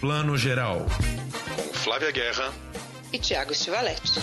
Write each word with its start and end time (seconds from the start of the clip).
Plano 0.00 0.34
Geral. 0.34 0.86
Com 1.54 1.74
Flávia 1.74 2.10
Guerra 2.10 2.50
e 3.12 3.18
Tiago 3.18 3.54
Stivaletti. 3.54 4.18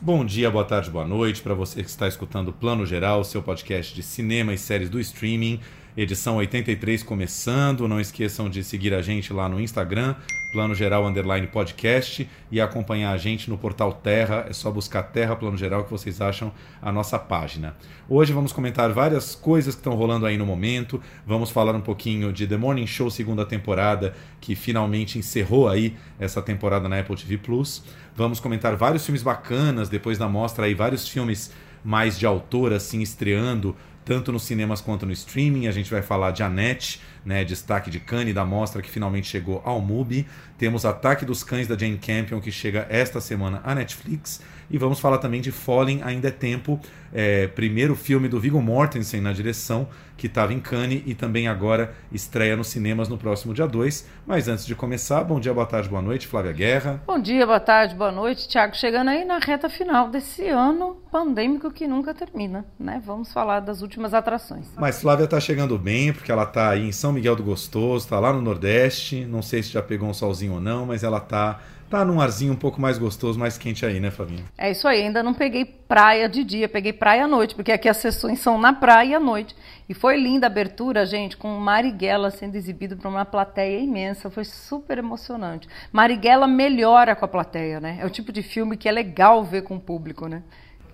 Bom 0.00 0.24
dia, 0.24 0.48
boa 0.48 0.64
tarde, 0.64 0.88
boa 0.88 1.04
noite 1.04 1.42
para 1.42 1.54
você 1.54 1.82
que 1.82 1.90
está 1.90 2.06
escutando 2.06 2.52
Plano 2.52 2.86
Geral, 2.86 3.24
seu 3.24 3.42
podcast 3.42 3.92
de 3.92 4.04
cinema 4.04 4.54
e 4.54 4.58
séries 4.58 4.88
do 4.88 5.00
streaming 5.00 5.60
edição 5.96 6.36
83 6.36 7.02
começando. 7.02 7.88
Não 7.88 7.98
esqueçam 7.98 8.50
de 8.50 8.62
seguir 8.62 8.92
a 8.92 9.00
gente 9.00 9.32
lá 9.32 9.48
no 9.48 9.58
Instagram, 9.58 10.14
Plano 10.52 10.74
Geral 10.74 11.06
Underline 11.06 11.46
Podcast, 11.46 12.28
e 12.52 12.60
acompanhar 12.60 13.12
a 13.12 13.16
gente 13.16 13.48
no 13.48 13.56
portal 13.56 13.94
Terra. 13.94 14.44
É 14.48 14.52
só 14.52 14.70
buscar 14.70 15.04
Terra 15.04 15.34
Plano 15.34 15.56
Geral 15.56 15.84
que 15.84 15.90
vocês 15.90 16.20
acham 16.20 16.52
a 16.82 16.92
nossa 16.92 17.18
página. 17.18 17.74
Hoje 18.08 18.32
vamos 18.32 18.52
comentar 18.52 18.92
várias 18.92 19.34
coisas 19.34 19.74
que 19.74 19.80
estão 19.80 19.94
rolando 19.94 20.26
aí 20.26 20.36
no 20.36 20.44
momento. 20.44 21.00
Vamos 21.26 21.50
falar 21.50 21.74
um 21.74 21.80
pouquinho 21.80 22.30
de 22.32 22.46
The 22.46 22.58
Morning 22.58 22.86
Show 22.86 23.10
segunda 23.10 23.46
temporada, 23.46 24.14
que 24.38 24.54
finalmente 24.54 25.18
encerrou 25.18 25.66
aí 25.66 25.96
essa 26.18 26.42
temporada 26.42 26.88
na 26.88 27.00
Apple 27.00 27.16
TV 27.16 27.38
Plus. 27.38 27.82
Vamos 28.14 28.38
comentar 28.38 28.76
vários 28.76 29.04
filmes 29.04 29.22
bacanas 29.22 29.88
depois 29.88 30.18
da 30.18 30.28
mostra 30.28 30.66
aí, 30.66 30.74
vários 30.74 31.08
filmes 31.08 31.50
mais 31.82 32.18
de 32.18 32.26
autor 32.26 32.72
assim 32.72 33.00
estreando 33.00 33.76
tanto 34.06 34.30
nos 34.32 34.44
cinemas 34.44 34.80
quanto 34.80 35.04
no 35.04 35.12
streaming. 35.12 35.66
A 35.66 35.72
gente 35.72 35.90
vai 35.90 36.00
falar 36.00 36.30
de 36.30 36.42
Annette, 36.42 37.00
né, 37.26 37.44
destaque 37.44 37.90
de 37.90 37.98
Cannes 37.98 38.32
da 38.32 38.44
mostra 38.44 38.80
que 38.80 38.88
finalmente 38.88 39.26
chegou 39.26 39.60
ao 39.64 39.80
MUBI. 39.80 40.26
Temos 40.56 40.86
Ataque 40.86 41.24
dos 41.24 41.42
Cães 41.42 41.66
da 41.66 41.76
Jane 41.76 41.98
Campion 41.98 42.40
que 42.40 42.52
chega 42.52 42.86
esta 42.88 43.20
semana 43.20 43.60
à 43.64 43.74
Netflix. 43.74 44.40
E 44.70 44.78
vamos 44.78 44.98
falar 44.98 45.18
também 45.18 45.40
de 45.40 45.52
Fallen 45.52 46.02
Ainda 46.02 46.28
é 46.28 46.30
Tempo, 46.30 46.80
é, 47.12 47.46
primeiro 47.46 47.94
filme 47.94 48.28
do 48.28 48.40
Viggo 48.40 48.60
Mortensen 48.60 49.20
na 49.20 49.32
direção, 49.32 49.88
que 50.16 50.26
estava 50.26 50.52
em 50.52 50.58
Cannes 50.58 51.02
e 51.06 51.14
também 51.14 51.46
agora 51.46 51.94
estreia 52.10 52.56
nos 52.56 52.68
cinemas 52.68 53.08
no 53.08 53.16
próximo 53.16 53.54
dia 53.54 53.66
2. 53.66 54.08
Mas 54.26 54.48
antes 54.48 54.66
de 54.66 54.74
começar, 54.74 55.22
bom 55.22 55.38
dia, 55.38 55.52
boa 55.52 55.66
tarde, 55.66 55.88
boa 55.88 56.02
noite, 56.02 56.26
Flávia 56.26 56.52
Guerra. 56.52 57.00
Bom 57.06 57.20
dia, 57.20 57.46
boa 57.46 57.60
tarde, 57.60 57.94
boa 57.94 58.10
noite, 58.10 58.48
Tiago. 58.48 58.74
Chegando 58.74 59.08
aí 59.08 59.24
na 59.24 59.38
reta 59.38 59.68
final 59.68 60.08
desse 60.08 60.48
ano 60.48 60.96
pandêmico 61.12 61.70
que 61.70 61.86
nunca 61.86 62.12
termina, 62.12 62.64
né? 62.78 63.00
Vamos 63.04 63.32
falar 63.32 63.60
das 63.60 63.82
últimas 63.82 64.14
atrações. 64.14 64.66
Mas 64.76 65.00
Flávia 65.00 65.24
está 65.24 65.38
chegando 65.38 65.78
bem, 65.78 66.12
porque 66.12 66.32
ela 66.32 66.44
está 66.44 66.70
aí 66.70 66.88
em 66.88 66.92
São 66.92 67.12
Miguel 67.16 67.34
do 67.34 67.42
Gostoso, 67.42 68.04
está 68.04 68.20
lá 68.20 68.32
no 68.32 68.42
Nordeste. 68.42 69.24
Não 69.24 69.42
sei 69.42 69.62
se 69.62 69.70
já 69.70 69.82
pegou 69.82 70.08
um 70.08 70.14
solzinho 70.14 70.54
ou 70.54 70.60
não, 70.60 70.84
mas 70.84 71.02
ela 71.02 71.18
está 71.18 71.58
tá 71.88 72.04
num 72.04 72.20
arzinho 72.20 72.52
um 72.52 72.56
pouco 72.56 72.80
mais 72.80 72.98
gostoso, 72.98 73.38
mais 73.38 73.56
quente 73.56 73.86
aí, 73.86 73.98
né, 74.00 74.10
Flavinha? 74.10 74.44
É 74.58 74.70
isso 74.70 74.86
aí, 74.86 75.02
ainda 75.02 75.22
não 75.22 75.32
peguei 75.32 75.64
praia 75.64 76.28
de 76.28 76.44
dia, 76.44 76.68
peguei 76.68 76.92
praia 76.92 77.24
à 77.24 77.28
noite, 77.28 77.54
porque 77.54 77.72
aqui 77.72 77.88
as 77.88 77.96
sessões 77.96 78.40
são 78.40 78.58
na 78.58 78.72
praia 78.72 79.16
à 79.16 79.20
noite. 79.20 79.56
E 79.88 79.94
foi 79.94 80.20
linda 80.20 80.46
a 80.46 80.50
abertura, 80.50 81.06
gente, 81.06 81.36
com 81.36 81.48
Marighella 81.58 82.30
sendo 82.30 82.56
exibido 82.56 82.96
para 82.96 83.08
uma 83.08 83.24
plateia 83.24 83.78
imensa, 83.78 84.28
foi 84.28 84.44
super 84.44 84.98
emocionante. 84.98 85.68
Marighella 85.92 86.46
melhora 86.46 87.14
com 87.14 87.24
a 87.24 87.28
plateia, 87.28 87.80
né? 87.80 87.98
É 88.00 88.06
o 88.06 88.10
tipo 88.10 88.32
de 88.32 88.42
filme 88.42 88.76
que 88.76 88.88
é 88.88 88.92
legal 88.92 89.44
ver 89.44 89.62
com 89.62 89.76
o 89.76 89.80
público, 89.80 90.26
né? 90.26 90.42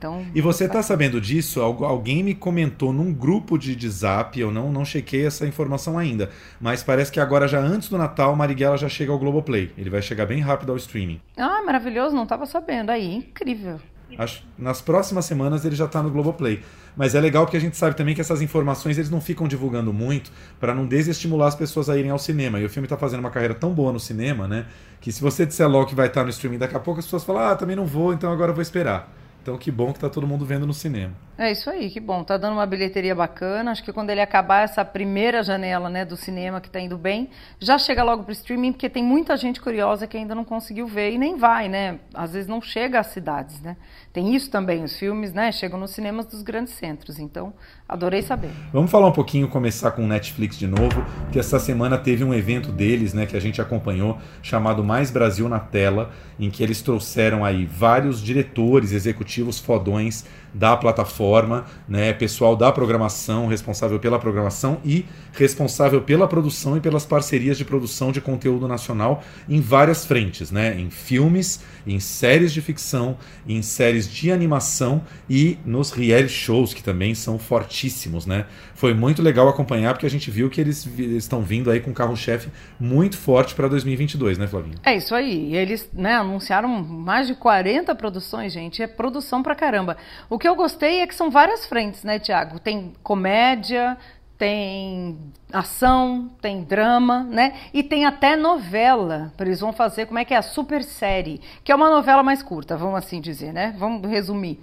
Então, 0.03 0.27
e 0.35 0.41
você 0.41 0.65
está 0.65 0.83
sabendo 0.83 1.21
disso? 1.21 1.61
Alguém 1.61 2.25
me 2.25 2.35
comentou 2.35 2.93
num 2.93 3.15
grupo 3.15 3.57
de, 3.57 3.77
de 3.77 3.89
zap, 3.89 4.39
eu 4.39 4.51
não, 4.51 4.73
não 4.73 4.85
chequei 4.85 5.25
essa 5.25 5.47
informação 5.47 5.97
ainda, 5.97 6.29
mas 6.61 6.83
parece 6.83 7.13
que 7.13 7.21
agora, 7.21 7.47
já 7.47 7.61
antes 7.61 7.89
do 7.89 7.97
Natal, 7.97 8.35
Marighella 8.35 8.77
já 8.77 8.89
chega 8.89 9.13
ao 9.13 9.19
Globoplay. 9.19 9.71
Ele 9.79 9.89
vai 9.89 10.03
chegar 10.03 10.27
bem 10.27 10.41
rápido 10.41 10.73
ao 10.73 10.77
streaming. 10.77 11.21
Ah, 11.37 11.63
maravilhoso, 11.65 12.17
não 12.17 12.25
estava 12.25 12.47
sabendo. 12.47 12.91
Aí, 12.91 13.15
incrível. 13.15 13.79
Acho, 14.19 14.45
nas 14.59 14.81
próximas 14.81 15.25
semanas 15.25 15.65
ele 15.65 15.77
já 15.77 15.85
está 15.85 16.03
no 16.03 16.11
Globoplay. 16.11 16.61
Mas 16.97 17.15
é 17.15 17.21
legal 17.21 17.47
porque 17.47 17.57
a 17.57 17.61
gente 17.61 17.77
sabe 17.77 17.97
também 17.97 18.13
que 18.15 18.21
essas 18.21 18.43
informações 18.43 18.99
eles 18.99 19.09
não 19.09 19.21
ficam 19.21 19.47
divulgando 19.47 19.93
muito 19.93 20.33
para 20.59 20.75
não 20.75 20.85
desestimular 20.85 21.47
as 21.47 21.55
pessoas 21.55 21.89
a 21.89 21.97
irem 21.97 22.11
ao 22.11 22.19
cinema. 22.19 22.59
E 22.59 22.65
o 22.65 22.69
filme 22.69 22.87
está 22.87 22.97
fazendo 22.97 23.21
uma 23.21 23.31
carreira 23.31 23.55
tão 23.55 23.73
boa 23.73 23.93
no 23.93 24.01
cinema, 24.01 24.49
né? 24.49 24.67
Que 25.01 25.13
se 25.13 25.23
você 25.23 25.47
disser 25.47 25.69
logo 25.69 25.87
que 25.87 25.95
vai 25.95 26.09
estar 26.09 26.25
no 26.25 26.31
streaming 26.31 26.59
daqui 26.59 26.77
a 26.77 26.81
pouco, 26.81 26.99
as 26.99 27.07
pessoas 27.07 27.25
falam, 27.25 27.43
ah, 27.43 27.57
também 27.57 27.77
não 27.77 27.87
vou, 27.87 28.13
então 28.13 28.31
agora 28.31 28.51
eu 28.51 28.55
vou 28.55 28.63
esperar. 28.63 29.22
Então 29.43 29.59
que 29.59 29.73
bom 29.73 29.93
que 29.93 29.99
tá 29.99 30.09
todo 30.09 30.25
mundo 30.25 30.47
vendo 30.47 30.67
no 30.67 30.73
cinema. 30.73 31.13
É 31.39 31.51
isso 31.51 31.71
aí, 31.71 31.89
que 31.89 31.99
bom. 31.99 32.23
Tá 32.23 32.37
dando 32.37 32.53
uma 32.53 32.67
bilheteria 32.67 33.15
bacana. 33.15 33.71
Acho 33.71 33.83
que 33.83 33.93
quando 33.93 34.11
ele 34.11 34.21
acabar 34.21 34.65
essa 34.65 34.85
primeira 34.85 35.43
janela, 35.43 35.89
né, 35.89 36.05
do 36.05 36.17
cinema 36.17 36.61
que 36.61 36.69
tá 36.69 36.79
indo 36.79 36.99
bem, 36.99 37.31
já 37.59 37.79
chega 37.79 38.03
logo 38.03 38.23
pro 38.23 38.33
streaming, 38.33 38.73
porque 38.73 38.89
tem 38.89 39.03
muita 39.03 39.37
gente 39.37 39.61
curiosa 39.61 40.07
que 40.07 40.17
ainda 40.17 40.35
não 40.35 40.45
conseguiu 40.45 40.87
ver 40.87 41.13
e 41.13 41.19
nem 41.19 41.37
vai, 41.37 41.69
né? 41.69 41.99
Às 42.15 42.35
vezes 42.35 42.49
não 42.49 42.61
chega 42.61 43.01
às 43.01 43.07
cidades, 43.07 43.61
né? 43.63 43.77
Tem 44.13 44.35
isso 44.35 44.51
também, 44.51 44.85
os 44.85 44.95
filmes, 44.99 45.33
né, 45.33 45.51
chegam 45.51 45.81
nos 45.81 45.93
cinemas 45.93 46.27
dos 46.27 46.43
grandes 46.43 46.75
centros. 46.75 47.19
Então, 47.19 47.55
adorei 47.89 48.21
saber. 48.21 48.51
Vamos 48.71 48.91
falar 48.91 49.09
um 49.09 49.13
pouquinho, 49.13 49.49
começar 49.49 49.93
com 49.93 50.05
o 50.05 50.07
Netflix 50.07 50.59
de 50.59 50.67
novo, 50.67 51.03
que 51.33 51.39
essa 51.39 51.59
semana 51.59 51.97
teve 51.97 52.23
um 52.23 52.35
evento 52.35 52.71
deles, 52.71 53.15
né, 53.15 53.25
que 53.25 53.37
a 53.37 53.41
gente 53.41 53.59
acompanhou, 53.59 54.19
chamado 54.43 54.85
Mais 54.85 55.11
Brasil 55.11 55.49
na 55.49 55.59
Tela, 55.59 56.13
em 56.39 56.51
que 56.51 56.63
eles 56.63 56.83
trouxeram 56.83 57.43
aí 57.43 57.65
vários 57.65 58.21
diretores 58.21 58.93
executivos 58.93 59.59
fodões 59.59 60.27
da 60.55 60.77
plataforma, 60.77 61.65
né, 61.89 62.13
pessoal 62.13 62.55
da 62.55 62.71
programação, 62.71 63.47
responsável 63.47 63.99
pela 63.99 64.19
programação 64.19 64.81
e 64.85 65.07
responsável 65.33 66.03
pela 66.03 66.29
produção 66.29 66.77
e 66.77 66.81
pelas 66.81 67.07
parcerias 67.07 67.57
de 67.57 67.65
produção 67.65 68.13
de 68.13 68.21
conteúdo 68.21 68.69
nacional 68.69 69.23
em 69.49 69.61
várias 69.61 70.05
frentes, 70.05 70.51
né, 70.51 70.79
em 70.79 70.91
filmes, 70.91 71.61
em 71.87 71.99
séries 71.99 72.53
de 72.53 72.61
ficção, 72.61 73.17
em 73.47 73.63
séries 73.63 74.11
de 74.11 74.31
animação 74.31 75.03
e 75.29 75.59
nos 75.65 75.91
reality 75.91 76.33
shows 76.33 76.75
que 76.75 76.83
também 76.83 77.15
são 77.15 77.39
fortíssimos, 77.39 78.27
né? 78.27 78.47
Foi 78.83 78.95
muito 78.95 79.23
legal 79.23 79.49
acompanhar 79.49 79.95
porque 79.95 80.07
a 80.07 80.11
gente 80.11 80.29
viu 80.29 80.51
que 80.51 80.61
eles 80.61 80.85
estão 80.99 81.41
vindo 81.41 81.71
aí 81.71 81.79
com 81.79 81.91
um 81.91 81.95
carro-chefe 81.95 82.51
muito 82.81 83.17
forte 83.17 83.55
para 83.55 83.69
2022, 83.69 84.39
né, 84.39 84.49
Flavinho? 84.49 84.75
É 84.83 84.97
isso 84.97 85.15
aí. 85.15 85.55
Eles, 85.55 85.89
né, 85.93 86.15
anunciaram 86.15 86.67
mais 86.69 87.29
de 87.29 87.37
40 87.37 87.95
produções, 87.95 88.53
gente. 88.53 88.83
É 88.83 88.89
produção 88.89 89.41
pra 89.41 89.55
caramba. 89.55 89.97
O 90.29 90.37
que 90.37 90.49
eu 90.49 90.57
gostei 90.57 90.99
é 90.99 91.07
que 91.07 91.15
são 91.15 91.31
várias 91.31 91.65
frentes, 91.65 92.03
né, 92.03 92.19
Tiago? 92.19 92.59
Tem 92.59 92.93
comédia, 93.05 93.97
tem 94.37 95.17
ação, 95.53 96.29
tem 96.41 96.65
drama, 96.65 97.23
né? 97.23 97.55
E 97.73 97.85
tem 97.85 98.05
até 98.05 98.35
novela. 98.35 99.33
Eles 99.39 99.61
vão 99.61 99.73
fazer 99.73 100.07
como 100.07 100.19
é 100.19 100.25
que 100.25 100.35
é 100.35 100.39
a 100.39 100.43
super 100.43 100.83
série, 100.83 101.41
que 101.63 101.71
é 101.71 101.75
uma 101.77 101.89
novela 101.89 102.25
mais 102.25 102.43
curta, 102.43 102.77
vamos 102.77 102.97
assim 102.97 103.21
dizer, 103.21 103.53
né? 103.53 103.77
Vamos 103.79 104.11
resumir. 104.11 104.59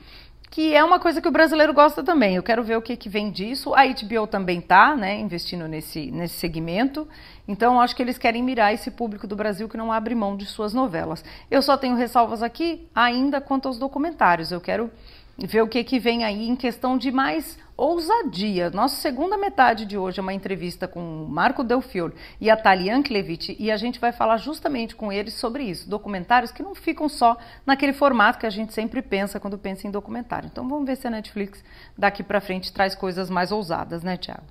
Que 0.50 0.74
é 0.74 0.84
uma 0.84 1.00
coisa 1.00 1.22
que 1.22 1.28
o 1.28 1.32
brasileiro 1.32 1.74
gosta 1.74 2.04
também. 2.04 2.36
Eu 2.36 2.44
quero 2.44 2.64
ver 2.64 2.76
o 2.76 2.82
que, 2.82 2.98
que 2.98 3.08
vem 3.08 3.30
disso. 3.30 3.74
A 3.76 3.86
HBO 3.86 4.26
também 4.26 4.60
tá, 4.60 4.96
né, 4.96 5.20
investindo 5.20 5.68
nesse, 5.68 6.10
nesse 6.10 6.36
segmento. 6.36 7.08
Então, 7.48 7.80
acho 7.80 7.96
que 7.96 8.02
eles 8.02 8.18
querem 8.18 8.42
mirar 8.42 8.74
esse 8.74 8.90
público 8.90 9.28
do 9.28 9.36
Brasil 9.36 9.70
que 9.70 9.78
não 9.78 9.92
abre 9.92 10.16
mão 10.16 10.36
de 10.36 10.46
suas 10.46 10.74
novelas. 10.74 11.24
Eu 11.52 11.62
só 11.62 11.78
tenho 11.78 11.96
ressalvas 11.96 12.42
aqui 12.42 12.88
ainda 12.96 13.40
quanto 13.40 13.68
aos 13.68 13.78
documentários. 13.78 14.52
Eu 14.52 14.60
quero 14.60 14.90
ver 15.38 15.62
o 15.62 15.68
que, 15.68 15.84
que 15.84 16.00
vem 16.00 16.24
aí 16.24 16.48
em 16.48 16.56
questão 16.56 16.98
de 16.98 17.12
mais 17.12 17.58
ousadia. 17.80 18.70
Nossa 18.70 18.96
segunda 18.96 19.38
metade 19.38 19.86
de 19.86 19.98
hoje 19.98 20.20
é 20.20 20.22
uma 20.22 20.34
entrevista 20.34 20.88
com 20.88 21.26
Marco 21.30 21.64
Delfior 21.64 22.12
e 22.40 22.50
a 22.50 22.58
Talian 22.58 23.02
Klevich 23.02 23.56
e 23.60 23.72
a 23.72 23.78
gente 23.78 24.00
vai 24.00 24.12
falar 24.12 24.38
justamente 24.38 24.96
com 24.96 25.12
eles 25.12 25.34
sobre 25.34 25.64
isso. 25.64 25.90
Documentários 25.90 26.52
que 26.52 26.62
não 26.62 26.76
ficam 26.76 27.08
só 27.08 27.38
naquele 27.66 27.94
formato 27.94 28.40
que 28.40 28.46
a 28.46 28.50
gente 28.50 28.74
sempre 28.74 29.02
pensa 29.02 29.40
quando 29.40 29.58
pensa 29.58 29.88
em 29.88 29.92
documentário. 29.92 30.50
Então 30.52 30.68
vamos 30.68 30.86
ver 30.86 30.98
se 30.98 31.08
a 31.08 31.10
Netflix 31.10 31.64
daqui 31.98 32.24
para 32.24 32.42
frente 32.42 32.74
traz 32.74 32.96
coisas 32.96 33.30
mais 33.30 33.52
ousadas, 33.52 34.04
né, 34.04 34.18
Tiago? 34.18 34.44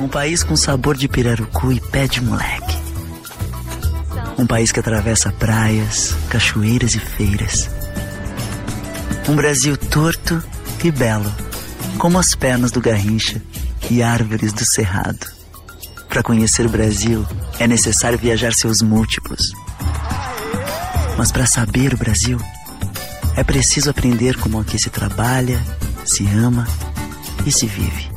Um 0.00 0.08
país 0.08 0.44
com 0.44 0.56
sabor 0.56 0.96
de 0.96 1.08
pirarucu 1.08 1.72
e 1.72 1.80
pé 1.80 2.06
de 2.06 2.20
moleque. 2.22 2.76
Um 4.38 4.46
país 4.46 4.70
que 4.70 4.80
atravessa 4.80 5.32
praias, 5.32 6.14
cachoeiras 6.30 6.94
e 6.94 7.00
feiras 7.00 7.68
um 9.28 9.34
Brasil 9.34 9.76
torto 9.76 10.40
e 10.84 10.90
belo, 10.90 11.32
como 11.98 12.18
as 12.18 12.34
pernas 12.34 12.70
do 12.70 12.80
Garrincha 12.80 13.42
e 13.90 14.02
árvores 14.02 14.52
do 14.52 14.64
Cerrado. 14.64 15.26
Para 16.08 16.22
conhecer 16.22 16.66
o 16.66 16.68
Brasil, 16.70 17.26
é 17.58 17.66
necessário 17.66 18.18
viajar 18.18 18.52
seus 18.52 18.80
múltiplos. 18.80 19.40
Mas 21.16 21.32
para 21.32 21.46
saber 21.46 21.94
o 21.94 21.96
Brasil, 21.96 22.38
é 23.36 23.44
preciso 23.44 23.90
aprender 23.90 24.36
como 24.38 24.60
aqui 24.60 24.78
se 24.78 24.90
trabalha, 24.90 25.62
se 26.04 26.26
ama 26.26 26.66
e 27.44 27.52
se 27.52 27.66
vive. 27.66 28.15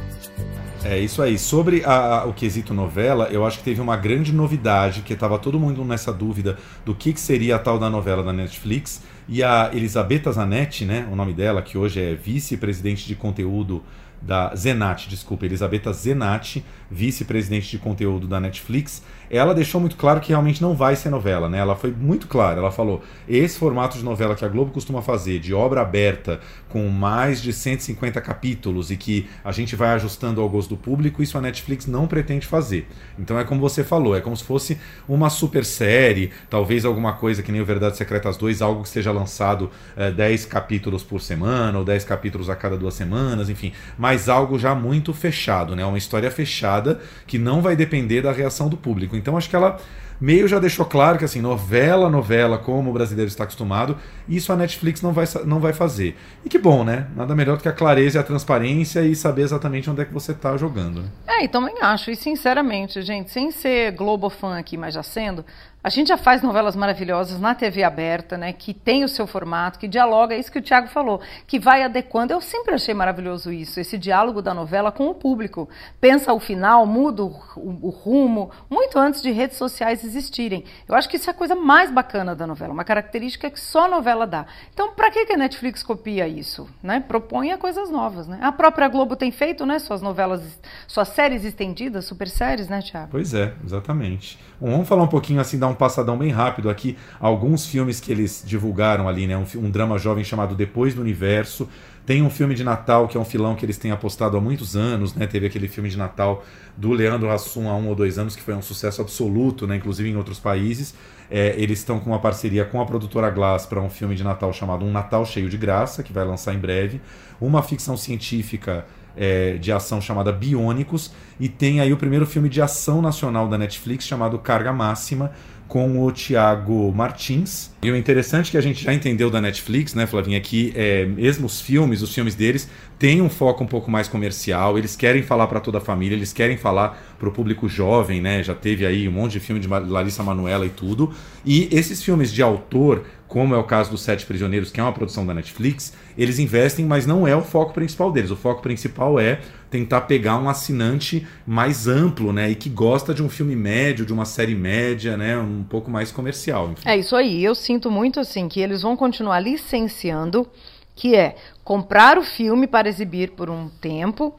É 0.89 0.97
isso 0.97 1.21
aí. 1.21 1.38
Sobre 1.38 1.83
a, 1.86 2.21
a, 2.21 2.25
o 2.25 2.33
quesito 2.33 2.74
novela, 2.74 3.27
eu 3.30 3.45
acho 3.45 3.59
que 3.59 3.63
teve 3.63 3.80
uma 3.80 3.95
grande 3.95 4.33
novidade, 4.33 5.03
que 5.03 5.13
estava 5.13 5.38
todo 5.38 5.59
mundo 5.59 5.86
nessa 5.86 6.12
dúvida 6.12 6.57
do 6.83 6.95
que, 6.95 7.13
que 7.13 7.19
seria 7.19 7.57
a 7.57 7.59
tal 7.59 7.77
da 7.77 7.91
novela 7.91 8.24
da 8.24 8.33
Netflix. 8.33 9.03
E 9.27 9.44
a 9.44 9.69
Elisabetta 9.71 10.31
Zanetti, 10.31 10.86
né, 10.86 11.07
o 11.12 11.15
nome 11.15 11.31
dela, 11.31 11.62
que 11.62 11.77
hoje 11.77 12.01
é 12.01 12.15
vice-presidente 12.15 13.06
de 13.06 13.13
conteúdo 13.13 13.83
da 14.19 14.56
Zenat, 14.56 15.07
desculpa, 15.07 15.45
Elisabetta 15.45 15.94
Zenatti, 15.94 16.65
vice-presidente 16.89 17.69
de 17.69 17.77
conteúdo 17.77 18.27
da 18.27 18.39
Netflix, 18.39 19.03
ela 19.29 19.53
deixou 19.53 19.79
muito 19.79 19.95
claro 19.95 20.19
que 20.19 20.29
realmente 20.29 20.61
não 20.61 20.73
vai 20.73 20.95
ser 20.95 21.09
novela, 21.09 21.47
né? 21.47 21.59
Ela 21.59 21.75
foi 21.75 21.91
muito 21.91 22.27
clara, 22.27 22.59
ela 22.59 22.71
falou: 22.71 23.03
esse 23.27 23.57
formato 23.57 23.97
de 23.97 24.03
novela 24.03 24.35
que 24.35 24.43
a 24.43 24.47
Globo 24.47 24.71
costuma 24.71 25.01
fazer, 25.01 25.39
de 25.39 25.53
obra 25.53 25.81
aberta, 25.81 26.39
com 26.69 26.87
mais 26.87 27.41
de 27.41 27.51
150 27.51 28.19
capítulos 28.21 28.91
e 28.91 28.97
que 28.97 29.27
a 29.43 29.51
gente 29.51 29.75
vai 29.75 29.89
ajustando 29.89 30.41
ao 30.41 30.49
gosto 30.49 30.69
do 30.69 30.77
público, 30.77 31.21
isso 31.21 31.37
a 31.37 31.41
Netflix 31.41 31.85
não 31.85 32.07
pretende 32.07 32.45
fazer. 32.45 32.87
Então 33.17 33.37
é 33.37 33.43
como 33.43 33.59
você 33.59 33.83
falou, 33.83 34.15
é 34.15 34.21
como 34.21 34.35
se 34.35 34.43
fosse 34.43 34.77
uma 35.07 35.29
super 35.29 35.65
série, 35.65 36.31
talvez 36.49 36.85
alguma 36.85 37.13
coisa 37.13 37.43
que 37.43 37.51
nem 37.51 37.61
o 37.61 37.65
Verdades 37.65 37.97
Secretas 37.97 38.37
2, 38.37 38.61
algo 38.61 38.83
que 38.83 38.89
seja 38.89 39.11
lançado 39.11 39.69
é, 39.97 40.11
10 40.11 40.45
capítulos 40.45 41.03
por 41.03 41.21
semana 41.21 41.77
ou 41.77 41.83
10 41.83 42.03
capítulos 42.03 42.49
a 42.49 42.55
cada 42.55 42.77
duas 42.77 42.93
semanas, 42.93 43.49
enfim, 43.49 43.73
mas 43.97 44.29
algo 44.29 44.57
já 44.57 44.73
muito 44.75 45.13
fechado, 45.13 45.75
né? 45.75 45.85
Uma 45.85 45.97
história 45.97 46.29
fechada 46.31 46.99
que 47.25 47.37
não 47.37 47.61
vai 47.61 47.75
depender 47.75 48.21
da 48.21 48.31
reação 48.31 48.69
do 48.69 48.77
público. 48.77 49.15
Então 49.19 49.38
acho 49.38 49.50
que 49.50 49.56
ela 49.56 49.80
meio 50.19 50.48
já 50.48 50.60
deixou 50.60 50.86
claro 50.86 51.18
que 51.18 51.25
assim, 51.25 51.42
novela, 51.42 52.10
novela, 52.10 52.57
como 52.57 52.89
o 52.89 52.94
brasileiro 52.94 53.30
está 53.30 53.44
acostumado, 53.44 53.98
isso 54.27 54.51
a 54.51 54.56
Netflix 54.56 55.01
não 55.01 55.13
vai, 55.13 55.25
não 55.45 55.60
vai 55.60 55.74
fazer. 55.74 56.18
E 56.44 56.50
que 56.50 56.57
bom, 56.57 56.83
né? 56.83 57.07
Nada 57.16 57.36
melhor 57.36 57.57
do 57.57 57.63
que 57.63 57.69
a 57.69 57.74
clareza 57.74 58.18
e 58.18 58.19
a 58.19 58.24
transparência 58.24 59.01
e 59.01 59.16
saber 59.16 59.44
exatamente 59.44 59.89
onde 59.89 60.01
é 60.01 60.06
que 60.06 60.13
você 60.13 60.31
está 60.31 60.57
jogando. 60.57 61.01
Né? 61.01 61.10
É, 61.27 61.44
e 61.45 61.48
também 61.48 61.75
acho, 61.81 62.12
e 62.12 62.16
sinceramente, 62.16 63.01
gente, 63.01 63.31
sem 63.31 63.51
ser 63.51 63.92
Globo 63.94 64.30
fã 64.30 64.57
aqui, 64.57 64.75
mas 64.75 64.94
já 64.94 65.04
sendo, 65.04 65.45
a 65.81 65.89
gente 65.89 66.09
já 66.09 66.17
faz 66.17 66.41
novelas 66.41 66.75
maravilhosas 66.75 67.39
na 67.39 67.55
TV 67.55 67.83
aberta, 67.83 68.37
né, 68.37 68.51
que 68.51 68.73
tem 68.73 69.05
o 69.05 69.07
seu 69.07 69.25
formato, 69.25 69.79
que 69.79 69.87
dialoga, 69.87 70.35
é 70.35 70.39
isso 70.39 70.51
que 70.51 70.59
o 70.59 70.61
Tiago 70.61 70.87
falou, 70.87 71.21
que 71.47 71.57
vai 71.57 71.83
adequando. 71.83 72.33
Eu 72.33 72.41
sempre 72.41 72.75
achei 72.75 72.93
maravilhoso 72.93 73.51
isso, 73.51 73.79
esse 73.79 73.97
diálogo 73.97 74.41
da 74.41 74.53
novela 74.53 74.91
com 74.91 75.07
o 75.07 75.15
público. 75.15 75.69
Pensa 76.01 76.33
o 76.33 76.39
final, 76.39 76.85
muda 76.85 77.23
o, 77.23 77.33
o, 77.55 77.89
rumo, 77.89 78.51
muito 78.69 78.99
antes 78.99 79.21
de 79.21 79.31
redes 79.31 79.57
sociais 79.57 80.03
existirem. 80.03 80.65
Eu 80.85 80.95
acho 80.95 81.07
que 81.07 81.15
isso 81.15 81.29
é 81.29 81.31
a 81.31 81.35
coisa 81.35 81.55
mais 81.55 81.89
bacana 81.89 82.35
da 82.35 82.45
novela, 82.45 82.73
uma 82.73 82.83
característica 82.83 83.49
que 83.49 83.59
só 83.59 83.85
a 83.85 83.89
novela 83.89 84.27
dá. 84.27 84.45
Então, 84.73 84.91
para 84.91 85.09
que, 85.09 85.25
que 85.25 85.33
a 85.33 85.37
Netflix 85.37 85.81
copia 85.81 86.27
isso? 86.27 86.69
Né? 86.83 86.99
Proponha 86.99 87.57
coisas 87.57 87.89
novas. 87.89 88.27
Né? 88.27 88.37
A 88.41 88.51
própria 88.51 88.89
Globo 88.89 89.15
tem 89.15 89.31
feito 89.31 89.65
né, 89.65 89.79
suas 89.79 90.01
novelas, 90.01 90.41
suas 90.87 91.07
séries 91.07 91.45
estendidas, 91.45 92.03
super 92.03 92.27
séries, 92.27 92.67
né, 92.67 92.81
Tiago? 92.81 93.07
Pois 93.11 93.33
é, 93.33 93.53
exatamente. 93.63 94.37
Bom, 94.59 94.71
vamos 94.71 94.89
falar 94.89 95.03
um 95.03 95.07
pouquinho 95.07 95.39
assim 95.39 95.57
da 95.57 95.69
um 95.69 95.75
passadão 95.75 96.18
bem 96.18 96.31
rápido 96.31 96.69
aqui 96.69 96.98
alguns 97.19 97.66
filmes 97.66 98.00
que 98.00 98.12
eles 98.12 98.44
divulgaram 98.45 99.07
ali, 99.07 99.27
né? 99.27 99.38
Um, 99.38 99.45
um, 99.56 99.69
drama 99.69 99.98
jovem 99.98 100.24
chamado 100.24 100.56
Depois 100.56 100.94
do 100.94 101.01
Universo. 101.01 101.69
Tem 102.06 102.21
um 102.21 102.30
filme 102.30 102.56
de 102.56 102.63
Natal 102.63 103.07
que 103.07 103.16
é 103.16 103.19
um 103.19 103.25
filão 103.25 103.56
que 103.56 103.66
eles 103.66 103.77
têm 103.77 103.92
apostado 103.92 104.36
há 104.36 104.42
muitos 104.42 104.75
anos, 104.75 105.13
né? 105.13 105.27
Teve 105.27 105.45
aquele 105.45 105.68
filme 105.68 105.89
de 105.89 105.98
Natal 105.98 106.44
do 106.75 106.92
Leandro 106.92 107.30
Hassum 107.30 107.69
há 107.69 107.75
um 107.75 107.88
ou 107.88 107.95
dois 107.95 108.18
anos 108.18 108.36
que 108.36 108.42
foi 108.42 108.54
um 108.54 108.62
sucesso 108.62 109.01
absoluto, 109.01 109.68
né? 109.68 109.75
Inclusive 109.75 110.10
em 110.10 110.16
outros 110.16 110.39
países. 110.39 110.95
É, 111.31 111.54
eles 111.57 111.80
estão 111.80 112.00
com 112.00 112.10
uma 112.10 112.19
parceria 112.19 112.65
com 112.65 112.81
a 112.81 112.86
produtora 112.86 113.30
Glass 113.30 113.65
para 113.65 113.80
um 113.80 113.89
filme 113.89 114.15
de 114.15 114.24
Natal 114.24 114.51
chamado 114.51 114.83
Um 114.83 114.92
Natal 114.92 115.25
Cheio 115.25 115.48
de 115.48 115.57
Graça, 115.57 116.01
que 116.01 116.12
vai 116.12 116.25
lançar 116.25 116.54
em 116.54 116.60
breve. 116.60 117.00
Uma 117.39 117.62
ficção 117.62 117.95
científica 117.95 118.86
é, 119.15 119.57
de 119.57 119.72
ação 119.72 120.00
chamada 120.01 120.31
Biônicos, 120.31 121.12
e 121.39 121.50
tem 121.50 121.81
aí 121.81 121.92
o 121.92 121.98
primeiro 121.98 122.25
filme 122.25 122.50
de 122.50 122.62
ação 122.62 123.01
nacional 123.01 123.48
da 123.48 123.57
Netflix 123.57 124.06
chamado 124.06 124.39
Carga 124.39 124.72
Máxima, 124.72 125.31
com 125.69 126.04
o 126.04 126.12
Thiago 126.12 126.92
Martins. 126.92 127.69
E 127.83 127.92
o 127.92 127.95
interessante 127.95 128.50
que 128.50 128.57
a 128.57 128.62
gente 128.62 128.83
já 128.83 128.92
entendeu 128.92 129.30
da 129.30 129.39
Netflix, 129.39 129.94
né, 129.94 130.07
Flavinha, 130.07 130.38
é 130.38 130.42
que 130.42 130.74
é, 130.75 131.06
mesmo 131.06 131.45
os 131.45 131.62
filmes, 131.62 132.01
os 132.01 132.13
filmes 132.13 132.33
deles, 132.33 132.68
têm 132.98 133.21
um 133.21 133.30
foco 133.30 133.63
um 133.63 133.68
pouco 133.68 133.89
mais 133.89 134.07
comercial, 134.07 134.77
eles 134.77 134.95
querem 134.95 135.21
falar 135.21 135.45
para 135.48 135.60
toda 135.60 135.77
a 135.77 135.81
família, 135.81 136.16
eles 136.16 136.33
querem 136.33 136.57
falar 136.57 137.16
para 137.18 137.30
o 137.30 137.31
público 137.31 137.69
jovem, 137.69 138.19
né? 138.19 138.42
Já 138.44 138.56
teve 138.56 138.86
aí 138.86 139.07
um 139.07 139.12
monte 139.12 139.33
de 139.33 139.39
filme 139.39 139.62
de 139.62 139.68
Larissa 139.68 140.24
Manoela 140.24 140.66
e 140.66 140.69
tudo. 140.69 141.13
E 141.45 141.69
esses 141.72 142.04
filmes 142.04 142.33
de 142.33 142.42
autor, 142.42 143.06
como 143.27 143.54
é 143.54 143.57
o 143.57 143.63
caso 143.63 143.92
dos 143.92 144.01
Sete 144.01 144.25
Prisioneiros, 144.25 144.72
que 144.72 144.80
é 144.80 144.83
uma 144.83 144.92
produção 144.92 145.25
da 145.25 145.33
Netflix, 145.36 145.94
eles 146.18 146.39
investem, 146.39 146.83
mas 146.83 147.06
não 147.06 147.27
é 147.27 147.36
o 147.36 147.44
foco 147.44 147.74
principal 147.74 148.12
deles. 148.12 148.31
O 148.31 148.36
foco 148.36 148.62
principal 148.62 149.19
é 149.19 149.39
tentar 149.69 150.01
pegar 150.01 150.38
um 150.38 150.50
assinante 150.50 151.27
mais 151.45 151.88
amplo, 151.88 152.33
né? 152.33 152.50
E 152.50 152.56
que 152.56 152.69
gosta 152.69 153.13
de 153.13 153.21
um 153.21 153.30
filme 153.30 153.56
médio, 153.56 154.06
de 154.06 154.13
uma 154.13 154.25
série 154.25 154.56
média, 154.56 155.16
né? 155.16 155.38
Um 155.38 155.63
pouco 155.63 155.89
mais 155.92 156.12
comercial. 156.12 156.71
Enfim. 156.71 156.88
É 156.88 156.98
isso 156.98 157.16
aí. 157.16 157.44
Eu 157.44 157.56
sinto 157.56 157.92
muito 157.92 158.19
assim 158.19 158.48
que 158.48 158.60
eles 158.60 158.81
vão 158.81 158.98
continuar 158.98 159.39
licenciando 159.39 160.48
que 160.95 161.16
é 161.16 161.38
comprar 161.63 162.18
o 162.18 162.24
filme 162.24 162.68
para 162.68 162.89
exibir 162.89 163.31
por 163.31 163.50
um 163.50 163.69
tempo 163.69 164.36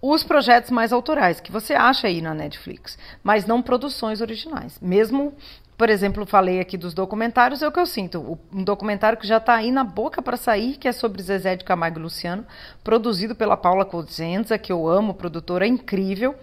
os 0.00 0.22
projetos 0.22 0.70
mais 0.70 0.92
autorais 0.92 1.40
que 1.40 1.50
você 1.50 1.74
acha 1.74 2.06
aí 2.06 2.22
na 2.22 2.32
Netflix, 2.32 2.96
mas 3.24 3.44
não 3.44 3.60
produções 3.60 4.20
originais. 4.20 4.78
Mesmo, 4.80 5.34
por 5.76 5.90
exemplo, 5.90 6.24
falei 6.26 6.60
aqui 6.60 6.76
dos 6.76 6.94
documentários, 6.94 7.62
é 7.62 7.68
o 7.68 7.72
que 7.72 7.80
eu 7.80 7.86
sinto. 7.86 8.38
Um 8.52 8.64
documentário 8.64 9.18
que 9.18 9.26
já 9.26 9.36
está 9.36 9.54
aí 9.54 9.70
na 9.70 9.84
boca 9.84 10.22
para 10.22 10.36
sair, 10.36 10.76
que 10.76 10.88
é 10.88 10.92
sobre 10.92 11.22
Zezé 11.22 11.56
de 11.56 11.64
Camargo 11.64 11.98
e 11.98 12.02
Luciano, 12.02 12.46
produzido 12.82 13.34
pela 13.34 13.56
Paula 13.56 13.84
Cosenza, 13.84 14.58
que 14.58 14.72
eu 14.72 14.88
amo, 14.88 15.14
produtora 15.14 15.66
incrível 15.66 16.34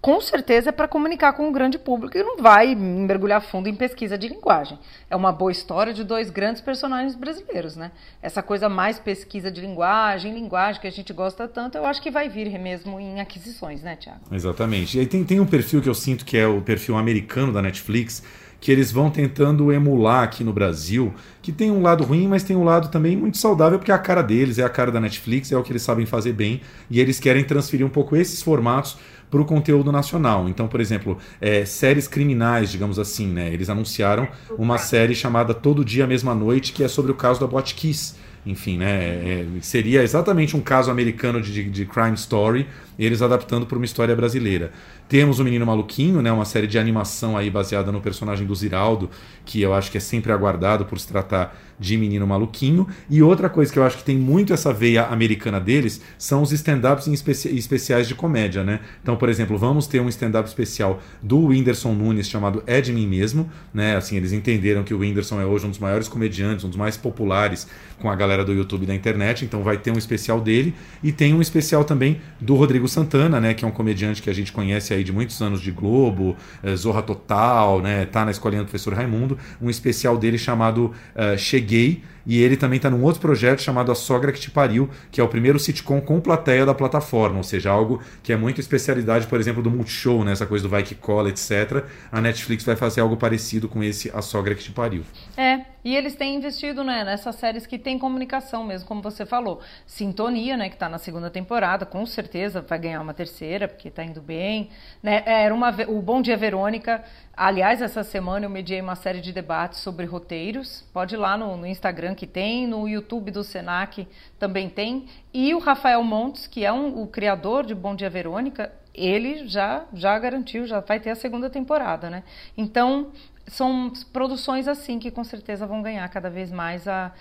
com 0.00 0.20
certeza 0.20 0.68
é 0.68 0.72
para 0.72 0.86
comunicar 0.86 1.32
com 1.32 1.48
o 1.48 1.52
grande 1.52 1.78
público 1.78 2.16
e 2.16 2.22
não 2.22 2.36
vai 2.38 2.76
mergulhar 2.76 3.40
fundo 3.40 3.68
em 3.68 3.74
pesquisa 3.74 4.16
de 4.16 4.28
linguagem. 4.28 4.78
É 5.10 5.16
uma 5.16 5.32
boa 5.32 5.50
história 5.50 5.92
de 5.92 6.04
dois 6.04 6.30
grandes 6.30 6.60
personagens 6.60 7.16
brasileiros, 7.16 7.74
né? 7.74 7.90
Essa 8.22 8.42
coisa 8.42 8.68
mais 8.68 8.98
pesquisa 9.00 9.50
de 9.50 9.60
linguagem, 9.60 10.32
linguagem 10.32 10.80
que 10.80 10.86
a 10.86 10.92
gente 10.92 11.12
gosta 11.12 11.48
tanto, 11.48 11.76
eu 11.76 11.84
acho 11.84 12.00
que 12.00 12.10
vai 12.10 12.28
vir 12.28 12.56
mesmo 12.58 13.00
em 13.00 13.20
aquisições, 13.20 13.82
né, 13.82 13.96
Tiago? 13.96 14.20
Exatamente. 14.30 14.96
E 14.96 15.00
aí 15.00 15.06
tem, 15.06 15.24
tem 15.24 15.40
um 15.40 15.46
perfil 15.46 15.82
que 15.82 15.88
eu 15.88 15.94
sinto 15.94 16.24
que 16.24 16.36
é 16.36 16.46
o 16.46 16.60
perfil 16.60 16.96
americano 16.96 17.52
da 17.52 17.60
Netflix, 17.60 18.22
que 18.60 18.72
eles 18.72 18.90
vão 18.90 19.10
tentando 19.10 19.72
emular 19.72 20.24
aqui 20.24 20.42
no 20.42 20.52
Brasil, 20.52 21.12
que 21.42 21.52
tem 21.52 21.70
um 21.70 21.82
lado 21.82 22.04
ruim, 22.04 22.26
mas 22.26 22.42
tem 22.42 22.56
um 22.56 22.64
lado 22.64 22.88
também 22.88 23.16
muito 23.16 23.36
saudável, 23.36 23.78
porque 23.78 23.92
é 23.92 23.94
a 23.94 23.98
cara 23.98 24.22
deles, 24.22 24.58
é 24.58 24.64
a 24.64 24.68
cara 24.68 24.90
da 24.90 25.00
Netflix, 25.00 25.52
é 25.52 25.56
o 25.56 25.62
que 25.62 25.72
eles 25.72 25.82
sabem 25.82 26.06
fazer 26.06 26.32
bem, 26.32 26.60
e 26.90 27.00
eles 27.00 27.20
querem 27.20 27.44
transferir 27.44 27.86
um 27.86 27.90
pouco 27.90 28.16
esses 28.16 28.42
formatos 28.42 28.96
para 29.30 29.40
o 29.40 29.44
conteúdo 29.44 29.90
nacional. 29.92 30.48
Então, 30.48 30.68
por 30.68 30.80
exemplo, 30.80 31.18
é, 31.40 31.64
séries 31.64 32.08
criminais, 32.08 32.70
digamos 32.70 32.98
assim, 32.98 33.26
né? 33.26 33.52
Eles 33.52 33.68
anunciaram 33.68 34.28
uma 34.56 34.78
série 34.78 35.14
chamada 35.14 35.52
Todo 35.52 35.84
Dia 35.84 36.06
Mesma 36.06 36.34
Noite, 36.34 36.72
que 36.72 36.84
é 36.84 36.88
sobre 36.88 37.12
o 37.12 37.14
caso 37.14 37.40
da 37.40 37.46
Botkiss. 37.46 38.16
Enfim, 38.46 38.78
né? 38.78 38.86
É, 38.88 39.46
seria 39.60 40.04
exatamente 40.04 40.56
um 40.56 40.60
caso 40.60 40.88
americano 40.88 41.42
de, 41.42 41.64
de 41.68 41.84
crime 41.84 42.14
story, 42.14 42.68
eles 42.96 43.20
adaptando 43.20 43.66
para 43.66 43.76
uma 43.76 43.84
história 43.84 44.14
brasileira. 44.14 44.70
Temos 45.08 45.38
o 45.38 45.44
Menino 45.44 45.64
Maluquinho, 45.64 46.20
né, 46.20 46.32
uma 46.32 46.44
série 46.44 46.66
de 46.66 46.78
animação 46.78 47.36
aí 47.36 47.48
baseada 47.48 47.92
no 47.92 48.00
personagem 48.00 48.46
do 48.46 48.54
Ziraldo, 48.54 49.08
que 49.44 49.62
eu 49.62 49.72
acho 49.72 49.90
que 49.90 49.98
é 49.98 50.00
sempre 50.00 50.32
aguardado 50.32 50.84
por 50.84 50.98
se 50.98 51.06
tratar 51.06 51.56
de 51.78 51.96
Menino 51.96 52.26
Maluquinho. 52.26 52.86
E 53.08 53.22
outra 53.22 53.48
coisa 53.48 53.72
que 53.72 53.78
eu 53.78 53.84
acho 53.84 53.98
que 53.98 54.04
tem 54.04 54.16
muito 54.16 54.52
essa 54.52 54.72
veia 54.72 55.04
americana 55.06 55.60
deles 55.60 56.00
são 56.18 56.42
os 56.42 56.52
stand-ups 56.52 57.06
especi 57.06 57.56
especiais 57.56 58.08
de 58.08 58.14
comédia, 58.14 58.64
né? 58.64 58.80
Então, 59.02 59.16
por 59.16 59.28
exemplo, 59.28 59.56
vamos 59.58 59.86
ter 59.86 60.00
um 60.00 60.08
stand-up 60.08 60.48
especial 60.48 61.00
do 61.22 61.46
Whindersson 61.46 61.92
Nunes 61.92 62.28
chamado 62.28 62.62
É 62.66 62.80
de 62.80 62.92
Mim 62.92 63.06
Mesmo, 63.06 63.50
né? 63.72 63.96
Assim, 63.96 64.16
eles 64.16 64.32
entenderam 64.32 64.82
que 64.82 64.94
o 64.94 64.98
Whindersson 64.98 65.40
é 65.40 65.44
hoje 65.44 65.66
um 65.66 65.70
dos 65.70 65.78
maiores 65.78 66.08
comediantes, 66.08 66.64
um 66.64 66.68
dos 66.68 66.76
mais 66.76 66.96
populares 66.96 67.66
com 68.00 68.10
a 68.10 68.14
galera 68.14 68.44
do 68.44 68.52
YouTube 68.52 68.82
e 68.82 68.86
da 68.86 68.94
internet, 68.94 69.44
então 69.44 69.62
vai 69.62 69.78
ter 69.78 69.90
um 69.90 69.98
especial 69.98 70.40
dele. 70.40 70.74
E 71.02 71.12
tem 71.12 71.34
um 71.34 71.40
especial 71.40 71.84
também 71.84 72.20
do 72.40 72.54
Rodrigo 72.54 72.86
Santana, 72.88 73.40
né? 73.40 73.54
Que 73.54 73.64
é 73.64 73.68
um 73.68 73.70
comediante 73.70 74.20
que 74.22 74.30
a 74.30 74.34
gente 74.34 74.52
conhece 74.52 74.92
aí 74.92 75.02
de 75.02 75.12
muitos 75.12 75.40
anos 75.40 75.60
de 75.60 75.70
Globo, 75.70 76.36
eh, 76.62 76.76
Zorra 76.76 77.02
Total, 77.02 77.80
né? 77.80 78.06
Tá 78.06 78.24
na 78.24 78.30
escolinha 78.30 78.62
do 78.62 78.66
professor 78.66 78.92
Raimundo. 78.92 79.38
Um 79.60 79.70
especial 79.70 80.16
dele 80.18 80.38
chamado 80.38 80.92
uh, 81.14 81.38
Cheguei 81.38 81.65
peguei 81.66 82.02
e 82.26 82.42
ele 82.42 82.56
também 82.56 82.78
está 82.78 82.90
num 82.90 83.02
outro 83.02 83.20
projeto 83.20 83.62
chamado 83.62 83.92
A 83.92 83.94
Sogra 83.94 84.32
Que 84.32 84.40
Te 84.40 84.50
Pariu, 84.50 84.90
que 85.10 85.20
é 85.20 85.24
o 85.24 85.28
primeiro 85.28 85.58
sitcom 85.58 86.00
com 86.00 86.20
plateia 86.20 86.66
da 86.66 86.74
plataforma, 86.74 87.38
ou 87.38 87.44
seja, 87.44 87.70
algo 87.70 88.02
que 88.22 88.32
é 88.32 88.36
muito 88.36 88.60
especialidade, 88.60 89.26
por 89.26 89.38
exemplo, 89.38 89.62
do 89.62 89.70
Multishow, 89.70 90.24
né? 90.24 90.32
essa 90.32 90.46
coisa 90.46 90.64
do 90.64 90.68
Vai 90.68 90.82
Que 90.82 90.94
Cola, 90.94 91.28
etc. 91.28 91.84
A 92.10 92.20
Netflix 92.20 92.64
vai 92.64 92.76
fazer 92.76 93.00
algo 93.00 93.16
parecido 93.16 93.68
com 93.68 93.82
esse 93.82 94.10
A 94.14 94.20
Sogra 94.20 94.54
Que 94.54 94.62
Te 94.62 94.72
Pariu. 94.72 95.04
É, 95.36 95.60
e 95.86 95.94
eles 95.94 96.16
têm 96.16 96.34
investido 96.34 96.82
né, 96.82 97.04
nessas 97.04 97.36
séries 97.36 97.64
que 97.64 97.78
tem 97.78 97.96
comunicação 97.96 98.66
mesmo, 98.66 98.88
como 98.88 99.00
você 99.00 99.24
falou. 99.24 99.60
Sintonia, 99.86 100.56
né, 100.56 100.68
que 100.68 100.74
está 100.74 100.88
na 100.88 100.98
segunda 100.98 101.30
temporada, 101.30 101.86
com 101.86 102.04
certeza 102.04 102.60
vai 102.60 102.76
ganhar 102.76 103.00
uma 103.00 103.14
terceira, 103.14 103.68
porque 103.68 103.86
está 103.86 104.02
indo 104.02 104.20
bem. 104.20 104.68
Né? 105.00 105.22
Era 105.24 105.54
uma, 105.54 105.70
o 105.86 106.02
Bom 106.02 106.20
Dia 106.20 106.36
Verônica. 106.36 107.04
Aliás, 107.36 107.80
essa 107.80 108.02
semana 108.02 108.46
eu 108.46 108.50
mediei 108.50 108.80
uma 108.80 108.96
série 108.96 109.20
de 109.20 109.32
debates 109.32 109.78
sobre 109.78 110.06
roteiros. 110.06 110.84
Pode 110.92 111.14
ir 111.14 111.18
lá 111.18 111.36
no, 111.36 111.56
no 111.56 111.66
Instagram 111.68 112.15
que 112.16 112.26
tem, 112.26 112.66
no 112.66 112.88
YouTube 112.88 113.30
do 113.30 113.44
Senac 113.44 114.08
também 114.38 114.68
tem. 114.68 115.06
E 115.32 115.54
o 115.54 115.60
Rafael 115.60 116.02
Montes, 116.02 116.48
que 116.48 116.64
é 116.64 116.72
um, 116.72 117.02
o 117.02 117.06
criador 117.06 117.64
de 117.64 117.74
Bom 117.74 117.94
Dia 117.94 118.10
Verônica, 118.10 118.72
ele 118.92 119.46
já 119.46 119.84
já 119.92 120.18
garantiu, 120.18 120.66
já 120.66 120.80
vai 120.80 120.98
ter 120.98 121.10
a 121.10 121.14
segunda 121.14 121.48
temporada, 121.48 122.10
né? 122.10 122.24
Então, 122.56 123.12
são 123.46 123.92
produções 124.12 124.66
assim 124.66 124.98
que 124.98 125.10
com 125.10 125.22
certeza 125.22 125.66
vão 125.66 125.82
ganhar 125.82 126.08
cada 126.08 126.28
vez 126.28 126.50
mais 126.50 126.88
a, 126.88 127.12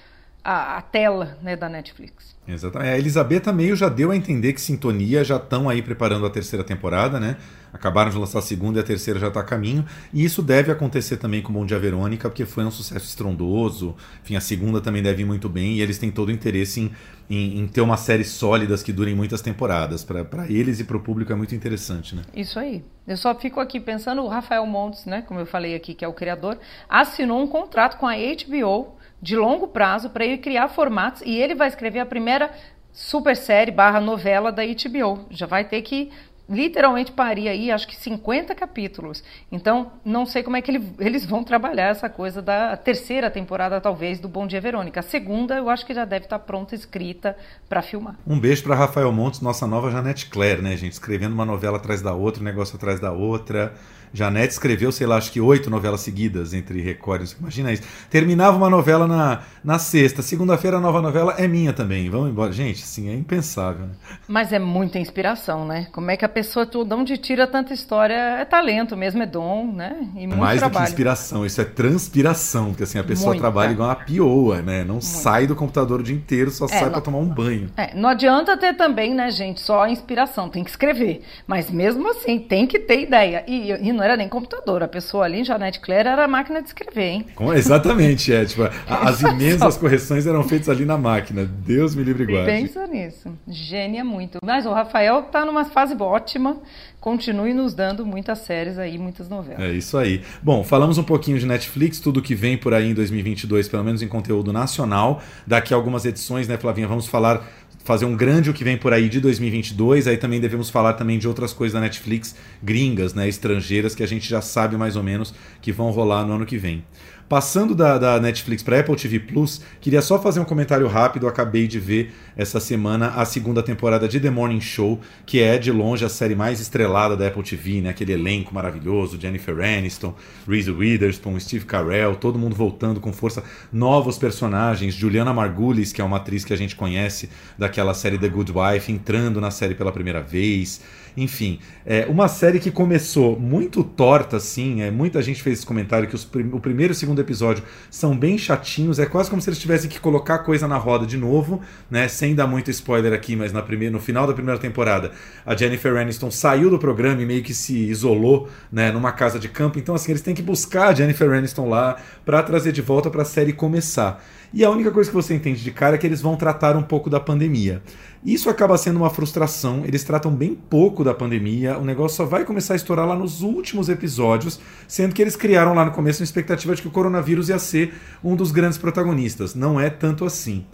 a, 0.44 0.78
a 0.78 0.82
tela 0.82 1.38
né, 1.42 1.56
da 1.56 1.68
Netflix. 1.68 2.36
Exatamente. 2.48 2.90
A 2.90 2.98
Elisabetta 2.98 3.52
meio 3.52 3.76
já 3.76 3.90
deu 3.90 4.12
a 4.12 4.16
entender 4.16 4.54
que 4.54 4.62
Sintonia 4.62 5.24
já 5.24 5.38
estão 5.38 5.68
aí 5.68 5.82
preparando 5.82 6.26
a 6.26 6.30
terceira 6.30 6.64
temporada, 6.64 7.20
né? 7.20 7.38
Acabaram 7.76 8.10
de 8.10 8.18
lançar 8.18 8.40
a 8.40 8.42
segunda 8.42 8.80
e 8.80 8.82
a 8.82 8.86
terceira 8.86 9.20
já 9.20 9.28
está 9.28 9.42
a 9.42 9.44
caminho. 9.44 9.86
E 10.14 10.24
isso 10.24 10.42
deve 10.42 10.72
acontecer 10.72 11.18
também 11.18 11.42
com 11.42 11.52
Bom 11.52 11.66
Dia 11.66 11.78
Verônica, 11.78 12.30
porque 12.30 12.46
foi 12.46 12.64
um 12.64 12.72
sucesso 12.72 13.06
estrondoso. 13.06 13.98
Enfim, 14.24 14.38
a 14.38 14.40
segunda 14.40 14.80
também 14.80 15.04
deve 15.04 15.24
ir 15.24 15.26
muito 15.26 15.50
bem 15.50 15.74
e 15.74 15.82
eles 15.82 15.98
têm 15.98 16.10
todo 16.10 16.30
o 16.30 16.32
interesse 16.32 16.80
em, 16.80 16.92
em, 17.30 17.60
em 17.60 17.68
ter 17.68 17.82
uma 17.82 17.98
série 17.98 18.24
sólidas 18.24 18.82
que 18.82 18.94
durem 18.94 19.14
muitas 19.14 19.42
temporadas. 19.42 20.06
Para 20.06 20.50
eles 20.50 20.80
e 20.80 20.86
para 20.86 20.96
o 20.96 21.02
público 21.02 21.34
é 21.34 21.36
muito 21.36 21.54
interessante, 21.54 22.16
né? 22.16 22.22
Isso 22.34 22.58
aí. 22.58 22.82
Eu 23.06 23.18
só 23.18 23.36
fico 23.36 23.60
aqui 23.60 23.78
pensando, 23.78 24.22
o 24.22 24.30
Rafael 24.30 24.66
Montes, 24.66 25.06
né, 25.06 25.22
como 25.22 25.42
eu 25.42 25.46
falei 25.46 25.76
aqui, 25.76 25.94
que 25.94 26.06
é 26.06 26.08
o 26.08 26.14
criador, 26.14 26.58
assinou 26.88 27.44
um 27.44 27.48
contrato 27.48 27.98
com 27.98 28.08
a 28.08 28.14
HBO 28.16 28.96
de 29.22 29.36
longo 29.36 29.68
prazo 29.68 30.10
para 30.10 30.24
ele 30.24 30.38
criar 30.38 30.70
formatos 30.70 31.22
e 31.26 31.36
ele 31.36 31.54
vai 31.54 31.68
escrever 31.68 32.00
a 32.00 32.06
primeira 32.06 32.52
super 32.94 33.36
série 33.36 33.72
barra 33.72 34.00
novela 34.00 34.50
da 34.50 34.64
HBO. 34.64 35.26
Já 35.30 35.46
vai 35.46 35.66
ter 35.66 35.82
que 35.82 36.10
literalmente 36.50 37.12
parir 37.12 37.48
aí, 37.48 37.72
acho 37.72 37.88
que 37.88 37.96
50 37.96 38.54
capítulos. 38.56 39.24
Então, 39.52 39.92
não 40.04 40.26
sei 40.26 40.44
como 40.44 40.56
é 40.56 40.62
que 40.62 40.72
ele, 40.72 40.94
eles 41.00 41.26
vão 41.26 41.44
trabalhar 41.44 41.90
essa 41.90 42.10
coisa 42.10 42.42
da 42.42 42.78
terceira 42.78 43.30
temporada, 43.30 43.82
talvez, 43.82 44.20
do 44.20 44.28
Bom 44.28 44.46
Dia 44.46 44.62
Verônica. 44.62 45.00
A 45.00 45.04
segunda, 45.04 45.56
eu 45.56 45.70
acho 45.70 45.86
que 45.86 45.94
já 45.94 46.06
deve 46.06 46.26
estar 46.26 46.40
pronta, 46.40 46.76
escrita 46.76 47.36
para 47.68 47.82
filmar. 47.82 48.16
Um 48.28 48.40
beijo 48.40 48.64
para 48.64 48.76
Rafael 48.76 49.12
Montes, 49.12 49.42
nossa 49.42 49.66
nova 49.66 49.90
Janete 49.90 50.28
Claire, 50.28 50.62
né, 50.62 50.78
gente? 50.78 50.94
Escrevendo 50.94 51.34
uma 51.34 51.46
novela 51.46 51.78
atrás 51.78 52.02
da 52.02 52.14
outra, 52.14 52.42
um 52.42 52.46
negócio 52.46 52.76
atrás 52.76 53.00
da 53.00 53.12
outra. 53.12 53.74
Janete 54.16 54.54
escreveu, 54.54 54.92
sei 54.92 55.06
lá, 55.06 55.18
acho 55.18 55.32
que 55.32 55.42
oito 55.42 55.70
novelas 55.70 56.00
seguidas 56.00 56.54
entre 56.54 56.82
recordes. 56.82 57.36
Imagina 57.38 57.74
isso. 57.74 57.84
Terminava 58.10 58.56
uma 58.56 58.70
novela 58.70 59.06
na, 59.06 59.42
na 59.64 59.78
sexta. 59.78 60.22
Segunda-feira 60.22 60.78
a 60.78 60.80
nova 60.80 61.02
novela 61.02 61.36
é 61.38 61.48
minha 61.48 61.74
também. 61.74 62.10
Vamos 62.10 62.30
embora. 62.30 62.52
Gente, 62.54 62.82
assim, 62.82 63.10
é 63.10 63.14
impensável. 63.14 63.88
Né? 63.88 63.94
Mas 64.28 64.54
é 64.54 64.60
muita 64.60 64.98
inspiração, 64.98 65.66
né? 65.66 65.88
Como 65.92 66.10
é 66.10 66.16
que 66.16 66.24
a 66.24 66.30
pessoa, 66.30 66.66
de 66.66 66.78
onde 66.94 67.18
tira 67.18 67.46
tanta 67.46 67.74
história? 67.74 68.16
É 68.40 68.46
talento 68.46 68.96
mesmo, 68.96 69.22
é 69.22 69.26
dom, 69.26 69.74
né? 69.74 69.98
E 70.16 70.28
muito 70.28 70.38
Mais 70.38 70.60
trabalho. 70.60 70.86
do 70.86 70.86
que 70.86 70.92
inspiração, 70.92 71.46
isso 71.46 71.60
é 71.60 71.66
transpiração. 71.66 72.70
Porque 72.70 72.84
assim, 72.84 72.98
a 72.98 73.04
pessoa 73.04 73.32
Muita. 73.32 73.42
trabalha 73.42 73.72
igual 73.72 73.90
uma 73.90 73.96
pioa, 73.96 74.62
né? 74.62 74.86
Não 74.86 74.96
Muito. 74.96 75.06
sai 75.06 75.46
do 75.46 75.56
computador 75.56 76.00
o 76.00 76.04
dia 76.04 76.16
inteiro, 76.16 76.50
só 76.52 76.66
é, 76.66 76.70
sai 76.70 76.90
para 76.90 77.02
tomar 77.02 77.18
um 77.18 77.28
banho. 77.28 77.70
É, 77.76 77.94
não 77.94 78.08
adianta 78.08 78.56
ter 78.56 78.76
também, 78.76 79.14
né, 79.14 79.30
gente, 79.30 79.60
só 79.60 79.84
a 79.84 79.90
inspiração. 79.90 80.48
Tem 80.48 80.64
que 80.64 80.70
escrever. 80.70 81.22
Mas 81.46 81.70
mesmo 81.70 82.10
assim, 82.10 82.40
tem 82.40 82.66
que 82.66 82.80
ter 82.80 83.02
ideia. 83.02 83.44
E, 83.46 83.72
e 83.72 83.92
não 83.92 84.05
era 84.06 84.16
nem 84.16 84.30
computador. 84.30 84.84
A 84.84 84.88
pessoa 84.88 85.26
ali, 85.26 85.44
Janete 85.44 85.80
Claire, 85.80 86.10
era 86.10 86.28
máquina 86.28 86.62
de 86.62 86.68
escrever, 86.68 87.04
hein? 87.04 87.26
Com, 87.36 87.54
exatamente, 87.54 88.32
é. 88.32 88.46
Tipo, 88.46 88.64
as 88.88 89.22
imensas 89.22 89.78
correções 89.78 90.26
eram 90.26 90.44
feitas 90.44 90.70
ali 90.70 90.86
na 90.86 90.98
máquina. 90.98 91.46
Deus 91.46 91.96
me 91.96 92.04
livre 92.04 92.26
guarde. 92.26 92.52
Pensa 92.52 92.88
nisso. 92.88 93.32
Gênia 93.48 94.04
muito. 94.04 94.40
Mas 94.44 94.66
o 94.66 94.72
Rafael 94.72 95.24
tá 95.24 95.44
numa 95.46 95.66
fase 95.66 95.96
ótima. 96.00 96.58
Continue 97.00 97.54
nos 97.54 97.76
dando 97.76 98.04
muitas 98.04 98.40
séries 98.40 98.80
aí, 98.80 98.98
muitas 98.98 99.30
novelas. 99.30 99.62
É 99.62 99.72
isso 99.72 99.96
aí. 99.96 100.24
Bom, 100.42 100.64
falamos 100.64 100.98
um 100.98 101.04
pouquinho 101.04 101.38
de 101.38 101.46
Netflix, 101.46 102.00
tudo 102.00 102.20
que 102.20 102.34
vem 102.34 102.58
por 102.58 102.74
aí 102.74 102.90
em 102.90 102.94
2022, 102.96 103.68
pelo 103.70 103.84
menos 103.84 104.02
em 104.02 104.08
conteúdo 104.08 104.52
nacional. 104.52 105.22
Daqui 105.46 105.72
a 105.72 105.78
algumas 105.78 106.04
edições, 106.04 106.48
né, 106.48 106.58
Flavinha, 106.58 106.88
vamos 106.88 107.06
falar 107.06 107.46
fazer 107.86 108.06
um 108.06 108.16
grande 108.18 108.50
o 108.50 108.54
que 108.54 108.64
vem 108.64 108.76
por 108.76 108.92
aí 108.92 109.08
de 109.08 109.22
2022. 109.22 110.08
Aí 110.08 110.18
também 110.18 110.42
devemos 110.42 110.70
falar 110.72 110.94
também 110.94 111.20
de 111.20 111.28
outras 111.28 111.54
coisas 111.54 111.74
da 111.74 111.80
Netflix 111.80 112.36
gringas, 112.62 113.14
né, 113.14 113.30
estrangeiras 113.30 113.94
que 113.94 114.04
a 114.04 114.08
gente 114.08 114.28
já 114.28 114.42
sabe 114.42 114.76
mais 114.76 114.96
ou 114.96 115.04
menos 115.04 115.34
que 115.62 115.72
vão 115.72 115.92
rolar 115.92 116.26
no 116.26 116.34
ano 116.34 116.46
que 116.46 116.58
vem. 116.58 116.84
Passando 117.28 117.74
da, 117.74 117.98
da 117.98 118.20
Netflix 118.20 118.62
para 118.62 118.80
Apple 118.80 118.96
TV 118.96 119.20
Plus, 119.20 119.60
queria 119.82 120.00
só 120.00 120.22
fazer 120.22 120.40
um 120.40 120.46
comentário 120.46 120.86
rápido. 120.88 121.28
Acabei 121.28 121.68
de 121.68 121.80
ver 121.80 122.14
essa 122.38 122.60
semana 122.60 123.08
a 123.16 123.26
segunda 123.26 123.64
temporada 123.64 124.08
de 124.08 124.20
The 124.20 124.30
Morning 124.30 124.62
Show, 124.62 125.00
que 125.26 125.42
é 125.42 125.58
de 125.58 125.72
longe 125.72 126.06
a 126.06 126.10
série 126.10 126.36
mais 126.36 126.60
estrelada 126.60 127.18
da 127.18 127.28
Apple 127.28 127.42
TV, 127.42 127.82
né? 127.82 127.90
Aquele 127.90 128.14
elenco 128.14 128.54
maravilhoso: 128.54 129.20
Jennifer 129.20 129.60
Aniston, 129.60 130.14
Reese 130.48 130.70
Witherspoon, 130.70 131.40
Steve 131.40 131.66
Carell, 131.66 132.16
todo 132.16 132.38
mundo 132.38 132.56
voltando 132.56 133.00
com 133.00 133.12
força. 133.12 133.44
Novos 133.74 134.20
personagens: 134.20 134.94
Juliana 134.94 135.34
Margulies, 135.34 135.92
que 135.92 136.02
é 136.02 136.04
uma 136.04 136.18
atriz 136.18 136.46
que 136.46 136.54
a 136.54 136.58
gente 136.58 136.76
conhece 136.76 137.28
daquela 137.58 137.96
série 137.96 138.20
The 138.20 138.30
Good 138.30 138.52
Wife, 138.52 138.92
entrando 138.92 139.42
na 139.42 139.50
série 139.50 139.74
pela 139.74 139.92
primeira 139.92 140.22
vez. 140.22 140.80
Enfim, 141.18 141.60
é 141.86 142.06
uma 142.10 142.28
série 142.28 142.60
que 142.60 142.70
começou 142.70 143.40
muito 143.40 143.84
torta, 143.84 144.38
assim. 144.38 144.82
É, 144.82 144.92
muita 144.92 145.22
gente 145.22 145.42
fez 145.42 145.60
esse 145.60 145.66
comentário 145.66 146.08
que 146.08 146.16
os, 146.16 146.28
o 146.52 146.60
primeiro 146.60 146.92
e 146.92 146.96
o 146.96 146.96
segundo 146.96 147.22
episódio 147.22 147.64
são 147.90 148.18
bem 148.18 148.38
chatinhos. 148.38 149.00
É 149.00 149.06
quase 149.06 149.30
como 149.30 149.42
se 149.42 149.50
eles 149.50 149.60
tivessem 149.60 149.90
que 149.90 150.00
colocar 150.00 150.40
coisa 150.40 150.68
na 150.68 150.78
roda 150.78 151.06
de 151.06 151.18
novo, 151.18 151.62
né? 151.90 152.08
Sem 152.08 152.36
dar 152.36 152.48
muito 152.48 152.70
spoiler 152.70 153.14
aqui, 153.14 153.36
mas 153.36 153.54
na 153.54 153.62
primeira, 153.62 153.94
no 153.94 154.00
final 154.00 154.28
da 154.28 154.34
primeira 154.34 154.60
temporada, 154.60 155.12
a 155.46 155.56
Jennifer 155.56 155.96
Aniston 155.96 156.30
saiu 156.30 156.70
do 156.70 156.78
programa 156.78 157.22
e 157.22 157.26
meio 157.26 157.44
que 157.44 157.54
se 157.54 157.78
isolou, 157.90 158.50
né? 158.72 158.92
Numa 158.92 159.14
casa 159.14 159.40
de 159.40 159.48
campo. 159.48 159.80
Então, 159.80 159.96
assim, 159.96 160.12
eles 160.12 160.22
têm 160.22 160.36
que 160.36 160.42
buscar 160.42 160.90
a 160.90 160.94
Jennifer 160.94 161.32
Aniston 161.32 161.70
lá 161.70 161.96
para 162.26 162.44
trazer 162.44 162.74
de 162.74 162.82
volta 162.82 163.10
para 163.10 163.22
a 163.22 163.26
série 163.26 163.54
começar. 163.54 164.22
E 164.54 164.64
a 164.64 164.70
única 164.70 164.90
coisa 164.90 165.10
que 165.10 165.16
você 165.16 165.34
entende 165.34 165.62
de 165.62 165.72
cara 165.72 165.96
é 165.96 165.98
que 165.98 166.08
eles 166.08 166.22
vão 166.22 166.36
tratar 166.38 166.78
um 166.78 166.82
pouco 166.82 167.10
da 167.10 167.20
pandemia. 167.20 167.82
Isso 168.26 168.50
acaba 168.50 168.76
sendo 168.76 168.98
uma 168.98 169.10
frustração, 169.12 169.84
eles 169.86 170.04
tratam 170.04 170.34
bem 170.34 170.56
pouco 170.56 171.04
da 171.04 171.14
pandemia, 171.14 171.78
o 171.78 171.86
negócio 171.86 172.18
só 172.18 172.26
vai 172.26 172.44
começar 172.44 172.74
a 172.74 172.76
estourar 172.76 173.08
lá 173.08 173.16
nos 173.16 173.44
últimos 173.44 173.88
episódios, 173.88 174.60
sendo 174.88 175.14
que 175.14 175.22
eles 175.22 175.36
criaram 175.36 175.76
lá 175.76 175.86
no 175.86 175.92
começo 175.92 176.22
uma 176.22 176.26
expectativa 176.26 176.74
de 176.74 176.82
que 176.82 176.88
o 176.88 176.92
coronavírus 176.92 177.50
ia 177.50 177.60
ser 177.60 177.94
um 178.24 178.36
dos 178.36 178.52
grandes 178.52 178.80
protagonistas. 178.80 179.54
Não 179.54 179.80
é 179.80 179.92
tanto 179.92 180.26
assim. 180.26 180.66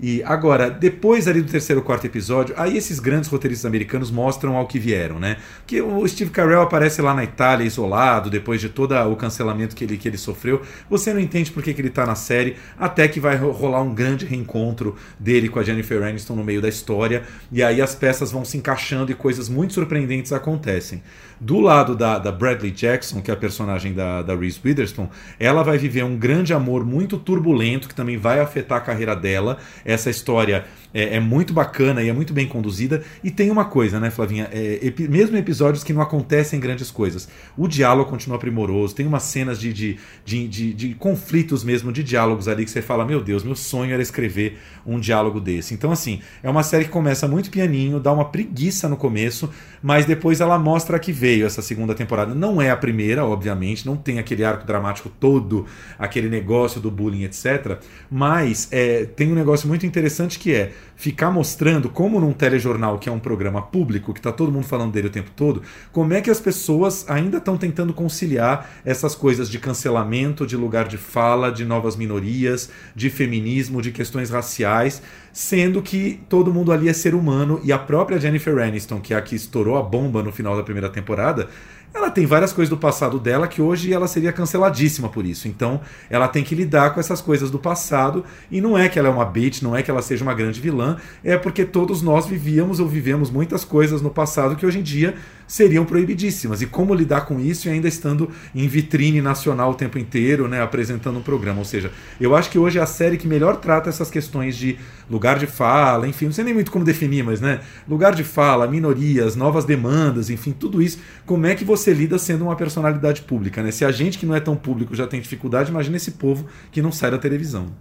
E 0.00 0.22
agora, 0.22 0.70
depois 0.70 1.26
ali 1.26 1.42
do 1.42 1.50
terceiro 1.50 1.82
quarto 1.82 2.06
episódio, 2.06 2.54
aí 2.56 2.76
esses 2.76 3.00
grandes 3.00 3.28
roteiristas 3.28 3.66
americanos 3.66 4.10
mostram 4.10 4.56
ao 4.56 4.66
que 4.66 4.78
vieram, 4.78 5.18
né? 5.18 5.38
Que 5.66 5.82
o 5.82 6.06
Steve 6.06 6.30
Carell 6.30 6.62
aparece 6.62 7.02
lá 7.02 7.12
na 7.12 7.24
Itália 7.24 7.66
isolado, 7.66 8.30
depois 8.30 8.60
de 8.60 8.68
todo 8.68 8.94
o 8.94 9.16
cancelamento 9.16 9.74
que 9.74 9.84
ele, 9.84 9.96
que 9.96 10.06
ele 10.06 10.16
sofreu. 10.16 10.62
Você 10.88 11.12
não 11.12 11.20
entende 11.20 11.50
por 11.50 11.62
que, 11.62 11.74
que 11.74 11.80
ele 11.80 11.90
tá 11.90 12.06
na 12.06 12.14
série, 12.14 12.56
até 12.78 13.08
que 13.08 13.18
vai 13.18 13.36
rolar 13.36 13.82
um 13.82 13.92
grande 13.92 14.24
reencontro 14.24 14.94
dele 15.18 15.48
com 15.48 15.58
a 15.58 15.64
Jennifer 15.64 16.00
Aniston 16.02 16.36
no 16.36 16.44
meio 16.44 16.62
da 16.62 16.68
história. 16.68 17.24
E 17.50 17.62
aí 17.62 17.82
as 17.82 17.94
peças 17.94 18.30
vão 18.30 18.44
se 18.44 18.56
encaixando 18.56 19.10
e 19.10 19.14
coisas 19.14 19.48
muito 19.48 19.74
surpreendentes 19.74 20.32
acontecem. 20.32 21.02
Do 21.40 21.60
lado 21.60 21.94
da, 21.94 22.18
da 22.18 22.32
Bradley 22.32 22.72
Jackson, 22.72 23.20
que 23.20 23.30
é 23.30 23.34
a 23.34 23.36
personagem 23.36 23.92
da, 23.92 24.22
da 24.22 24.34
Reese 24.34 24.60
Witherspoon, 24.64 25.08
ela 25.38 25.62
vai 25.62 25.78
viver 25.78 26.02
um 26.02 26.16
grande 26.16 26.52
amor 26.52 26.84
muito 26.84 27.16
turbulento 27.16 27.88
que 27.88 27.94
também 27.94 28.16
vai 28.16 28.40
afetar 28.40 28.78
a 28.78 28.80
carreira 28.80 29.14
dela. 29.14 29.58
Essa 29.84 30.10
história 30.10 30.64
é, 30.92 31.16
é, 31.16 31.20
muito 31.20 31.52
bacana 31.52 32.02
e 32.02 32.08
é 32.08 32.12
muito 32.12 32.32
bem 32.32 32.46
conduzida. 32.46 33.02
E 33.22 33.30
tem 33.30 33.50
uma 33.50 33.64
coisa, 33.64 34.00
né, 34.00 34.10
Flavinha? 34.10 34.48
É, 34.52 34.78
epi 34.82 35.08
mesmo 35.08 35.36
episódios 35.36 35.84
que 35.84 35.92
não 35.92 36.00
acontecem 36.00 36.58
grandes 36.58 36.90
coisas, 36.90 37.28
o 37.56 37.68
diálogo 37.68 38.10
continua 38.10 38.38
primoroso. 38.38 38.94
Tem 38.94 39.06
umas 39.06 39.24
cenas 39.24 39.58
de, 39.58 39.72
de, 39.72 39.98
de, 40.24 40.48
de, 40.48 40.72
de 40.72 40.94
conflitos 40.94 41.62
mesmo, 41.62 41.92
de 41.92 42.02
diálogos 42.02 42.48
ali 42.48 42.64
que 42.64 42.70
você 42.70 42.82
fala: 42.82 43.04
Meu 43.04 43.22
Deus, 43.22 43.42
meu 43.42 43.56
sonho 43.56 43.92
era 43.92 44.02
escrever 44.02 44.58
um 44.86 44.98
diálogo 44.98 45.40
desse. 45.40 45.74
Então, 45.74 45.92
assim, 45.92 46.20
é 46.42 46.48
uma 46.48 46.62
série 46.62 46.84
que 46.84 46.90
começa 46.90 47.28
muito 47.28 47.50
pianinho, 47.50 48.00
dá 48.00 48.12
uma 48.12 48.24
preguiça 48.24 48.88
no 48.88 48.96
começo, 48.96 49.50
mas 49.82 50.06
depois 50.06 50.40
ela 50.40 50.58
mostra 50.58 50.98
que 50.98 51.12
veio 51.12 51.46
essa 51.46 51.60
segunda 51.60 51.94
temporada. 51.94 52.34
Não 52.34 52.60
é 52.60 52.70
a 52.70 52.76
primeira, 52.76 53.24
obviamente, 53.24 53.86
não 53.86 53.96
tem 53.96 54.18
aquele 54.18 54.44
arco 54.44 54.66
dramático 54.66 55.10
todo, 55.20 55.66
aquele 55.98 56.28
negócio 56.28 56.80
do 56.80 56.90
bullying, 56.90 57.24
etc. 57.24 57.78
Mas 58.10 58.68
é, 58.70 59.04
tem 59.04 59.30
um 59.30 59.34
negócio 59.34 59.68
muito 59.68 59.84
interessante 59.84 60.38
que 60.38 60.54
é 60.54 60.72
ficar 60.98 61.30
mostrando 61.30 61.88
como 61.88 62.20
num 62.20 62.32
telejornal, 62.32 62.98
que 62.98 63.08
é 63.08 63.12
um 63.12 63.20
programa 63.20 63.62
público, 63.62 64.12
que 64.12 64.18
está 64.18 64.32
todo 64.32 64.50
mundo 64.50 64.66
falando 64.66 64.92
dele 64.92 65.06
o 65.06 65.10
tempo 65.10 65.30
todo, 65.36 65.62
como 65.92 66.12
é 66.12 66.20
que 66.20 66.28
as 66.28 66.40
pessoas 66.40 67.08
ainda 67.08 67.38
estão 67.38 67.56
tentando 67.56 67.94
conciliar 67.94 68.68
essas 68.84 69.14
coisas 69.14 69.48
de 69.48 69.60
cancelamento, 69.60 70.44
de 70.44 70.56
lugar 70.56 70.88
de 70.88 70.98
fala, 70.98 71.52
de 71.52 71.64
novas 71.64 71.94
minorias, 71.94 72.68
de 72.96 73.10
feminismo, 73.10 73.80
de 73.80 73.92
questões 73.92 74.30
raciais, 74.30 75.00
sendo 75.32 75.80
que 75.80 76.20
todo 76.28 76.52
mundo 76.52 76.72
ali 76.72 76.88
é 76.88 76.92
ser 76.92 77.14
humano 77.14 77.60
e 77.62 77.70
a 77.70 77.78
própria 77.78 78.18
Jennifer 78.18 78.58
Aniston, 78.58 79.00
que 79.00 79.14
é 79.14 79.16
a 79.16 79.22
que 79.22 79.36
estourou 79.36 79.76
a 79.76 79.82
bomba 79.82 80.20
no 80.20 80.32
final 80.32 80.56
da 80.56 80.64
primeira 80.64 80.88
temporada, 80.88 81.48
ela 81.94 82.10
tem 82.10 82.26
várias 82.26 82.52
coisas 82.52 82.70
do 82.70 82.76
passado 82.76 83.18
dela 83.18 83.48
que 83.48 83.60
hoje 83.60 83.92
ela 83.92 84.06
seria 84.06 84.32
canceladíssima 84.32 85.08
por 85.08 85.24
isso. 85.24 85.48
Então, 85.48 85.80
ela 86.08 86.28
tem 86.28 86.44
que 86.44 86.54
lidar 86.54 86.94
com 86.94 87.00
essas 87.00 87.20
coisas 87.20 87.50
do 87.50 87.58
passado 87.58 88.24
e 88.50 88.60
não 88.60 88.76
é 88.76 88.88
que 88.88 88.98
ela 88.98 89.08
é 89.08 89.10
uma 89.10 89.24
bitch, 89.24 89.62
não 89.62 89.76
é 89.76 89.82
que 89.82 89.90
ela 89.90 90.02
seja 90.02 90.22
uma 90.22 90.34
grande 90.34 90.60
vilã, 90.60 90.96
é 91.24 91.36
porque 91.36 91.64
todos 91.64 92.02
nós 92.02 92.26
vivíamos 92.26 92.80
ou 92.80 92.86
vivemos 92.86 93.30
muitas 93.30 93.64
coisas 93.64 94.00
no 94.00 94.10
passado 94.10 94.56
que 94.56 94.66
hoje 94.66 94.78
em 94.78 94.82
dia 94.82 95.14
seriam 95.48 95.84
proibidíssimas. 95.84 96.62
E 96.62 96.66
como 96.66 96.94
lidar 96.94 97.22
com 97.22 97.40
isso 97.40 97.66
e 97.66 97.70
ainda 97.70 97.88
estando 97.88 98.30
em 98.54 98.68
vitrine 98.68 99.20
nacional 99.20 99.70
o 99.70 99.74
tempo 99.74 99.98
inteiro, 99.98 100.46
né, 100.46 100.62
apresentando 100.62 101.18
um 101.18 101.22
programa. 101.22 101.58
Ou 101.58 101.64
seja, 101.64 101.90
eu 102.20 102.36
acho 102.36 102.50
que 102.50 102.58
hoje 102.58 102.78
é 102.78 102.82
a 102.82 102.86
série 102.86 103.16
que 103.16 103.26
melhor 103.26 103.56
trata 103.56 103.88
essas 103.88 104.10
questões 104.10 104.56
de 104.56 104.78
lugar 105.10 105.38
de 105.38 105.46
fala, 105.46 106.06
enfim, 106.06 106.26
não 106.26 106.32
sei 106.32 106.44
nem 106.44 106.52
muito 106.54 106.70
como 106.70 106.84
definir, 106.84 107.24
mas 107.24 107.40
né, 107.40 107.60
lugar 107.88 108.14
de 108.14 108.22
fala, 108.22 108.68
minorias, 108.68 109.34
novas 109.34 109.64
demandas, 109.64 110.28
enfim, 110.28 110.52
tudo 110.52 110.82
isso. 110.82 110.98
Como 111.24 111.46
é 111.46 111.54
que 111.54 111.64
você 111.64 111.94
lida 111.94 112.18
sendo 112.18 112.44
uma 112.44 112.54
personalidade 112.54 113.22
pública, 113.22 113.62
né? 113.62 113.70
Se 113.70 113.84
a 113.84 113.90
gente 113.90 114.18
que 114.18 114.26
não 114.26 114.34
é 114.34 114.40
tão 114.40 114.54
público 114.54 114.94
já 114.94 115.06
tem 115.06 115.20
dificuldade, 115.20 115.70
imagina 115.70 115.96
esse 115.96 116.12
povo 116.12 116.46
que 116.70 116.82
não 116.82 116.92
sai 116.92 117.10
da 117.10 117.18
televisão. 117.18 117.72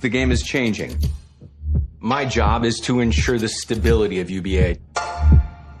The 0.00 0.08
game 0.08 0.32
is 0.32 0.40
changing. 0.40 0.96
My 2.00 2.24
job 2.24 2.64
is 2.66 2.78
to 2.80 3.02
ensure 3.02 3.38
the 3.38 3.48
stability 3.48 4.20
of 4.20 4.30
UBA. 4.30 4.78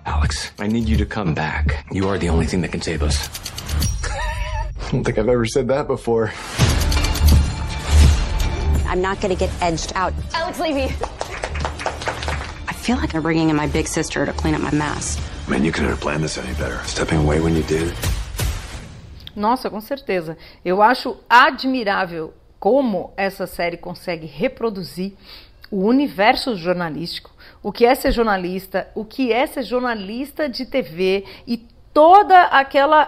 Alex, 0.08 0.52
I 0.58 0.66
need 0.66 0.88
you 0.88 0.96
to 0.96 1.04
come 1.04 1.34
back. 1.34 1.84
You 1.92 2.08
are 2.08 2.16
the 2.16 2.30
only 2.30 2.46
thing 2.46 2.62
that 2.62 2.72
can 2.72 2.80
save 2.80 3.02
us. 3.02 3.28
I 4.08 4.90
don't 4.90 5.04
think 5.04 5.18
I've 5.18 5.28
ever 5.28 5.44
said 5.44 5.68
that 5.68 5.86
before. 5.86 6.32
I'm 8.88 9.02
not 9.02 9.20
going 9.20 9.36
to 9.36 9.38
get 9.38 9.50
edged 9.60 9.92
out. 9.94 10.14
Alex 10.32 10.58
Levy. 10.60 10.84
I 12.68 12.72
feel 12.72 12.96
like 12.96 13.14
I'm 13.14 13.20
bringing 13.20 13.50
in 13.50 13.56
my 13.56 13.66
big 13.66 13.86
sister 13.86 14.24
to 14.24 14.32
clean 14.32 14.54
up 14.54 14.62
my 14.62 14.72
mess. 14.72 15.20
Man, 15.46 15.62
you 15.62 15.72
couldn't 15.72 15.90
have 15.90 16.00
planned 16.00 16.24
this 16.24 16.38
any 16.38 16.54
better. 16.54 16.82
Stepping 16.84 17.18
away 17.18 17.40
when 17.42 17.54
you 17.54 17.62
did. 17.64 17.92
Nossa, 19.36 19.68
com 19.68 19.82
certeza. 19.82 20.38
Eu 20.64 20.80
acho 20.80 21.18
admirável 21.28 22.32
como 22.58 23.12
essa 23.14 23.46
série 23.46 23.76
consegue 23.76 24.24
reproduzir 24.24 25.12
o 25.70 25.86
universo 25.86 26.56
jornalístico, 26.56 27.30
o 27.68 27.72
que 27.72 27.84
é 27.84 27.94
ser 27.94 28.12
jornalista, 28.12 28.88
o 28.94 29.04
que 29.04 29.30
é 29.30 29.46
ser 29.46 29.62
jornalista 29.62 30.48
de 30.48 30.64
TV 30.64 31.26
e 31.46 31.58
toda 31.92 32.44
aquela 32.44 33.02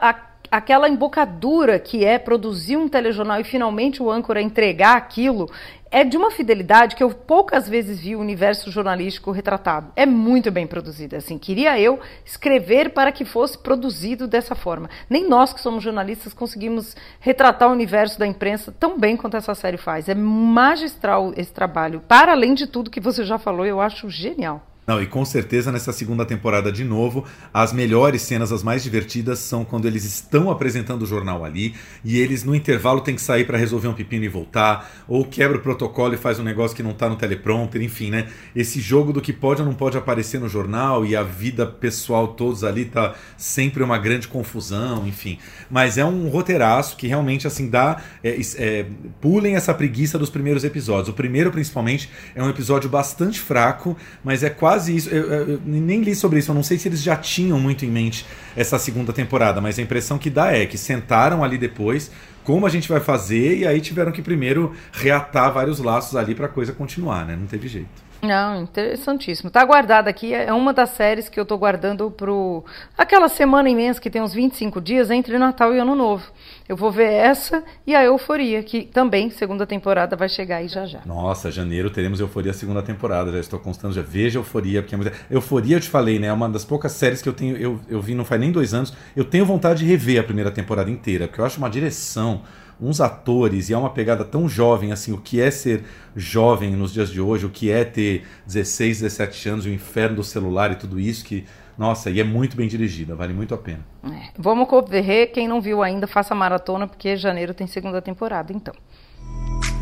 aquela 0.50 0.86
embocadura 0.86 1.78
que 1.78 2.04
é 2.04 2.18
produzir 2.18 2.76
um 2.76 2.86
telejornal 2.86 3.40
e 3.40 3.44
finalmente 3.44 4.02
o 4.02 4.10
âncora 4.10 4.42
entregar 4.42 4.98
aquilo, 4.98 5.50
é 5.90 6.04
de 6.04 6.16
uma 6.16 6.30
fidelidade 6.30 6.94
que 6.94 7.02
eu 7.02 7.10
poucas 7.10 7.68
vezes 7.68 7.98
vi 7.98 8.14
o 8.14 8.20
universo 8.20 8.70
jornalístico 8.70 9.32
retratado. 9.32 9.92
É 9.96 10.06
muito 10.06 10.50
bem 10.50 10.66
produzido. 10.66 11.16
Assim, 11.16 11.36
queria 11.36 11.78
eu 11.80 11.98
escrever 12.24 12.90
para 12.90 13.10
que 13.10 13.24
fosse 13.24 13.58
produzido 13.58 14.28
dessa 14.28 14.54
forma. 14.54 14.88
Nem 15.08 15.28
nós 15.28 15.52
que 15.52 15.60
somos 15.60 15.82
jornalistas 15.82 16.32
conseguimos 16.32 16.96
retratar 17.18 17.68
o 17.68 17.72
universo 17.72 18.18
da 18.18 18.26
imprensa 18.26 18.72
tão 18.78 18.98
bem 18.98 19.16
quanto 19.16 19.36
essa 19.36 19.54
série 19.54 19.76
faz. 19.76 20.08
É 20.08 20.14
magistral 20.14 21.32
esse 21.36 21.52
trabalho. 21.52 22.00
Para 22.06 22.32
além 22.32 22.54
de 22.54 22.66
tudo 22.66 22.90
que 22.90 23.00
você 23.00 23.24
já 23.24 23.38
falou, 23.38 23.66
eu 23.66 23.80
acho 23.80 24.08
genial. 24.08 24.69
Não, 24.90 25.00
e 25.00 25.06
com 25.06 25.24
certeza 25.24 25.70
nessa 25.70 25.92
segunda 25.92 26.24
temporada 26.24 26.72
de 26.72 26.82
novo, 26.82 27.24
as 27.54 27.72
melhores 27.72 28.22
cenas, 28.22 28.50
as 28.50 28.64
mais 28.64 28.82
divertidas, 28.82 29.38
são 29.38 29.64
quando 29.64 29.86
eles 29.86 30.04
estão 30.04 30.50
apresentando 30.50 31.02
o 31.02 31.06
jornal 31.06 31.44
ali 31.44 31.76
e 32.04 32.18
eles 32.18 32.42
no 32.42 32.56
intervalo 32.56 33.00
têm 33.00 33.14
que 33.14 33.22
sair 33.22 33.46
para 33.46 33.56
resolver 33.56 33.86
um 33.86 33.92
pepino 33.92 34.24
e 34.24 34.28
voltar, 34.28 34.90
ou 35.06 35.24
quebra 35.24 35.58
o 35.58 35.60
protocolo 35.60 36.14
e 36.14 36.16
faz 36.16 36.40
um 36.40 36.42
negócio 36.42 36.76
que 36.76 36.82
não 36.82 36.92
tá 36.92 37.08
no 37.08 37.14
teleprompter, 37.14 37.80
enfim, 37.80 38.10
né? 38.10 38.26
Esse 38.52 38.80
jogo 38.80 39.12
do 39.12 39.20
que 39.20 39.32
pode 39.32 39.62
ou 39.62 39.68
não 39.68 39.74
pode 39.74 39.96
aparecer 39.96 40.40
no 40.40 40.48
jornal 40.48 41.06
e 41.06 41.14
a 41.14 41.22
vida 41.22 41.64
pessoal 41.64 42.26
todos 42.26 42.64
ali 42.64 42.86
tá 42.86 43.14
sempre 43.36 43.84
uma 43.84 43.96
grande 43.96 44.26
confusão, 44.26 45.06
enfim. 45.06 45.38
Mas 45.70 45.98
é 45.98 46.04
um 46.04 46.28
roteiraço 46.28 46.96
que 46.96 47.06
realmente 47.06 47.46
assim 47.46 47.70
dá. 47.70 48.02
É, 48.24 48.40
é, 48.56 48.86
pulem 49.20 49.54
essa 49.54 49.72
preguiça 49.72 50.18
dos 50.18 50.30
primeiros 50.30 50.64
episódios. 50.64 51.10
O 51.10 51.12
primeiro, 51.12 51.52
principalmente, 51.52 52.10
é 52.34 52.42
um 52.42 52.50
episódio 52.50 52.90
bastante 52.90 53.38
fraco, 53.38 53.96
mas 54.24 54.42
é 54.42 54.50
quase 54.50 54.79
quase 54.80 54.96
isso. 54.96 55.10
Eu, 55.10 55.24
eu, 55.30 55.60
nem 55.64 56.00
li 56.00 56.14
sobre 56.14 56.38
isso, 56.38 56.50
eu 56.50 56.54
não 56.54 56.62
sei 56.62 56.78
se 56.78 56.88
eles 56.88 57.02
já 57.02 57.16
tinham 57.16 57.60
muito 57.60 57.84
em 57.84 57.90
mente 57.90 58.26
essa 58.56 58.78
segunda 58.78 59.12
temporada, 59.12 59.60
mas 59.60 59.78
a 59.78 59.82
impressão 59.82 60.18
que 60.18 60.30
dá 60.30 60.52
é 60.52 60.64
que 60.64 60.78
sentaram 60.78 61.44
ali 61.44 61.58
depois, 61.58 62.10
como 62.42 62.66
a 62.66 62.70
gente 62.70 62.88
vai 62.88 63.00
fazer, 63.00 63.58
e 63.58 63.66
aí 63.66 63.80
tiveram 63.80 64.10
que 64.10 64.22
primeiro 64.22 64.72
reatar 64.92 65.52
vários 65.52 65.78
laços 65.78 66.16
ali 66.16 66.34
para 66.34 66.46
a 66.46 66.48
coisa 66.48 66.72
continuar, 66.72 67.26
né? 67.26 67.36
Não 67.38 67.46
teve 67.46 67.68
jeito. 67.68 68.09
Não, 68.22 68.62
interessantíssimo. 68.62 69.50
Tá 69.50 69.64
guardado 69.64 70.08
aqui, 70.08 70.34
é 70.34 70.52
uma 70.52 70.72
das 70.72 70.90
séries 70.90 71.28
que 71.28 71.40
eu 71.40 71.44
tô 71.44 71.56
guardando 71.56 72.10
pro 72.10 72.64
aquela 72.96 73.28
semana 73.28 73.68
imensa 73.68 74.00
que 74.00 74.10
tem 74.10 74.20
uns 74.20 74.34
25 74.34 74.80
dias 74.80 75.10
entre 75.10 75.38
Natal 75.38 75.74
e 75.74 75.78
Ano 75.78 75.94
Novo. 75.94 76.30
Eu 76.68 76.76
vou 76.76 76.90
ver 76.90 77.10
essa 77.10 77.64
e 77.86 77.94
a 77.94 78.04
Euforia, 78.04 78.62
que 78.62 78.82
também 78.82 79.30
segunda 79.30 79.66
temporada 79.66 80.16
vai 80.16 80.28
chegar 80.28 80.56
aí 80.56 80.68
já 80.68 80.84
já. 80.84 81.00
Nossa, 81.06 81.50
janeiro 81.50 81.90
teremos 81.90 82.20
Euforia 82.20 82.52
segunda 82.52 82.82
temporada, 82.82 83.32
já 83.32 83.40
estou 83.40 83.58
constando, 83.58 83.94
já 83.94 84.02
veja 84.02 84.38
Euforia, 84.38 84.82
porque 84.82 84.94
é 84.94 85.12
Euforia 85.30 85.76
eu 85.76 85.80
te 85.80 85.88
falei, 85.88 86.18
né, 86.18 86.26
é 86.26 86.32
uma 86.32 86.48
das 86.48 86.64
poucas 86.64 86.92
séries 86.92 87.22
que 87.22 87.28
eu 87.28 87.32
tenho, 87.32 87.56
eu, 87.56 87.80
eu 87.88 88.00
vi 88.00 88.14
não 88.14 88.24
faz 88.24 88.40
nem 88.40 88.52
dois 88.52 88.74
anos, 88.74 88.92
eu 89.16 89.24
tenho 89.24 89.46
vontade 89.46 89.80
de 89.80 89.86
rever 89.86 90.20
a 90.20 90.24
primeira 90.24 90.50
temporada 90.50 90.90
inteira, 90.90 91.26
porque 91.26 91.40
eu 91.40 91.44
acho 91.44 91.58
uma 91.58 91.70
direção 91.70 92.42
uns 92.80 93.00
atores 93.00 93.68
e 93.68 93.74
é 93.74 93.78
uma 93.78 93.90
pegada 93.90 94.24
tão 94.24 94.48
jovem 94.48 94.92
assim, 94.92 95.12
o 95.12 95.18
que 95.18 95.40
é 95.40 95.50
ser 95.50 95.84
jovem 96.16 96.74
nos 96.74 96.92
dias 96.92 97.10
de 97.10 97.20
hoje, 97.20 97.46
o 97.46 97.50
que 97.50 97.70
é 97.70 97.84
ter 97.84 98.26
16, 98.46 99.00
17 99.00 99.48
anos, 99.48 99.66
o 99.66 99.68
inferno 99.68 100.16
do 100.16 100.24
celular 100.24 100.72
e 100.72 100.76
tudo 100.76 100.98
isso 100.98 101.24
que 101.24 101.44
nossa, 101.80 102.10
e 102.10 102.20
é 102.20 102.24
muito 102.24 102.58
bem 102.58 102.68
dirigida, 102.68 103.14
vale 103.14 103.32
muito 103.32 103.54
a 103.54 103.56
pena. 103.58 103.80
É, 104.04 104.32
vamos 104.36 104.68
correr, 104.68 105.28
quem 105.28 105.48
não 105.48 105.62
viu 105.62 105.82
ainda, 105.82 106.06
faça 106.06 106.34
maratona, 106.34 106.86
porque 106.86 107.16
janeiro 107.16 107.54
tem 107.54 107.66
segunda 107.66 108.02
temporada, 108.02 108.52
então. 108.52 108.74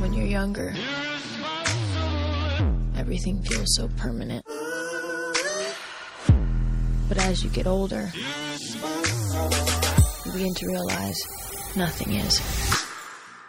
When 0.00 0.14
you're 0.14 0.32
younger, 0.32 0.72
everything 3.00 3.42
feels 3.42 3.74
so 3.74 3.88
permanent. 4.00 4.44
But 7.08 7.18
as 7.18 7.42
you 7.42 7.50
get 7.50 7.66
older, 7.66 8.12
you 10.24 10.32
begin 10.32 10.54
to 10.54 10.66
realize 10.68 11.18
nothing 11.74 12.14
is 12.14 12.40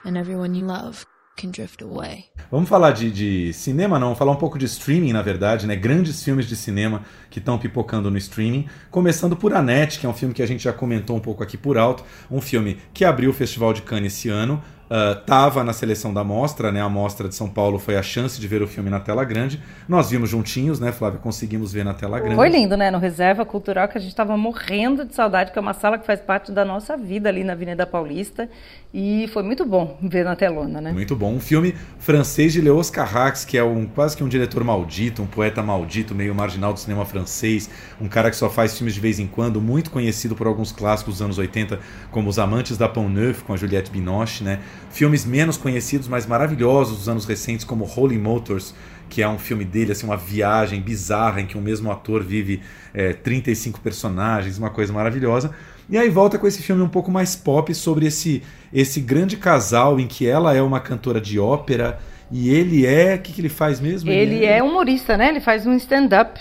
and 0.09 0.17
everyone 0.17 0.57
you 0.57 0.65
love 0.65 1.05
can 1.37 1.51
drift 1.51 1.81
away. 1.81 2.25
Vamos 2.51 2.67
falar 2.67 2.91
de, 2.91 3.11
de, 3.11 3.53
cinema, 3.53 3.99
não, 3.99 4.15
falar 4.15 4.31
um 4.31 4.37
pouco 4.37 4.57
de 4.57 4.65
streaming, 4.65 5.13
na 5.13 5.21
verdade, 5.21 5.67
né? 5.67 5.75
Grandes 5.75 6.21
filmes 6.23 6.47
de 6.47 6.55
cinema 6.55 7.03
que 7.29 7.39
estão 7.39 7.57
pipocando 7.57 8.09
no 8.09 8.17
streaming. 8.17 8.67
Começando 8.89 9.37
por 9.37 9.53
Annette, 9.53 9.99
que 9.99 10.05
é 10.05 10.09
um 10.09 10.13
filme 10.13 10.33
que 10.33 10.41
a 10.41 10.47
gente 10.47 10.63
já 10.63 10.73
comentou 10.73 11.15
um 11.15 11.19
pouco 11.19 11.43
aqui 11.43 11.57
por 11.57 11.77
alto. 11.77 12.03
Um 12.29 12.41
filme 12.41 12.77
que 12.93 13.05
abriu 13.05 13.29
o 13.29 13.33
Festival 13.33 13.71
de 13.71 13.83
Cannes 13.83 14.13
esse 14.13 14.29
ano 14.29 14.61
estava 14.89 15.61
uh, 15.61 15.63
na 15.63 15.71
seleção 15.71 16.11
da 16.13 16.23
mostra, 16.23 16.71
né? 16.71 16.81
A 16.81 16.89
mostra 16.89 17.29
de 17.29 17.35
São 17.35 17.47
Paulo 17.47 17.77
foi 17.77 17.95
a 17.95 18.01
chance 18.01 18.39
de 18.39 18.47
ver 18.47 18.61
o 18.61 18.67
filme 18.67 18.89
na 18.89 18.99
tela 18.99 19.23
grande. 19.23 19.61
Nós 19.87 20.09
vimos 20.09 20.29
juntinhos, 20.29 20.79
né, 20.79 20.91
Flávia? 20.91 21.19
Conseguimos 21.19 21.71
ver 21.71 21.85
na 21.85 21.93
tela 21.93 22.19
grande. 22.19 22.35
Foi 22.35 22.49
lindo, 22.49 22.75
né? 22.75 22.89
No 22.89 22.97
Reserva 22.97 23.45
Cultural, 23.45 23.87
que 23.87 23.97
a 23.97 24.01
gente 24.01 24.09
estava 24.09 24.35
morrendo 24.35 25.05
de 25.05 25.13
saudade, 25.13 25.51
que 25.51 25.59
é 25.59 25.61
uma 25.61 25.73
sala 25.73 25.97
que 25.97 26.05
faz 26.05 26.19
parte 26.19 26.51
da 26.51 26.65
nossa 26.65 26.97
vida 26.97 27.29
ali 27.29 27.43
na 27.43 27.53
Avenida 27.53 27.85
Paulista. 27.85 28.49
E 28.91 29.29
foi 29.31 29.43
muito 29.43 29.63
bom 29.63 29.99
ver 30.01 30.25
na 30.25 30.35
telona, 30.35 30.81
né? 30.81 30.91
Muito 30.91 31.15
bom. 31.15 31.33
Um 31.33 31.39
filme 31.39 31.75
francês 31.99 32.53
de 32.53 32.59
Leos 32.59 32.89
Carrax, 32.89 33.45
que 33.45 33.55
é 33.55 33.63
um 33.63 33.85
quase 33.85 34.17
que 34.17 34.23
um 34.23 34.27
diretor 34.27 34.63
maldito, 34.63 35.21
um 35.21 35.27
poeta 35.27 35.61
maldito, 35.61 36.15
meio 36.15 36.33
marginal 36.33 36.73
do 36.73 36.79
cinema 36.79 37.05
francês, 37.05 37.69
um 38.01 38.07
cara 38.07 38.31
que 38.31 38.35
só 38.35 38.49
faz 38.49 38.75
filmes 38.75 38.95
de 38.95 38.99
vez 38.99 39.19
em 39.19 39.27
quando, 39.27 39.61
muito 39.61 39.91
conhecido 39.91 40.35
por 40.35 40.47
alguns 40.47 40.71
clássicos 40.71 41.15
dos 41.15 41.21
anos 41.21 41.37
80, 41.37 41.79
como 42.09 42.29
Os 42.29 42.39
Amantes 42.39 42.77
da 42.77 42.89
Pont 42.89 43.13
Neuf, 43.13 43.43
com 43.43 43.53
a 43.53 43.57
Juliette 43.57 43.91
Binoche, 43.91 44.43
né? 44.43 44.59
Filmes 44.91 45.25
menos 45.25 45.57
conhecidos, 45.57 46.07
mas 46.07 46.25
maravilhosos 46.25 46.97
dos 46.97 47.09
anos 47.09 47.25
recentes, 47.25 47.65
como 47.65 47.85
Holy 47.85 48.17
Motors, 48.17 48.73
que 49.09 49.21
é 49.21 49.27
um 49.27 49.37
filme 49.37 49.65
dele, 49.65 49.91
assim, 49.91 50.05
uma 50.05 50.17
viagem 50.17 50.81
bizarra 50.81 51.41
em 51.41 51.45
que 51.45 51.57
o 51.57 51.61
mesmo 51.61 51.91
ator 51.91 52.23
vive 52.23 52.61
é, 52.93 53.13
35 53.13 53.79
personagens, 53.81 54.57
uma 54.57 54.69
coisa 54.69 54.93
maravilhosa. 54.93 55.51
E 55.89 55.97
aí 55.97 56.09
volta 56.09 56.37
com 56.37 56.45
esse 56.45 56.61
filme 56.61 56.81
um 56.81 56.89
pouco 56.89 57.11
mais 57.11 57.35
pop 57.35 57.73
sobre 57.73 58.05
esse, 58.05 58.43
esse 58.71 59.01
grande 59.01 59.37
casal 59.37 59.99
em 59.99 60.07
que 60.07 60.27
ela 60.27 60.55
é 60.55 60.61
uma 60.61 60.79
cantora 60.79 61.19
de 61.19 61.39
ópera 61.39 61.99
e 62.31 62.49
ele 62.49 62.85
é. 62.85 63.15
O 63.15 63.19
que, 63.19 63.33
que 63.33 63.41
ele 63.41 63.49
faz 63.49 63.79
mesmo? 63.79 64.09
Ele, 64.09 64.35
ele 64.35 64.45
é... 64.45 64.59
é 64.59 64.63
humorista, 64.63 65.17
né? 65.17 65.29
Ele 65.29 65.41
faz 65.41 65.65
um 65.65 65.73
stand-up 65.73 66.39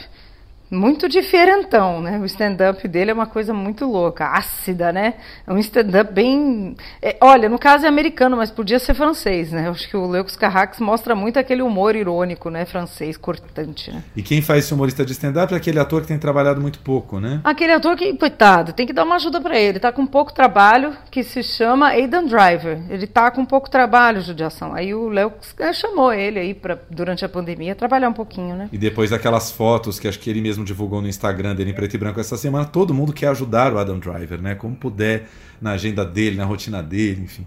muito 0.71 1.09
diferentão, 1.09 2.01
né? 2.01 2.19
O 2.19 2.25
stand-up 2.25 2.87
dele 2.87 3.11
é 3.11 3.15
uma 3.15 3.27
coisa 3.27 3.53
muito 3.55 3.87
louca, 3.87 4.27
ácida, 4.27 4.93
né? 4.93 5.15
É 5.47 5.53
um 5.53 5.59
stand-up 5.59 6.13
bem. 6.13 6.77
É, 7.01 7.17
olha, 7.21 7.49
no 7.49 7.59
caso 7.59 7.85
é 7.85 7.89
americano, 7.89 8.37
mas 8.37 8.51
podia 8.51 8.79
ser 8.79 8.95
francês, 8.95 9.53
né? 9.53 9.67
Eu 9.67 9.73
acho 9.73 9.89
que 9.89 9.97
o 9.97 10.07
Leux 10.07 10.37
Carrax 10.37 10.79
mostra 10.81 11.15
muito 11.15 11.39
aquele 11.39 11.63
humor 11.63 11.97
irônico, 11.97 12.51
né? 12.51 12.65
Francês, 12.65 13.17
cortante, 13.17 13.91
né? 13.91 14.03
E 14.17 14.23
quem 14.23 14.43
faz 14.43 14.65
esse 14.65 14.75
humorista 14.75 15.05
de 15.05 15.13
stand-up 15.13 15.53
é 15.53 15.57
aquele 15.57 15.79
ator 15.79 16.03
que 16.03 16.09
tem 16.09 16.19
trabalhado 16.19 16.61
muito 16.61 16.79
pouco, 16.81 17.19
né? 17.19 17.41
Aquele 17.45 17.73
ator 17.73 17.97
que, 17.97 18.13
coitado, 18.15 18.73
tem 18.73 18.87
que 18.87 18.93
dar 18.93 19.05
uma 19.05 19.17
ajuda 19.17 19.41
para 19.41 19.59
ele. 19.59 19.79
Tá 19.79 19.93
com 19.93 20.07
pouco 20.07 20.33
trabalho, 20.33 20.97
que 21.11 21.23
se 21.23 21.43
chama 21.43 21.89
Aidan 21.89 22.25
Driver. 22.25 22.79
Ele 22.89 23.07
tá 23.07 23.31
com 23.31 23.45
pouco 23.45 23.71
trabalho, 23.71 24.21
judiação. 24.21 24.75
Aí 24.75 24.95
o 24.95 25.09
Leux 25.09 25.33
chamou 25.75 26.13
ele 26.13 26.39
aí 26.39 26.55
para 26.55 26.79
durante 26.91 27.25
a 27.25 27.29
pandemia 27.29 27.75
trabalhar 27.75 28.09
um 28.09 28.13
pouquinho, 28.13 28.57
né? 28.57 28.69
E 28.73 28.79
depois 28.79 29.11
daquelas 29.11 29.51
fotos 29.51 29.99
que 29.99 30.09
acho 30.09 30.19
que 30.19 30.29
ele 30.29 30.41
mesmo 30.41 30.58
mesmo 30.59 30.65
divulgou 30.65 31.01
no 31.01 31.09
Instagram 31.09 31.55
dele 31.55 31.71
em 31.71 31.75
preto 31.75 31.95
e 31.95 31.99
branco 31.99 32.21
essa 32.21 32.37
semana, 32.37 32.65
todo 32.65 32.93
mundo 32.93 33.13
quer 33.13 33.29
ajudar 33.29 33.73
o 33.73 33.79
Adam 33.79 33.99
Driver, 33.99 34.41
né? 34.43 34.55
Como 34.55 34.75
puder, 34.75 35.29
na 35.61 35.73
agenda 35.73 36.05
dele, 36.05 36.37
na 36.37 36.45
rotina 36.45 36.83
dele, 36.83 37.23
enfim. 37.23 37.47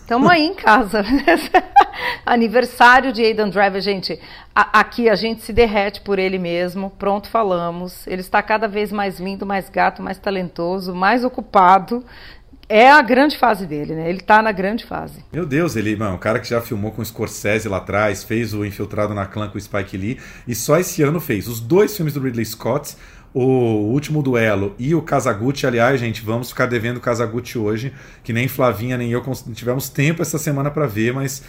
Estamos 0.00 0.28
aí 0.28 0.42
em 0.42 0.54
casa. 0.54 1.04
Aniversário 2.26 3.12
de 3.12 3.22
Aidan 3.22 3.48
Driver, 3.48 3.80
gente. 3.80 4.18
A, 4.54 4.80
aqui 4.80 5.08
a 5.08 5.14
gente 5.14 5.42
se 5.42 5.52
derrete 5.52 6.00
por 6.00 6.18
ele 6.18 6.36
mesmo. 6.36 6.90
Pronto, 6.90 7.28
falamos. 7.28 8.06
Ele 8.06 8.20
está 8.20 8.42
cada 8.42 8.66
vez 8.66 8.90
mais 8.90 9.20
lindo, 9.20 9.46
mais 9.46 9.70
gato, 9.70 10.02
mais 10.02 10.18
talentoso, 10.18 10.94
mais 10.94 11.24
ocupado 11.24 12.04
é 12.70 12.88
a 12.88 13.02
grande 13.02 13.36
fase 13.36 13.66
dele, 13.66 13.96
né? 13.96 14.08
Ele 14.08 14.20
tá 14.20 14.40
na 14.40 14.52
grande 14.52 14.86
fase. 14.86 15.24
Meu 15.32 15.44
Deus, 15.44 15.74
ele, 15.74 15.96
mano, 15.96 16.14
o 16.14 16.18
cara 16.18 16.38
que 16.38 16.48
já 16.48 16.60
filmou 16.60 16.92
com 16.92 17.02
o 17.02 17.04
Scorsese 17.04 17.68
lá 17.68 17.78
atrás, 17.78 18.22
fez 18.22 18.54
o 18.54 18.64
Infiltrado 18.64 19.12
na 19.12 19.26
Clã 19.26 19.48
com 19.48 19.58
o 19.58 19.60
Spike 19.60 19.96
Lee, 19.96 20.20
e 20.46 20.54
só 20.54 20.78
esse 20.78 21.02
ano 21.02 21.18
fez 21.18 21.48
os 21.48 21.58
dois 21.58 21.96
filmes 21.96 22.14
do 22.14 22.20
Ridley 22.20 22.46
Scott, 22.46 22.96
o 23.34 23.42
último 23.42 24.22
duelo 24.22 24.76
e 24.78 24.94
o 24.94 25.02
Kazaguchi. 25.02 25.66
Aliás, 25.66 25.98
gente, 25.98 26.22
vamos 26.22 26.50
ficar 26.50 26.66
devendo 26.66 26.98
o 26.98 27.00
Kazaguchi 27.00 27.58
hoje, 27.58 27.92
que 28.22 28.32
nem 28.32 28.46
Flavinha 28.46 28.96
nem 28.96 29.10
eu 29.10 29.20
tivemos 29.52 29.88
tempo 29.88 30.22
essa 30.22 30.38
semana 30.38 30.70
para 30.70 30.86
ver, 30.86 31.12
mas 31.12 31.42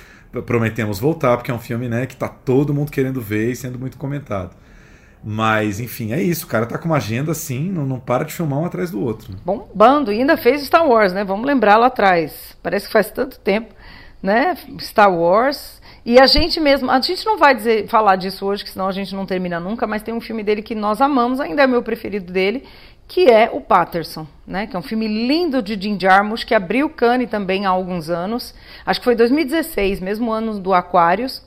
prometemos 0.46 1.00
voltar, 1.00 1.38
porque 1.38 1.52
é 1.52 1.54
um 1.54 1.60
filme 1.60 1.88
né, 1.88 2.08
que 2.08 2.16
tá 2.16 2.28
todo 2.28 2.74
mundo 2.74 2.92
querendo 2.92 3.22
ver 3.22 3.52
e 3.52 3.56
sendo 3.56 3.78
muito 3.78 3.98
comentado. 3.98 4.56
Mas, 5.24 5.80
enfim, 5.80 6.14
é 6.14 6.22
isso. 6.22 6.46
O 6.46 6.50
cara 6.50 6.66
tá 6.66 6.78
com 6.78 6.86
uma 6.86 6.98
agenda 6.98 7.32
assim, 7.32 7.72
não, 7.72 7.86
não 7.86 8.00
para 8.00 8.24
de 8.24 8.34
filmar 8.34 8.60
um 8.60 8.66
atrás 8.66 8.90
do 8.90 9.00
outro. 9.00 9.34
Bombando, 9.46 10.12
e 10.12 10.20
ainda 10.20 10.36
fez 10.36 10.64
Star 10.64 10.88
Wars, 10.88 11.14
né? 11.14 11.24
Vamos 11.24 11.46
lembrar 11.46 11.78
lá 11.78 11.88
atrás. 11.88 12.58
Parece 12.64 12.88
que 12.88 12.94
faz 12.94 13.12
tanto 13.12 13.40
tempo, 13.40 13.74
né? 14.22 14.58
Star 14.80 15.14
Wars. 15.14 15.80
E 16.04 16.20
a 16.20 16.26
gente 16.26 16.60
mesmo, 16.60 16.90
a 16.90 17.00
gente 17.00 17.24
não 17.24 17.38
vai 17.38 17.54
dizer, 17.54 17.88
falar 17.88 18.16
disso 18.16 18.44
hoje, 18.46 18.64
que 18.64 18.72
senão 18.72 18.88
a 18.88 18.92
gente 18.92 19.14
não 19.14 19.26
termina 19.26 19.60
nunca, 19.60 19.86
mas 19.86 20.02
tem 20.02 20.14
um 20.14 20.22
filme 20.22 20.42
dele 20.42 20.64
que 20.64 20.74
nós 20.74 21.00
amamos, 21.00 21.40
ainda 21.40 21.62
é 21.62 21.68
meu 21.68 21.84
preferido 21.84 22.34
dele, 22.34 22.64
que 23.08 23.30
é 23.30 23.52
o 23.54 23.62
Patterson, 23.62 24.26
né? 24.48 24.66
Que 24.66 24.76
é 24.76 24.80
um 24.80 24.82
filme 24.82 25.08
lindo 25.08 25.62
de 25.62 25.80
Jim 25.80 26.00
Jarmusch, 26.00 26.44
que 26.44 26.56
abriu 26.56 26.90
Cannes 26.90 27.30
também 27.30 27.68
há 27.68 27.70
alguns 27.70 28.10
anos. 28.10 28.56
Acho 28.84 29.00
que 29.00 29.04
foi 29.04 29.16
2016, 29.16 30.00
mesmo 30.00 30.32
ano 30.32 30.60
do 30.60 30.74
Aquarius. 30.74 31.44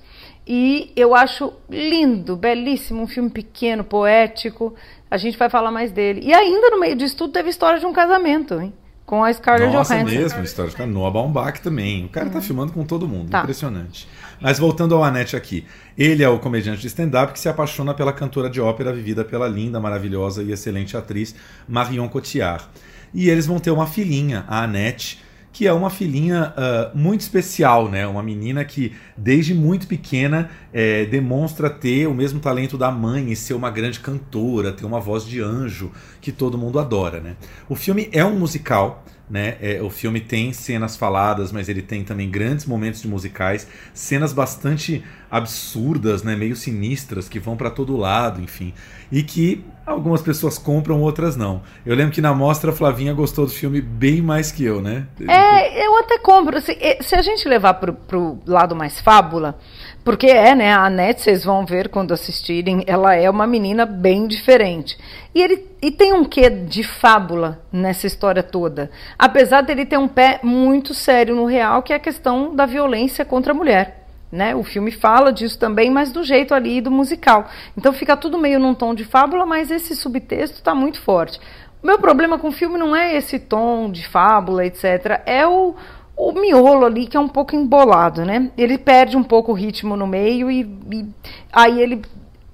E 0.47 0.93
eu 0.95 1.15
acho 1.15 1.53
lindo, 1.71 2.37
belíssimo, 2.37 3.03
um 3.03 3.07
filme 3.07 3.31
pequeno, 3.31 3.83
poético. 3.83 4.75
A 5.11 5.17
gente 5.17 5.39
vai 5.39 5.49
falar 5.49 5.71
mais 5.71 5.91
dele. 5.91 6.21
E 6.23 6.35
ainda 6.35 6.71
no 6.71 6.79
meio 6.81 6.95
disso 6.97 7.17
tudo 7.17 7.33
teve 7.33 7.49
história 7.49 7.79
de 7.81 7.87
um 7.87 7.93
casamento, 7.93 8.61
hein? 8.61 8.73
Com 9.07 9.23
a 9.23 9.33
Scarlett 9.33 9.73
Nossa, 9.73 9.95
Johansson. 9.97 10.15
mesmo, 10.15 10.43
história 10.43 10.71
de 10.71 10.87
Noah 10.87 11.11
Baumbach 11.11 11.61
também. 11.61 12.05
O 12.07 12.09
cara 12.09 12.29
tá 12.31 12.41
filmando 12.41 12.73
com 12.73 12.85
todo 12.85 13.07
mundo, 13.07 13.31
Tá. 13.31 13.41
impressionante. 13.43 14.09
Mas 14.41 14.59
voltando 14.59 14.95
ao 14.95 15.05
Anete 15.05 15.37
aqui. 15.37 15.65
Ele 15.97 16.23
é 16.23 16.29
o 16.29 16.39
comediante 16.39 16.81
de 16.81 16.87
stand-up 16.89 17.33
que 17.33 17.41
se 17.41 17.49
apaixona 17.49 17.95
pela 17.95 18.13
cantora 18.13 18.49
de 18.51 18.61
ópera 18.61 18.93
vivida 18.93 19.25
pela 19.25 19.47
linda, 19.47 19.79
maravilhosa 19.79 20.43
e 20.43 20.53
excelente 20.53 20.97
atriz 20.97 21.35
Marion 21.69 22.09
Cotillard. 22.09 22.65
E 23.13 23.29
eles 23.31 23.47
vão 23.47 23.59
ter 23.59 23.71
uma 23.71 23.87
filhinha, 23.87 24.45
a 24.49 24.63
Anete, 24.65 25.23
que 25.55 25.69
é 25.69 25.73
uma 25.73 25.89
filhinha 25.89 26.53
ah, 26.57 26.91
muito 26.93 27.21
especial, 27.21 27.89
né? 27.89 28.05
Uma 28.09 28.25
menina 28.25 28.65
que, 28.65 28.93
desde 29.17 29.55
muito 29.55 29.87
pequena, 29.87 30.51
eh, 30.73 31.07
demonstra 31.07 31.71
ter 31.71 32.09
o 32.09 32.13
mesmo 32.13 32.41
talento 32.41 32.77
da 32.77 32.91
mãe 32.91 33.31
e 33.31 33.37
ser 33.37 33.55
uma 33.55 33.71
grande 33.71 34.01
cantora, 34.01 34.73
ter 34.73 34.85
uma 34.85 34.99
voz 34.99 35.25
de 35.25 35.41
anjo 35.41 35.93
que 36.21 36.33
todo 36.33 36.59
mundo 36.59 36.81
adora, 36.81 37.21
né? 37.21 37.37
O 37.69 37.77
filme 37.77 38.09
é 38.11 38.25
um 38.25 38.37
musical, 38.37 39.05
né? 39.29 39.57
É, 39.61 39.83
o 39.83 39.89
filme 39.89 40.21
tem 40.21 40.53
cenas 40.53 40.97
faladas, 40.97 41.51
mas 41.51 41.69
ele 41.69 41.83
tem 41.83 42.05
também 42.05 42.31
grandes 42.31 42.67
momentos 42.67 43.01
de 43.01 43.09
musicais, 43.09 43.67
cenas 43.93 44.33
bastante 44.33 45.03
absurdas, 45.31 46.23
né? 46.23 46.37
Meio 46.37 46.55
sinistras 46.55 47.29
que 47.29 47.41
vão 47.41 47.57
pra 47.57 47.71
todo 47.71 47.97
lado, 47.97 48.41
enfim, 48.41 48.75
e 49.11 49.23
que 49.23 49.65
algumas 49.87 50.23
pessoas 50.23 50.59
compram, 50.59 51.01
outras 51.01 51.37
não. 51.37 51.63
Eu 51.85 51.95
lembro 51.95 52.13
que 52.13 52.21
na 52.21 52.35
mostra 52.35 52.71
a 52.71 52.75
Flavinha 52.75 53.13
gostou 53.13 53.47
do 53.47 53.53
filme 53.53 53.81
bem 53.81 54.23
mais 54.23 54.53
que 54.53 54.65
eu, 54.65 54.81
né? 54.81 55.07
É, 55.27 55.87
eu 55.87 55.97
até 55.99 56.19
compro. 56.19 56.61
Se, 56.61 56.77
se 57.01 57.15
a 57.15 57.23
gente 57.23 57.49
levar 57.49 57.75
pro, 57.75 57.93
pro 57.93 58.39
lado 58.47 58.77
mais 58.77 59.01
fábula, 59.01 59.59
porque 60.05 60.27
é, 60.27 60.55
né? 60.55 60.73
A 60.73 60.85
Annette, 60.85 61.23
vocês 61.23 61.45
vão 61.45 61.65
ver 61.65 61.89
quando 61.89 62.13
assistirem, 62.13 62.85
ela 62.87 63.15
é 63.15 63.29
uma 63.31 63.47
menina 63.47 63.87
bem 63.87 64.27
diferente. 64.27 64.99
E 65.35 65.43
ele 65.43 65.67
e 65.81 65.91
tem 65.91 66.13
um 66.13 66.25
quê 66.25 66.51
de 66.51 66.83
fábula 66.83 67.63
nessa 67.73 68.07
história 68.07 68.43
toda. 68.43 68.91
Apesar 69.19 69.63
dele 69.63 69.87
ter 69.87 69.99
um 69.99 70.07
pé 70.07 70.41
muito 70.43 70.93
sério 70.93 71.35
no 71.35 71.47
real, 71.47 71.83
que 71.83 71.93
é 71.93 71.97
a 71.97 72.01
questão 72.01 72.55
da 72.55 72.67
violência 72.67 73.25
contra 73.25 73.53
a 73.53 73.57
mulher. 73.57 74.05
Né? 74.31 74.55
O 74.55 74.63
filme 74.65 74.91
fala 74.91 75.33
disso 75.33 75.59
também, 75.59 75.91
mas 75.91 76.11
do 76.13 76.23
jeito 76.23 76.55
ali 76.55 76.81
do 76.81 76.91
musical. 76.91 77.49
Então 77.77 77.93
fica 77.93 78.17
tudo 78.17 78.37
meio 78.37 78.59
num 78.59 78.75
tom 78.75 78.95
de 78.95 79.05
fábula, 79.05 79.47
mas 79.47 79.71
esse 79.71 79.95
subtexto 79.97 80.57
está 80.57 80.75
muito 80.75 81.01
forte. 81.01 81.41
O 81.83 81.87
meu 81.87 81.99
problema 81.99 82.39
com 82.39 82.49
o 82.49 82.53
filme 82.53 82.77
não 82.79 82.97
é 82.97 83.15
esse 83.15 83.39
tom 83.39 83.91
de 83.91 84.07
fábula, 84.09 84.67
etc. 84.67 85.23
É 85.27 85.47
o, 85.47 85.75
o 86.17 86.33
miolo 86.33 86.85
ali 86.85 87.07
que 87.07 87.17
é 87.17 87.21
um 87.21 87.29
pouco 87.29 87.57
embolado, 87.57 88.25
né? 88.25 88.51
Ele 88.57 88.79
perde 88.79 89.17
um 89.17 89.23
pouco 89.23 89.53
o 89.53 89.55
ritmo 89.55 89.97
no 89.97 90.07
meio 90.07 90.51
e, 90.51 90.63
e 90.91 91.07
aí 91.53 91.81
ele 91.81 92.03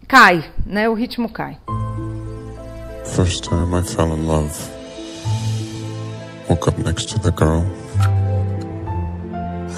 cai, 0.08 0.44
né? 0.66 0.88
O 0.88 0.94
ritmo 0.94 1.28
cai. 1.28 1.58
First 3.04 3.44
time 3.44 3.74
I 3.74 3.82
fell 3.82 4.14
in 4.14 4.26
love. 4.26 4.52
Woke 6.48 6.68
up 6.68 6.80
next 6.82 7.08
to 7.10 7.20
the 7.20 7.30
girl 7.30 7.64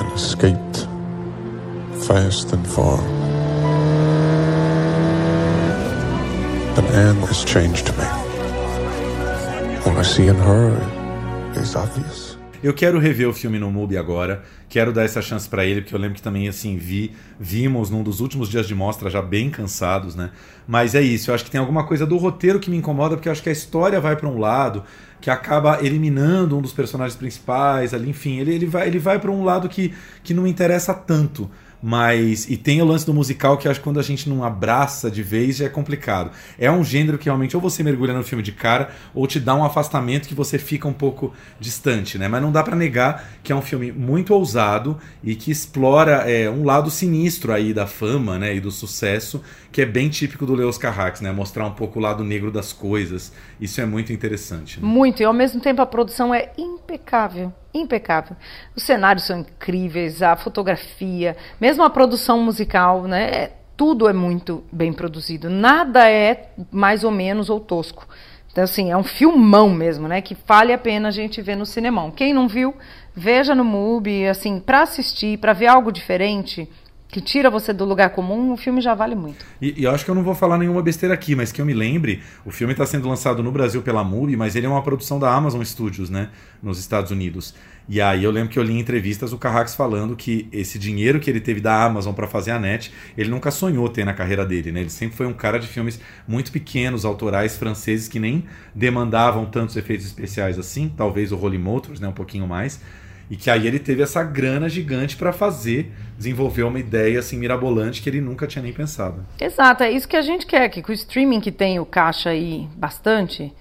and 0.00 0.14
escaped 0.14 0.86
fast 2.06 2.52
and 2.52 2.66
far. 2.66 2.98
But 6.74 6.84
Anne 6.94 7.20
has 7.26 7.44
changed 7.44 7.88
me. 7.98 8.04
What 9.84 9.98
I 9.98 10.02
see 10.02 10.28
in 10.28 10.36
her 10.36 10.72
is 11.54 11.76
obvious. 11.76 12.21
Eu 12.62 12.72
quero 12.72 13.01
rever 13.01 13.29
o 13.29 13.33
filme 13.33 13.59
no 13.59 13.72
MUBI 13.72 13.96
agora. 13.96 14.44
Quero 14.68 14.92
dar 14.92 15.03
essa 15.03 15.20
chance 15.20 15.48
pra 15.48 15.64
ele, 15.64 15.81
porque 15.81 15.92
eu 15.92 15.98
lembro 15.98 16.14
que 16.14 16.22
também 16.22 16.46
assim 16.46 16.77
vi, 16.77 17.11
vimos 17.38 17.90
num 17.90 18.05
dos 18.05 18.20
últimos 18.20 18.48
dias 18.48 18.68
de 18.68 18.75
mostra 18.75 19.11
já 19.11 19.20
bem 19.20 19.51
cansados, 19.51 20.14
né? 20.14 20.31
Mas 20.66 20.94
é 20.94 21.03
isso, 21.03 21.31
eu 21.31 21.35
acho 21.35 21.44
que 21.44 21.51
tem 21.51 21.61
alguma 21.61 21.85
coisa 21.85 22.07
do 22.07 22.16
roteiro 22.16 22.61
que 22.61 22.70
me 22.70 22.77
incomoda, 22.77 23.16
porque 23.16 23.29
eu 23.29 23.33
acho 23.33 23.42
que 23.42 23.48
a 23.48 23.53
história 23.53 24.01
vai 24.01 24.14
pra 24.14 24.29
um 24.29 24.38
lado 24.38 24.85
que 25.20 25.29
acaba 25.29 25.85
eliminando 25.85 26.57
um 26.57 26.62
dos 26.62 26.72
personagens 26.72 27.16
principais 27.16 27.92
ali, 27.92 28.11
enfim, 28.11 28.38
ele, 28.38 28.55
ele 28.55 28.66
vai 28.66 28.87
ele 28.87 28.98
vai 29.01 29.18
para 29.18 29.31
um 29.31 29.42
lado 29.42 29.68
que, 29.68 29.92
que 30.22 30.33
não 30.33 30.46
interessa 30.46 30.94
tanto. 30.94 31.51
Mas. 31.82 32.48
E 32.48 32.56
tem 32.56 32.80
o 32.80 32.84
lance 32.84 33.04
do 33.04 33.12
musical 33.12 33.58
que 33.58 33.68
acho 33.68 33.80
que 33.80 33.84
quando 33.84 33.98
a 33.98 34.02
gente 34.02 34.28
não 34.28 34.44
abraça 34.44 35.10
de 35.10 35.22
vez 35.22 35.56
já 35.56 35.66
é 35.66 35.68
complicado. 35.68 36.30
É 36.58 36.70
um 36.70 36.84
gênero 36.84 37.18
que 37.18 37.24
realmente 37.24 37.56
ou 37.56 37.60
você 37.60 37.82
mergulha 37.82 38.14
no 38.14 38.22
filme 38.22 38.42
de 38.42 38.52
cara, 38.52 38.90
ou 39.14 39.26
te 39.26 39.40
dá 39.40 39.54
um 39.54 39.64
afastamento 39.64 40.28
que 40.28 40.34
você 40.34 40.58
fica 40.58 40.86
um 40.86 40.92
pouco 40.92 41.32
distante, 41.58 42.16
né? 42.18 42.28
Mas 42.28 42.40
não 42.40 42.52
dá 42.52 42.62
pra 42.62 42.76
negar 42.76 43.32
que 43.42 43.52
é 43.52 43.56
um 43.56 43.62
filme 43.62 43.90
muito 43.90 44.32
ousado 44.32 44.98
e 45.24 45.34
que 45.34 45.50
explora 45.50 46.30
é, 46.30 46.48
um 46.48 46.64
lado 46.64 46.90
sinistro 46.90 47.52
aí 47.52 47.74
da 47.74 47.86
fama, 47.86 48.38
né? 48.38 48.54
E 48.54 48.60
do 48.60 48.70
sucesso, 48.70 49.42
que 49.72 49.82
é 49.82 49.86
bem 49.86 50.08
típico 50.08 50.46
do 50.46 50.54
Leos 50.54 50.78
Carrax, 50.78 51.20
né? 51.20 51.32
Mostrar 51.32 51.66
um 51.66 51.72
pouco 51.72 51.98
o 51.98 52.02
lado 52.02 52.22
negro 52.22 52.52
das 52.52 52.72
coisas. 52.72 53.32
Isso 53.60 53.80
é 53.80 53.86
muito 53.86 54.12
interessante. 54.12 54.80
Né? 54.80 54.86
Muito, 54.86 55.20
e 55.20 55.24
ao 55.24 55.32
mesmo 55.32 55.60
tempo 55.60 55.82
a 55.82 55.86
produção 55.86 56.34
é 56.34 56.52
impecável. 56.56 57.52
Impecável. 57.74 58.37
Os 58.76 58.82
cenários 58.82 59.24
são 59.24 59.40
incríveis, 59.40 60.22
a 60.22 60.37
fotografia, 60.37 61.37
mesmo 61.61 61.82
a 61.82 61.90
produção 61.90 62.42
musical, 62.42 63.02
né? 63.04 63.30
é- 63.30 63.52
tudo 63.76 64.08
é 64.08 64.12
muito 64.12 64.62
bem 64.70 64.92
produzido. 64.92 65.50
Nada 65.50 66.08
é 66.08 66.50
mais 66.70 67.02
ou 67.02 67.11
menos 67.11 67.50
ou 67.50 67.58
tosco. 67.58 68.06
Então, 68.52 68.62
assim, 68.62 68.90
é 68.90 68.96
um 68.96 69.02
filmão 69.02 69.70
mesmo, 69.70 70.06
né? 70.06 70.20
Que 70.20 70.37
vale 70.46 70.72
a 70.74 70.78
pena 70.78 71.08
a 71.08 71.11
gente 71.11 71.40
ver 71.40 71.56
no 71.56 71.64
cinemão. 71.64 72.11
Quem 72.11 72.35
não 72.35 72.46
viu, 72.46 72.74
veja 73.14 73.54
no 73.54 73.64
MUBI, 73.64 74.28
assim, 74.28 74.61
para 74.61 74.82
assistir, 74.82 75.38
para 75.38 75.54
ver 75.54 75.68
algo 75.68 75.90
diferente, 75.90 76.68
que 77.12 77.20
tira 77.20 77.51
você 77.51 77.75
do 77.75 77.85
lugar 77.85 78.09
comum, 78.09 78.55
o 78.55 78.57
filme 78.57 78.81
já 78.81 78.94
vale 78.94 79.14
muito. 79.14 79.44
E, 79.61 79.83
e 79.83 79.85
eu 79.85 79.90
acho 79.90 80.03
que 80.03 80.11
eu 80.11 80.14
não 80.14 80.22
vou 80.22 80.35
falar 80.35 80.57
nenhuma 80.57 80.81
besteira 80.81 81.12
aqui, 81.12 81.37
mas 81.37 81.53
que 81.53 81.61
eu 81.61 81.66
me 81.66 81.75
lembre, 81.75 82.22
o 82.42 82.51
filme 82.51 82.72
está 82.72 82.87
sendo 82.87 83.07
lançado 83.07 83.42
no 83.42 83.53
Brasil 83.53 83.83
pela 83.83 84.03
MUBI, 84.03 84.35
mas 84.35 84.57
ele 84.57 84.64
é 84.64 84.68
uma 84.68 84.83
produção 84.83 85.18
da 85.18 85.31
Amazon 85.31 85.62
Studios, 85.62 86.09
né? 86.09 86.31
Nos 86.62 86.79
Estados 86.79 87.11
Unidos. 87.11 87.55
E 87.87 88.01
aí 88.01 88.25
eu 88.25 88.31
lembro 88.31 88.48
que 88.48 88.59
eu 88.59 88.62
li 88.62 88.72
em 88.72 88.79
entrevistas 88.79 89.31
o 89.31 89.37
Carrax 89.37 89.75
falando 89.75 90.16
que 90.16 90.48
esse 90.51 90.79
dinheiro 90.79 91.20
que 91.20 91.29
ele 91.29 91.40
teve 91.40 91.61
da 91.61 91.85
Amazon 91.85 92.14
para 92.14 92.27
fazer 92.27 92.53
a 92.53 92.59
net, 92.59 92.90
ele 93.18 93.29
nunca 93.29 93.51
sonhou 93.51 93.87
ter 93.90 94.07
na 94.07 94.14
carreira 94.14 94.46
dele, 94.46 94.72
né? 94.72 94.81
Ele 94.81 94.88
sempre 94.88 95.14
foi 95.14 95.27
um 95.27 95.35
cara 95.35 95.59
de 95.59 95.66
filmes 95.66 96.01
muito 96.27 96.51
pequenos, 96.51 97.05
autorais, 97.05 97.59
franceses, 97.59 98.09
que 98.09 98.18
nem 98.18 98.44
demandavam 98.75 99.44
tantos 99.44 99.77
efeitos 99.77 100.07
especiais 100.07 100.59
assim, 100.59 100.90
talvez 100.96 101.31
o 101.31 101.37
Holy 101.37 101.59
Motors, 101.59 102.01
né? 102.01 102.09
Um 102.09 102.12
pouquinho 102.12 102.46
mais. 102.46 102.81
E 103.30 103.37
que 103.37 103.50
aí 103.50 103.66
ele 103.66 103.78
teve 103.78 104.02
essa 104.02 104.22
grana 104.22 104.68
gigante 104.68 105.16
para 105.16 105.32
fazer, 105.32 105.92
desenvolver 106.16 106.62
uma 106.64 106.78
ideia 106.78 107.18
assim 107.18 107.38
mirabolante 107.38 108.02
que 108.02 108.11
ele 108.11 108.20
nunca 108.20 108.46
tinha 108.46 108.62
nem 108.62 108.72
pensado. 108.72 109.24
Exato, 109.40 109.82
é 109.82 109.90
isso 109.90 110.08
que 110.08 110.16
a 110.16 110.22
gente 110.22 110.46
quer, 110.46 110.68
que 110.68 110.82
com 110.82 110.92
o 110.92 110.94
streaming 110.94 111.40
que 111.40 111.50
tem 111.52 111.80
o 111.80 111.87
caixa 111.87 112.30
aí 112.30 112.68
bastante, 112.76 113.52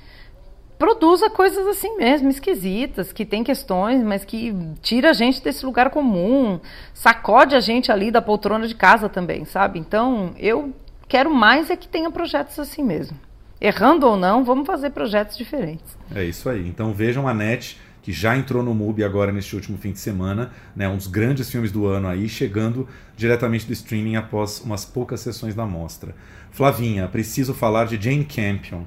produza 0.81 1.29
coisas 1.29 1.67
assim 1.67 1.95
mesmo, 1.95 2.27
esquisitas, 2.27 3.13
que 3.13 3.23
tem 3.23 3.43
questões, 3.43 4.03
mas 4.03 4.25
que 4.25 4.51
tira 4.81 5.11
a 5.11 5.13
gente 5.13 5.41
desse 5.41 5.63
lugar 5.63 5.91
comum, 5.91 6.59
sacode 6.91 7.55
a 7.55 7.59
gente 7.59 7.91
ali 7.91 8.09
da 8.09 8.19
poltrona 8.19 8.67
de 8.67 8.73
casa 8.73 9.07
também, 9.07 9.45
sabe? 9.45 9.77
Então, 9.77 10.33
eu 10.39 10.73
quero 11.07 11.31
mais 11.31 11.69
é 11.69 11.75
que 11.75 11.87
tenha 11.87 12.09
projetos 12.09 12.57
assim 12.57 12.83
mesmo. 12.83 13.15
Errando 13.61 14.07
ou 14.07 14.17
não, 14.17 14.43
vamos 14.43 14.65
fazer 14.65 14.89
projetos 14.89 15.37
diferentes. 15.37 15.95
É 16.15 16.23
isso 16.23 16.49
aí. 16.49 16.67
Então 16.67 16.91
vejam 16.91 17.27
a 17.27 17.33
NET, 17.33 17.79
que 18.01 18.11
já 18.11 18.35
entrou 18.35 18.63
no 18.63 18.73
MUBI 18.73 19.03
agora 19.03 19.31
neste 19.31 19.55
último 19.55 19.77
fim 19.77 19.91
de 19.91 19.99
semana, 19.99 20.51
né, 20.75 20.87
um 20.87 20.97
dos 20.97 21.07
grandes 21.07 21.49
filmes 21.49 21.71
do 21.71 21.85
ano 21.85 22.07
aí, 22.07 22.27
chegando 22.27 22.87
diretamente 23.15 23.65
do 23.67 23.73
streaming 23.73 24.15
após 24.15 24.59
umas 24.61 24.83
poucas 24.85 25.19
sessões 25.19 25.53
da 25.53 25.65
mostra. 25.65 26.15
Flavinha, 26.51 27.07
preciso 27.07 27.53
falar 27.53 27.85
de 27.85 28.01
Jane 28.01 28.25
Campion. 28.25 28.83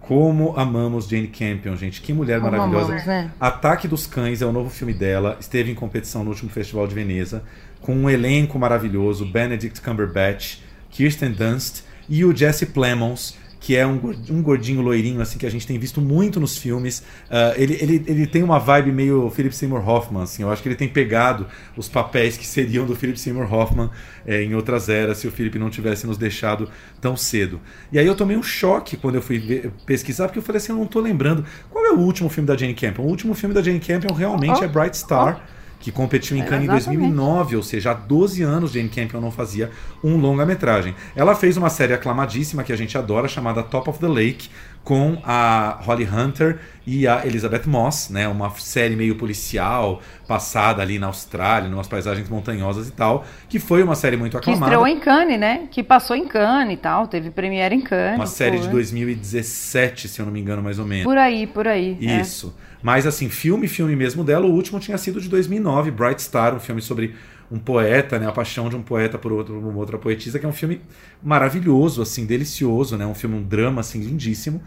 Como 0.00 0.56
amamos 0.56 1.08
Jane 1.08 1.28
Campion, 1.28 1.76
gente. 1.76 2.00
Que 2.00 2.12
mulher 2.12 2.40
Como 2.40 2.52
maravilhosa. 2.52 2.86
amamos, 2.92 3.06
né? 3.06 3.30
Ataque 3.38 3.86
dos 3.86 4.06
Cães 4.06 4.40
é 4.40 4.46
o 4.46 4.52
novo 4.52 4.70
filme 4.70 4.94
dela. 4.94 5.36
Esteve 5.40 5.70
em 5.70 5.74
competição 5.74 6.24
no 6.24 6.30
último 6.30 6.50
Festival 6.50 6.86
de 6.86 6.94
Veneza. 6.94 7.42
Com 7.80 7.94
um 7.94 8.08
elenco 8.08 8.58
maravilhoso. 8.58 9.26
Benedict 9.26 9.80
Cumberbatch, 9.82 10.60
Kirsten 10.90 11.32
Dunst 11.32 11.82
e 12.08 12.24
o 12.24 12.34
Jesse 12.34 12.66
Plemons, 12.66 13.36
que 13.68 13.76
é 13.76 13.86
um, 13.86 14.00
um 14.30 14.40
gordinho 14.40 14.80
loirinho, 14.80 15.20
assim, 15.20 15.36
que 15.36 15.44
a 15.44 15.50
gente 15.50 15.66
tem 15.66 15.78
visto 15.78 16.00
muito 16.00 16.40
nos 16.40 16.56
filmes. 16.56 17.00
Uh, 17.30 17.52
ele, 17.54 17.74
ele, 17.74 18.04
ele 18.06 18.26
tem 18.26 18.42
uma 18.42 18.58
vibe 18.58 18.90
meio 18.90 19.28
Philip 19.28 19.54
Seymour 19.54 19.86
Hoffman, 19.86 20.22
assim. 20.22 20.42
Eu 20.42 20.50
acho 20.50 20.62
que 20.62 20.70
ele 20.70 20.74
tem 20.74 20.88
pegado 20.88 21.46
os 21.76 21.86
papéis 21.86 22.38
que 22.38 22.46
seriam 22.46 22.86
do 22.86 22.96
Philip 22.96 23.20
Seymour 23.20 23.52
Hoffman 23.52 23.90
é, 24.26 24.42
em 24.42 24.54
outras 24.54 24.88
eras, 24.88 25.18
se 25.18 25.28
o 25.28 25.30
Philip 25.30 25.58
não 25.58 25.68
tivesse 25.68 26.06
nos 26.06 26.16
deixado 26.16 26.70
tão 26.98 27.14
cedo. 27.14 27.60
E 27.92 27.98
aí 27.98 28.06
eu 28.06 28.14
tomei 28.14 28.38
um 28.38 28.42
choque 28.42 28.96
quando 28.96 29.16
eu 29.16 29.20
fui 29.20 29.38
ver, 29.38 29.70
pesquisar, 29.84 30.28
porque 30.28 30.38
eu 30.38 30.42
falei 30.42 30.56
assim, 30.56 30.72
eu 30.72 30.78
não 30.78 30.86
tô 30.86 30.98
lembrando. 30.98 31.44
Qual 31.68 31.84
é 31.84 31.90
o 31.90 31.98
último 31.98 32.30
filme 32.30 32.46
da 32.46 32.56
Jane 32.56 32.72
Campion? 32.72 33.04
O 33.04 33.08
último 33.08 33.34
filme 33.34 33.54
da 33.54 33.60
Jane 33.60 33.80
Campion 33.80 34.14
realmente 34.14 34.60
oh, 34.62 34.64
é 34.64 34.66
Bright 34.66 34.96
Star. 34.96 35.42
Oh 35.44 35.57
que 35.80 35.92
competiu 35.92 36.36
em 36.36 36.42
é, 36.42 36.44
Cannes 36.44 36.64
em 36.64 36.68
2009, 36.68 37.56
ou 37.56 37.62
seja, 37.62 37.92
há 37.92 37.94
12 37.94 38.42
anos 38.42 38.72
Jane 38.72 38.88
Campion 38.88 39.20
não 39.20 39.30
fazia 39.30 39.70
um 40.02 40.16
longa-metragem. 40.16 40.94
Ela 41.14 41.34
fez 41.34 41.56
uma 41.56 41.70
série 41.70 41.92
aclamadíssima 41.92 42.64
que 42.64 42.72
a 42.72 42.76
gente 42.76 42.98
adora, 42.98 43.28
chamada 43.28 43.62
Top 43.62 43.88
of 43.88 43.98
the 43.98 44.08
Lake, 44.08 44.48
com 44.82 45.18
a 45.22 45.78
Holly 45.82 46.08
Hunter 46.10 46.58
e 46.86 47.06
a 47.06 47.26
Elizabeth 47.26 47.64
Moss, 47.66 48.08
né, 48.08 48.26
uma 48.26 48.50
série 48.58 48.96
meio 48.96 49.16
policial, 49.16 50.00
passada 50.26 50.80
ali 50.80 50.98
na 50.98 51.08
Austrália, 51.08 51.68
umas 51.68 51.86
paisagens 51.86 52.28
montanhosas 52.28 52.88
e 52.88 52.92
tal, 52.92 53.24
que 53.48 53.58
foi 53.58 53.82
uma 53.82 53.94
série 53.94 54.16
muito 54.16 54.38
aclamada. 54.38 54.64
Que 54.64 54.74
estreou 54.74 54.86
em 54.86 54.98
Cannes, 54.98 55.38
né? 55.38 55.68
Que 55.70 55.82
passou 55.82 56.16
em 56.16 56.26
Cannes 56.26 56.74
e 56.74 56.76
tal, 56.78 57.06
teve 57.06 57.30
premiere 57.30 57.74
em 57.74 57.82
Cannes. 57.82 58.16
Uma 58.16 58.26
série 58.26 58.58
de 58.58 58.68
2017, 58.68 60.08
se 60.08 60.20
eu 60.20 60.26
não 60.26 60.32
me 60.32 60.40
engano, 60.40 60.62
mais 60.62 60.78
ou 60.78 60.86
menos. 60.86 61.04
Por 61.04 61.18
aí, 61.18 61.46
por 61.46 61.68
aí. 61.68 61.98
É. 62.00 62.20
Isso. 62.20 62.54
É. 62.64 62.67
Mas 62.82 63.06
assim, 63.06 63.28
filme, 63.28 63.66
filme 63.66 63.96
mesmo 63.96 64.22
dela, 64.22 64.46
o 64.46 64.52
último 64.52 64.78
tinha 64.78 64.96
sido 64.98 65.20
de 65.20 65.28
2009, 65.28 65.90
Bright 65.90 66.22
Star, 66.22 66.54
um 66.54 66.60
filme 66.60 66.80
sobre 66.80 67.14
um 67.50 67.58
poeta, 67.58 68.18
né, 68.18 68.26
a 68.26 68.32
paixão 68.32 68.68
de 68.68 68.76
um 68.76 68.82
poeta 68.82 69.18
por 69.18 69.32
outro, 69.32 69.58
uma 69.58 69.78
outra 69.78 69.98
poetisa, 69.98 70.38
que 70.38 70.44
é 70.44 70.48
um 70.48 70.52
filme 70.52 70.80
maravilhoso, 71.22 72.02
assim, 72.02 72.26
delicioso, 72.26 72.96
né, 72.96 73.06
um 73.06 73.14
filme, 73.14 73.36
um 73.36 73.42
drama, 73.42 73.80
assim, 73.80 74.00
lindíssimo. 74.00 74.62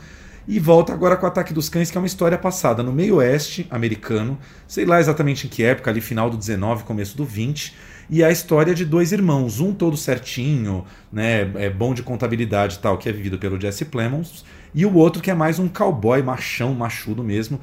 E 0.48 0.60
volta 0.60 0.92
agora 0.92 1.16
com 1.16 1.26
o 1.26 1.30
Ataque 1.30 1.54
dos 1.54 1.70
Cães, 1.70 1.92
que 1.92 1.98
é 1.98 2.02
uma 2.02 2.08
história 2.08 2.38
passada 2.38 2.82
no 2.82 2.92
meio 2.92 3.18
oeste 3.18 3.68
americano, 3.70 4.40
sei 4.68 4.86
lá 4.86 5.00
exatamente 5.00 5.46
em 5.46 5.50
que 5.50 5.64
época, 5.64 5.92
ali 5.92 6.02
final 6.02 6.32
do 6.32 6.38
19, 6.38 6.84
começo 6.84 7.16
do 7.16 7.24
20, 7.24 7.76
e 8.10 8.24
é 8.24 8.26
a 8.26 8.32
história 8.32 8.74
de 8.74 8.84
dois 8.84 9.12
irmãos, 9.12 9.60
um 9.60 9.72
todo 9.72 9.96
certinho, 9.96 10.84
né, 11.14 11.52
é 11.56 11.70
bom 11.70 11.94
de 11.94 12.02
contabilidade 12.02 12.78
e 12.78 12.80
tal, 12.80 12.98
que 12.98 13.08
é 13.08 13.12
vivido 13.12 13.38
pelo 13.38 13.62
Jesse 13.62 13.86
Plemons, 13.86 14.44
e 14.74 14.84
o 14.84 14.96
outro 14.96 15.22
que 15.22 15.30
é 15.30 15.34
mais 15.36 15.60
um 15.60 15.68
cowboy 15.68 16.24
machão, 16.24 16.74
machudo 16.74 17.24
mesmo, 17.24 17.60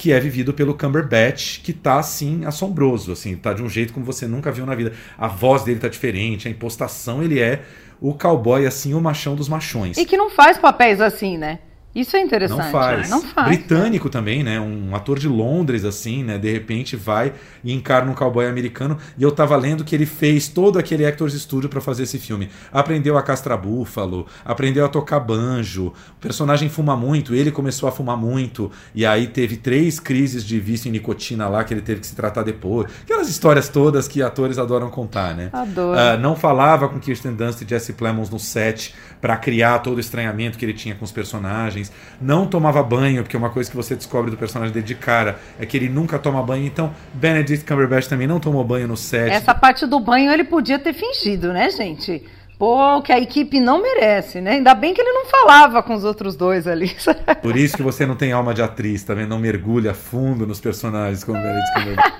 que 0.00 0.12
é 0.14 0.18
vivido 0.18 0.54
pelo 0.54 0.72
Cumberbatch, 0.72 1.60
que 1.60 1.74
tá 1.74 1.98
assim 1.98 2.46
assombroso, 2.46 3.12
assim, 3.12 3.36
tá 3.36 3.52
de 3.52 3.62
um 3.62 3.68
jeito 3.68 3.92
como 3.92 4.06
você 4.06 4.26
nunca 4.26 4.50
viu 4.50 4.64
na 4.64 4.74
vida. 4.74 4.94
A 5.18 5.28
voz 5.28 5.62
dele 5.62 5.78
tá 5.78 5.88
diferente, 5.88 6.48
a 6.48 6.50
impostação, 6.50 7.22
ele 7.22 7.38
é 7.38 7.60
o 8.00 8.14
cowboy 8.14 8.64
assim, 8.64 8.94
o 8.94 9.00
machão 9.02 9.36
dos 9.36 9.46
machões. 9.46 9.98
E 9.98 10.06
que 10.06 10.16
não 10.16 10.30
faz 10.30 10.56
papéis 10.56 11.02
assim, 11.02 11.36
né? 11.36 11.58
Isso 11.92 12.16
é 12.16 12.20
interessante. 12.20 12.58
Não 12.58 12.70
faz. 12.70 13.02
Né? 13.02 13.08
Não 13.08 13.22
faz. 13.22 13.48
Britânico 13.48 14.06
né? 14.06 14.12
também, 14.12 14.42
né? 14.44 14.60
Um 14.60 14.94
ator 14.94 15.18
de 15.18 15.26
Londres, 15.26 15.84
assim, 15.84 16.22
né? 16.22 16.38
De 16.38 16.50
repente 16.50 16.94
vai 16.94 17.32
e 17.64 17.72
encarna 17.72 18.12
um 18.12 18.14
cowboy 18.14 18.46
americano. 18.46 18.96
E 19.18 19.22
eu 19.22 19.32
tava 19.32 19.56
lendo 19.56 19.84
que 19.84 19.94
ele 19.94 20.06
fez 20.06 20.46
todo 20.46 20.78
aquele 20.78 21.04
Actors 21.04 21.34
Studio 21.34 21.68
para 21.68 21.80
fazer 21.80 22.04
esse 22.04 22.18
filme. 22.18 22.48
Aprendeu 22.72 23.18
a 23.18 23.22
castrar 23.22 23.58
búfalo, 23.58 24.26
aprendeu 24.44 24.84
a 24.84 24.88
tocar 24.88 25.18
banjo. 25.18 25.88
O 25.88 26.20
personagem 26.20 26.68
fuma 26.68 26.96
muito, 26.96 27.34
ele 27.34 27.50
começou 27.50 27.88
a 27.88 27.92
fumar 27.92 28.16
muito. 28.16 28.70
E 28.94 29.04
aí 29.04 29.26
teve 29.26 29.56
três 29.56 29.98
crises 29.98 30.44
de 30.44 30.60
vício 30.60 30.88
em 30.88 30.92
nicotina 30.92 31.48
lá 31.48 31.64
que 31.64 31.74
ele 31.74 31.82
teve 31.82 32.00
que 32.00 32.06
se 32.06 32.14
tratar 32.14 32.44
depois. 32.44 32.86
Aquelas 33.02 33.28
histórias 33.28 33.68
todas 33.68 34.06
que 34.06 34.22
atores 34.22 34.58
adoram 34.58 34.90
contar, 34.90 35.34
né? 35.34 35.50
Adoro. 35.52 35.98
Uh, 35.98 36.20
não 36.20 36.36
falava 36.36 36.88
com 36.88 37.00
Kirsten 37.00 37.34
Dunst 37.34 37.62
e 37.62 37.68
Jesse 37.68 37.94
Plemons 37.94 38.30
no 38.30 38.38
set 38.38 38.94
para 39.20 39.36
criar 39.36 39.80
todo 39.80 39.96
o 39.96 40.00
estranhamento 40.00 40.56
que 40.56 40.64
ele 40.64 40.72
tinha 40.72 40.94
com 40.94 41.04
os 41.04 41.10
personagens 41.12 41.79
personagens. 41.80 41.92
Não 42.20 42.46
tomava 42.46 42.82
banho, 42.82 43.22
porque 43.22 43.36
é 43.36 43.38
uma 43.38 43.50
coisa 43.50 43.70
que 43.70 43.76
você 43.76 43.96
descobre 43.96 44.30
do 44.30 44.36
personagem 44.36 44.72
dele 44.72 44.86
de 44.86 44.94
cara 44.94 45.38
é 45.58 45.64
que 45.64 45.76
ele 45.76 45.88
nunca 45.88 46.18
toma 46.18 46.42
banho. 46.42 46.66
Então, 46.66 46.92
Benedict 47.14 47.64
Cumberbatch 47.64 48.06
também 48.06 48.26
não 48.26 48.38
tomou 48.38 48.62
banho 48.62 48.86
no 48.86 48.96
set. 48.96 49.30
Essa 49.30 49.54
parte 49.54 49.86
do 49.86 49.98
banho 49.98 50.30
ele 50.30 50.44
podia 50.44 50.78
ter 50.78 50.92
fingido, 50.92 51.52
né, 51.52 51.70
gente? 51.70 52.22
Pô, 52.58 53.00
que 53.00 53.10
a 53.10 53.18
equipe 53.18 53.58
não 53.58 53.80
merece, 53.80 54.38
né? 54.38 54.52
Ainda 54.52 54.74
bem 54.74 54.92
que 54.92 55.00
ele 55.00 55.12
não 55.12 55.24
falava 55.24 55.82
com 55.82 55.94
os 55.94 56.04
outros 56.04 56.36
dois 56.36 56.66
ali. 56.66 56.94
Por 57.40 57.56
isso 57.56 57.74
que 57.74 57.82
você 57.82 58.04
não 58.04 58.14
tem 58.14 58.32
alma 58.32 58.52
de 58.52 58.60
atriz, 58.60 59.02
também 59.02 59.24
tá 59.24 59.30
não 59.30 59.38
mergulha 59.38 59.94
fundo 59.94 60.46
nos 60.46 60.60
personagens 60.60 61.24
como 61.24 61.38
Benedict 61.38 61.72
Cumberbatch. 61.72 62.12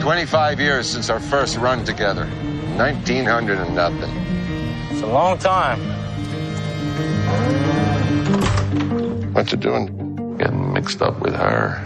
25 0.02 0.60
years 0.60 0.86
since 0.86 1.12
our 1.12 1.20
first 1.20 1.58
run 1.58 1.84
together. 1.84 2.26
1900 2.78 3.58
and 3.58 3.74
nothing. 3.74 4.10
It's 4.90 5.02
a 5.02 5.06
long 5.06 5.36
time. 5.36 5.78
What 9.36 9.52
you 9.52 9.58
doing? 9.58 10.16
Getting 10.38 10.72
mixed 10.72 11.02
up 11.02 11.20
with 11.20 11.34
her. 11.34 11.78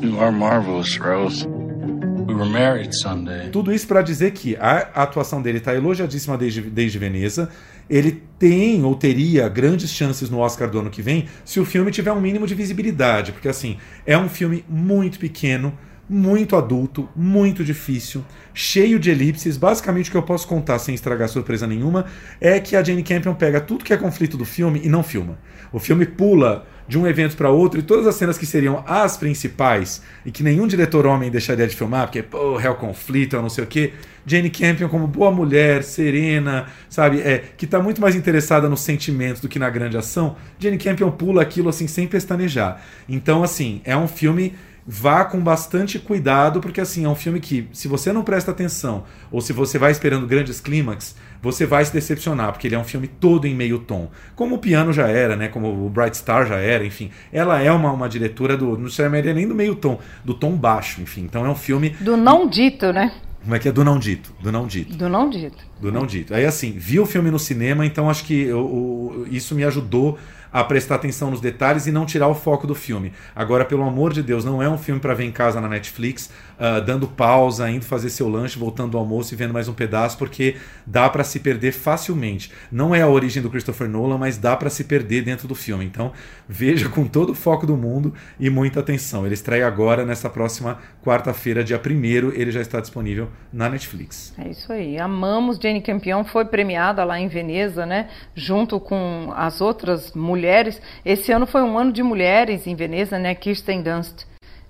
You 0.00 0.18
are 0.18 0.32
marvelous, 0.32 0.98
Rose. 0.98 1.46
We 1.46 2.32
were 2.32 2.48
married 2.48 2.94
Sunday. 2.94 3.50
Tudo 3.50 3.70
isso 3.70 3.86
para 3.86 4.00
dizer 4.00 4.30
que 4.30 4.56
a 4.56 4.88
atuação 4.94 5.42
dele 5.42 5.58
está 5.58 5.74
elogiadíssima 5.74 6.38
desde, 6.38 6.62
desde 6.62 6.98
Veneza. 6.98 7.50
Ele 7.90 8.22
tem 8.38 8.82
ou 8.82 8.94
teria 8.94 9.46
grandes 9.46 9.90
chances 9.90 10.30
no 10.30 10.38
Oscar 10.38 10.70
do 10.70 10.78
ano 10.80 10.88
que 10.88 11.02
vem 11.02 11.28
se 11.44 11.60
o 11.60 11.66
filme 11.66 11.90
tiver 11.90 12.12
um 12.12 12.20
mínimo 12.20 12.46
de 12.46 12.54
visibilidade, 12.54 13.32
porque 13.32 13.48
assim, 13.48 13.76
é 14.06 14.16
um 14.16 14.30
filme 14.30 14.64
muito 14.66 15.18
pequeno, 15.18 15.78
muito 16.10 16.56
adulto, 16.56 17.08
muito 17.14 17.62
difícil, 17.62 18.24
cheio 18.52 18.98
de 18.98 19.10
elipses. 19.10 19.56
Basicamente, 19.56 20.08
o 20.08 20.10
que 20.10 20.16
eu 20.16 20.22
posso 20.24 20.48
contar 20.48 20.80
sem 20.80 20.92
estragar 20.92 21.28
surpresa 21.28 21.68
nenhuma 21.68 22.06
é 22.40 22.58
que 22.58 22.74
a 22.74 22.82
Jane 22.82 23.04
Campion 23.04 23.32
pega 23.34 23.60
tudo 23.60 23.84
que 23.84 23.92
é 23.92 23.96
conflito 23.96 24.36
do 24.36 24.44
filme 24.44 24.80
e 24.82 24.88
não 24.88 25.04
filma. 25.04 25.38
O 25.72 25.78
filme 25.78 26.04
pula 26.04 26.66
de 26.88 26.98
um 26.98 27.06
evento 27.06 27.36
para 27.36 27.48
outro 27.48 27.78
e 27.78 27.84
todas 27.84 28.04
as 28.08 28.16
cenas 28.16 28.36
que 28.36 28.44
seriam 28.44 28.82
as 28.84 29.16
principais 29.16 30.02
e 30.26 30.32
que 30.32 30.42
nenhum 30.42 30.66
diretor 30.66 31.06
homem 31.06 31.30
deixaria 31.30 31.68
de 31.68 31.76
filmar, 31.76 32.06
porque, 32.06 32.24
pô, 32.24 32.58
é 32.58 32.68
o 32.68 32.74
conflito, 32.74 33.36
eu 33.36 33.42
não 33.42 33.48
sei 33.48 33.62
o 33.62 33.66
quê. 33.68 33.92
Jane 34.26 34.50
Campion, 34.50 34.88
como 34.88 35.06
boa 35.06 35.30
mulher, 35.30 35.84
serena, 35.84 36.66
sabe, 36.88 37.20
é, 37.20 37.44
que 37.56 37.64
está 37.64 37.80
muito 37.80 38.00
mais 38.00 38.16
interessada 38.16 38.68
no 38.68 38.76
sentimento 38.76 39.40
do 39.40 39.48
que 39.48 39.60
na 39.60 39.70
grande 39.70 39.96
ação, 39.96 40.34
Jane 40.58 40.76
Campion 40.76 41.12
pula 41.12 41.40
aquilo 41.40 41.68
assim 41.68 41.86
sem 41.86 42.08
pestanejar. 42.08 42.82
Então, 43.08 43.44
assim, 43.44 43.80
é 43.84 43.96
um 43.96 44.08
filme 44.08 44.54
vá 44.86 45.24
com 45.24 45.40
bastante 45.40 45.98
cuidado, 45.98 46.60
porque 46.60 46.80
assim, 46.80 47.04
é 47.04 47.08
um 47.08 47.14
filme 47.14 47.40
que, 47.40 47.68
se 47.72 47.88
você 47.88 48.12
não 48.12 48.22
presta 48.22 48.50
atenção, 48.50 49.04
ou 49.30 49.40
se 49.40 49.52
você 49.52 49.78
vai 49.78 49.90
esperando 49.90 50.26
grandes 50.26 50.60
clímax, 50.60 51.14
você 51.42 51.64
vai 51.64 51.84
se 51.84 51.92
decepcionar, 51.92 52.52
porque 52.52 52.66
ele 52.66 52.74
é 52.74 52.78
um 52.78 52.84
filme 52.84 53.08
todo 53.08 53.46
em 53.46 53.54
meio 53.54 53.78
tom. 53.78 54.10
Como 54.34 54.56
o 54.56 54.58
piano 54.58 54.92
já 54.92 55.08
era, 55.08 55.36
né? 55.36 55.48
Como 55.48 55.86
o 55.86 55.88
Bright 55.88 56.16
Star 56.16 56.46
já 56.46 56.56
era, 56.56 56.84
enfim. 56.84 57.10
Ela 57.32 57.62
é 57.62 57.72
uma, 57.72 57.92
uma 57.92 58.08
diretora 58.08 58.56
do. 58.56 58.76
Não 58.76 58.88
chamaria 58.88 59.32
nem 59.32 59.48
do 59.48 59.54
meio 59.54 59.74
tom, 59.74 59.98
do 60.24 60.34
tom 60.34 60.52
baixo, 60.52 61.00
enfim. 61.00 61.22
Então 61.22 61.46
é 61.46 61.48
um 61.48 61.54
filme. 61.54 61.90
Do 62.00 62.16
não 62.16 62.48
dito, 62.48 62.92
né? 62.92 63.12
Como 63.42 63.54
é 63.54 63.58
que 63.58 63.68
é? 63.68 63.72
Do 63.72 63.82
não 63.82 63.98
dito. 63.98 64.34
Do 64.40 64.52
não 64.52 64.66
dito. 64.66 64.96
Do 64.96 65.08
não 65.08 65.30
dito. 65.30 65.64
Do 65.80 65.90
não 65.90 66.04
dito. 66.04 66.34
Aí 66.34 66.44
assim, 66.44 66.72
vi 66.72 67.00
o 67.00 67.06
filme 67.06 67.30
no 67.30 67.38
cinema, 67.38 67.86
então 67.86 68.10
acho 68.10 68.24
que 68.24 68.42
eu, 68.42 68.58
eu, 68.58 69.26
isso 69.30 69.54
me 69.54 69.64
ajudou 69.64 70.18
a 70.52 70.64
prestar 70.64 70.96
atenção 70.96 71.30
nos 71.30 71.40
detalhes 71.40 71.86
e 71.86 71.92
não 71.92 72.06
tirar 72.06 72.28
o 72.28 72.34
foco 72.34 72.66
do 72.66 72.74
filme. 72.74 73.12
Agora, 73.34 73.64
pelo 73.64 73.84
amor 73.84 74.12
de 74.12 74.22
Deus, 74.22 74.44
não 74.44 74.62
é 74.62 74.68
um 74.68 74.78
filme 74.78 75.00
para 75.00 75.14
ver 75.14 75.24
em 75.24 75.32
casa 75.32 75.60
na 75.60 75.68
Netflix, 75.68 76.30
uh, 76.60 76.80
dando 76.84 77.08
pausa, 77.08 77.70
indo 77.70 77.84
fazer 77.84 78.10
seu 78.10 78.28
lanche, 78.28 78.58
voltando 78.58 78.92
do 78.92 78.98
almoço 78.98 79.32
e 79.32 79.36
vendo 79.36 79.54
mais 79.54 79.68
um 79.68 79.72
pedaço, 79.72 80.18
porque 80.18 80.56
dá 80.86 81.08
para 81.08 81.24
se 81.24 81.40
perder 81.40 81.72
facilmente. 81.72 82.52
Não 82.70 82.94
é 82.94 83.00
a 83.00 83.08
origem 83.08 83.42
do 83.42 83.50
Christopher 83.50 83.88
Nolan, 83.88 84.18
mas 84.18 84.36
dá 84.36 84.54
para 84.56 84.68
se 84.68 84.84
perder 84.84 85.22
dentro 85.22 85.48
do 85.48 85.54
filme. 85.54 85.84
Então, 85.84 86.12
veja 86.48 86.88
com 86.88 87.06
todo 87.06 87.30
o 87.30 87.34
foco 87.34 87.66
do 87.66 87.76
mundo 87.76 88.12
e 88.38 88.50
muita 88.50 88.80
atenção. 88.80 89.24
Ele 89.24 89.34
estreia 89.34 89.66
agora, 89.66 90.04
nessa 90.04 90.28
próxima 90.28 90.78
quarta-feira, 91.02 91.64
dia 91.64 91.80
1 91.80 92.32
ele 92.32 92.50
já 92.50 92.60
está 92.60 92.80
disponível 92.80 93.28
na 93.52 93.68
Netflix. 93.68 94.34
É 94.38 94.50
isso 94.50 94.72
aí. 94.72 94.98
Amamos 94.98 95.58
Jane 95.58 95.80
Campion, 95.80 96.24
foi 96.24 96.44
premiada 96.44 97.04
lá 97.04 97.18
em 97.18 97.28
Veneza, 97.28 97.86
né? 97.86 98.08
Junto 98.34 98.78
com 98.78 99.32
as 99.34 99.60
outras 99.60 100.12
mulheres. 100.12 100.80
Esse 101.04 101.32
ano 101.32 101.46
foi 101.46 101.62
um 101.62 101.78
ano 101.78 101.92
de 101.92 102.02
mulheres 102.02 102.66
em 102.66 102.74
Veneza, 102.74 103.18
né? 103.18 103.34
Kirsten 103.34 103.82
Dunst 103.82 104.24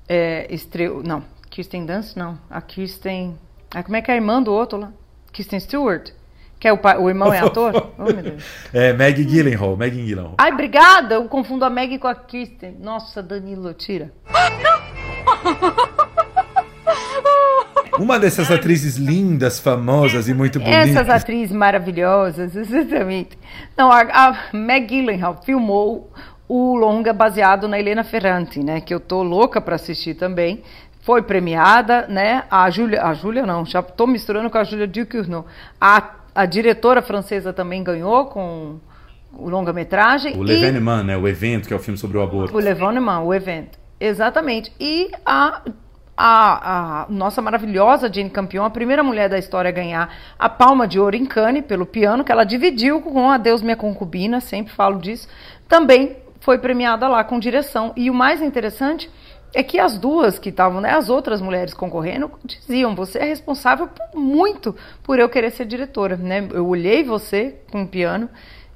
é, 0.09 0.47
estreou. 0.53 1.03
Não, 1.03 1.23
Kirsten 1.61 1.85
Dunst 1.85 2.17
não. 2.17 2.39
A 2.49 2.63
Kirsten. 2.63 3.37
Ah, 3.75 3.83
como 3.83 3.95
é 3.95 4.01
que 4.01 4.11
é 4.11 4.15
a 4.15 4.17
irmã 4.17 4.43
do 4.43 4.51
outro 4.51 4.79
lá? 4.79 4.91
Kirsten 5.31 5.61
Stewart? 5.61 6.11
Que 6.59 6.67
é 6.67 6.73
o, 6.73 6.79
pai, 6.79 6.97
o 6.97 7.07
irmão 7.07 7.31
é 7.31 7.41
ator? 7.45 7.93
oh, 7.99 8.05
meu 8.05 8.15
Deus. 8.15 8.43
É, 8.73 8.95
Maggie 8.95 9.27
Gyllenhaal, 9.27 9.77
Maggie 9.77 10.03
Gyllenhaal. 10.07 10.37
Ai, 10.39 10.53
obrigada! 10.53 11.17
Eu 11.17 11.25
confundo 11.27 11.67
a 11.67 11.71
Maggie 11.71 11.99
com 11.99 12.09
a 12.09 12.15
Kirsten. 12.15 12.77
Nossa, 12.81 13.23
Danilo, 13.23 13.75
tira. 13.75 14.11
Uma 17.99 18.19
dessas 18.19 18.51
atrizes 18.51 18.97
lindas, 18.97 19.61
famosas 19.61 20.29
e 20.29 20.33
muito 20.33 20.59
bonitas. 20.59 20.89
Essas 20.89 21.11
atrizes 21.11 21.55
maravilhosas, 21.55 22.57
exatamente. 22.57 23.39
Não, 23.77 23.93
a, 23.93 24.01
a 24.01 24.57
Meg 24.57 24.87
Gyllenhaal 24.87 25.43
filmou 25.45 26.11
o 26.49 26.75
longa 26.75 27.13
baseado 27.13 27.69
na 27.69 27.79
Helena 27.79 28.03
Ferrante, 28.03 28.61
né? 28.61 28.81
Que 28.81 28.95
eu 28.95 28.99
tô 28.99 29.23
louca 29.23 29.61
para 29.61 29.77
assistir 29.77 30.15
também. 30.15 30.63
Foi 31.03 31.23
premiada, 31.23 32.07
né? 32.09 32.45
A 32.51 32.69
Júlia, 32.71 33.03
a 33.03 33.15
Júlia 33.15 33.47
não, 33.47 33.65
já 33.65 33.83
tô 33.83 34.07
misturando 34.07 34.51
com 34.51 34.59
a 34.59 34.65
Júlia 34.65 34.87
Ducournau. 34.87 35.47
A, 35.81 36.11
a 36.35 36.47
diretora 36.47 37.01
francesa 37.01 37.53
também 37.53 37.83
ganhou 37.83 38.27
com 38.27 38.79
o 39.33 39.49
longa-metragem. 39.49 40.37
O 40.37 40.43
L'Evénement, 40.43 41.03
né? 41.05 41.17
O 41.17 41.27
evento, 41.27 41.69
que 41.69 41.73
é 41.73 41.77
o 41.77 41.81
filme 41.81 41.99
sobre 41.99 42.19
o 42.19 42.23
aborto. 42.23 42.55
O 42.55 42.61
L'Evénement, 42.61 43.23
o 43.25 43.33
evento. 43.33 43.79
Exatamente. 43.99 44.73
E 44.79 45.11
a, 45.25 45.63
a, 46.17 47.03
a, 47.03 47.07
nossa 47.09 47.41
maravilhosa 47.41 48.13
Jane 48.13 48.31
Campion, 48.31 48.65
a 48.65 48.71
primeira 48.71 49.03
mulher 49.03 49.29
da 49.29 49.39
história 49.39 49.69
a 49.69 49.73
ganhar 49.73 50.15
a 50.39 50.49
palma 50.49 50.87
de 50.87 51.01
ouro 51.01 51.17
em 51.17 51.25
Cannes 51.25 51.65
pelo 51.65 51.87
piano, 51.87 52.25
que 52.25 52.33
ela 52.33 52.45
dividiu 52.45 53.01
com 53.01 53.31
a 53.31 53.39
Deus 53.39 53.63
Minha 53.63 53.77
Concubina, 53.77 54.41
sempre 54.41 54.73
falo 54.73 54.99
disso, 54.99 55.29
também 55.67 56.17
foi 56.41 56.59
premiada 56.59 57.07
lá 57.09 57.23
com 57.23 57.39
direção. 57.39 57.93
E 57.97 58.11
o 58.11 58.15
mais 58.15 58.43
interessante 58.43 59.11
é 59.53 59.63
que 59.63 59.79
as 59.79 59.99
duas 59.99 60.39
que 60.39 60.49
estavam, 60.49 60.81
né, 60.81 60.93
as 60.93 61.09
outras 61.09 61.41
mulheres 61.41 61.75
concorrendo, 61.75 62.31
diziam: 62.45 62.95
você 62.95 63.19
é 63.19 63.25
responsável 63.25 63.89
por 63.89 64.19
muito 64.19 64.75
por 65.03 65.19
eu 65.19 65.29
querer 65.29 65.51
ser 65.51 65.67
diretora. 65.67 66.17
Né? 66.17 66.47
Eu 66.53 66.67
olhei 66.67 67.03
você 67.03 67.57
com 67.71 67.83
o 67.83 67.89
piano 67.89 68.29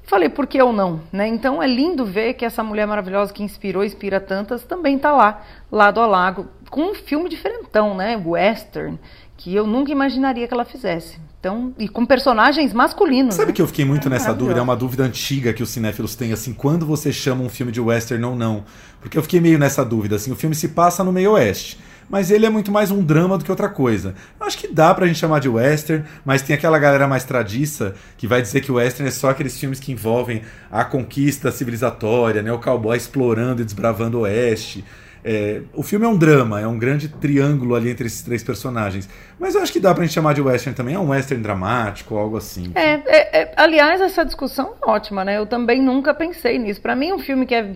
e 0.02 0.06
falei: 0.08 0.28
por 0.28 0.46
que 0.46 0.58
eu 0.58 0.72
não? 0.72 1.00
Né? 1.12 1.26
Então 1.28 1.62
é 1.62 1.66
lindo 1.66 2.04
ver 2.04 2.34
que 2.34 2.44
essa 2.44 2.62
mulher 2.62 2.86
maravilhosa 2.86 3.32
que 3.32 3.42
inspirou, 3.42 3.84
inspira 3.84 4.20
tantas, 4.20 4.64
também 4.64 4.96
está 4.96 5.12
lá, 5.12 5.42
lado 5.70 6.00
a 6.00 6.06
lado, 6.06 6.48
com 6.70 6.90
um 6.90 6.94
filme 6.94 7.28
diferentão, 7.28 7.94
né? 7.94 8.20
western, 8.24 8.98
que 9.36 9.54
eu 9.54 9.66
nunca 9.66 9.92
imaginaria 9.92 10.48
que 10.48 10.54
ela 10.54 10.64
fizesse. 10.64 11.18
Então, 11.44 11.74
e 11.78 11.86
com 11.86 12.06
personagens 12.06 12.72
masculinos. 12.72 13.34
Sabe 13.34 13.48
né? 13.48 13.52
que 13.52 13.60
eu 13.60 13.66
fiquei 13.66 13.84
muito 13.84 14.08
é 14.08 14.10
nessa 14.10 14.32
dúvida? 14.32 14.60
É 14.60 14.62
uma 14.62 14.74
dúvida 14.74 15.04
antiga 15.04 15.52
que 15.52 15.62
os 15.62 15.68
cinéfilos 15.68 16.14
têm, 16.14 16.32
assim, 16.32 16.54
quando 16.54 16.86
você 16.86 17.12
chama 17.12 17.44
um 17.44 17.50
filme 17.50 17.70
de 17.70 17.82
western 17.82 18.24
ou 18.24 18.34
não. 18.34 18.64
Porque 18.98 19.18
eu 19.18 19.22
fiquei 19.22 19.40
meio 19.40 19.58
nessa 19.58 19.84
dúvida, 19.84 20.16
assim, 20.16 20.32
o 20.32 20.36
filme 20.36 20.54
se 20.54 20.68
passa 20.68 21.04
no 21.04 21.12
meio 21.12 21.32
oeste. 21.32 21.78
Mas 22.08 22.30
ele 22.30 22.46
é 22.46 22.48
muito 22.48 22.72
mais 22.72 22.90
um 22.90 23.02
drama 23.02 23.36
do 23.36 23.44
que 23.44 23.50
outra 23.50 23.68
coisa. 23.68 24.14
Acho 24.40 24.56
que 24.56 24.68
dá 24.68 24.94
pra 24.94 25.06
gente 25.06 25.18
chamar 25.18 25.38
de 25.38 25.50
western, 25.50 26.06
mas 26.24 26.40
tem 26.40 26.56
aquela 26.56 26.78
galera 26.78 27.06
mais 27.06 27.24
tradiça 27.24 27.94
que 28.16 28.26
vai 28.26 28.40
dizer 28.40 28.62
que 28.62 28.72
o 28.72 28.76
western 28.76 29.08
é 29.08 29.12
só 29.12 29.28
aqueles 29.28 29.58
filmes 29.58 29.78
que 29.78 29.92
envolvem 29.92 30.40
a 30.72 30.82
conquista 30.82 31.52
civilizatória, 31.52 32.40
né? 32.40 32.52
O 32.54 32.58
cowboy 32.58 32.96
explorando 32.96 33.60
e 33.60 33.66
desbravando 33.66 34.16
o 34.16 34.20
oeste. 34.22 34.82
É, 35.24 35.62
o 35.72 35.82
filme 35.82 36.04
é 36.04 36.08
um 36.08 36.16
drama, 36.16 36.60
é 36.60 36.66
um 36.66 36.78
grande 36.78 37.08
triângulo 37.08 37.74
ali 37.74 37.90
entre 37.90 38.06
esses 38.06 38.22
três 38.22 38.44
personagens. 38.44 39.08
Mas 39.40 39.54
eu 39.54 39.62
acho 39.62 39.72
que 39.72 39.80
dá 39.80 39.94
pra 39.94 40.04
gente 40.04 40.12
chamar 40.12 40.34
de 40.34 40.42
western 40.42 40.76
também. 40.76 40.94
É 40.94 40.98
um 40.98 41.08
western 41.08 41.42
dramático, 41.42 42.14
algo 42.16 42.36
assim. 42.36 42.70
É, 42.74 42.92
é, 43.06 43.40
é 43.40 43.54
aliás, 43.56 44.00
essa 44.02 44.24
discussão 44.24 44.74
é 44.82 44.90
ótima, 44.90 45.24
né? 45.24 45.38
Eu 45.38 45.46
também 45.46 45.80
nunca 45.80 46.12
pensei 46.12 46.58
nisso. 46.58 46.80
Para 46.80 46.94
mim, 46.94 47.12
um 47.12 47.18
filme 47.18 47.46
que 47.46 47.54
é 47.54 47.72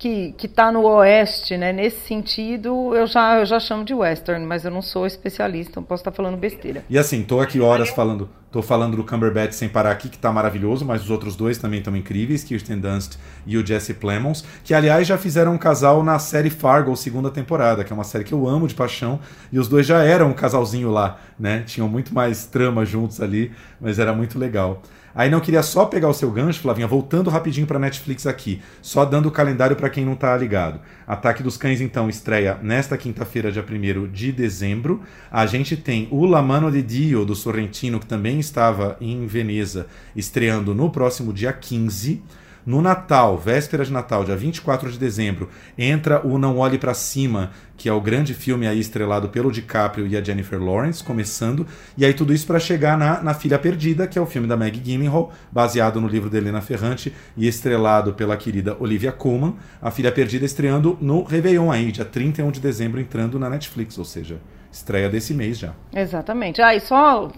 que 0.00 0.34
está 0.44 0.72
no 0.72 0.82
oeste, 0.86 1.58
né? 1.58 1.74
Nesse 1.74 2.00
sentido, 2.06 2.96
eu 2.96 3.06
já, 3.06 3.38
eu 3.38 3.44
já 3.44 3.60
chamo 3.60 3.84
de 3.84 3.92
western, 3.92 4.46
mas 4.46 4.64
eu 4.64 4.70
não 4.70 4.80
sou 4.80 5.06
especialista, 5.06 5.72
então 5.72 5.82
posso 5.82 6.00
estar 6.00 6.10
falando 6.10 6.38
besteira. 6.38 6.82
E 6.88 6.98
assim, 6.98 7.22
tô 7.22 7.38
aqui 7.38 7.60
horas 7.60 7.90
falando, 7.90 8.26
tô 8.50 8.62
falando 8.62 8.96
do 8.96 9.04
Cumberbatch 9.04 9.52
sem 9.52 9.68
parar 9.68 9.92
aqui, 9.92 10.08
que 10.08 10.18
tá 10.18 10.32
maravilhoso, 10.32 10.84
mas 10.84 11.02
os 11.02 11.10
outros 11.10 11.36
dois 11.36 11.58
também 11.58 11.78
estão 11.78 11.96
incríveis, 11.96 12.42
Kirsten 12.42 12.78
Dunst 12.78 13.16
e 13.46 13.56
o 13.56 13.66
Jesse 13.66 13.94
Plemons, 13.94 14.44
que 14.64 14.74
aliás 14.74 15.06
já 15.06 15.16
fizeram 15.16 15.54
um 15.54 15.58
casal 15.58 16.02
na 16.02 16.18
série 16.18 16.50
Fargo, 16.50 16.96
segunda 16.96 17.30
temporada, 17.30 17.84
que 17.84 17.92
é 17.92 17.94
uma 17.94 18.04
série 18.04 18.24
que 18.24 18.34
eu 18.34 18.48
amo 18.48 18.66
de 18.66 18.74
paixão, 18.74 19.20
e 19.52 19.58
os 19.58 19.68
dois 19.68 19.86
já 19.86 20.02
eram 20.02 20.30
um 20.30 20.34
casalzinho 20.34 20.90
lá, 20.90 21.18
né? 21.38 21.62
Tinham 21.66 21.88
muito 21.88 22.12
mais 22.12 22.46
trama 22.46 22.84
juntos 22.84 23.20
ali, 23.20 23.52
mas 23.80 23.98
era 23.98 24.12
muito 24.12 24.38
legal. 24.38 24.82
Aí 25.14 25.28
não 25.28 25.40
queria 25.40 25.62
só 25.62 25.84
pegar 25.86 26.08
o 26.08 26.14
seu 26.14 26.30
gancho, 26.30 26.60
Flavinha, 26.60 26.86
voltando 26.86 27.30
rapidinho 27.30 27.66
para 27.66 27.78
Netflix 27.78 28.26
aqui, 28.26 28.60
só 28.80 29.04
dando 29.04 29.26
o 29.26 29.30
calendário 29.30 29.76
para 29.76 29.90
quem 29.90 30.04
não 30.04 30.12
está 30.12 30.36
ligado. 30.36 30.80
Ataque 31.06 31.42
dos 31.42 31.56
Cães, 31.56 31.80
então, 31.80 32.08
estreia 32.08 32.58
nesta 32.62 32.96
quinta-feira, 32.96 33.50
dia 33.50 33.64
1 33.68 34.10
de 34.10 34.32
dezembro. 34.32 35.02
A 35.30 35.46
gente 35.46 35.76
tem 35.76 36.08
o 36.10 36.24
La 36.26 36.42
Mano 36.42 36.70
de 36.70 36.82
Dio, 36.82 37.24
do 37.24 37.34
Sorrentino, 37.34 37.98
que 37.98 38.06
também 38.06 38.38
estava 38.38 38.96
em 39.00 39.26
Veneza, 39.26 39.86
estreando 40.14 40.74
no 40.74 40.90
próximo 40.90 41.32
dia 41.32 41.52
15. 41.52 42.22
No 42.64 42.82
Natal, 42.82 43.38
véspera 43.38 43.84
de 43.84 43.92
Natal, 43.92 44.24
dia 44.24 44.36
24 44.36 44.90
de 44.90 44.98
dezembro, 44.98 45.48
entra 45.78 46.26
o 46.26 46.38
Não 46.38 46.58
Olhe 46.58 46.78
para 46.78 46.92
Cima, 46.92 47.50
que 47.76 47.88
é 47.88 47.92
o 47.92 48.00
grande 48.00 48.34
filme 48.34 48.66
aí 48.66 48.78
estrelado 48.78 49.30
pelo 49.30 49.50
DiCaprio 49.50 50.06
e 50.06 50.14
a 50.16 50.22
Jennifer 50.22 50.62
Lawrence, 50.62 51.02
começando. 51.02 51.66
E 51.96 52.04
aí 52.04 52.12
tudo 52.12 52.34
isso 52.34 52.46
para 52.46 52.60
chegar 52.60 52.98
na, 52.98 53.22
na 53.22 53.32
Filha 53.32 53.58
Perdida, 53.58 54.06
que 54.06 54.18
é 54.18 54.22
o 54.22 54.26
filme 54.26 54.46
da 54.46 54.56
Maggie 54.56 54.80
Gyllenhaal, 54.80 55.32
baseado 55.50 56.00
no 56.00 56.06
livro 56.06 56.28
de 56.28 56.36
Helena 56.36 56.60
Ferrante 56.60 57.14
e 57.36 57.48
estrelado 57.48 58.12
pela 58.12 58.36
querida 58.36 58.76
Olivia 58.78 59.12
Colman. 59.12 59.54
A 59.80 59.90
Filha 59.90 60.12
Perdida 60.12 60.44
estreando 60.44 60.98
no 61.00 61.22
Réveillon 61.22 61.70
aí, 61.70 61.90
dia 61.90 62.04
31 62.04 62.50
de 62.50 62.60
dezembro, 62.60 63.00
entrando 63.00 63.38
na 63.38 63.48
Netflix, 63.48 63.96
ou 63.96 64.04
seja, 64.04 64.38
estreia 64.72 65.08
desse 65.08 65.34
mês 65.34 65.58
já. 65.58 65.72
Exatamente. 65.94 66.62
Ah, 66.62 66.74
e 66.74 66.80
só 66.80 67.30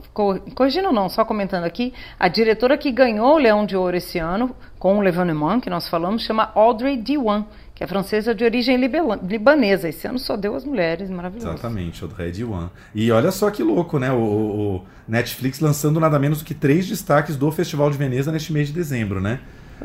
corrigindo 0.55 0.93
não, 0.93 1.09
só 1.09 1.25
comentando 1.25 1.65
aqui, 1.65 1.93
a 2.19 2.29
diretora 2.29 2.77
que 2.77 2.93
ganhou 2.93 3.35
o 3.35 3.39
Leão 3.39 3.65
de 3.65 3.77
Ouro 3.77 3.97
esse 3.97 4.19
ano 4.19 4.55
com 4.79 4.99
o 4.99 5.01
Levanement, 5.01 5.61
que 5.61 5.71
nós 5.71 5.89
falamos, 5.89 6.23
chama 6.23 6.51
Audrey 6.55 6.97
Diwan, 6.97 7.45
que 7.75 7.83
é 7.83 7.87
francesa 7.87 8.35
de 8.35 8.45
origem 8.45 8.77
libanesa. 8.77 9.89
Esse 9.89 10.07
ano 10.07 10.19
só 10.19 10.37
deu 10.37 10.55
as 10.55 10.65
mulheres, 10.65 11.09
maravilhoso. 11.09 11.49
Exatamente, 11.49 12.03
Audrey 12.03 12.31
Diwan. 12.31 12.71
E 12.95 13.11
olha 13.11 13.31
só 13.31 13.51
que 13.51 13.63
louco, 13.63 13.99
né? 13.99 14.13
O, 14.13 14.17
o, 14.17 14.87
Netflix 15.09 15.59
lançando 15.61 15.99
nada 15.99 16.19
menos 16.19 16.39
do 16.39 16.45
que 16.45 16.55
três 16.55 16.87
destaques 16.87 17.37
do 17.37 17.51
Festival 17.51 17.91
de 17.91 17.97
Veneza 17.97 18.31
neste 18.31 18.53
mês 18.53 18.69
de 18.69 18.75
dezembro, 18.75 19.21
né? 19.21 19.41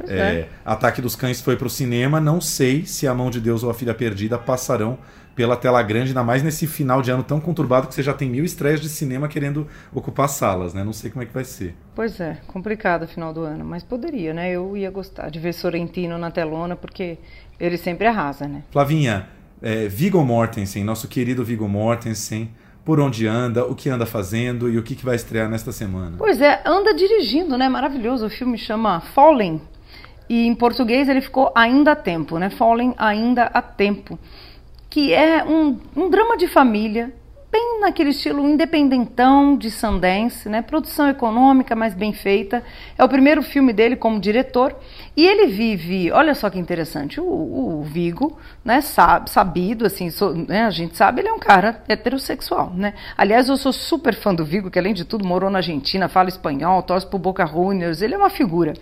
É, 0.07 0.15
é. 0.15 0.49
Ataque 0.63 1.01
dos 1.01 1.15
Cães 1.15 1.41
foi 1.41 1.55
para 1.55 1.65
o 1.65 1.69
cinema. 1.69 2.19
Não 2.19 2.39
sei 2.39 2.85
se 2.85 3.07
A 3.07 3.13
Mão 3.15 3.31
de 3.31 3.39
Deus 3.39 3.63
ou 3.63 3.69
A 3.71 3.73
Filha 3.73 3.95
Perdida 3.95 4.37
passarão 4.37 4.99
pela 5.37 5.55
tela 5.55 5.83
grande, 5.83 6.09
ainda 6.09 6.23
mais 6.23 6.41
nesse 6.41 6.65
final 6.65 6.99
de 6.99 7.11
ano 7.11 7.21
tão 7.21 7.39
conturbado 7.39 7.87
que 7.87 7.93
você 7.93 8.01
já 8.01 8.11
tem 8.11 8.27
mil 8.27 8.43
estreias 8.43 8.81
de 8.81 8.89
cinema 8.89 9.27
querendo 9.27 9.67
ocupar 9.93 10.27
salas, 10.27 10.73
né? 10.73 10.83
Não 10.83 10.91
sei 10.91 11.11
como 11.11 11.21
é 11.21 11.27
que 11.27 11.33
vai 11.33 11.43
ser. 11.43 11.75
Pois 11.93 12.19
é, 12.19 12.39
complicado 12.47 13.03
o 13.03 13.07
final 13.07 13.31
do 13.31 13.41
ano, 13.41 13.63
mas 13.63 13.83
poderia, 13.83 14.33
né? 14.33 14.49
Eu 14.49 14.75
ia 14.75 14.89
gostar 14.89 15.29
de 15.29 15.39
ver 15.39 15.53
Sorrentino 15.53 16.17
na 16.17 16.31
telona, 16.31 16.75
porque 16.75 17.19
ele 17.59 17.77
sempre 17.77 18.07
arrasa, 18.07 18.47
né? 18.47 18.63
Flavinha, 18.71 19.29
é, 19.61 19.87
Viggo 19.87 20.25
Mortensen, 20.25 20.83
nosso 20.83 21.07
querido 21.07 21.45
Viggo 21.45 21.69
Mortensen, 21.69 22.49
por 22.83 22.99
onde 22.99 23.27
anda, 23.27 23.63
o 23.63 23.75
que 23.75 23.91
anda 23.91 24.07
fazendo 24.07 24.67
e 24.67 24.79
o 24.79 24.81
que, 24.81 24.95
que 24.95 25.05
vai 25.05 25.15
estrear 25.15 25.47
nesta 25.47 25.71
semana? 25.71 26.15
Pois 26.17 26.41
é, 26.41 26.63
anda 26.65 26.95
dirigindo, 26.95 27.55
né? 27.59 27.69
Maravilhoso. 27.69 28.25
O 28.25 28.29
filme 28.29 28.57
chama 28.57 29.01
Falling. 29.13 29.61
E 30.27 30.47
em 30.47 30.55
português 30.55 31.07
ele 31.07 31.21
ficou 31.21 31.51
Ainda 31.53 31.91
a 31.91 31.95
Tempo, 31.95 32.39
né? 32.39 32.49
Falling 32.49 32.95
Ainda 32.97 33.43
a 33.43 33.61
Tempo 33.61 34.17
que 34.97 35.13
é 35.13 35.43
um, 35.43 35.77
um 35.95 36.09
drama 36.09 36.35
de 36.35 36.47
família, 36.47 37.13
bem 37.51 37.81
naquele 37.81 38.09
estilo 38.09 38.49
independentão 38.49 39.55
de 39.55 39.69
Sundance, 39.69 40.49
né? 40.49 40.63
Produção 40.63 41.07
econômica, 41.07 41.75
mas 41.75 41.93
bem 41.93 42.13
feita. 42.13 42.63
É 42.97 43.03
o 43.03 43.07
primeiro 43.07 43.43
filme 43.43 43.71
dele 43.71 43.95
como 43.95 44.19
diretor 44.19 44.75
e 45.15 45.23
ele 45.23 45.45
vive, 45.45 46.11
olha 46.11 46.33
só 46.33 46.49
que 46.49 46.57
interessante, 46.57 47.21
o, 47.21 47.25
o 47.25 47.83
Vigo, 47.83 48.39
né? 48.65 48.81
Sabido 48.81 49.85
assim, 49.85 50.09
né? 50.47 50.63
a 50.63 50.71
gente 50.71 50.97
sabe, 50.97 51.21
ele 51.21 51.29
é 51.29 51.33
um 51.33 51.37
cara 51.37 51.83
heterossexual, 51.87 52.73
né? 52.73 52.95
Aliás, 53.15 53.49
eu 53.49 53.57
sou 53.57 53.71
super 53.71 54.15
fã 54.15 54.33
do 54.33 54.43
Vigo, 54.43 54.71
que 54.71 54.79
além 54.79 54.95
de 54.95 55.05
tudo 55.05 55.27
morou 55.27 55.51
na 55.51 55.59
Argentina, 55.59 56.09
fala 56.09 56.27
espanhol, 56.27 56.81
torce 56.81 57.05
pro 57.05 57.19
Boca 57.19 57.45
Juniors, 57.45 58.01
ele 58.01 58.15
é 58.15 58.17
uma 58.17 58.31
figura. 58.31 58.73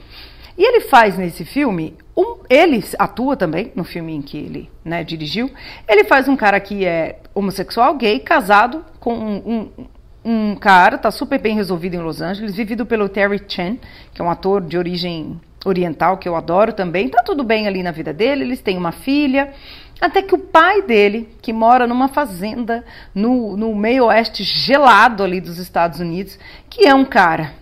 E 0.57 0.63
ele 0.63 0.79
faz 0.79 1.17
nesse 1.17 1.43
filme, 1.43 1.93
um, 2.17 2.37
ele 2.49 2.83
atua 2.97 3.35
também 3.35 3.71
no 3.75 3.83
filme 3.83 4.13
em 4.13 4.21
que 4.21 4.37
ele 4.37 4.69
né, 4.83 5.03
dirigiu. 5.03 5.51
Ele 5.87 6.05
faz 6.05 6.27
um 6.27 6.35
cara 6.35 6.59
que 6.59 6.85
é 6.85 7.19
homossexual, 7.33 7.95
gay, 7.95 8.19
casado 8.19 8.85
com 8.99 9.13
um, 9.13 9.41
um, 9.45 9.85
um 10.23 10.55
cara, 10.55 10.97
tá 10.97 11.11
super 11.11 11.39
bem 11.39 11.55
resolvido 11.55 11.95
em 11.95 11.99
Los 11.99 12.21
Angeles, 12.21 12.55
vivido 12.55 12.85
pelo 12.85 13.09
Terry 13.09 13.41
Chen, 13.45 13.79
que 14.13 14.21
é 14.21 14.23
um 14.25 14.29
ator 14.29 14.61
de 14.61 14.77
origem 14.77 15.39
oriental 15.65 16.17
que 16.17 16.29
eu 16.29 16.37
adoro 16.37 16.71
também. 16.71 17.09
Tá 17.09 17.21
tudo 17.21 17.43
bem 17.43 17.67
ali 17.67 17.83
na 17.83 17.91
vida 17.91 18.13
dele, 18.13 18.43
eles 18.43 18.61
têm 18.61 18.77
uma 18.77 18.93
filha. 18.93 19.53
Até 19.99 20.21
que 20.21 20.35
o 20.35 20.39
pai 20.39 20.81
dele, 20.81 21.29
que 21.41 21.51
mora 21.51 21.85
numa 21.85 22.07
fazenda 22.07 22.83
no, 23.13 23.57
no 23.57 23.75
meio 23.75 24.05
oeste 24.05 24.43
gelado 24.43 25.23
ali 25.23 25.41
dos 25.41 25.57
Estados 25.57 25.99
Unidos, 25.99 26.37
que 26.69 26.85
é 26.85 26.93
um 26.93 27.05
cara, 27.05 27.53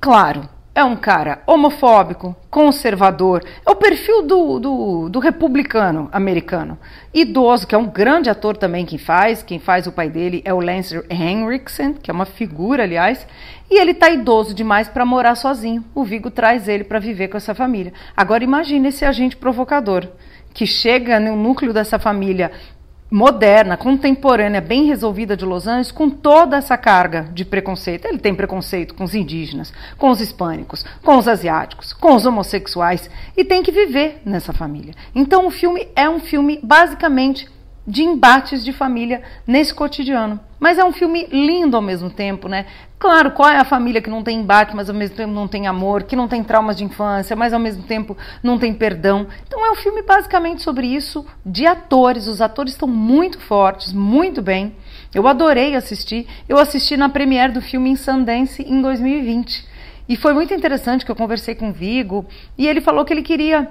claro, 0.00 0.48
é 0.74 0.82
um 0.82 0.96
cara 0.96 1.42
homofóbico, 1.46 2.34
conservador, 2.50 3.44
é 3.64 3.70
o 3.70 3.76
perfil 3.76 4.22
do, 4.22 4.58
do, 4.58 5.08
do, 5.10 5.18
republicano 5.18 6.08
americano. 6.10 6.78
Idoso, 7.12 7.66
que 7.66 7.74
é 7.74 7.78
um 7.78 7.86
grande 7.86 8.30
ator 8.30 8.56
também 8.56 8.86
quem 8.86 8.98
faz, 8.98 9.42
quem 9.42 9.58
faz 9.58 9.86
o 9.86 9.92
pai 9.92 10.08
dele 10.08 10.40
é 10.46 10.54
o 10.54 10.60
Lance 10.60 11.02
Henriksen, 11.10 11.92
que 11.94 12.10
é 12.10 12.14
uma 12.14 12.24
figura, 12.24 12.84
aliás, 12.84 13.26
e 13.70 13.78
ele 13.78 13.90
está 13.90 14.08
idoso 14.10 14.54
demais 14.54 14.88
para 14.88 15.04
morar 15.04 15.34
sozinho. 15.34 15.84
O 15.94 16.04
Vigo 16.04 16.30
traz 16.30 16.66
ele 16.68 16.84
para 16.84 16.98
viver 16.98 17.28
com 17.28 17.36
essa 17.36 17.54
família. 17.54 17.92
Agora 18.16 18.42
imagine 18.42 18.88
esse 18.88 19.04
agente 19.04 19.36
provocador, 19.36 20.08
que 20.54 20.66
chega 20.66 21.20
no 21.20 21.36
núcleo 21.36 21.72
dessa 21.72 21.98
família 21.98 22.50
moderna, 23.12 23.76
contemporânea, 23.76 24.58
bem 24.58 24.86
resolvida 24.86 25.36
de 25.36 25.44
Los 25.44 25.66
Angeles, 25.66 25.92
com 25.92 26.08
toda 26.08 26.56
essa 26.56 26.78
carga 26.78 27.28
de 27.34 27.44
preconceito. 27.44 28.06
Ele 28.06 28.18
tem 28.18 28.34
preconceito 28.34 28.94
com 28.94 29.04
os 29.04 29.14
indígenas, 29.14 29.70
com 29.98 30.08
os 30.08 30.22
hispânicos, 30.22 30.82
com 31.04 31.18
os 31.18 31.28
asiáticos, 31.28 31.92
com 31.92 32.14
os 32.14 32.24
homossexuais 32.24 33.10
e 33.36 33.44
tem 33.44 33.62
que 33.62 33.70
viver 33.70 34.22
nessa 34.24 34.54
família. 34.54 34.94
Então 35.14 35.46
o 35.46 35.50
filme 35.50 35.86
é 35.94 36.08
um 36.08 36.18
filme 36.18 36.58
basicamente 36.62 37.51
de 37.86 38.02
embates 38.02 38.64
de 38.64 38.72
família 38.72 39.22
nesse 39.46 39.74
cotidiano. 39.74 40.38
Mas 40.60 40.78
é 40.78 40.84
um 40.84 40.92
filme 40.92 41.26
lindo 41.32 41.76
ao 41.76 41.82
mesmo 41.82 42.08
tempo, 42.08 42.48
né? 42.48 42.66
Claro, 42.98 43.32
qual 43.32 43.48
é 43.48 43.56
a 43.56 43.64
família 43.64 44.00
que 44.00 44.08
não 44.08 44.22
tem 44.22 44.38
embate, 44.38 44.76
mas 44.76 44.88
ao 44.88 44.94
mesmo 44.94 45.16
tempo 45.16 45.32
não 45.32 45.48
tem 45.48 45.66
amor, 45.66 46.04
que 46.04 46.14
não 46.14 46.28
tem 46.28 46.44
traumas 46.44 46.76
de 46.76 46.84
infância, 46.84 47.34
mas 47.34 47.52
ao 47.52 47.58
mesmo 47.58 47.82
tempo 47.82 48.16
não 48.42 48.56
tem 48.58 48.72
perdão. 48.72 49.26
Então 49.46 49.66
é 49.66 49.72
um 49.72 49.74
filme 49.74 50.02
basicamente 50.02 50.62
sobre 50.62 50.86
isso, 50.86 51.26
de 51.44 51.66
atores. 51.66 52.28
Os 52.28 52.40
atores 52.40 52.74
estão 52.74 52.86
muito 52.86 53.40
fortes, 53.40 53.92
muito 53.92 54.40
bem. 54.40 54.76
Eu 55.12 55.26
adorei 55.26 55.74
assistir. 55.74 56.28
Eu 56.48 56.58
assisti 56.58 56.96
na 56.96 57.08
premiere 57.08 57.52
do 57.52 57.60
filme 57.60 57.90
em 57.90 57.96
Sundance 57.96 58.62
em 58.62 58.80
2020. 58.80 59.66
E 60.08 60.16
foi 60.16 60.32
muito 60.32 60.54
interessante 60.54 61.04
que 61.04 61.10
eu 61.10 61.16
conversei 61.16 61.54
com 61.54 61.70
o 61.70 61.72
Vigo 61.72 62.24
e 62.56 62.68
ele 62.68 62.80
falou 62.80 63.04
que 63.04 63.12
ele 63.12 63.22
queria 63.22 63.68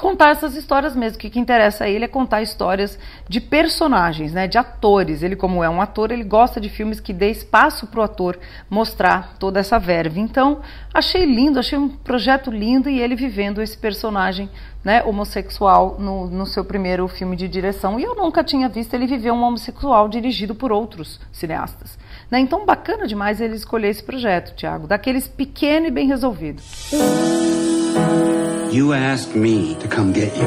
contar 0.00 0.30
essas 0.30 0.56
histórias 0.56 0.96
mesmo. 0.96 1.16
O 1.16 1.20
que, 1.20 1.28
que 1.28 1.38
interessa 1.38 1.84
a 1.84 1.88
ele 1.88 2.04
é 2.04 2.08
contar 2.08 2.40
histórias 2.42 2.98
de 3.28 3.40
personagens, 3.40 4.32
né, 4.32 4.48
de 4.48 4.56
atores. 4.56 5.22
Ele, 5.22 5.36
como 5.36 5.62
é 5.62 5.68
um 5.68 5.80
ator, 5.80 6.10
ele 6.10 6.24
gosta 6.24 6.60
de 6.60 6.68
filmes 6.68 6.98
que 6.98 7.12
dê 7.12 7.30
espaço 7.30 7.86
para 7.86 8.00
o 8.00 8.02
ator 8.02 8.38
mostrar 8.68 9.36
toda 9.38 9.60
essa 9.60 9.78
verve. 9.78 10.18
Então, 10.18 10.60
achei 10.92 11.24
lindo, 11.24 11.58
achei 11.58 11.78
um 11.78 11.88
projeto 11.88 12.50
lindo 12.50 12.88
e 12.88 13.00
ele 13.00 13.14
vivendo 13.14 13.60
esse 13.60 13.76
personagem 13.76 14.48
né, 14.82 15.02
homossexual 15.04 15.96
no, 15.98 16.26
no 16.26 16.46
seu 16.46 16.64
primeiro 16.64 17.06
filme 17.06 17.36
de 17.36 17.46
direção. 17.46 18.00
E 18.00 18.02
eu 18.02 18.14
nunca 18.14 18.42
tinha 18.42 18.68
visto 18.68 18.94
ele 18.94 19.06
viver 19.06 19.30
um 19.30 19.42
homossexual 19.42 20.08
dirigido 20.08 20.54
por 20.54 20.72
outros 20.72 21.20
cineastas. 21.30 21.98
Né? 22.30 22.40
Então, 22.40 22.64
bacana 22.64 23.06
demais 23.06 23.40
ele 23.40 23.54
escolher 23.54 23.88
esse 23.88 24.02
projeto, 24.02 24.54
Tiago, 24.56 24.86
daqueles 24.86 25.28
pequeno 25.28 25.86
e 25.86 25.90
bem 25.90 26.06
resolvido. 26.06 26.62
You 28.72 28.92
asked 28.92 29.34
me 29.34 29.74
to 29.76 29.88
come 29.88 30.12
get 30.12 30.36
you. 30.36 30.46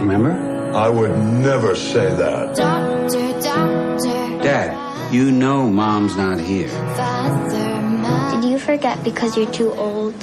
Remember? 0.00 0.32
I 0.74 0.88
would 0.88 1.16
never 1.18 1.74
say 1.74 2.08
that. 2.16 2.56
Doctor, 2.56 3.32
doctor. 3.40 4.42
Dad, 4.42 5.12
you 5.12 5.30
know 5.30 5.68
mom's 5.70 6.16
not 6.16 6.38
here. 6.38 6.68
Father, 6.96 8.40
Did 8.40 8.50
you 8.50 8.58
forget 8.58 9.02
because 9.04 9.36
you're 9.36 9.50
too 9.50 9.72
old? 9.72 10.14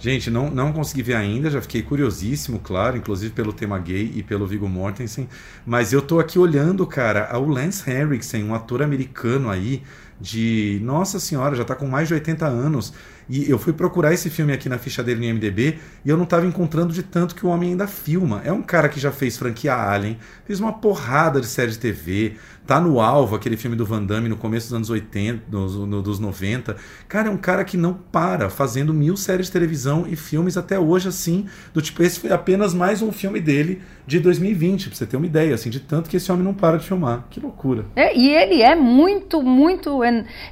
Gente, 0.00 0.30
não, 0.30 0.48
não 0.48 0.72
consegui 0.72 1.02
ver 1.02 1.14
ainda, 1.16 1.50
já 1.50 1.60
fiquei 1.60 1.82
curiosíssimo, 1.82 2.60
claro, 2.60 2.96
inclusive 2.96 3.32
pelo 3.34 3.52
tema 3.52 3.78
gay 3.80 4.12
e 4.14 4.22
pelo 4.22 4.46
Viggo 4.46 4.68
Mortensen. 4.68 5.28
Mas 5.66 5.92
eu 5.92 6.00
tô 6.00 6.20
aqui 6.20 6.38
olhando, 6.38 6.86
cara, 6.86 7.36
o 7.36 7.48
Lance 7.48 7.90
Henriksen, 7.90 8.44
um 8.44 8.54
ator 8.54 8.80
americano 8.80 9.50
aí, 9.50 9.82
de. 10.20 10.80
Nossa 10.82 11.18
senhora, 11.18 11.56
já 11.56 11.64
tá 11.64 11.74
com 11.74 11.86
mais 11.86 12.08
de 12.08 12.14
80 12.14 12.46
anos. 12.46 12.94
E 13.28 13.48
eu 13.50 13.58
fui 13.58 13.72
procurar 13.72 14.12
esse 14.12 14.30
filme 14.30 14.52
aqui 14.52 14.68
na 14.68 14.78
ficha 14.78 15.02
dele 15.02 15.20
no 15.20 15.26
IMDB 15.26 15.78
e 16.04 16.08
eu 16.08 16.16
não 16.16 16.24
estava 16.24 16.46
encontrando 16.46 16.92
de 16.92 17.02
tanto 17.02 17.34
que 17.34 17.44
o 17.44 17.48
homem 17.48 17.70
ainda 17.70 17.86
filma. 17.86 18.40
É 18.44 18.52
um 18.52 18.62
cara 18.62 18.88
que 18.88 18.98
já 18.98 19.12
fez 19.12 19.36
franquia 19.36 19.74
Alien, 19.74 20.18
fez 20.46 20.60
uma 20.60 20.72
porrada 20.72 21.40
de 21.40 21.46
série 21.46 21.70
de 21.70 21.78
TV, 21.78 22.36
tá 22.68 22.78
no 22.82 23.00
Alvo, 23.00 23.34
aquele 23.34 23.56
filme 23.56 23.74
do 23.74 23.86
Van 23.86 24.02
Damme 24.02 24.28
no 24.28 24.36
começo 24.36 24.66
dos 24.66 24.74
anos 24.74 24.90
80, 24.90 25.44
dos, 25.48 25.74
no, 25.74 26.02
dos 26.02 26.18
90. 26.18 26.76
Cara, 27.08 27.28
é 27.28 27.30
um 27.30 27.38
cara 27.38 27.64
que 27.64 27.78
não 27.78 27.94
para, 27.94 28.50
fazendo 28.50 28.92
mil 28.92 29.16
séries 29.16 29.46
de 29.46 29.52
televisão 29.52 30.04
e 30.06 30.14
filmes 30.14 30.54
até 30.54 30.78
hoje, 30.78 31.08
assim, 31.08 31.46
do 31.72 31.80
tipo, 31.80 32.02
esse 32.02 32.20
foi 32.20 32.30
apenas 32.30 32.74
mais 32.74 33.00
um 33.00 33.10
filme 33.10 33.40
dele 33.40 33.80
de 34.06 34.20
2020, 34.20 34.88
pra 34.88 34.98
você 34.98 35.06
ter 35.06 35.16
uma 35.16 35.24
ideia, 35.24 35.54
assim, 35.54 35.70
de 35.70 35.80
tanto 35.80 36.10
que 36.10 36.18
esse 36.18 36.30
homem 36.30 36.44
não 36.44 36.52
para 36.52 36.76
de 36.76 36.84
filmar. 36.84 37.24
Que 37.30 37.40
loucura. 37.40 37.86
É, 37.96 38.14
e 38.14 38.28
ele 38.28 38.60
é 38.60 38.74
muito, 38.74 39.42
muito. 39.42 40.00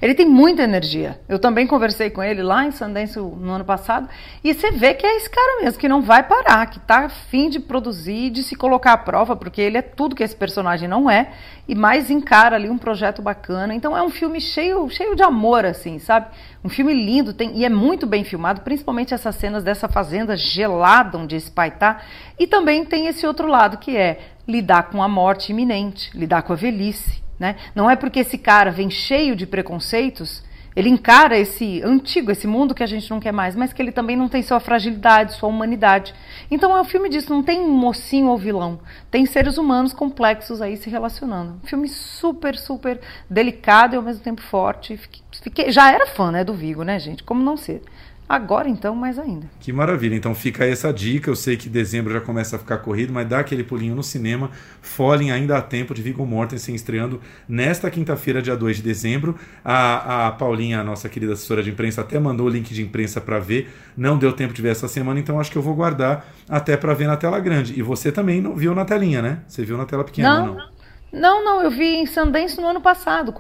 Ele 0.01 0.15
tem 0.15 0.27
muita 0.27 0.63
energia. 0.63 1.21
Eu 1.29 1.39
também 1.39 1.67
conversei 1.67 2.09
com 2.09 2.23
ele 2.23 2.43
lá 2.43 2.65
em 2.65 2.71
Sundance 2.71 3.19
no 3.19 3.51
ano 3.51 3.65
passado, 3.65 4.09
e 4.43 4.55
você 4.55 4.71
vê 4.71 4.95
que 4.95 5.05
é 5.05 5.17
esse 5.19 5.29
cara 5.29 5.63
mesmo, 5.63 5.79
que 5.79 5.89
não 5.89 6.01
vai 6.01 6.23
parar, 6.23 6.65
que 6.67 6.81
tá 6.81 7.05
afim 7.05 7.51
de 7.51 7.61
produzir, 7.61 8.31
de 8.31 8.43
se 8.43 8.55
colocar 8.55 8.95
à 8.95 8.97
prova, 8.97 9.37
porque 9.37 9.61
ele 9.61 9.77
é 9.77 9.83
tudo 9.83 10.17
que 10.17 10.23
esse 10.23 10.35
personagem 10.35 10.89
não 10.89 11.11
é, 11.11 11.33
e 11.69 11.75
mais 11.75 12.06
encara 12.11 12.57
ali 12.57 12.69
um 12.69 12.79
projeto 12.79 13.23
bacana. 13.23 13.75
Então 13.75 13.97
é 13.97 14.03
um 14.03 14.11
filme 14.11 14.41
cheio, 14.41 14.89
cheio 14.91 15.15
de 15.15 15.23
amor, 15.23 15.65
assim, 15.65 15.99
sabe? 15.99 16.27
Um 16.65 16.69
filme 16.69 16.93
lindo, 16.93 17.33
tem, 17.33 17.57
e 17.57 17.65
é 17.65 17.69
muito 17.69 18.07
bem 18.07 18.25
filmado, 18.25 18.63
principalmente 18.63 19.15
essas 19.15 19.35
cenas 19.37 19.63
dessa 19.63 19.89
fazenda 19.89 20.37
gelada 20.37 21.19
onde 21.19 21.37
esse 21.37 21.51
pai 21.51 21.71
tá. 21.71 22.03
E 22.39 22.47
também 22.47 22.85
tem 22.85 23.07
esse 23.07 23.27
outro 23.27 23.47
lado, 23.47 23.79
que 23.79 23.97
é 23.97 24.21
lidar 24.47 24.85
com 24.85 25.03
a 25.03 25.09
morte 25.09 25.53
iminente, 25.53 26.11
lidar 26.17 26.43
com 26.43 26.53
a 26.53 26.57
velhice. 26.57 27.23
Né? 27.39 27.57
Não 27.75 27.91
é 27.91 27.97
porque 27.97 28.21
esse 28.21 28.39
cara 28.39 28.71
vem 28.71 28.89
cheio 28.89 29.37
de 29.37 29.47
preconceitos 29.47 30.43
ele 30.77 30.91
encara 30.91 31.39
esse 31.39 31.83
antigo, 31.83 32.31
esse 32.31 32.47
mundo 32.47 32.75
que 32.75 32.83
a 32.83 32.87
gente 32.87 33.11
não 33.11 33.19
quer 33.19 33.33
mais, 33.33 33.57
mas 33.57 33.73
que 33.73 33.81
ele 33.81 33.91
também 33.91 34.15
não 34.15 34.29
tem 34.29 34.43
sua 34.43 34.61
fragilidade, 34.61 35.33
sua 35.33 35.49
humanidade. 35.49 36.15
Então 36.51 36.77
é 36.77 36.81
um 36.81 36.85
filme 36.85 37.09
disso, 37.09 37.33
não 37.33 37.43
tem 37.43 37.67
mocinho 37.67 38.29
ou 38.29 38.37
vilão. 38.37 38.79
Tem 39.11 39.25
seres 39.25 39.57
humanos 39.57 39.95
complexos 39.95 40.61
aí 40.61 40.77
se 40.77 40.91
relacionando. 40.91 41.59
Um 41.65 41.67
filme 41.67 41.89
super, 41.89 42.55
super 42.57 43.01
delicado 43.29 43.95
e 43.95 43.97
ao 43.97 44.03
mesmo 44.03 44.23
tempo 44.23 44.43
forte. 44.43 45.01
Fiquei, 45.43 45.73
já 45.73 45.91
era 45.91 46.07
fã 46.07 46.31
né, 46.31 46.45
do 46.45 46.53
Vigo, 46.53 46.83
né, 46.83 46.99
gente? 46.99 47.25
Como 47.25 47.43
não 47.43 47.57
ser? 47.57 47.83
Agora 48.29 48.69
então, 48.69 48.95
mais 48.97 49.19
ainda. 49.21 49.49
Que 49.61 49.73
maravilha. 49.73 50.17
Então 50.17 50.35
fica 50.35 50.65
aí 50.65 50.73
essa 50.73 50.93
dica. 50.93 51.31
Eu 51.31 51.37
sei 51.37 51.57
que 51.57 51.69
dezembro 51.69 52.13
já 52.13 52.21
começa 52.21 52.57
a 52.57 52.59
ficar 52.59 52.79
corrido, 52.79 53.13
mas 53.13 53.29
dá 53.29 53.39
aquele 53.39 53.63
pulinho 53.63 53.95
no 53.95 54.03
cinema. 54.03 54.51
Fallen 54.83 55.31
ainda 55.31 55.57
há 55.57 55.63
tempo 55.63 55.95
de 55.95 56.03
Viggo 56.03 56.27
Mortensen 56.27 56.75
estreando 56.75 57.21
nesta 57.49 57.89
quinta-feira, 57.89 58.43
dia 58.43 58.57
2 58.57 58.79
de 58.79 58.83
dezembro. 58.83 59.37
A, 59.65 60.27
a 60.27 60.33
Paulinha, 60.33 60.81
a 60.81 60.85
nossa 60.85 61.09
querida 61.09 61.35
assessora 61.35 61.63
de 61.63 61.71
imprensa, 61.71 62.01
até 62.01 62.19
mandou 62.19 62.47
o 62.47 62.51
link 62.51 62.75
de 62.75 62.83
imprensa 62.83 63.21
para 63.21 63.39
ver. 63.39 63.73
Não 63.97 64.19
deu 64.19 64.33
tempo 64.33 64.53
de 64.53 64.61
ver 64.61 64.71
essa 64.71 64.89
semana, 64.89 65.21
então 65.21 65.39
acho 65.39 65.51
que 65.51 65.57
eu 65.57 65.63
vou 65.63 65.75
guardar 65.75 66.27
até 66.49 66.77
para 66.77 66.93
ver 66.95 67.07
na 67.07 67.17
tela 67.17 67.39
grande. 67.39 67.79
E 67.79 67.83
você 67.83 68.11
também 68.11 68.41
não 68.41 68.57
viu 68.57 68.75
na 68.75 68.85
telinha, 68.85 69.23
né? 69.23 69.39
Você 69.47 69.65
viu 69.65 69.77
na 69.77 69.85
tela 69.85 70.03
pequena, 70.03 70.41
não? 70.41 70.55
Não, 70.55 70.67
não, 71.13 71.45
não 71.45 71.63
eu 71.63 71.71
vi 71.71 71.95
em 71.95 72.07
Sundance 72.07 72.61
no 72.61 72.67
ano 72.67 72.81
passado, 72.81 73.33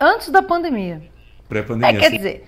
antes 0.00 0.30
da 0.30 0.42
pandemia. 0.42 1.00
Pré-pandemia. 1.48 1.98
É, 1.98 2.00
quer 2.00 2.10
dizer, 2.10 2.44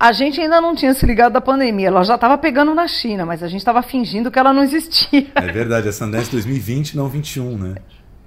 a 0.00 0.12
gente 0.12 0.40
ainda 0.40 0.62
não 0.62 0.74
tinha 0.74 0.94
se 0.94 1.04
ligado 1.04 1.34
da 1.34 1.42
pandemia, 1.42 1.88
ela 1.88 2.02
já 2.02 2.14
estava 2.14 2.38
pegando 2.38 2.74
na 2.74 2.88
China, 2.88 3.26
mas 3.26 3.42
a 3.42 3.48
gente 3.48 3.60
estava 3.60 3.82
fingindo 3.82 4.30
que 4.30 4.38
ela 4.38 4.50
não 4.50 4.62
existia. 4.62 5.26
É 5.34 5.52
verdade, 5.52 5.90
a 5.90 5.92
Sundance 5.92 6.30
2020, 6.30 6.96
não 6.96 7.06
21, 7.06 7.58
né? 7.58 7.74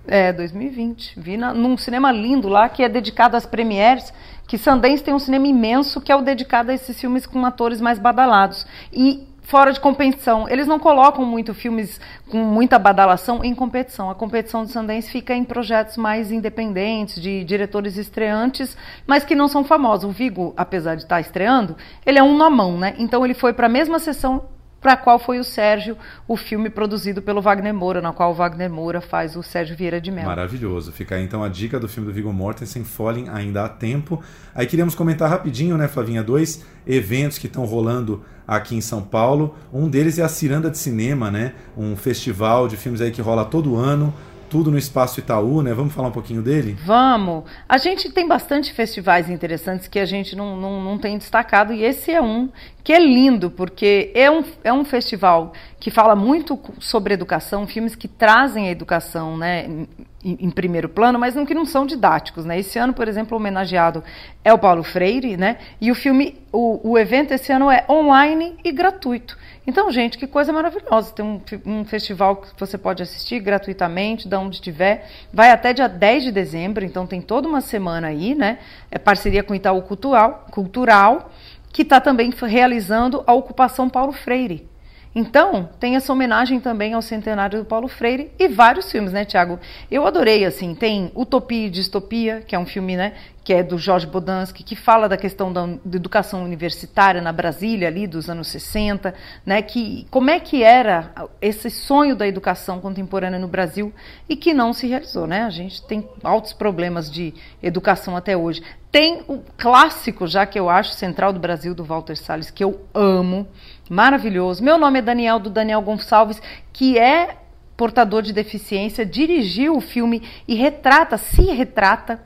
É, 0.06 0.32
2020. 0.32 1.20
Vi 1.20 1.36
na, 1.36 1.52
num 1.52 1.76
cinema 1.76 2.12
lindo 2.12 2.48
lá 2.48 2.70
que 2.70 2.84
é 2.84 2.90
dedicado 2.90 3.36
às 3.36 3.48
premieres, 3.48 4.14
que 4.48 4.56
Sundance 4.56 5.04
tem 5.04 5.16
um 5.16 5.20
cinema 5.20 5.48
imenso 5.48 6.00
que 6.00 6.12
é 6.12 6.16
o 6.16 6.22
dedicado 6.22 6.70
a 6.70 6.76
esses 6.76 7.00
filmes 7.00 7.26
com 7.26 7.44
atores 7.44 7.82
mais 7.82 7.98
badalados. 7.98 8.68
E 8.94 9.28
fora 9.44 9.72
de 9.72 9.80
competição. 9.80 10.48
Eles 10.50 10.66
não 10.66 10.80
colocam 10.80 11.26
muito 11.26 11.54
filmes 11.54 12.00
com 12.30 12.38
muita 12.38 12.80
badalação 12.80 13.44
em 13.44 13.54
competição. 13.54 14.10
A 14.10 14.16
competição 14.16 14.64
do 14.64 14.72
Sundance 14.72 15.12
fica 15.12 15.34
em 15.34 15.44
projetos 15.44 15.98
mais 15.98 16.32
independentes, 16.32 17.22
de 17.22 17.44
diretores 17.44 17.98
estreantes, 17.98 18.76
mas 19.06 19.24
que 19.24 19.36
não 19.36 19.48
são 19.48 19.64
famosos. 19.64 20.10
O 20.10 20.14
Vigo, 20.14 20.54
apesar 20.58 20.96
de 20.96 21.04
estar 21.04 21.20
estreando, 21.20 21.76
ele 22.06 22.18
é 22.18 22.24
um 22.24 22.38
na 22.38 22.50
mão, 22.50 22.78
né? 22.78 22.96
Então 22.98 23.24
ele 23.24 23.34
foi 23.34 23.54
para 23.54 23.68
a 23.68 23.70
mesma 23.70 24.00
sessão 24.00 24.53
para 24.84 24.98
qual 24.98 25.18
foi 25.18 25.40
o 25.40 25.44
Sérgio, 25.46 25.98
o 26.28 26.36
filme 26.36 26.70
produzido 26.70 27.22
pelo 27.22 27.42
Wagner 27.42 27.74
Moura, 27.74 28.02
na 28.02 28.12
qual 28.12 28.32
o 28.32 28.34
Wagner 28.34 28.70
Moura 28.70 29.00
faz 29.00 29.38
o 29.38 29.42
Sérgio 29.42 29.78
Vieira 29.78 30.02
de 30.02 30.12
Mello. 30.12 30.28
Maravilhoso. 30.28 30.92
Fica 30.92 31.16
aí 31.16 31.24
então 31.24 31.42
a 31.42 31.48
dica 31.48 31.80
do 31.80 31.88
filme 31.88 32.10
do 32.10 32.14
Viggo 32.14 32.34
Mortensen, 32.34 32.84
Falling, 32.84 33.30
ainda 33.30 33.64
há 33.64 33.70
tempo. 33.70 34.22
Aí 34.54 34.68
queríamos 34.68 34.94
comentar 34.94 35.30
rapidinho, 35.30 35.78
né, 35.78 35.88
Flavinha, 35.88 36.22
dois 36.22 36.66
eventos 36.86 37.38
que 37.38 37.48
estão 37.48 37.64
rolando 37.64 38.26
aqui 38.46 38.76
em 38.76 38.82
São 38.82 39.02
Paulo. 39.02 39.56
Um 39.72 39.90
deles 39.90 40.20
é 40.20 40.24
a 40.24 40.28
Ciranda 40.28 40.70
de 40.70 40.78
Cinema, 40.78 41.32
né? 41.32 41.54
Um 41.78 41.96
festival 41.96 42.68
de 42.68 42.76
filmes 42.76 43.00
aí 43.00 43.10
que 43.10 43.22
rola 43.22 43.46
todo 43.46 43.78
ano 43.78 44.14
tudo 44.54 44.70
no 44.70 44.78
Espaço 44.78 45.20
Itaú, 45.20 45.64
né? 45.64 45.74
Vamos 45.74 45.96
falar 45.96 46.10
um 46.10 46.12
pouquinho 46.12 46.44
dele? 46.44 46.78
Vamos. 46.86 47.46
A 47.68 47.80
gente 47.80 48.12
tem 48.12 48.28
bastante 48.28 48.72
festivais 48.72 49.28
interessantes 49.28 49.88
que 49.88 49.98
a 49.98 50.06
gente 50.06 50.36
não, 50.36 50.56
não, 50.56 50.80
não 50.80 50.96
tem 50.96 51.18
destacado, 51.18 51.74
e 51.74 51.84
esse 51.84 52.12
é 52.12 52.22
um 52.22 52.50
que 52.84 52.94
é 52.94 53.00
lindo, 53.00 53.50
porque 53.50 54.12
é 54.14 54.30
um, 54.30 54.44
é 54.64 54.72
um 54.72 54.86
festival 54.86 55.54
que 55.80 55.90
fala 55.90 56.16
muito 56.16 56.60
sobre 56.80 57.16
educação, 57.16 57.66
filmes 57.66 57.96
que 57.96 58.08
trazem 58.08 58.68
a 58.68 58.72
educação 58.72 59.36
né, 59.36 59.88
em, 60.24 60.50
primeiro 60.50 60.88
plano, 60.88 61.20
mas 61.20 61.36
não 61.36 61.46
que 61.46 61.54
não 61.54 61.66
são 61.66 61.86
didáticos. 61.86 62.46
Né? 62.46 62.60
Esse 62.60 62.80
ano, 62.80 62.94
por 62.94 63.08
exemplo, 63.08 63.36
o 63.36 63.40
homenageado 63.40 64.04
é 64.44 64.54
o 64.54 64.58
Paulo 64.58 64.84
Freire, 64.84 65.36
né? 65.36 65.58
e 65.82 65.92
o 65.92 65.96
filme, 65.96 66.40
o, 66.52 66.92
o 66.92 66.98
evento 66.98 67.34
esse 67.34 67.52
ano 67.52 67.70
é 67.70 67.86
online 67.90 68.56
e 68.64 68.72
gratuito. 68.72 69.38
Então, 69.66 69.92
gente, 69.92 70.18
que 70.18 70.28
coisa 70.28 70.52
maravilhosa. 70.54 71.14
Tem 71.14 71.26
um, 71.26 71.42
um 71.66 71.86
festival 71.86 72.38
que 72.38 72.60
você 72.60 72.78
pode 72.78 73.04
assistir 73.04 73.40
gratuitamente, 73.40 74.28
de 74.28 74.36
onde 74.36 74.56
estiver. 74.56 75.10
Vai 75.32 75.52
até 75.52 75.74
dia 75.74 75.88
10 75.88 76.24
de 76.24 76.32
dezembro, 76.32 76.84
então 76.84 77.06
tem 77.06 77.22
toda 77.22 77.48
uma 77.48 77.62
semana 77.62 78.08
aí, 78.08 78.36
né? 78.36 78.60
É 78.92 78.98
parceria 78.98 79.44
com 79.44 79.54
o 79.54 79.56
Itaú 79.56 79.82
Cultural, 79.82 80.48
Cultural 80.52 81.32
que 81.74 81.82
está 81.82 82.00
também 82.00 82.32
realizando 82.44 83.24
a 83.26 83.34
ocupação 83.34 83.90
Paulo 83.90 84.14
Freire. 84.14 84.70
Então, 85.16 85.70
tem 85.80 85.96
essa 85.96 86.12
homenagem 86.12 86.60
também 86.60 86.94
ao 86.94 87.02
centenário 87.02 87.60
do 87.60 87.66
Paulo 87.66 87.88
Freire 87.88 88.32
e 88.40 88.48
vários 88.48 88.92
filmes, 88.92 89.12
né, 89.12 89.24
Tiago? 89.24 89.60
Eu 89.92 90.08
adorei, 90.08 90.44
assim, 90.44 90.74
tem 90.74 91.12
Utopia 91.16 91.68
e 91.68 91.70
Distopia, 91.70 92.42
que 92.42 92.56
é 92.56 92.60
um 92.60 92.66
filme, 92.66 92.98
né, 92.98 93.14
que 93.44 93.54
é 93.54 93.62
do 93.62 93.78
Jorge 93.78 94.08
Bodansky, 94.08 94.64
que 94.64 94.76
fala 94.76 95.08
da 95.08 95.18
questão 95.18 95.54
da, 95.54 95.66
da, 95.66 95.96
educação 95.96 96.44
universitária 96.44 97.22
na 97.22 97.32
Brasília, 97.32 97.90
ali 97.90 98.08
dos 98.08 98.28
anos 98.28 98.48
60, 98.48 99.14
né, 99.46 99.62
que, 99.62 100.08
como 100.10 100.32
é 100.32 100.40
que 100.40 100.64
era 100.64 101.12
esse 101.40 101.70
sonho 101.70 102.16
da 102.16 102.28
educação 102.28 102.80
contemporânea 102.80 103.38
no 103.38 103.48
Brasil 103.48 103.94
e 104.28 104.36
que 104.36 104.52
não 104.52 104.74
se 104.74 104.88
realizou. 104.88 105.28
Né? 105.28 105.44
A 105.44 105.50
gente 105.50 105.84
tem 105.84 106.08
altos 106.24 106.54
problemas 106.54 107.12
de 107.12 107.36
educação 107.62 108.16
até 108.16 108.36
hoje. 108.36 108.64
Tem 108.92 109.24
o 109.28 109.44
clássico, 109.58 110.26
já 110.26 110.46
que 110.46 110.60
eu 110.60 110.70
acho, 110.70 110.94
Central 110.94 111.34
do 111.34 111.40
Brasil, 111.40 111.76
do 111.76 111.84
Walter 111.84 112.16
Salles, 112.16 112.50
que 112.50 112.64
eu 112.64 112.80
amo, 112.94 113.48
maravilhoso. 113.94 114.64
Meu 114.64 114.78
nome 114.78 115.00
é 115.00 115.02
Daniel, 115.04 115.38
do 115.38 115.52
Daniel 115.52 115.82
Gonçalves, 115.82 116.42
que 116.74 116.98
é 116.98 117.38
portador 117.78 118.24
de 118.24 118.34
deficiência, 118.34 119.06
dirigiu 119.06 119.78
o 119.78 119.82
filme 119.82 120.24
e 120.48 120.56
retrata, 120.56 121.16
se 121.18 121.44
retrata 121.44 122.20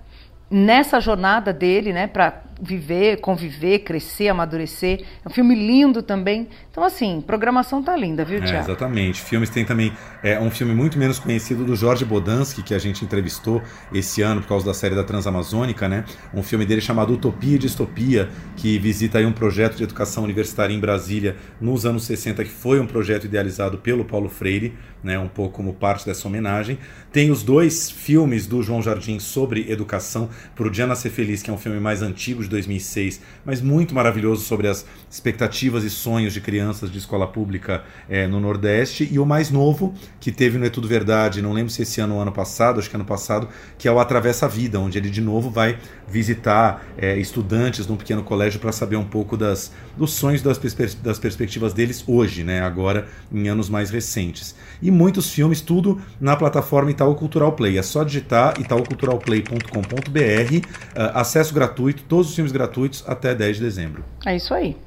nessa 0.50 1.02
jornada 1.02 1.52
dele, 1.52 1.92
né, 1.92 2.08
para 2.08 2.42
viver, 2.62 3.20
conviver, 3.22 3.80
crescer, 3.80 4.30
amadurecer. 4.30 5.04
É 5.24 5.28
um 5.28 5.32
filme 5.32 5.56
lindo 5.56 6.02
também. 6.02 6.48
Então, 6.72 6.84
assim, 6.84 7.24
programação 7.26 7.82
tá 7.82 7.96
linda, 7.96 8.24
viu, 8.24 8.40
Tiago? 8.40 8.58
É, 8.58 8.60
exatamente. 8.62 9.22
Filmes 9.22 9.50
tem 9.50 9.66
também 9.66 9.94
é, 10.24 10.40
um 10.40 10.50
filme 10.50 10.74
muito 10.74 10.98
menos 10.98 11.20
conhecido 11.20 11.66
do 11.66 11.76
Jorge 11.76 12.06
Bodansky, 12.06 12.64
que 12.64 12.74
a 12.74 12.80
gente 12.80 13.04
entrevistou 13.04 13.62
esse 13.94 14.22
ano 14.22 14.42
por 14.42 14.48
causa 14.48 14.66
da 14.66 14.74
série 14.74 14.96
da 14.96 15.04
Transamazônica, 15.04 15.88
né? 15.88 16.04
Um 16.34 16.44
filme 16.44 16.66
dele 16.66 16.82
chamado 16.82 17.14
Utopia 17.14 17.56
e 17.56 17.60
Distopia, 17.60 18.30
que 18.56 18.78
visita 18.80 19.18
aí 19.18 19.26
um 19.26 19.32
projeto 19.32 19.76
de 19.76 19.84
educação 19.84 20.24
universitária 20.24 20.74
em 20.74 20.80
Brasília 20.80 21.36
nos 21.60 21.86
anos 21.86 22.06
60, 22.06 22.44
que 22.44 22.50
foi 22.50 22.80
um 22.80 22.88
projeto 22.88 23.26
idealizado 23.26 23.78
pelo 23.78 24.06
Paulo 24.06 24.30
Freire, 24.30 24.74
né? 25.04 25.18
Um 25.18 25.28
pouco 25.28 25.56
como 25.56 25.74
parte 25.74 26.06
dessa 26.06 26.28
homenagem. 26.28 26.78
Tem 27.12 27.32
os 27.32 27.44
dois 27.44 27.90
filmes 27.90 28.48
do 28.48 28.62
João 28.62 28.82
Jardim 28.82 29.20
sobre 29.20 29.72
educação, 29.72 30.30
Pro 30.56 30.70
Dia 30.70 30.88
Nascer 30.88 31.12
Feliz, 31.12 31.42
que 31.42 31.50
é 31.50 31.54
um 31.54 31.58
filme 31.58 31.80
mais 31.80 32.02
antigo, 32.02 32.47
de 32.48 32.52
2006, 32.52 33.22
mas 33.46 33.62
muito 33.62 33.94
maravilhoso 33.94 34.44
sobre 34.44 34.68
as 34.68 34.86
expectativas 35.10 35.84
e 35.84 35.90
sonhos 35.90 36.34
de 36.34 36.42
crianças 36.42 36.92
de 36.92 36.98
escola 36.98 37.28
pública 37.28 37.84
é, 38.10 38.28
no 38.28 38.40
Nordeste. 38.40 39.08
E 39.12 39.20
o 39.20 39.26
mais 39.26 39.52
novo, 39.52 39.94
que 40.20 40.32
teve 40.32 40.58
no 40.58 40.66
É 40.66 40.70
Tudo 40.70 40.88
Verdade, 40.88 41.42
não 41.42 41.54
lembro 41.54 41.72
se 41.72 41.82
esse 41.82 42.02
ano 42.02 42.16
ou 42.16 42.22
ano 42.22 42.32
passado, 42.32 42.80
acho 42.80 42.90
que 42.90 42.96
ano 42.96 43.06
passado, 43.06 43.48
que 43.78 43.88
é 43.88 43.92
o 43.92 44.00
Atravessa 44.00 44.46
a 44.46 44.50
Vida, 44.50 44.80
onde 44.80 44.98
ele 44.98 45.10
de 45.10 45.22
novo 45.22 45.50
vai 45.50 45.78
visitar 46.08 46.86
é, 46.98 47.18
estudantes 47.18 47.86
de 47.86 47.92
um 47.92 47.98
pequeno 47.98 48.24
colégio 48.24 48.60
para 48.60 48.72
saber 48.72 48.96
um 48.96 49.04
pouco 49.04 49.36
das, 49.36 49.72
dos 49.96 50.14
sonhos, 50.14 50.42
das, 50.42 50.58
perspe 50.58 51.02
das 51.02 51.20
perspectivas 51.20 51.74
deles 51.74 52.04
hoje, 52.08 52.44
né, 52.44 52.62
agora 52.62 53.08
em 53.32 53.48
anos 53.50 53.70
mais 53.70 53.90
recentes. 53.90 54.56
E 54.82 54.90
muitos 54.90 55.32
filmes, 55.32 55.62
tudo 55.62 56.02
na 56.20 56.36
plataforma 56.36 56.92
Itaú 56.92 57.16
Cultural 57.16 57.52
Play. 57.54 57.78
É 57.78 57.84
só 57.84 58.04
digitar 58.04 58.60
itauculturalplay.com.br, 58.60 60.56
uh, 60.56 61.12
acesso 61.14 61.54
gratuito, 61.54 62.04
todos 62.04 62.30
os 62.30 62.36
filmes 62.36 62.52
gratuitos 62.52 63.04
até 63.08 63.36
10 63.36 63.58
de 63.58 63.64
dezembro. 63.64 64.04
É 64.26 64.36
isso 64.36 64.54
aí. 64.54 64.78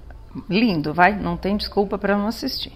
Lindo, 0.49 0.95
vai? 0.95 1.18
Não 1.18 1.37
tem 1.37 1.57
desculpa 1.57 1.99
para 1.99 2.16
não 2.16 2.29
assistir. 2.29 2.73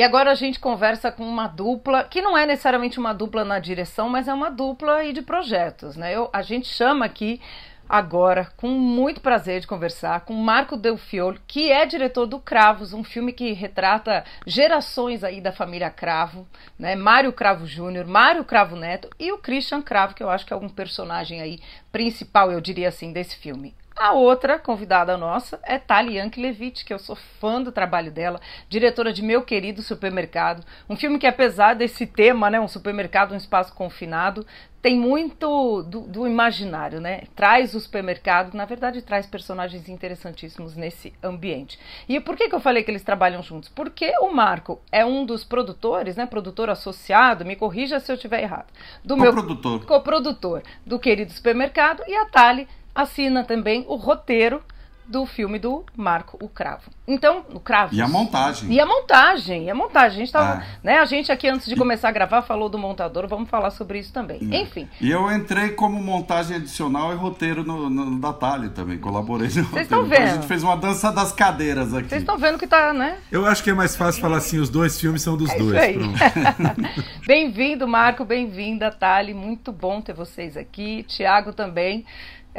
E 0.00 0.02
agora 0.02 0.30
a 0.30 0.34
gente 0.34 0.58
conversa 0.58 1.12
com 1.12 1.28
uma 1.28 1.46
dupla, 1.46 2.04
que 2.04 2.22
não 2.22 2.34
é 2.34 2.46
necessariamente 2.46 2.98
uma 2.98 3.12
dupla 3.12 3.44
na 3.44 3.58
direção, 3.58 4.08
mas 4.08 4.28
é 4.28 4.32
uma 4.32 4.50
dupla 4.50 4.94
aí 4.94 5.12
de 5.12 5.20
projetos, 5.20 5.94
né? 5.94 6.16
Eu, 6.16 6.30
a 6.32 6.40
gente 6.40 6.68
chama 6.68 7.04
aqui 7.04 7.38
agora, 7.86 8.50
com 8.56 8.68
muito 8.68 9.20
prazer 9.20 9.60
de 9.60 9.66
conversar 9.66 10.20
com 10.22 10.32
Marco 10.32 10.78
Del 10.78 10.96
Fiol, 10.96 11.34
que 11.46 11.70
é 11.70 11.84
diretor 11.84 12.24
do 12.24 12.40
Cravos, 12.40 12.94
um 12.94 13.04
filme 13.04 13.30
que 13.30 13.52
retrata 13.52 14.24
gerações 14.46 15.22
aí 15.22 15.38
da 15.38 15.52
família 15.52 15.90
Cravo, 15.90 16.48
né? 16.78 16.96
Mário 16.96 17.30
Cravo 17.30 17.66
Júnior, 17.66 18.06
Mário 18.06 18.42
Cravo 18.42 18.76
Neto 18.76 19.10
e 19.18 19.30
o 19.30 19.36
Christian 19.36 19.82
Cravo, 19.82 20.14
que 20.14 20.22
eu 20.22 20.30
acho 20.30 20.46
que 20.46 20.52
é 20.54 20.56
um 20.56 20.70
personagem 20.70 21.42
aí 21.42 21.60
principal, 21.92 22.50
eu 22.50 22.62
diria 22.62 22.88
assim, 22.88 23.12
desse 23.12 23.36
filme. 23.36 23.74
A 24.00 24.12
outra 24.12 24.58
convidada 24.58 25.14
nossa 25.18 25.60
é 25.62 25.78
Tali 25.78 26.16
Yankelevich, 26.16 26.86
que 26.86 26.94
eu 26.94 26.98
sou 26.98 27.14
fã 27.14 27.60
do 27.60 27.70
trabalho 27.70 28.10
dela, 28.10 28.40
diretora 28.66 29.12
de 29.12 29.20
Meu 29.22 29.42
Querido 29.42 29.82
Supermercado, 29.82 30.64
um 30.88 30.96
filme 30.96 31.18
que 31.18 31.26
apesar 31.26 31.74
desse 31.74 32.06
tema, 32.06 32.48
né, 32.48 32.58
um 32.58 32.66
supermercado, 32.66 33.32
um 33.32 33.36
espaço 33.36 33.74
confinado, 33.74 34.46
tem 34.80 34.98
muito 34.98 35.82
do, 35.82 36.00
do, 36.00 36.26
imaginário, 36.26 36.98
né? 36.98 37.24
Traz 37.36 37.74
o 37.74 37.80
supermercado, 37.80 38.54
na 38.54 38.64
verdade, 38.64 39.02
traz 39.02 39.26
personagens 39.26 39.86
interessantíssimos 39.90 40.74
nesse 40.74 41.12
ambiente. 41.22 41.78
E 42.08 42.18
por 42.18 42.34
que, 42.34 42.48
que 42.48 42.54
eu 42.54 42.60
falei 42.60 42.82
que 42.82 42.90
eles 42.90 43.02
trabalham 43.02 43.42
juntos? 43.42 43.68
Porque 43.68 44.10
o 44.20 44.32
Marco 44.32 44.80
é 44.90 45.04
um 45.04 45.26
dos 45.26 45.44
produtores, 45.44 46.16
né? 46.16 46.24
Produtor 46.24 46.70
associado, 46.70 47.44
me 47.44 47.56
corrija 47.56 48.00
se 48.00 48.10
eu 48.10 48.14
estiver 48.14 48.42
errado. 48.42 48.72
Do 49.04 49.16
co 49.16 49.20
meu 49.20 49.32
produtor. 49.32 49.84
Co-produtor 49.84 50.62
do 50.86 50.98
querido 50.98 51.30
supermercado 51.30 52.02
e 52.08 52.14
a 52.14 52.24
Tali 52.24 52.66
assina 53.00 53.44
também 53.44 53.84
o 53.88 53.96
roteiro 53.96 54.62
do 55.10 55.26
filme 55.26 55.58
do 55.58 55.84
Marco 55.96 56.38
o 56.40 56.48
Cravo. 56.48 56.88
Então, 57.06 57.44
o 57.52 57.58
Cravo. 57.58 57.92
E 57.92 58.00
a 58.00 58.06
montagem. 58.06 58.72
E 58.72 58.78
a 58.78 58.86
montagem, 58.86 59.64
e 59.64 59.70
a 59.70 59.74
montagem. 59.74 60.16
A 60.16 60.20
gente, 60.20 60.32
tava, 60.32 60.62
é. 60.62 60.66
né, 60.84 60.98
a 60.98 61.04
gente 61.04 61.32
aqui, 61.32 61.48
antes 61.48 61.66
de 61.66 61.74
começar 61.74 62.08
a 62.08 62.12
gravar, 62.12 62.42
falou 62.42 62.68
do 62.68 62.78
montador, 62.78 63.26
vamos 63.26 63.50
falar 63.50 63.70
sobre 63.70 63.98
isso 63.98 64.12
também. 64.12 64.38
É. 64.52 64.60
Enfim. 64.60 64.88
E 65.00 65.10
eu 65.10 65.30
entrei 65.32 65.70
como 65.70 66.00
montagem 66.00 66.56
adicional 66.56 67.12
e 67.12 67.16
roteiro 67.16 67.64
no, 67.64 67.90
no 67.90 68.20
da 68.20 68.32
Thalia 68.32 68.70
também, 68.70 68.98
colaborei 68.98 69.48
no 69.48 69.64
Vocês 69.64 69.82
estão 69.82 70.04
vendo? 70.04 70.14
Então, 70.14 70.30
a 70.30 70.34
gente 70.34 70.46
fez 70.46 70.62
uma 70.62 70.76
dança 70.76 71.10
das 71.10 71.32
cadeiras 71.32 71.92
aqui. 71.92 72.08
Vocês 72.08 72.22
estão 72.22 72.38
vendo 72.38 72.56
que 72.56 72.68
tá, 72.68 72.92
né? 72.92 73.18
Eu 73.32 73.44
acho 73.46 73.64
que 73.64 73.70
é 73.70 73.74
mais 73.74 73.96
fácil 73.96 74.20
falar 74.20 74.36
assim, 74.36 74.60
os 74.60 74.70
dois 74.70 75.00
filmes 75.00 75.22
são 75.22 75.36
dos 75.36 75.50
é 75.50 75.58
dois. 75.58 75.96
bem-vindo, 77.26 77.88
Marco, 77.88 78.24
bem-vinda, 78.24 78.92
Thalia, 78.92 79.34
muito 79.34 79.72
bom 79.72 80.00
ter 80.00 80.12
vocês 80.12 80.56
aqui. 80.56 81.02
Tiago 81.02 81.52
também. 81.52 82.06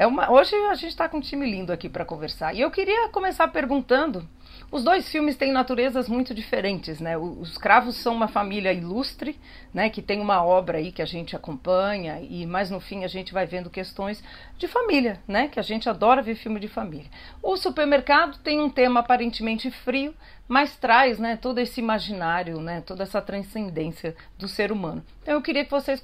É 0.02 0.08
uma, 0.08 0.32
hoje 0.32 0.56
a 0.56 0.74
gente 0.74 0.88
está 0.88 1.08
com 1.08 1.18
um 1.18 1.22
time 1.22 1.46
lindo 1.46 1.72
aqui 1.72 1.88
para 1.88 2.04
conversar. 2.04 2.56
E 2.56 2.62
eu 2.62 2.72
queria 2.72 3.10
começar 3.10 3.48
perguntando. 3.50 4.28
Os 4.72 4.84
dois 4.84 5.08
filmes 5.08 5.36
têm 5.36 5.52
naturezas 5.52 6.10
muito 6.10 6.34
diferentes, 6.34 7.00
né? 7.00 7.16
Os 7.20 7.56
Cravos 7.56 7.98
são 7.98 8.16
uma 8.16 8.28
família 8.28 8.74
ilustre, 8.74 9.40
né? 9.72 9.92
Que 9.92 10.02
tem 10.02 10.20
uma 10.20 10.44
obra 10.44 10.80
aí 10.80 10.92
que 10.92 11.04
a 11.04 11.06
gente 11.06 11.36
acompanha 11.36 12.20
e 12.20 12.48
mais 12.48 12.72
no 12.72 12.80
fim 12.80 13.04
a 13.04 13.08
gente 13.08 13.32
vai 13.32 13.46
vendo 13.46 13.70
questões 13.70 14.24
de 14.58 14.68
família, 14.68 15.22
né? 15.28 15.48
Que 15.50 15.60
a 15.60 15.64
gente 15.64 15.88
adora 15.88 16.24
ver 16.24 16.34
filme 16.34 16.60
de 16.60 16.68
família. 16.68 17.12
O 17.40 17.56
Supermercado 17.56 18.40
tem 18.40 18.60
um 18.60 18.72
tema 18.72 19.02
aparentemente 19.02 19.70
frio, 19.70 20.16
mas 20.48 20.76
traz, 20.76 21.20
né? 21.20 21.38
Todo 21.40 21.60
esse 21.60 21.80
imaginário, 21.80 22.60
né? 22.60 22.82
Toda 22.82 23.04
essa 23.04 23.22
transcendência 23.22 24.16
do 24.36 24.48
ser 24.48 24.72
humano. 24.72 25.06
Então 25.22 25.36
eu 25.36 25.44
queria 25.44 25.64
que 25.64 25.70
vocês 25.70 26.02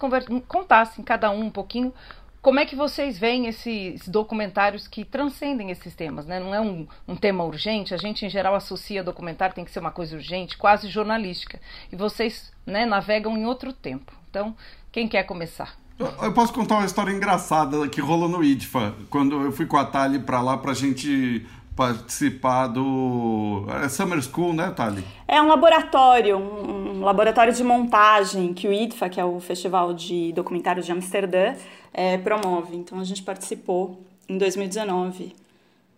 contassem 0.48 1.04
cada 1.04 1.32
um 1.32 1.46
um 1.46 1.50
pouquinho 1.50 1.92
como 2.48 2.62
é 2.62 2.66
que 2.66 2.78
vocês 2.78 3.18
veem 3.18 3.48
esses 3.48 4.08
documentários 4.08 4.88
que 4.88 5.04
transcendem 5.04 5.70
esses 5.70 5.94
temas? 5.94 6.26
Né? 6.26 6.40
Não 6.40 6.56
é 6.56 6.62
um, 6.62 6.88
um, 7.06 7.14
tema 7.14 7.44
urgente, 7.44 7.94
a 7.94 7.98
gente 7.98 8.26
em 8.26 8.30
geral 8.30 8.56
associa 8.56 9.04
documentário, 9.04 9.54
tem 9.54 9.66
que 9.66 9.72
ser 9.72 9.82
uma 9.82 9.92
coisa 9.92 10.16
urgente, 10.16 10.58
quase 10.58 10.88
jornalística. 10.88 11.60
E 11.92 11.96
vocês 11.98 12.50
né, 12.66 12.86
navegam 12.86 13.36
em 13.36 13.46
outro 13.46 13.74
tempo. 13.74 14.14
Então, 14.30 14.56
quem 14.94 15.10
quer 15.10 15.24
começar? 15.24 15.76
Eu, 16.00 16.32
posso 16.32 16.54
contar 16.54 16.76
uma 16.76 16.86
história 16.86 17.12
engraçada 17.12 17.86
que 17.90 18.00
rolou 18.00 18.30
no 18.30 18.42
IDFA, 18.42 18.96
quando 19.10 19.42
eu 19.42 19.52
fui 19.52 19.66
com 19.66 19.76
a 19.76 19.84
Tali 19.84 20.18
para 20.18 20.40
lá 20.40 20.58
para 20.58 20.72
a 20.72 20.74
gente 20.74 21.46
participar 21.78 22.68
do 22.68 23.66
é 23.84 23.88
Summer 23.88 24.20
School, 24.22 24.52
né, 24.52 24.72
Thali? 24.72 25.06
É 25.28 25.40
um 25.40 25.48
laboratório, 25.48 26.36
um 26.38 27.02
laboratório 27.02 27.54
de 27.54 27.64
montagem 27.64 28.52
que 28.52 28.68
o 28.68 28.74
IDFA, 28.74 29.08
que 29.08 29.22
é 29.22 29.24
o 29.24 29.40
Festival 29.40 29.94
de 29.94 30.34
Documentários 30.34 30.88
de 30.88 30.92
Amsterdã, 30.92 31.54
é, 31.94 32.18
promove. 32.18 32.76
Então 32.76 33.00
a 33.00 33.04
gente 33.04 33.22
participou 33.22 34.04
em 34.28 34.40
2019 34.40 35.36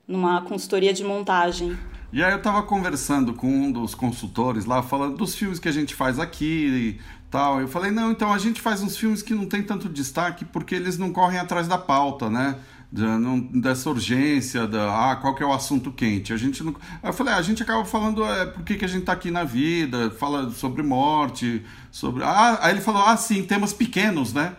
numa 0.06 0.42
consultoria 0.42 0.94
de 0.94 1.04
montagem. 1.04 1.78
E 2.12 2.24
aí 2.24 2.32
eu 2.32 2.40
estava 2.40 2.62
conversando 2.64 3.34
com 3.34 3.48
um 3.48 3.72
dos 3.72 3.96
consultores 3.96 4.66
lá, 4.66 4.82
falando 4.82 5.16
dos 5.16 5.36
filmes 5.36 5.60
que 5.60 5.70
a 5.70 5.72
gente 5.72 5.96
faz 5.96 6.20
aqui 6.20 6.98
e 6.98 7.02
tal. 7.30 7.62
Eu 7.62 7.68
falei, 7.68 7.92
não, 7.92 8.12
então 8.12 8.34
a 8.34 8.38
gente 8.38 8.60
faz 8.60 8.82
uns 8.82 8.98
filmes 8.98 9.22
que 9.22 9.34
não 9.34 9.46
tem 9.46 9.64
tanto 9.64 9.88
destaque 9.88 10.44
porque 10.44 10.76
eles 10.76 10.98
não 10.98 11.14
correm 11.14 11.40
atrás 11.40 11.68
da 11.68 11.78
pauta, 11.78 12.30
né? 12.30 12.58
Não, 12.92 13.40
dessa 13.40 13.90
urgência, 13.90 14.68
da 14.68 15.12
ah, 15.12 15.16
qual 15.16 15.36
que 15.36 15.44
é 15.44 15.46
o 15.46 15.54
assunto 15.54 15.92
quente. 15.92 16.34
A 16.34 16.38
gente 16.38 16.64
não. 16.64 16.76
Eu 17.04 17.14
falei, 17.14 17.34
ah, 17.34 17.38
a 17.38 17.42
gente 17.42 17.62
acaba 17.62 17.86
falando 17.86 18.26
é, 18.26 18.48
por 18.48 18.64
que, 18.64 18.76
que 18.76 18.86
a 18.86 18.88
gente 18.88 19.02
está 19.02 19.14
aqui 19.14 19.30
na 19.30 19.44
vida, 19.44 20.10
fala 20.12 20.50
sobre 20.52 20.82
morte, 20.82 21.64
sobre. 21.92 22.24
Ah, 22.24 22.58
aí 22.62 22.74
ele 22.74 22.82
falou, 22.82 23.04
ah, 23.04 23.16
sim, 23.16 23.44
temas 23.44 23.74
pequenos, 23.74 24.34
né? 24.34 24.56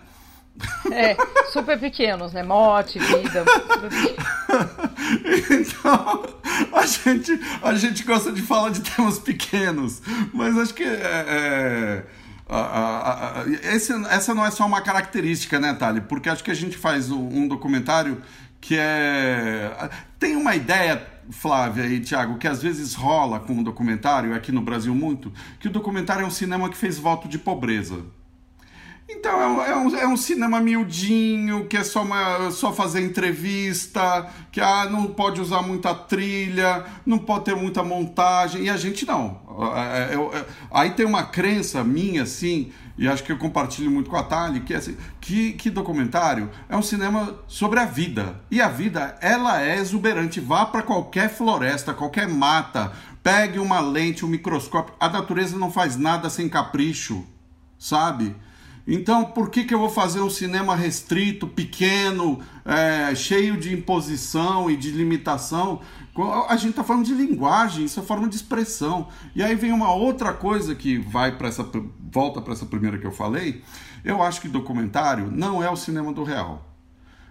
É, 0.93 1.17
super 1.53 1.79
pequenos, 1.79 2.33
né? 2.33 2.43
Morte, 2.43 2.99
vida. 2.99 3.45
então, 5.51 6.23
a 6.73 6.87
gente, 6.87 7.41
a 7.63 7.75
gente 7.75 8.05
gosta 8.05 8.31
de 8.31 8.43
falar 8.43 8.71
de 8.71 8.81
temas 8.81 9.19
pequenos, 9.19 10.03
mas 10.33 10.57
acho 10.59 10.75
que 10.75 10.85
é, 10.85 10.87
é 10.87 12.05
esse, 13.63 13.93
essa 14.07 14.35
não 14.35 14.45
é 14.45 14.51
só 14.51 14.67
uma 14.67 14.81
característica, 14.81 15.61
né, 15.61 15.73
Thali? 15.75 16.01
Porque 16.01 16.29
acho 16.29 16.43
que 16.43 16.51
a 16.51 16.55
gente 16.55 16.77
faz 16.77 17.11
um 17.11 17.47
documentário 17.47 18.21
que 18.61 18.77
é. 18.79 19.91
Tem 20.19 20.37
uma 20.37 20.55
ideia 20.55 21.07
Flávia 21.31 21.87
e 21.87 22.01
Tiago, 22.01 22.39
que 22.39 22.49
às 22.49 22.63
vezes 22.63 22.95
rola 22.95 23.41
com 23.41 23.59
o 23.59 23.65
documentário, 23.65 24.35
aqui 24.35 24.53
no 24.53 24.61
Brasil 24.61 24.95
muito, 24.95 25.33
que 25.59 25.69
o 25.69 25.71
documentário 25.71 26.25
é 26.25 26.27
um 26.27 26.31
cinema 26.31 26.69
que 26.69 26.77
fez 26.77 26.99
voto 26.99 27.29
de 27.29 27.39
pobreza. 27.39 28.05
Então 29.13 29.41
é 29.41 29.47
um, 29.47 29.63
é 29.63 29.77
um, 29.77 29.97
é 29.97 30.09
um, 30.09 30.17
cinema 30.17 30.61
miudinho, 30.61 31.67
que 31.67 31.77
é 31.77 31.85
só, 31.85 32.03
uma, 32.03 32.51
só 32.51 32.73
fazer 32.73 33.03
entrevista, 33.03 34.31
que 34.53 34.61
ah, 34.61 34.89
não 34.89 35.09
pode 35.09 35.41
usar 35.41 35.63
muita 35.63 35.95
trilha, 35.95 36.85
não 37.05 37.19
pode 37.19 37.47
ter 37.47 37.57
muita 37.57 37.83
montagem, 37.83 38.63
e 38.63 38.71
a 38.71 38.77
gente 38.77 39.05
não. 39.05 39.41
É, 39.75 40.15
é, 40.15 40.39
é, 40.39 40.47
aí 40.71 40.91
tem 40.91 41.05
uma 41.05 41.25
crença 41.25 41.83
minha, 41.83 42.23
assim, 42.23 42.73
e 42.97 43.09
acho 43.09 43.25
que 43.25 43.33
eu 43.33 43.39
compartilho 43.39 43.91
muito 43.91 44.09
com 44.09 44.17
a 44.17 44.23
Tali, 44.23 44.61
que, 44.61 44.75
é 44.75 44.77
assim, 44.77 44.97
que, 45.21 45.55
que 45.55 45.71
documentário 45.71 46.51
é 46.69 46.77
um 46.77 46.83
cinema 46.83 47.35
sobre 47.49 47.81
a 47.81 47.85
vida. 47.85 48.41
E 48.51 48.61
a 48.61 48.69
vida, 48.69 49.17
ela 49.21 49.63
é 49.63 49.77
exuberante. 49.77 50.39
Vá 50.39 50.67
para 50.67 50.83
qualquer 50.83 51.31
floresta, 51.31 51.95
qualquer 51.95 52.29
mata, 52.29 52.93
pegue 53.23 53.59
uma 53.59 53.81
lente, 53.81 54.25
um 54.25 54.29
microscópio. 54.29 54.95
A 55.01 55.09
natureza 55.09 55.59
não 55.59 55.73
faz 55.73 55.97
nada 55.97 56.29
sem 56.29 56.49
capricho, 56.49 57.27
sabe? 57.79 58.37
Então, 58.93 59.25
por 59.25 59.51
que, 59.51 59.63
que 59.63 59.73
eu 59.73 59.79
vou 59.79 59.89
fazer 59.89 60.21
um 60.21 60.29
cinema 60.29 60.75
restrito, 60.75 61.47
pequeno, 61.47 62.41
é, 62.65 63.15
cheio 63.15 63.57
de 63.57 63.73
imposição 63.73 64.69
e 64.69 64.77
de 64.77 64.91
limitação? 64.91 65.81
A 66.49 66.57
gente 66.57 66.71
está 66.71 66.83
falando 66.83 67.05
de 67.05 67.15
linguagem, 67.15 67.85
isso 67.85 68.01
é 68.01 68.03
forma 68.03 68.29
de 68.29 68.35
expressão. 68.35 69.07
E 69.33 69.45
aí 69.45 69.55
vem 69.55 69.71
uma 69.71 69.95
outra 69.95 70.33
coisa 70.33 70.75
que 70.75 70.99
vai 70.99 71.39
para 71.39 71.47
essa 71.47 71.65
volta 72.13 72.43
para 72.43 72.53
essa 72.53 72.67
primeira 72.67 72.99
que 72.99 73.07
eu 73.07 73.13
falei. 73.13 73.63
Eu 74.05 74.21
acho 74.21 74.41
que 74.41 74.49
documentário 74.49 75.31
não 75.31 75.63
é 75.63 75.71
o 75.71 75.77
cinema 75.77 76.13
do 76.13 76.25
real. 76.25 76.69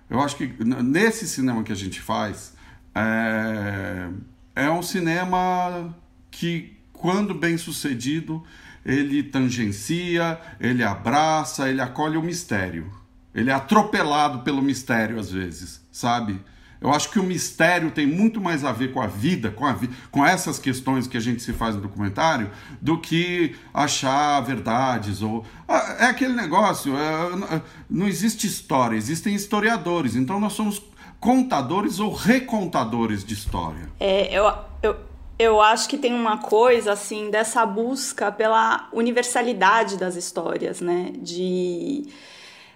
Eu 0.10 0.22
acho 0.22 0.38
que 0.38 0.50
nesse 0.64 1.28
cinema 1.28 1.62
que 1.62 1.74
a 1.74 1.76
gente 1.76 2.00
faz 2.00 2.54
é, 2.96 4.10
é 4.56 4.72
um 4.72 4.82
cinema 4.82 5.94
que, 6.32 6.78
quando 6.94 7.36
bem 7.36 7.58
sucedido, 7.58 8.46
ele 8.86 9.24
tangencia, 9.24 10.40
ele 10.60 10.84
abraça, 10.84 11.70
ele 11.70 11.82
acolhe 11.82 12.18
o 12.18 12.24
mistério. 12.24 12.92
Ele 13.34 13.50
é 13.50 13.54
atropelado 13.54 14.40
pelo 14.40 14.62
mistério 14.62 15.20
às 15.20 15.32
vezes, 15.32 15.82
sabe? 15.92 16.40
Eu 16.82 16.94
acho 16.94 17.12
que 17.12 17.20
o 17.20 17.24
mistério 17.24 17.92
tem 17.92 18.08
muito 18.08 18.40
mais 18.40 18.64
a 18.64 18.72
ver 18.72 18.94
com 18.94 19.02
a 19.02 19.08
vida, 19.08 19.52
com, 19.52 19.66
a 19.66 19.74
vi 19.74 19.90
com 20.10 20.26
essas 20.26 20.58
questões 20.58 21.08
que 21.08 21.18
a 21.18 21.20
gente 21.20 21.44
se 21.44 21.52
faz 21.52 21.76
no 21.76 21.82
documentário, 21.82 22.50
do 22.82 22.98
que 22.98 23.56
achar 23.74 24.40
verdades. 24.42 25.22
ou 25.22 25.46
ah, 25.68 25.98
É 26.00 26.06
aquele 26.06 26.34
negócio, 26.34 26.96
é, 26.96 27.62
não 27.90 28.08
existe 28.08 28.48
história, 28.48 28.96
existem 28.96 29.36
historiadores. 29.36 30.16
Então 30.16 30.40
nós 30.40 30.54
somos 30.54 30.82
contadores 31.20 32.00
ou 32.00 32.14
recontadores 32.14 33.26
de 33.26 33.34
história. 33.34 33.90
É, 34.00 34.34
eu, 34.34 34.50
eu, 34.82 34.96
eu 35.40 35.62
acho 35.62 35.88
que 35.88 35.98
tem 35.98 36.14
uma 36.14 36.38
coisa 36.40 36.92
assim 36.92 37.30
dessa 37.32 37.66
busca 37.66 38.30
pela 38.30 38.90
universalidade 38.92 39.98
das 39.98 40.18
histórias, 40.18 40.82
né? 40.82 41.14
De, 41.16 42.06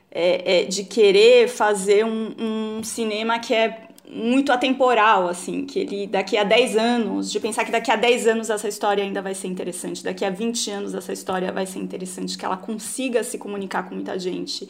é, 0.09 0.61
é, 0.61 0.63
de 0.63 0.85
querer 0.85 1.49
fazer 1.49 2.05
um, 2.05 2.33
um, 2.77 2.83
cinema 2.83 3.37
que 3.37 3.53
é 3.53 3.89
muito 4.09 4.51
atemporal, 4.53 5.27
assim, 5.27 5.65
que 5.65 5.79
ele 5.79 6.07
daqui 6.07 6.37
a 6.37 6.43
10 6.45 6.77
anos, 6.77 7.31
de 7.31 7.39
pensar 7.39 7.65
que 7.65 7.71
daqui 7.71 7.91
a 7.91 7.95
10 7.97 8.27
anos 8.27 8.49
essa 8.49 8.67
história 8.67 9.03
ainda 9.03 9.21
vai 9.21 9.33
ser 9.33 9.47
interessante, 9.47 10.03
daqui 10.03 10.23
a 10.23 10.29
20 10.29 10.71
anos 10.71 10.93
essa 10.93 11.11
história 11.11 11.51
vai 11.51 11.65
ser 11.65 11.79
interessante, 11.79 12.37
que 12.37 12.45
ela 12.45 12.57
consiga 12.57 13.23
se 13.23 13.37
comunicar 13.37 13.89
com 13.89 13.95
muita 13.95 14.17
gente. 14.17 14.69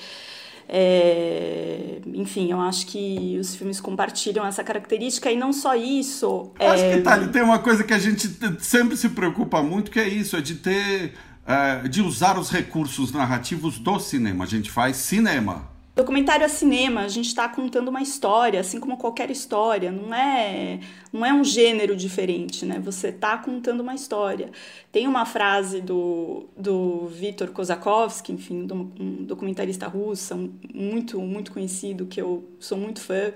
É, 0.68 2.00
enfim, 2.14 2.52
eu 2.52 2.60
acho 2.60 2.88
que 2.88 3.38
os 3.40 3.56
filmes 3.56 3.82
compartilham 3.82 4.46
essa 4.46 4.64
característica 4.64 5.32
e 5.32 5.36
não 5.36 5.52
só 5.52 5.76
isso. 5.76 6.52
É... 6.60 6.68
Acho 6.70 6.84
que 6.84 7.02
tá, 7.02 7.28
tem 7.28 7.42
uma 7.42 7.60
coisa 7.60 7.84
que 7.84 7.94
a 7.94 8.00
gente 8.00 8.30
sempre 8.60 8.96
se 8.98 9.10
preocupa 9.10 9.62
muito, 9.62 9.92
que 9.92 10.00
é 10.00 10.08
isso, 10.08 10.36
é 10.36 10.42
de 10.42 10.56
ter. 10.56 11.14
É, 11.46 11.90
de 11.90 12.02
usar 12.02 12.40
os 12.40 12.50
recursos 12.50 13.12
narrativos 13.12 13.78
do 13.78 14.00
cinema. 14.00 14.46
A 14.46 14.48
gente 14.48 14.72
faz 14.72 14.96
cinema. 14.96 15.73
Documentário 15.96 16.44
é 16.44 16.48
cinema, 16.48 17.02
a 17.02 17.08
gente 17.08 17.28
está 17.28 17.48
contando 17.48 17.90
uma 17.90 18.02
história, 18.02 18.60
assim 18.60 18.80
como 18.80 18.98
qualquer 18.98 19.30
história, 19.30 19.92
não 19.92 20.12
é, 20.12 20.80
não 21.12 21.24
é 21.24 21.32
um 21.32 21.44
gênero 21.44 21.96
diferente, 21.96 22.66
né? 22.66 22.80
Você 22.80 23.10
está 23.10 23.38
contando 23.38 23.82
uma 23.82 23.94
história. 23.94 24.50
Tem 24.92 25.08
uma 25.08 25.24
frase 25.24 25.82
do, 25.82 26.48
do 26.58 27.06
Viktor 27.06 27.52
Kozakovsky, 27.52 28.32
enfim, 28.32 28.68
um 29.00 29.24
documentarista 29.24 29.88
russo, 29.88 30.50
muito, 30.74 31.22
muito 31.22 31.52
conhecido, 31.52 32.08
que 32.08 32.20
eu 32.20 32.44
sou 32.60 32.76
muito 32.76 33.00
fã, 33.00 33.32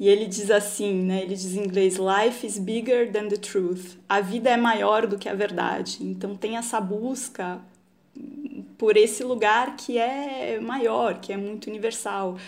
e 0.00 0.08
ele 0.08 0.26
diz 0.26 0.50
assim, 0.50 1.02
né? 1.02 1.22
Ele 1.22 1.34
diz 1.34 1.54
em 1.54 1.64
inglês: 1.64 1.98
Life 1.98 2.46
is 2.46 2.58
bigger 2.58 3.12
than 3.12 3.28
the 3.28 3.36
truth. 3.36 3.98
A 4.08 4.22
vida 4.22 4.48
é 4.48 4.56
maior 4.56 5.06
do 5.06 5.18
que 5.18 5.28
a 5.28 5.34
verdade. 5.34 5.98
Então 6.00 6.34
tem 6.34 6.56
essa 6.56 6.80
busca 6.80 7.60
por 8.78 8.96
esse 8.96 9.22
lugar 9.22 9.76
que 9.76 9.98
é 9.98 10.60
maior, 10.60 11.20
que 11.20 11.32
é 11.32 11.36
muito 11.36 11.68
universal, 11.68 12.38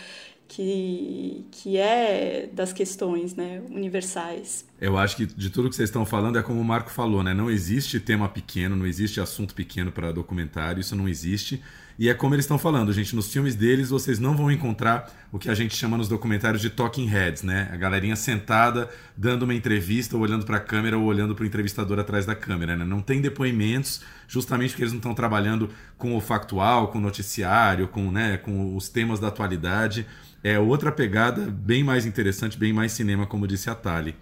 que, 0.49 1.45
que 1.51 1.77
é 1.77 2.49
das 2.53 2.73
questões 2.73 3.35
né, 3.35 3.63
universais. 3.71 4.65
Eu 4.81 4.97
acho 4.97 5.17
que 5.17 5.27
de 5.27 5.51
tudo 5.51 5.69
que 5.69 5.77
vocês 5.77 5.89
estão 5.89 6.07
falando 6.07 6.39
é 6.39 6.43
como 6.43 6.61
o 6.61 6.65
Marco 6.65 6.91
falou, 6.91 7.23
né? 7.23 7.35
Não 7.35 7.51
existe 7.51 7.99
tema 7.99 8.29
pequeno, 8.29 8.77
não 8.77 8.87
existe 8.87 9.21
assunto 9.21 9.55
pequeno 9.55 9.91
para 9.91 10.13
documentário, 10.13 10.81
isso 10.81 10.95
não 10.95 11.09
existe. 11.09 11.63
E 11.99 12.11
é 12.11 12.15
como 12.15 12.35
eles 12.35 12.45
estão 12.45 12.59
falando, 12.59 12.93
gente, 12.93 13.17
nos 13.17 13.33
filmes 13.33 13.55
deles 13.55 13.89
vocês 13.89 14.19
não 14.19 14.37
vão 14.37 14.51
encontrar 14.51 15.11
o 15.33 15.39
que 15.39 15.49
a 15.49 15.55
gente 15.55 15.75
chama 15.75 15.97
nos 15.97 16.09
documentários 16.09 16.61
de 16.61 16.69
talking 16.69 17.07
heads, 17.07 17.43
né? 17.43 17.71
A 17.73 17.77
galerinha 17.77 18.15
sentada 18.15 18.91
dando 19.17 19.45
uma 19.45 19.55
entrevista, 19.55 20.15
ou 20.15 20.23
olhando 20.23 20.45
para 20.45 20.59
a 20.59 20.61
câmera 20.61 20.99
ou 20.99 21.05
olhando 21.05 21.35
para 21.35 21.45
o 21.45 21.47
entrevistador 21.47 21.99
atrás 21.99 22.27
da 22.27 22.35
câmera, 22.35 22.77
né? 22.77 22.85
Não 22.85 23.01
tem 23.01 23.23
depoimentos, 23.23 24.03
justamente 24.29 24.71
porque 24.71 24.83
eles 24.83 24.93
não 24.93 24.99
estão 24.99 25.15
trabalhando 25.15 25.71
com 25.97 26.15
o 26.15 26.21
factual, 26.21 26.89
com 26.89 26.99
o 26.99 27.01
noticiário, 27.01 27.89
com, 27.89 28.11
né, 28.11 28.37
com 28.37 28.77
os 28.77 28.91
temas 28.91 29.19
da 29.19 29.29
atualidade. 29.29 30.07
É 30.45 30.59
outra 30.59 30.93
pegada 30.93 31.51
bem 31.51 31.83
mais 31.83 32.05
interessante, 32.05 32.59
bem 32.59 32.75
mais 32.75 32.93
cinema, 32.93 33.27
como 33.27 33.47
disse 33.47 33.71
a 33.71 33.75
Tali. 33.75 34.15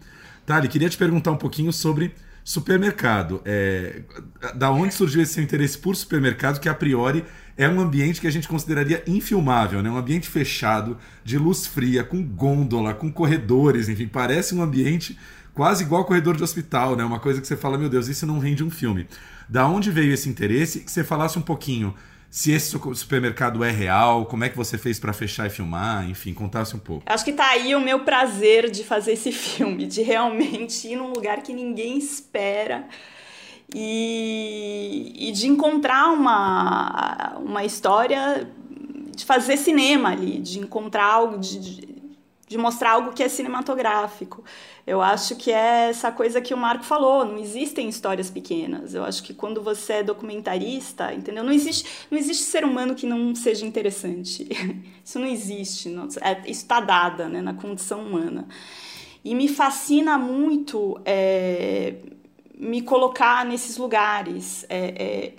Tali, 0.46 0.68
queria 0.68 0.88
te 0.88 0.96
perguntar 0.96 1.32
um 1.32 1.36
pouquinho 1.36 1.72
sobre 1.72 2.14
supermercado. 2.44 3.40
É, 3.44 4.02
da 4.54 4.70
onde 4.70 4.94
surgiu 4.94 5.22
esse 5.22 5.32
seu 5.32 5.42
interesse 5.42 5.78
por 5.78 5.96
supermercado, 5.96 6.60
que 6.60 6.68
a 6.68 6.74
priori 6.74 7.24
é 7.56 7.68
um 7.68 7.80
ambiente 7.80 8.20
que 8.20 8.26
a 8.26 8.30
gente 8.30 8.46
consideraria 8.46 9.02
infilmável, 9.06 9.82
né? 9.82 9.90
Um 9.90 9.96
ambiente 9.96 10.28
fechado, 10.28 10.98
de 11.24 11.38
luz 11.38 11.66
fria, 11.66 12.04
com 12.04 12.22
gôndola, 12.22 12.92
com 12.92 13.10
corredores, 13.10 13.88
enfim, 13.88 14.06
parece 14.06 14.54
um 14.54 14.62
ambiente 14.62 15.18
quase 15.54 15.84
igual 15.84 16.04
corredor 16.04 16.36
de 16.36 16.42
hospital, 16.42 16.96
né? 16.96 17.04
Uma 17.04 17.20
coisa 17.20 17.40
que 17.40 17.46
você 17.46 17.56
fala, 17.56 17.78
meu 17.78 17.88
Deus, 17.88 18.08
isso 18.08 18.26
não 18.26 18.38
rende 18.38 18.62
um 18.62 18.70
filme. 18.70 19.06
Da 19.48 19.66
onde 19.66 19.90
veio 19.90 20.12
esse 20.12 20.28
interesse? 20.28 20.80
Que 20.80 20.90
você 20.90 21.04
falasse 21.04 21.38
um 21.38 21.42
pouquinho 21.42 21.94
se 22.34 22.50
esse 22.50 22.76
supermercado 22.96 23.62
é 23.62 23.70
real, 23.70 24.26
como 24.26 24.42
é 24.42 24.48
que 24.48 24.56
você 24.56 24.76
fez 24.76 24.98
para 24.98 25.12
fechar 25.12 25.46
e 25.46 25.50
filmar, 25.50 26.10
enfim, 26.10 26.34
contasse 26.34 26.74
um 26.74 26.80
pouco. 26.80 27.04
Acho 27.06 27.24
que 27.24 27.32
tá 27.32 27.50
aí 27.50 27.76
o 27.76 27.80
meu 27.80 28.00
prazer 28.00 28.72
de 28.72 28.82
fazer 28.82 29.12
esse 29.12 29.30
filme, 29.30 29.86
de 29.86 30.02
realmente 30.02 30.88
ir 30.88 30.96
num 30.96 31.12
lugar 31.12 31.44
que 31.44 31.52
ninguém 31.52 31.96
espera 31.96 32.88
e, 33.72 35.28
e 35.28 35.30
de 35.30 35.46
encontrar 35.46 36.10
uma, 36.10 37.36
uma 37.38 37.64
história, 37.64 38.50
de 39.14 39.24
fazer 39.24 39.56
cinema 39.56 40.08
ali, 40.10 40.40
de 40.40 40.58
encontrar 40.58 41.04
algo, 41.04 41.38
de, 41.38 41.60
de, 41.60 41.93
de 42.54 42.58
mostrar 42.58 42.92
algo 42.92 43.12
que 43.12 43.20
é 43.20 43.28
cinematográfico. 43.28 44.44
Eu 44.86 45.02
acho 45.02 45.34
que 45.34 45.50
é 45.50 45.88
essa 45.90 46.12
coisa 46.12 46.40
que 46.40 46.54
o 46.54 46.56
Marco 46.56 46.84
falou, 46.84 47.24
não 47.24 47.36
existem 47.36 47.88
histórias 47.88 48.30
pequenas. 48.30 48.94
Eu 48.94 49.04
acho 49.04 49.24
que 49.24 49.34
quando 49.34 49.60
você 49.60 49.94
é 49.94 50.02
documentarista, 50.04 51.12
entendeu? 51.12 51.42
Não 51.42 51.50
existe, 51.50 51.84
não 52.08 52.16
existe 52.16 52.44
ser 52.44 52.64
humano 52.64 52.94
que 52.94 53.08
não 53.08 53.34
seja 53.34 53.66
interessante. 53.66 54.46
Isso 55.04 55.18
não 55.18 55.26
existe, 55.26 55.88
não, 55.88 56.08
é, 56.22 56.40
isso 56.48 56.62
está 56.62 56.80
dada 56.80 57.28
né, 57.28 57.42
na 57.42 57.52
condição 57.52 58.00
humana. 58.06 58.46
E 59.22 59.34
me 59.34 59.48
fascina 59.48 60.16
muito 60.16 60.98
é, 61.04 61.96
me 62.56 62.80
colocar 62.80 63.44
nesses 63.44 63.76
lugares 63.76 64.64
é, 64.70 64.78
é, 64.78 65.32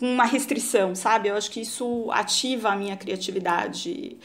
com 0.00 0.12
uma 0.12 0.24
restrição, 0.24 0.96
sabe? 0.96 1.28
Eu 1.28 1.36
acho 1.36 1.48
que 1.52 1.60
isso 1.60 2.10
ativa 2.10 2.70
a 2.70 2.76
minha 2.76 2.96
criatividade 2.96 4.18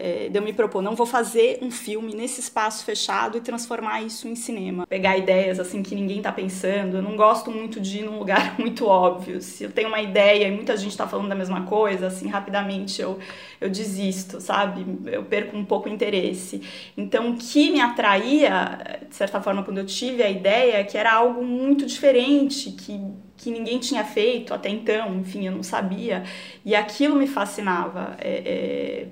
é, 0.00 0.28
de 0.30 0.38
eu 0.38 0.42
me 0.42 0.52
propor, 0.52 0.80
não 0.80 0.96
vou 0.96 1.04
fazer 1.04 1.58
um 1.60 1.70
filme 1.70 2.14
nesse 2.14 2.40
espaço 2.40 2.86
fechado 2.86 3.36
e 3.36 3.40
transformar 3.40 4.00
isso 4.00 4.26
em 4.26 4.34
cinema. 4.34 4.86
Pegar 4.86 5.18
ideias 5.18 5.60
assim 5.60 5.82
que 5.82 5.94
ninguém 5.94 6.22
tá 6.22 6.32
pensando. 6.32 6.96
Eu 6.96 7.02
não 7.02 7.16
gosto 7.16 7.50
muito 7.50 7.78
de 7.78 7.98
ir 7.98 8.04
num 8.04 8.18
lugar 8.18 8.56
muito 8.58 8.86
óbvio. 8.86 9.42
Se 9.42 9.64
eu 9.64 9.70
tenho 9.70 9.88
uma 9.88 10.00
ideia 10.00 10.48
e 10.48 10.50
muita 10.50 10.74
gente 10.76 10.96
tá 10.96 11.06
falando 11.06 11.28
da 11.28 11.34
mesma 11.34 11.66
coisa, 11.66 12.06
assim, 12.06 12.28
rapidamente 12.28 13.02
eu, 13.02 13.18
eu 13.60 13.68
desisto, 13.68 14.40
sabe? 14.40 14.86
Eu 15.06 15.24
perco 15.24 15.54
um 15.54 15.64
pouco 15.64 15.88
o 15.88 15.92
interesse. 15.92 16.62
Então, 16.96 17.32
o 17.32 17.36
que 17.36 17.70
me 17.70 17.80
atraía, 17.80 19.00
de 19.06 19.14
certa 19.14 19.38
forma, 19.40 19.62
quando 19.62 19.78
eu 19.78 19.86
tive 19.86 20.22
a 20.22 20.30
ideia, 20.30 20.78
é 20.78 20.84
que 20.84 20.96
era 20.96 21.12
algo 21.12 21.44
muito 21.44 21.84
diferente, 21.84 22.70
que 22.70 22.98
que 23.40 23.50
ninguém 23.50 23.78
tinha 23.78 24.04
feito 24.04 24.52
até 24.52 24.68
então, 24.68 25.16
enfim, 25.16 25.46
eu 25.46 25.52
não 25.52 25.62
sabia, 25.62 26.24
e 26.62 26.74
aquilo 26.74 27.16
me 27.16 27.26
fascinava. 27.26 28.14
É, 28.20 28.28
é, 28.44 29.06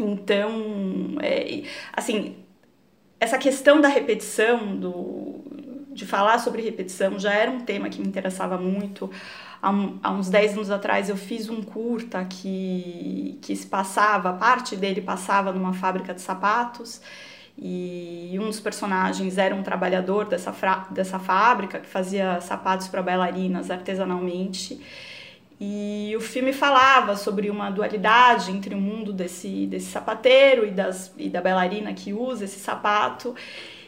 então, 0.00 1.16
é, 1.22 1.62
assim, 1.92 2.36
essa 3.18 3.38
questão 3.38 3.80
da 3.80 3.88
repetição, 3.88 4.76
do, 4.76 5.44
de 5.92 6.06
falar 6.06 6.38
sobre 6.38 6.62
repetição, 6.62 7.18
já 7.18 7.32
era 7.32 7.50
um 7.50 7.60
tema 7.60 7.88
que 7.90 8.00
me 8.00 8.08
interessava 8.08 8.56
muito. 8.56 9.10
Há, 9.62 9.70
há 10.02 10.10
uns 10.12 10.30
10 10.30 10.54
anos 10.54 10.70
atrás 10.70 11.08
eu 11.08 11.16
fiz 11.16 11.48
um 11.48 11.62
curta 11.62 12.24
que, 12.24 13.38
que 13.42 13.54
se 13.54 13.66
passava, 13.66 14.32
parte 14.32 14.76
dele 14.76 15.00
passava 15.02 15.52
numa 15.52 15.72
fábrica 15.74 16.14
de 16.14 16.20
sapatos 16.20 17.00
e 17.62 18.38
um 18.40 18.46
dos 18.46 18.58
personagens 18.58 19.36
era 19.36 19.54
um 19.54 19.62
trabalhador 19.62 20.26
dessa, 20.26 20.54
dessa 20.90 21.18
fábrica 21.18 21.78
que 21.78 21.86
fazia 21.86 22.40
sapatos 22.40 22.88
para 22.88 23.02
bailarinas 23.02 23.70
artesanalmente. 23.70 24.80
E 25.62 26.14
o 26.16 26.20
filme 26.20 26.54
falava 26.54 27.16
sobre 27.16 27.50
uma 27.50 27.68
dualidade 27.68 28.50
entre 28.50 28.74
o 28.74 28.80
mundo 28.80 29.12
desse, 29.12 29.66
desse 29.66 29.90
sapateiro 29.90 30.66
e, 30.66 30.70
das, 30.70 31.12
e 31.18 31.28
da 31.28 31.42
bailarina 31.42 31.92
que 31.92 32.14
usa 32.14 32.46
esse 32.46 32.58
sapato. 32.58 33.34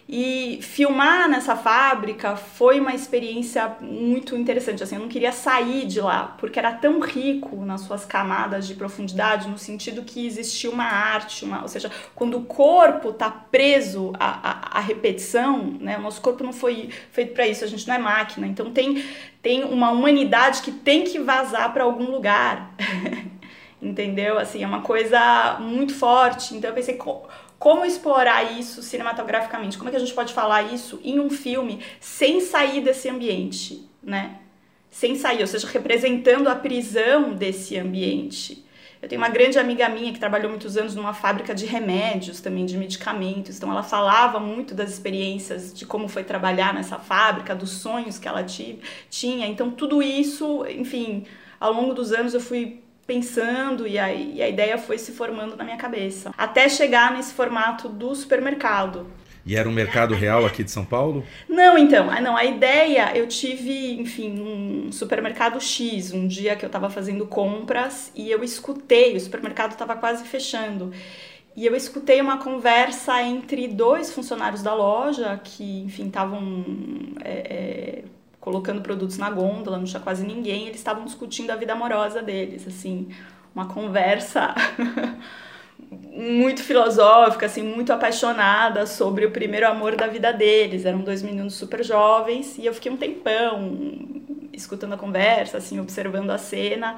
E 0.09 0.59
filmar 0.63 1.29
nessa 1.29 1.55
fábrica 1.55 2.37
foi 2.37 2.81
uma 2.81 2.95
experiência 2.95 3.77
muito 3.81 4.37
interessante. 4.37 4.83
Assim, 4.83 4.97
eu 4.97 5.01
não 5.01 5.09
queria 5.09 5.33
sair 5.33 5.87
de 5.87 6.01
lá, 6.01 6.35
porque 6.39 6.59
era 6.59 6.73
tão 6.73 7.01
rico 7.01 7.57
nas 7.65 7.83
suas 7.83 8.05
camadas 8.05 8.67
de 8.67 8.75
profundidade, 8.75 9.49
no 9.49 9.57
sentido 9.57 10.03
que 10.03 10.27
existia 10.27 10.71
uma 10.71 10.85
arte, 10.85 11.45
uma, 11.45 11.63
ou 11.63 11.69
seja, 11.69 11.91
quando 12.15 12.37
o 12.37 12.45
corpo 12.45 13.11
está 13.11 13.31
preso 13.31 14.13
à, 14.19 14.77
à, 14.77 14.79
à, 14.79 14.81
repetição, 14.81 15.77
né? 15.81 15.97
o 15.97 16.03
nosso 16.03 16.21
corpo 16.21 16.43
não 16.43 16.53
foi 16.53 16.91
feito 17.13 17.33
para 17.33 17.47
isso, 17.47 17.65
a 17.65 17.69
gente 17.69 17.87
não 17.87 17.95
é 17.95 17.99
máquina. 17.99 18.47
Então 18.47 18.71
tem, 18.73 19.05
tem 19.41 19.65
uma 19.65 19.91
humanidade 19.93 20.63
que 20.63 20.73
tem 20.73 21.05
que 21.05 21.19
vazar 21.21 21.73
para 21.73 21.85
algum 21.85 22.11
lugar. 22.11 22.75
Entendeu? 23.81 24.39
Assim, 24.39 24.63
é 24.63 24.67
uma 24.67 24.83
coisa 24.83 25.59
muito 25.59 25.93
forte. 25.93 26.55
Então 26.55 26.71
eu 26.71 26.75
pensei, 26.75 26.97
como 27.63 27.85
explorar 27.85 28.59
isso 28.59 28.83
cinematograficamente? 28.83 29.79
Como 29.79 29.89
é 29.89 29.93
que 29.93 29.97
a 29.97 30.01
gente 30.01 30.13
pode 30.13 30.35
falar 30.35 30.75
isso 30.75 30.99
em 31.05 31.21
um 31.21 31.31
filme 31.31 31.79
sem 32.01 32.41
sair 32.41 32.81
desse 32.81 33.09
ambiente, 33.09 33.89
né? 34.03 34.39
Sem 34.91 35.15
sair, 35.15 35.43
ou 35.43 35.47
seja, 35.47 35.69
representando 35.69 36.49
a 36.49 36.57
prisão 36.57 37.35
desse 37.35 37.79
ambiente. 37.79 38.67
Eu 39.01 39.09
tenho 39.09 39.21
uma 39.21 39.29
grande 39.29 39.61
amiga 39.61 39.89
minha 39.89 40.13
que 40.13 40.19
trabalhou 40.19 40.51
muitos 40.51 40.77
anos 40.77 40.97
numa 40.97 41.15
fábrica 41.15 41.55
de 41.55 41.65
remédios, 41.65 42.41
também 42.41 42.67
de 42.67 42.77
medicamentos. 42.77 43.59
Então 43.59 43.71
ela 43.71 43.85
falava 43.85 44.41
muito 44.41 44.75
das 44.75 44.91
experiências 44.91 45.73
de 45.73 45.87
como 45.87 46.09
foi 46.09 46.25
trabalhar 46.25 46.75
nessa 46.75 46.99
fábrica, 46.99 47.55
dos 47.55 47.71
sonhos 47.71 48.19
que 48.19 48.27
ela 48.27 48.43
tinha. 48.43 49.47
Então 49.47 49.71
tudo 49.71 50.03
isso, 50.03 50.67
enfim, 50.67 51.27
ao 51.61 51.73
longo 51.73 51.95
dos 51.95 52.11
anos 52.11 52.35
eu 52.35 52.41
fui 52.41 52.82
pensando 53.07 53.87
e 53.87 53.99
a, 53.99 54.13
e 54.13 54.43
a 54.43 54.49
ideia 54.49 54.79
foi 54.79 54.99
se 54.99 55.13
formando 55.13 55.57
na 55.57 55.65
minha 55.65 55.77
cabeça. 55.77 56.33
Até 56.37 56.69
chegar 56.69 57.13
nesse 57.13 57.35
formato 57.35 57.89
do 57.89 58.15
supermercado. 58.15 59.11
E 59.45 59.57
era 59.57 59.69
um 59.69 59.73
mercado 59.73 60.15
real 60.15 60.47
aqui 60.47 60.63
de 60.63 60.71
São 60.71 60.85
Paulo? 60.85 61.25
Não, 61.49 61.77
então, 61.77 62.07
não, 62.21 62.37
a 62.37 62.45
ideia, 62.45 63.11
eu 63.17 63.27
tive, 63.27 64.01
enfim, 64.01 64.41
um 64.41 64.93
supermercado 64.93 65.61
X, 65.61 66.13
um 66.13 66.29
dia 66.29 66.55
que 66.55 66.65
eu 66.65 66.69
estava 66.69 66.89
fazendo 66.89 67.27
compras 67.27 68.13
e 68.15 68.31
eu 68.31 68.45
escutei, 68.45 69.17
o 69.17 69.21
supermercado 69.21 69.73
estava 69.73 69.97
quase 69.97 70.25
fechando. 70.25 70.93
E 71.57 71.67
eu 71.67 71.75
escutei 71.75 72.21
uma 72.21 72.39
conversa 72.39 73.21
entre 73.23 73.69
dois 73.69 74.13
funcionários 74.13 74.63
da 74.63 74.75
loja 74.75 75.39
que, 75.43 75.81
enfim, 75.81 76.07
estavam 76.07 76.65
é, 77.23 77.33
é, 77.33 78.05
colocando 78.43 78.81
produtos 78.81 79.19
na 79.19 79.31
gôndola, 79.31 79.79
não 79.79 79.85
tinha 79.85 80.03
quase 80.03 80.27
ninguém, 80.27 80.67
eles 80.67 80.79
estavam 80.79 81.05
discutindo 81.05 81.53
a 81.53 81.57
vida 81.57 81.75
amorosa 81.75 82.21
deles, 82.21 82.67
assim, 82.67 83.09
uma 83.55 83.67
conversa 83.69 84.53
muito 86.11 86.61
filosófica, 86.61 87.47
assim, 87.47 87.63
muito 87.63 87.93
apaixonada 87.93 88.85
sobre 88.85 89.25
o 89.25 89.31
primeiro 89.31 89.69
amor 89.69 89.95
da 89.95 90.09
vida 90.09 90.33
deles. 90.33 90.85
Eram 90.85 91.03
dois 91.03 91.23
meninos 91.23 91.55
super 91.55 91.85
jovens 91.85 92.59
e 92.59 92.67
eu 92.67 92.75
fiquei 92.75 92.91
um 92.91 92.97
tempão 92.97 93.79
escutando 94.53 94.95
a 94.95 94.99
conversa, 94.99 95.59
assim, 95.59 95.79
observando 95.79 96.31
a 96.31 96.39
cena. 96.39 96.97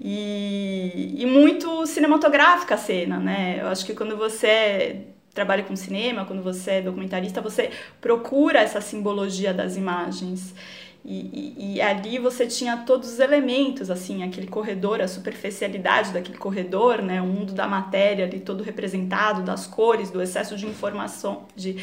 E, 0.00 1.14
e 1.22 1.24
muito 1.24 1.86
cinematográfica 1.86 2.74
a 2.74 2.78
cena, 2.78 3.20
né? 3.20 3.58
Eu 3.60 3.68
acho 3.68 3.86
que 3.86 3.94
quando 3.94 4.16
você 4.16 5.06
trabalha 5.34 5.62
com 5.62 5.74
cinema, 5.76 6.24
quando 6.24 6.42
você 6.42 6.72
é 6.72 6.82
documentarista, 6.82 7.40
você 7.40 7.70
procura 8.00 8.60
essa 8.60 8.80
simbologia 8.80 9.54
das 9.54 9.76
imagens. 9.76 10.54
E, 11.02 11.54
e, 11.58 11.76
e, 11.76 11.80
ali 11.80 12.18
você 12.18 12.46
tinha 12.46 12.76
todos 12.76 13.14
os 13.14 13.20
elementos, 13.20 13.90
assim, 13.90 14.22
aquele 14.22 14.46
corredor, 14.46 15.00
a 15.00 15.08
superficialidade 15.08 16.12
daquele 16.12 16.36
corredor, 16.36 17.00
né, 17.00 17.22
o 17.22 17.26
mundo 17.26 17.54
da 17.54 17.66
matéria 17.66 18.26
ali 18.26 18.38
todo 18.38 18.62
representado, 18.62 19.42
das 19.42 19.66
cores, 19.66 20.10
do 20.10 20.20
excesso 20.20 20.56
de 20.56 20.66
informação, 20.66 21.46
de, 21.56 21.76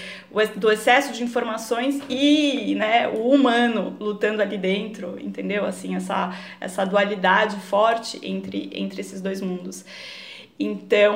do 0.55 0.71
excesso 0.71 1.13
de 1.13 1.23
informações 1.23 1.99
e, 2.07 2.75
né, 2.75 3.07
o 3.07 3.31
humano 3.31 3.97
lutando 3.99 4.39
ali 4.39 4.57
dentro, 4.57 5.19
entendeu? 5.19 5.65
Assim, 5.65 5.95
essa, 5.95 6.37
essa 6.61 6.85
dualidade 6.85 7.55
forte 7.61 8.19
entre, 8.21 8.69
entre 8.71 9.01
esses 9.01 9.19
dois 9.19 9.41
mundos. 9.41 9.83
Então, 10.59 11.15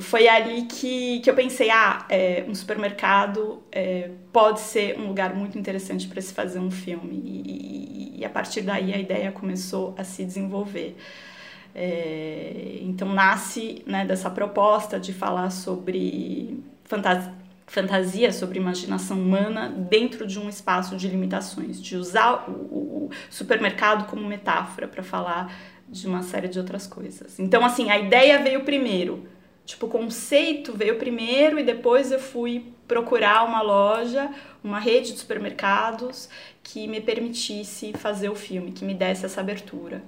foi 0.00 0.28
ali 0.28 0.62
que, 0.62 1.20
que 1.20 1.30
eu 1.30 1.34
pensei: 1.34 1.70
ah, 1.70 2.04
é, 2.10 2.44
um 2.46 2.54
supermercado 2.54 3.62
é, 3.72 4.10
pode 4.32 4.60
ser 4.60 4.98
um 4.98 5.06
lugar 5.08 5.34
muito 5.34 5.58
interessante 5.58 6.06
para 6.06 6.20
se 6.20 6.34
fazer 6.34 6.58
um 6.58 6.70
filme. 6.70 7.22
E, 7.24 8.20
e, 8.20 8.24
a 8.24 8.28
partir 8.28 8.62
daí 8.62 8.92
a 8.92 8.98
ideia 8.98 9.32
começou 9.32 9.94
a 9.96 10.04
se 10.04 10.24
desenvolver. 10.24 10.96
É, 11.74 12.78
então, 12.82 13.08
nasce 13.08 13.82
né, 13.86 14.04
dessa 14.04 14.28
proposta 14.28 15.00
de 15.00 15.14
falar 15.14 15.48
sobre 15.50 16.62
fantasia, 16.84 17.32
fantasia, 17.66 18.30
sobre 18.30 18.58
imaginação 18.58 19.18
humana 19.18 19.70
dentro 19.70 20.26
de 20.26 20.38
um 20.38 20.50
espaço 20.50 20.94
de 20.94 21.08
limitações, 21.08 21.80
de 21.80 21.96
usar 21.96 22.44
o, 22.46 23.06
o 23.06 23.10
supermercado 23.30 24.06
como 24.06 24.28
metáfora 24.28 24.86
para 24.86 25.02
falar 25.02 25.50
de 25.92 26.06
uma 26.06 26.22
série 26.22 26.48
de 26.48 26.58
outras 26.58 26.86
coisas. 26.86 27.38
Então, 27.38 27.62
assim, 27.64 27.90
a 27.90 27.98
ideia 27.98 28.42
veio 28.42 28.64
primeiro. 28.64 29.28
Tipo, 29.66 29.86
o 29.86 29.88
conceito 29.90 30.72
veio 30.72 30.96
primeiro 30.96 31.58
e 31.58 31.62
depois 31.62 32.10
eu 32.10 32.18
fui 32.18 32.72
procurar 32.88 33.44
uma 33.44 33.60
loja, 33.60 34.30
uma 34.64 34.80
rede 34.80 35.12
de 35.12 35.18
supermercados 35.18 36.28
que 36.62 36.88
me 36.88 37.00
permitisse 37.00 37.92
fazer 37.92 38.30
o 38.30 38.34
filme, 38.34 38.72
que 38.72 38.84
me 38.84 38.94
desse 38.94 39.26
essa 39.26 39.40
abertura. 39.40 40.02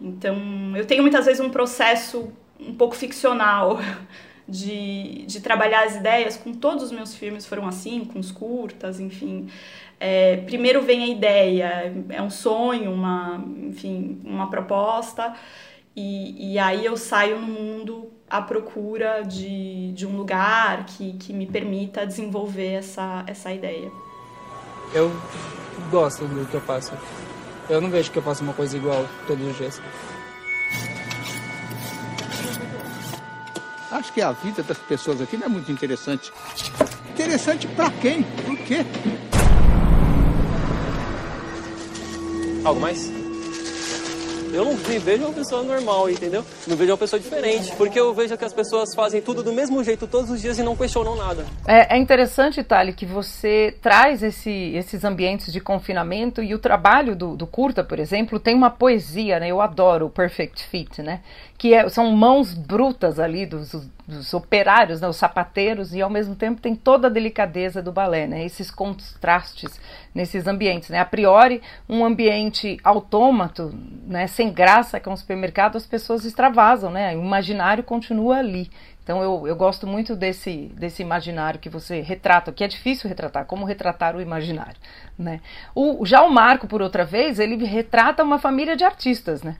Então, 0.00 0.36
eu 0.76 0.86
tenho 0.86 1.02
muitas 1.02 1.26
vezes 1.26 1.40
um 1.40 1.50
processo 1.50 2.32
um 2.58 2.74
pouco 2.74 2.94
ficcional 2.94 3.78
de, 4.48 5.24
de 5.26 5.40
trabalhar 5.40 5.86
as 5.86 5.96
ideias. 5.96 6.36
Com 6.36 6.52
todos 6.52 6.84
os 6.84 6.92
meus 6.92 7.14
filmes 7.14 7.44
foram 7.44 7.66
assim, 7.66 8.04
com 8.04 8.20
os 8.20 8.30
curtas, 8.30 9.00
enfim. 9.00 9.48
É, 9.98 10.36
primeiro 10.38 10.82
vem 10.82 11.04
a 11.04 11.06
ideia, 11.06 11.94
é 12.10 12.20
um 12.20 12.28
sonho, 12.28 12.92
uma, 12.92 13.42
enfim, 13.62 14.20
uma 14.24 14.50
proposta, 14.50 15.34
e, 15.94 16.52
e 16.52 16.58
aí 16.58 16.84
eu 16.84 16.96
saio 16.96 17.40
no 17.40 17.46
mundo 17.46 18.12
à 18.28 18.42
procura 18.42 19.22
de, 19.22 19.92
de 19.92 20.06
um 20.06 20.16
lugar 20.16 20.84
que, 20.84 21.14
que 21.14 21.32
me 21.32 21.46
permita 21.46 22.06
desenvolver 22.06 22.74
essa, 22.74 23.24
essa 23.26 23.52
ideia. 23.52 23.90
Eu 24.92 25.10
gosto 25.90 26.26
do 26.26 26.46
que 26.46 26.54
eu 26.54 26.60
faço. 26.60 26.92
Eu 27.68 27.80
não 27.80 27.90
vejo 27.90 28.10
que 28.12 28.18
eu 28.18 28.22
faço 28.22 28.42
uma 28.42 28.52
coisa 28.52 28.76
igual 28.76 29.06
todos 29.26 29.46
os 29.46 29.56
dias. 29.56 29.80
Acho 33.90 34.12
que 34.12 34.20
a 34.20 34.32
vida 34.32 34.62
das 34.62 34.78
pessoas 34.78 35.20
aqui 35.22 35.36
não 35.36 35.46
é 35.46 35.48
muito 35.48 35.72
interessante. 35.72 36.30
Interessante 37.10 37.66
para 37.68 37.90
quem? 37.92 38.22
Por 38.22 38.56
quê? 38.58 38.84
Algo 42.66 42.80
mais? 42.80 43.08
Eu 44.52 44.64
não 44.64 44.74
vejo 44.74 45.22
uma 45.22 45.32
pessoa 45.32 45.62
normal, 45.62 46.10
entendeu? 46.10 46.44
Não 46.66 46.76
vejo 46.76 46.90
uma 46.90 46.98
pessoa 46.98 47.20
diferente, 47.20 47.70
porque 47.76 48.00
eu 48.00 48.12
vejo 48.12 48.36
que 48.36 48.44
as 48.44 48.52
pessoas 48.52 48.92
fazem 48.92 49.22
tudo 49.22 49.40
do 49.40 49.52
mesmo 49.52 49.84
jeito 49.84 50.04
todos 50.08 50.30
os 50.30 50.40
dias 50.40 50.58
e 50.58 50.64
não 50.64 50.74
questionam 50.74 51.14
nada. 51.14 51.46
É, 51.64 51.94
é 51.94 51.96
interessante, 51.96 52.64
Thali, 52.64 52.92
que 52.92 53.06
você 53.06 53.76
traz 53.80 54.20
esse, 54.20 54.50
esses 54.50 55.04
ambientes 55.04 55.52
de 55.52 55.60
confinamento 55.60 56.42
e 56.42 56.54
o 56.54 56.58
trabalho 56.58 57.14
do, 57.14 57.36
do 57.36 57.46
curta, 57.46 57.84
por 57.84 58.00
exemplo, 58.00 58.40
tem 58.40 58.56
uma 58.56 58.70
poesia, 58.70 59.38
né? 59.38 59.48
Eu 59.48 59.60
adoro 59.60 60.06
o 60.06 60.10
Perfect 60.10 60.64
Fit, 60.64 61.02
né? 61.02 61.20
Que 61.58 61.74
é, 61.74 61.88
são 61.88 62.10
mãos 62.12 62.52
brutas 62.52 63.18
ali 63.18 63.46
dos, 63.46 63.72
dos 64.06 64.34
operários, 64.34 65.00
né, 65.00 65.08
os 65.08 65.16
sapateiros, 65.16 65.94
e 65.94 66.02
ao 66.02 66.10
mesmo 66.10 66.34
tempo 66.34 66.60
tem 66.60 66.74
toda 66.74 67.08
a 67.08 67.10
delicadeza 67.10 67.82
do 67.82 67.90
balé, 67.90 68.26
né, 68.26 68.44
esses 68.44 68.70
contrastes 68.70 69.80
nesses 70.14 70.46
ambientes. 70.46 70.90
Né. 70.90 70.98
A 70.98 71.04
priori, 71.04 71.62
um 71.88 72.04
ambiente 72.04 72.78
autômato, 72.84 73.74
né, 74.06 74.26
sem 74.26 74.52
graça, 74.52 75.00
que 75.00 75.08
é 75.08 75.12
um 75.12 75.16
supermercado, 75.16 75.76
as 75.76 75.86
pessoas 75.86 76.24
extravasam, 76.24 76.90
né, 76.90 77.16
o 77.16 77.20
imaginário 77.20 77.82
continua 77.82 78.38
ali. 78.38 78.70
Então 79.06 79.22
eu, 79.22 79.46
eu 79.46 79.54
gosto 79.54 79.86
muito 79.86 80.16
desse, 80.16 80.72
desse 80.74 81.00
imaginário 81.00 81.60
que 81.60 81.68
você 81.68 82.00
retrata, 82.00 82.50
que 82.50 82.64
é 82.64 82.66
difícil 82.66 83.08
retratar, 83.08 83.44
como 83.44 83.64
retratar 83.64 84.16
o 84.16 84.20
imaginário. 84.20 84.74
Né. 85.16 85.40
O, 85.76 86.04
já 86.04 86.22
o 86.22 86.30
Marco, 86.30 86.66
por 86.66 86.82
outra 86.82 87.04
vez, 87.04 87.38
ele 87.38 87.64
retrata 87.64 88.24
uma 88.24 88.36
família 88.36 88.74
de 88.74 88.82
artistas, 88.82 89.44
né? 89.44 89.58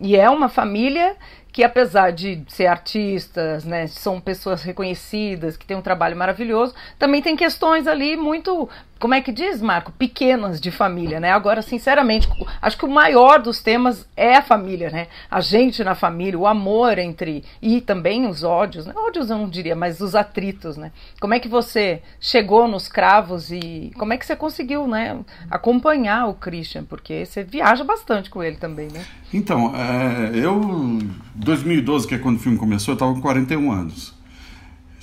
E 0.00 0.16
é 0.16 0.28
uma 0.28 0.48
família 0.48 1.16
que 1.56 1.64
apesar 1.64 2.10
de 2.12 2.42
ser 2.48 2.66
artistas, 2.66 3.64
né, 3.64 3.86
são 3.86 4.20
pessoas 4.20 4.62
reconhecidas, 4.62 5.56
que 5.56 5.64
têm 5.64 5.74
um 5.74 5.80
trabalho 5.80 6.14
maravilhoso, 6.14 6.74
também 6.98 7.22
tem 7.22 7.34
questões 7.34 7.86
ali 7.86 8.14
muito 8.14 8.68
como 8.98 9.14
é 9.14 9.20
que 9.20 9.30
diz, 9.30 9.60
Marco? 9.60 9.92
Pequenas 9.92 10.60
de 10.60 10.70
família, 10.70 11.20
né? 11.20 11.30
Agora, 11.30 11.60
sinceramente, 11.60 12.28
acho 12.62 12.78
que 12.78 12.84
o 12.84 12.90
maior 12.90 13.40
dos 13.40 13.60
temas 13.60 14.08
é 14.16 14.36
a 14.36 14.42
família, 14.42 14.90
né? 14.90 15.08
A 15.30 15.40
gente 15.40 15.84
na 15.84 15.94
família, 15.94 16.38
o 16.38 16.46
amor 16.46 16.98
entre. 16.98 17.44
e 17.60 17.80
também 17.80 18.26
os 18.26 18.42
ódios, 18.42 18.86
né? 18.86 18.94
Ódios 18.96 19.28
eu 19.28 19.36
não 19.36 19.48
diria, 19.48 19.76
mas 19.76 20.00
os 20.00 20.14
atritos, 20.14 20.76
né? 20.76 20.92
Como 21.20 21.34
é 21.34 21.38
que 21.38 21.48
você 21.48 22.02
chegou 22.18 22.66
nos 22.66 22.88
cravos 22.88 23.50
e 23.50 23.92
como 23.98 24.14
é 24.14 24.16
que 24.16 24.24
você 24.24 24.34
conseguiu, 24.34 24.86
né? 24.88 25.18
Acompanhar 25.50 26.26
o 26.26 26.34
Christian? 26.34 26.84
Porque 26.84 27.26
você 27.26 27.44
viaja 27.44 27.84
bastante 27.84 28.30
com 28.30 28.42
ele 28.42 28.56
também, 28.56 28.88
né? 28.90 29.04
Então, 29.32 29.74
é, 29.76 30.30
eu. 30.34 30.98
2012, 31.34 32.08
que 32.08 32.14
é 32.14 32.18
quando 32.18 32.36
o 32.36 32.40
filme 32.40 32.56
começou, 32.56 32.92
eu 32.92 32.96
estava 32.96 33.12
com 33.12 33.20
41 33.20 33.70
anos 33.70 34.15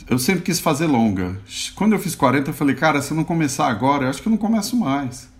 eu 0.09 0.19
sempre 0.19 0.43
quis 0.43 0.59
fazer 0.59 0.85
longa. 0.85 1.39
Quando 1.75 1.93
eu 1.93 1.99
fiz 1.99 2.15
40, 2.15 2.49
eu 2.49 2.53
falei, 2.53 2.75
cara, 2.75 3.01
se 3.01 3.11
eu 3.11 3.17
não 3.17 3.23
começar 3.23 3.67
agora, 3.67 4.05
eu 4.05 4.09
acho 4.09 4.21
que 4.21 4.27
eu 4.27 4.31
não 4.31 4.37
começo 4.37 4.75
mais. 4.75 5.31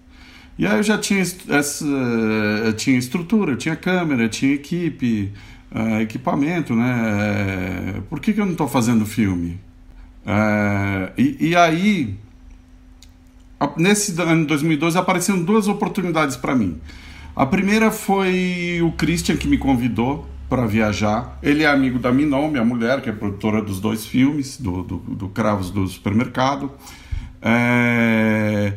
E 0.58 0.68
aí 0.68 0.78
eu 0.78 0.84
já 0.84 0.98
tinha, 0.98 1.22
essa, 1.22 1.86
eu 1.86 2.74
tinha 2.74 2.98
estrutura, 2.98 3.56
tinha 3.56 3.76
câmera, 3.76 4.30
tinha 4.30 4.54
equipe, 4.54 5.34
uh, 5.74 6.00
equipamento, 6.02 6.76
né? 6.76 8.02
Por 8.10 8.20
que, 8.20 8.34
que 8.34 8.40
eu 8.40 8.46
não 8.46 8.52
estou 8.52 8.68
fazendo 8.68 9.06
filme? 9.06 9.60
Uh, 10.26 11.12
e, 11.18 11.50
e, 11.50 11.56
aí, 11.56 12.16
nesse 13.76 14.20
ano 14.22 14.42
de 14.42 14.48
2012, 14.48 14.98
apareceram 14.98 15.44
duas 15.44 15.68
oportunidades 15.68 16.38
para 16.38 16.56
mim. 16.56 16.80
A 17.36 17.46
primeira 17.46 17.90
foi 17.90 18.80
o 18.84 18.92
Christian 18.92 19.36
que 19.38 19.48
me 19.48 19.58
convidou 19.58 20.30
para 20.54 20.68
viajar. 20.68 21.40
Ele 21.42 21.64
é 21.64 21.66
amigo 21.66 21.98
da 21.98 22.12
Minon, 22.12 22.48
minha 22.48 22.64
mulher, 22.64 23.02
que 23.02 23.10
é 23.10 23.12
produtora 23.12 23.60
dos 23.60 23.80
dois 23.80 24.06
filmes, 24.06 24.56
do, 24.56 24.84
do, 24.84 24.98
do 24.98 25.28
Cravos 25.30 25.72
do 25.72 25.88
Supermercado. 25.88 26.70
É... 27.42 28.74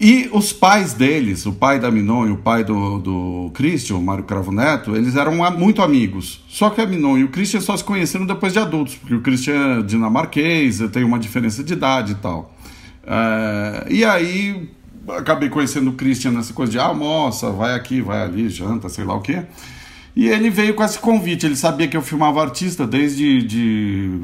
E 0.00 0.28
os 0.32 0.52
pais 0.52 0.94
deles, 0.94 1.46
o 1.46 1.52
pai 1.52 1.78
da 1.78 1.92
Minon 1.92 2.26
e 2.26 2.30
o 2.32 2.38
pai 2.38 2.64
do, 2.64 2.98
do 2.98 3.50
Christian, 3.54 3.98
o 3.98 4.02
Mário 4.02 4.24
Cravo 4.24 4.50
Neto, 4.50 4.96
eles 4.96 5.14
eram 5.14 5.32
muito 5.52 5.80
amigos. 5.80 6.42
Só 6.48 6.70
que 6.70 6.80
a 6.80 6.86
Minon 6.86 7.18
e 7.18 7.22
o 7.22 7.28
Christian 7.28 7.60
só 7.60 7.76
se 7.76 7.84
conheceram 7.84 8.26
depois 8.26 8.52
de 8.52 8.58
adultos, 8.58 8.96
porque 8.96 9.14
o 9.14 9.20
Christian 9.20 9.78
é 9.78 9.82
dinamarquês, 9.82 10.80
tem 10.90 11.04
uma 11.04 11.20
diferença 11.20 11.62
de 11.62 11.72
idade 11.72 12.12
e 12.12 12.16
tal. 12.16 12.52
É... 13.06 13.86
E 13.88 14.04
aí 14.04 14.68
acabei 15.08 15.48
conhecendo 15.48 15.90
o 15.90 15.92
Christian 15.92 16.32
nessa 16.32 16.52
coisa 16.52 16.72
de 16.72 16.80
almoça, 16.80 17.46
ah, 17.46 17.50
vai 17.52 17.74
aqui, 17.74 18.00
vai 18.00 18.22
ali, 18.22 18.48
janta, 18.48 18.88
sei 18.88 19.04
lá 19.04 19.14
o 19.14 19.20
quê. 19.20 19.44
E 20.14 20.28
ele 20.28 20.50
veio 20.50 20.74
com 20.74 20.84
esse 20.84 20.98
convite. 20.98 21.46
Ele 21.46 21.56
sabia 21.56 21.88
que 21.88 21.96
eu 21.96 22.02
filmava 22.02 22.42
artista 22.42 22.86
desde 22.86 23.42
de 23.42 24.20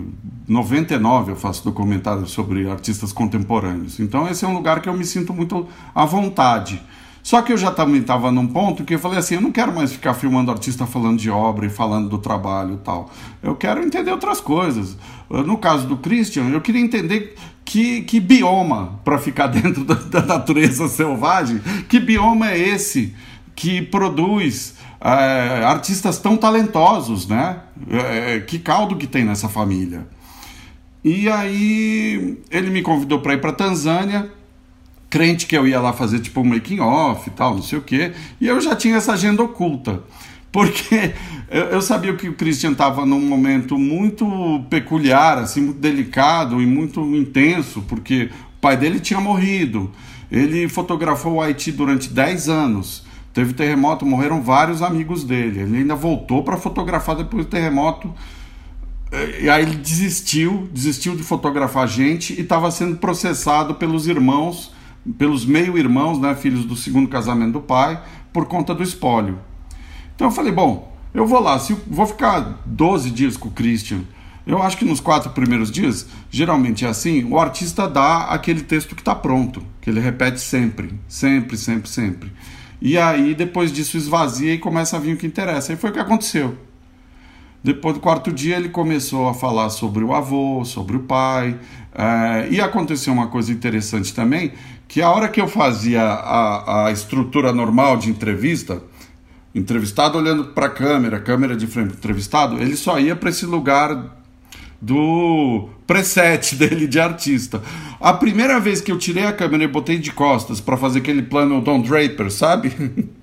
99. 0.46 1.32
Eu 1.32 1.36
faço 1.36 1.64
documentário 1.64 2.26
sobre 2.26 2.68
artistas 2.68 3.12
contemporâneos. 3.12 3.98
Então 3.98 4.28
esse 4.28 4.44
é 4.44 4.48
um 4.48 4.54
lugar 4.54 4.80
que 4.80 4.88
eu 4.88 4.94
me 4.94 5.04
sinto 5.04 5.32
muito 5.32 5.66
à 5.94 6.04
vontade. 6.04 6.82
Só 7.22 7.42
que 7.42 7.52
eu 7.52 7.58
já 7.58 7.70
também 7.70 8.00
estava 8.00 8.30
num 8.30 8.46
ponto 8.46 8.84
que 8.84 8.94
eu 8.94 8.98
falei 8.98 9.18
assim, 9.18 9.34
eu 9.34 9.40
não 9.40 9.52
quero 9.52 9.74
mais 9.74 9.92
ficar 9.92 10.14
filmando 10.14 10.50
artista 10.50 10.86
falando 10.86 11.18
de 11.18 11.28
obra 11.28 11.66
e 11.66 11.68
falando 11.68 12.08
do 12.08 12.16
trabalho 12.16 12.74
e 12.74 12.78
tal. 12.78 13.10
Eu 13.42 13.54
quero 13.54 13.82
entender 13.82 14.10
outras 14.10 14.40
coisas. 14.40 14.96
No 15.28 15.58
caso 15.58 15.86
do 15.86 15.98
Christian, 15.98 16.48
eu 16.48 16.60
queria 16.60 16.80
entender 16.80 17.34
que, 17.66 18.00
que 18.02 18.18
bioma, 18.18 18.98
para 19.04 19.18
ficar 19.18 19.48
dentro 19.52 19.84
da, 19.84 19.94
da 19.94 20.22
natureza 20.22 20.88
selvagem, 20.88 21.60
que 21.86 22.00
bioma 22.00 22.50
é 22.50 22.58
esse 22.58 23.14
que 23.58 23.82
produz 23.82 24.76
é, 25.00 25.64
artistas 25.64 26.20
tão 26.20 26.36
talentosos, 26.36 27.26
né? 27.26 27.58
É, 27.90 28.36
é, 28.36 28.40
que 28.40 28.56
caldo 28.56 28.94
que 28.94 29.04
tem 29.04 29.24
nessa 29.24 29.48
família. 29.48 30.06
E 31.02 31.28
aí 31.28 32.38
ele 32.52 32.70
me 32.70 32.82
convidou 32.82 33.18
para 33.18 33.34
ir 33.34 33.40
para 33.40 33.50
Tanzânia, 33.50 34.30
crente 35.10 35.44
que 35.44 35.58
eu 35.58 35.66
ia 35.66 35.80
lá 35.80 35.92
fazer 35.92 36.20
tipo 36.20 36.40
um 36.40 36.44
making 36.44 36.78
off 36.78 37.28
e 37.28 37.32
tal, 37.32 37.56
não 37.56 37.62
sei 37.62 37.80
o 37.80 37.82
quê, 37.82 38.12
e 38.40 38.46
eu 38.46 38.60
já 38.60 38.76
tinha 38.76 38.96
essa 38.96 39.14
agenda 39.14 39.42
oculta. 39.42 40.04
Porque 40.52 41.14
eu 41.72 41.82
sabia 41.82 42.14
que 42.14 42.28
o 42.28 42.34
Christian 42.34 42.72
estava 42.72 43.04
num 43.04 43.20
momento 43.20 43.76
muito 43.76 44.64
peculiar, 44.70 45.36
assim, 45.38 45.62
muito 45.62 45.80
delicado 45.80 46.62
e 46.62 46.66
muito 46.66 47.00
intenso, 47.14 47.82
porque 47.82 48.30
o 48.56 48.60
pai 48.60 48.74
dele 48.74 48.98
tinha 48.98 49.20
morrido. 49.20 49.90
Ele 50.32 50.66
fotografou 50.66 51.34
o 51.34 51.42
Haiti 51.42 51.70
durante 51.70 52.08
10 52.08 52.48
anos. 52.48 53.07
Teve 53.38 53.52
terremoto, 53.52 54.04
morreram 54.04 54.42
vários 54.42 54.82
amigos 54.82 55.22
dele. 55.22 55.60
Ele 55.60 55.76
ainda 55.78 55.94
voltou 55.94 56.42
para 56.42 56.56
fotografar 56.56 57.14
depois 57.14 57.46
do 57.46 57.48
terremoto. 57.48 58.12
E 59.40 59.48
aí 59.48 59.62
ele 59.62 59.76
desistiu, 59.76 60.68
desistiu 60.72 61.14
de 61.14 61.22
fotografar 61.22 61.86
gente 61.86 62.32
e 62.32 62.40
estava 62.40 62.68
sendo 62.72 62.96
processado 62.96 63.76
pelos 63.76 64.08
irmãos, 64.08 64.72
pelos 65.16 65.46
meio-irmãos, 65.46 66.18
né, 66.18 66.34
filhos 66.34 66.64
do 66.64 66.74
segundo 66.74 67.08
casamento 67.08 67.52
do 67.52 67.60
pai, 67.60 68.02
por 68.32 68.46
conta 68.46 68.74
do 68.74 68.82
espólio. 68.82 69.38
Então 70.16 70.26
eu 70.26 70.32
falei, 70.32 70.50
bom, 70.50 70.92
eu 71.14 71.24
vou 71.24 71.38
lá, 71.38 71.60
se 71.60 71.76
vou 71.86 72.06
ficar 72.06 72.60
12 72.66 73.08
dias 73.12 73.36
com 73.36 73.50
o 73.50 73.52
Christian. 73.52 74.00
Eu 74.44 74.60
acho 74.60 74.76
que 74.76 74.84
nos 74.84 74.98
quatro 74.98 75.30
primeiros 75.30 75.70
dias, 75.70 76.08
geralmente 76.28 76.84
é 76.84 76.88
assim, 76.88 77.22
o 77.22 77.38
artista 77.38 77.88
dá 77.88 78.24
aquele 78.24 78.62
texto 78.62 78.96
que 78.96 79.00
está 79.00 79.14
pronto, 79.14 79.62
que 79.80 79.88
ele 79.88 80.00
repete 80.00 80.40
sempre, 80.40 80.92
sempre, 81.06 81.56
sempre, 81.56 81.88
sempre. 81.88 82.32
E 82.80 82.96
aí, 82.96 83.34
depois 83.34 83.72
disso, 83.72 83.96
esvazia 83.96 84.54
e 84.54 84.58
começa 84.58 84.96
a 84.96 85.00
vir 85.00 85.14
o 85.14 85.16
que 85.16 85.26
interessa. 85.26 85.72
E 85.72 85.76
foi 85.76 85.90
o 85.90 85.92
que 85.92 85.98
aconteceu. 85.98 86.56
Depois 87.62 87.94
do 87.94 88.00
quarto 88.00 88.32
dia, 88.32 88.56
ele 88.56 88.68
começou 88.68 89.28
a 89.28 89.34
falar 89.34 89.68
sobre 89.70 90.04
o 90.04 90.14
avô, 90.14 90.64
sobre 90.64 90.96
o 90.96 91.00
pai. 91.00 91.58
É, 91.92 92.48
e 92.50 92.60
aconteceu 92.60 93.12
uma 93.12 93.26
coisa 93.26 93.52
interessante 93.52 94.14
também, 94.14 94.52
que 94.86 95.02
a 95.02 95.10
hora 95.10 95.28
que 95.28 95.40
eu 95.40 95.48
fazia 95.48 96.02
a, 96.02 96.86
a 96.86 96.92
estrutura 96.92 97.52
normal 97.52 97.96
de 97.96 98.10
entrevista, 98.10 98.80
entrevistado 99.52 100.16
olhando 100.16 100.44
para 100.44 100.66
a 100.66 100.70
câmera, 100.70 101.18
câmera 101.20 101.56
de 101.56 101.66
frente 101.66 101.94
entrevistado, 101.94 102.62
ele 102.62 102.76
só 102.76 103.00
ia 103.00 103.16
para 103.16 103.30
esse 103.30 103.44
lugar 103.44 104.17
do 104.80 105.68
preset 105.86 106.54
dele 106.56 106.86
de 106.86 107.00
artista. 107.00 107.62
A 108.00 108.12
primeira 108.12 108.60
vez 108.60 108.80
que 108.80 108.92
eu 108.92 108.98
tirei 108.98 109.24
a 109.24 109.32
câmera 109.32 109.64
e 109.64 109.68
botei 109.68 109.98
de 109.98 110.12
costas 110.12 110.60
para 110.60 110.76
fazer 110.76 111.00
aquele 111.00 111.22
plano 111.22 111.60
Don 111.60 111.80
Draper, 111.80 112.30
sabe? 112.30 112.72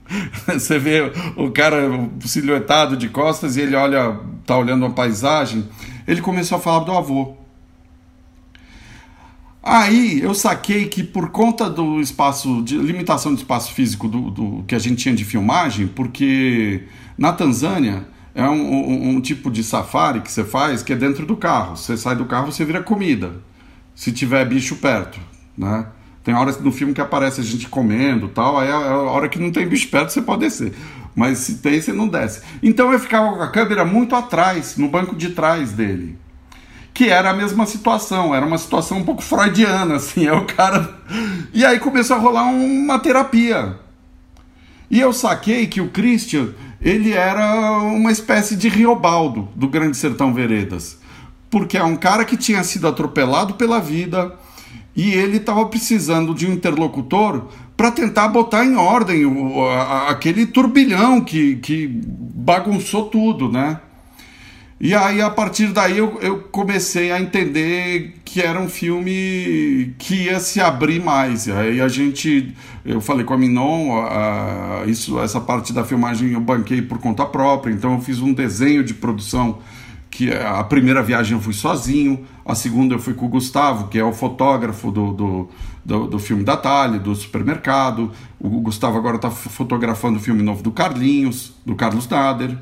Você 0.48 0.78
vê 0.78 1.12
o 1.36 1.50
cara 1.52 2.10
silhuetado 2.22 2.98
de 2.98 3.10
costas 3.10 3.56
e 3.56 3.62
ele 3.62 3.76
olha, 3.76 4.20
tá 4.46 4.58
olhando 4.58 4.86
uma 4.86 4.94
paisagem. 4.94 5.68
Ele 6.08 6.22
começou 6.22 6.58
a 6.58 6.62
falar 6.62 6.84
do 6.84 6.92
avô. 6.92 7.36
Aí 9.64 10.22
eu 10.22 10.36
saquei 10.36 10.86
que 10.86 11.04
por 11.04 11.30
conta 11.30 11.68
do 11.68 12.00
espaço, 12.00 12.62
de 12.62 12.78
limitação 12.78 13.34
de 13.34 13.40
espaço 13.40 13.74
físico 13.74 14.08
do, 14.08 14.30
do 14.30 14.64
que 14.68 14.76
a 14.76 14.80
gente 14.80 15.02
tinha 15.02 15.16
de 15.16 15.26
filmagem, 15.26 15.88
porque 15.88 16.84
na 17.18 17.34
Tanzânia 17.34 18.06
é 18.36 18.44
um, 18.44 18.54
um, 18.54 19.10
um, 19.12 19.22
tipo 19.22 19.50
de 19.50 19.64
safari 19.64 20.20
que 20.20 20.30
você 20.30 20.44
faz 20.44 20.84
que 20.84 20.92
é 20.92 20.96
dentro 20.96 21.26
do 21.26 21.38
carro. 21.38 21.78
Você 21.78 21.96
sai 21.96 22.18
do 22.18 22.26
carro, 22.26 22.52
você 22.52 22.66
vira 22.66 22.84
comida. 22.84 23.32
Se 23.96 24.12
tiver 24.12 24.46
bicho 24.46 24.76
perto, 24.76 25.18
né? 25.58 25.88
Tem 26.22 26.36
horas 26.36 26.60
no 26.60 26.72
filme 26.72 26.94
que 26.94 27.00
aparece 27.00 27.40
a 27.40 27.44
gente 27.44 27.70
comendo 27.70 28.28
tal, 28.28 28.60
aí 28.60 28.70
a 28.70 28.98
hora 28.98 29.30
que 29.30 29.40
não 29.40 29.52
tem 29.52 29.66
bicho 29.66 29.88
perto 29.88 30.12
você 30.12 30.22
pode 30.22 30.42
descer. 30.42 30.74
Mas 31.16 31.38
se 31.38 31.60
tem, 31.60 31.80
você 31.80 31.94
não 31.94 32.10
desce. 32.10 32.42
Então 32.62 32.92
eu 32.92 33.00
ficava 33.00 33.38
com 33.38 33.42
a 33.42 33.48
câmera 33.50 33.86
muito 33.86 34.16
atrás, 34.16 34.76
no 34.76 34.90
banco 34.90 35.16
de 35.16 35.30
trás 35.30 35.72
dele. 35.72 36.18
Que 36.94 37.10
era 37.10 37.30
a 37.30 37.34
mesma 37.34 37.66
situação, 37.66 38.36
era 38.36 38.46
uma 38.46 38.58
situação 38.58 38.98
um 38.98 39.04
pouco 39.04 39.22
freudiana, 39.22 39.96
assim, 39.96 40.28
é 40.28 40.34
o 40.34 40.46
cara. 40.46 41.00
E 41.54 41.64
aí 41.64 41.80
começou 41.80 42.18
a 42.18 42.20
rolar 42.20 42.44
uma 42.44 43.00
terapia. 43.00 43.80
E 44.90 45.00
eu 45.00 45.14
saquei 45.14 45.68
que 45.68 45.80
o 45.80 45.90
Christian 45.90 46.50
ele 46.86 47.14
era 47.14 47.80
uma 47.82 48.12
espécie 48.12 48.56
de 48.56 48.70
Riobaldo 48.70 49.50
do 49.56 49.68
Grande 49.68 49.98
Sertão 49.98 50.32
Veredas, 50.32 51.00
porque 51.50 51.80
é 51.80 51.84
um 51.84 51.96
cara 51.96 52.24
que 52.24 52.38
tinha 52.38 52.64
sido 52.64 52.88
atropelado 52.88 53.56
pela 53.56 53.80
vida 53.80 54.36
e 54.96 55.12
ele 55.12 55.38
estava 55.38 55.66
precisando 55.66 56.36
de 56.36 56.46
um 56.46 56.54
interlocutor 56.54 57.48
para 57.76 57.90
tentar 57.90 58.28
botar 58.28 58.64
em 58.64 58.76
ordem 58.76 59.26
o, 59.26 59.66
a, 59.66 60.12
aquele 60.12 60.46
turbilhão 60.46 61.22
que, 61.22 61.56
que 61.56 61.88
bagunçou 61.88 63.06
tudo, 63.08 63.52
né? 63.52 63.82
E 64.80 64.94
aí, 64.94 65.22
a 65.22 65.30
partir 65.30 65.68
daí, 65.68 65.98
eu, 65.98 66.20
eu, 66.22 66.40
comecei 66.52 67.10
a 67.10 67.22
entender 67.22 68.16
que 68.26 68.42
era 68.42 68.60
um 68.60 68.68
filme 68.68 69.94
que 69.98 70.26
ia 70.26 70.40
se 70.42 70.60
abrir 70.60 71.02
mais. 71.02 71.48
Aí 71.48 71.80
a 71.80 71.88
gente. 71.88 72.54
Eu 72.84 73.00
falei 73.00 73.24
com 73.24 73.34
a 73.34 73.38
Minon, 73.38 73.98
a, 73.98 74.82
a, 74.82 74.86
isso, 74.86 75.18
essa 75.20 75.40
parte 75.40 75.72
da 75.72 75.86
filmagem 75.86 76.34
eu 76.34 76.42
banquei 76.42 76.82
por 76.82 77.00
conta 77.00 77.26
própria, 77.26 77.72
então 77.72 77.94
eu 77.94 78.02
fiz 78.02 78.20
um 78.20 78.34
desenho 78.34 78.84
de 78.84 78.94
produção. 78.94 79.60
que 80.12 80.32
A 80.34 80.64
primeira 80.66 81.02
viagem 81.02 81.38
eu 81.38 81.42
fui 81.42 81.54
sozinho, 81.54 82.26
a 82.46 82.54
segunda 82.54 82.96
eu 82.96 83.00
fui 83.00 83.14
com 83.14 83.28
o 83.28 83.30
Gustavo, 83.30 83.88
que 83.88 83.98
é 83.98 84.04
o 84.04 84.12
fotógrafo 84.12 84.92
do, 84.92 85.14
do, 85.14 85.50
do, 85.86 86.08
do 86.08 86.20
filme 86.20 86.44
da 86.44 86.58
Thalia, 86.58 87.00
do 87.00 87.16
supermercado. 87.16 88.12
O 88.38 88.50
Gustavo 88.60 88.98
agora 88.98 89.16
está 89.16 89.32
fotografando 89.32 90.20
o 90.20 90.22
filme 90.22 90.44
novo 90.44 90.62
do 90.62 90.72
Carlinhos, 90.72 91.54
do 91.66 91.76
Carlos 91.76 92.10
Nader. 92.10 92.58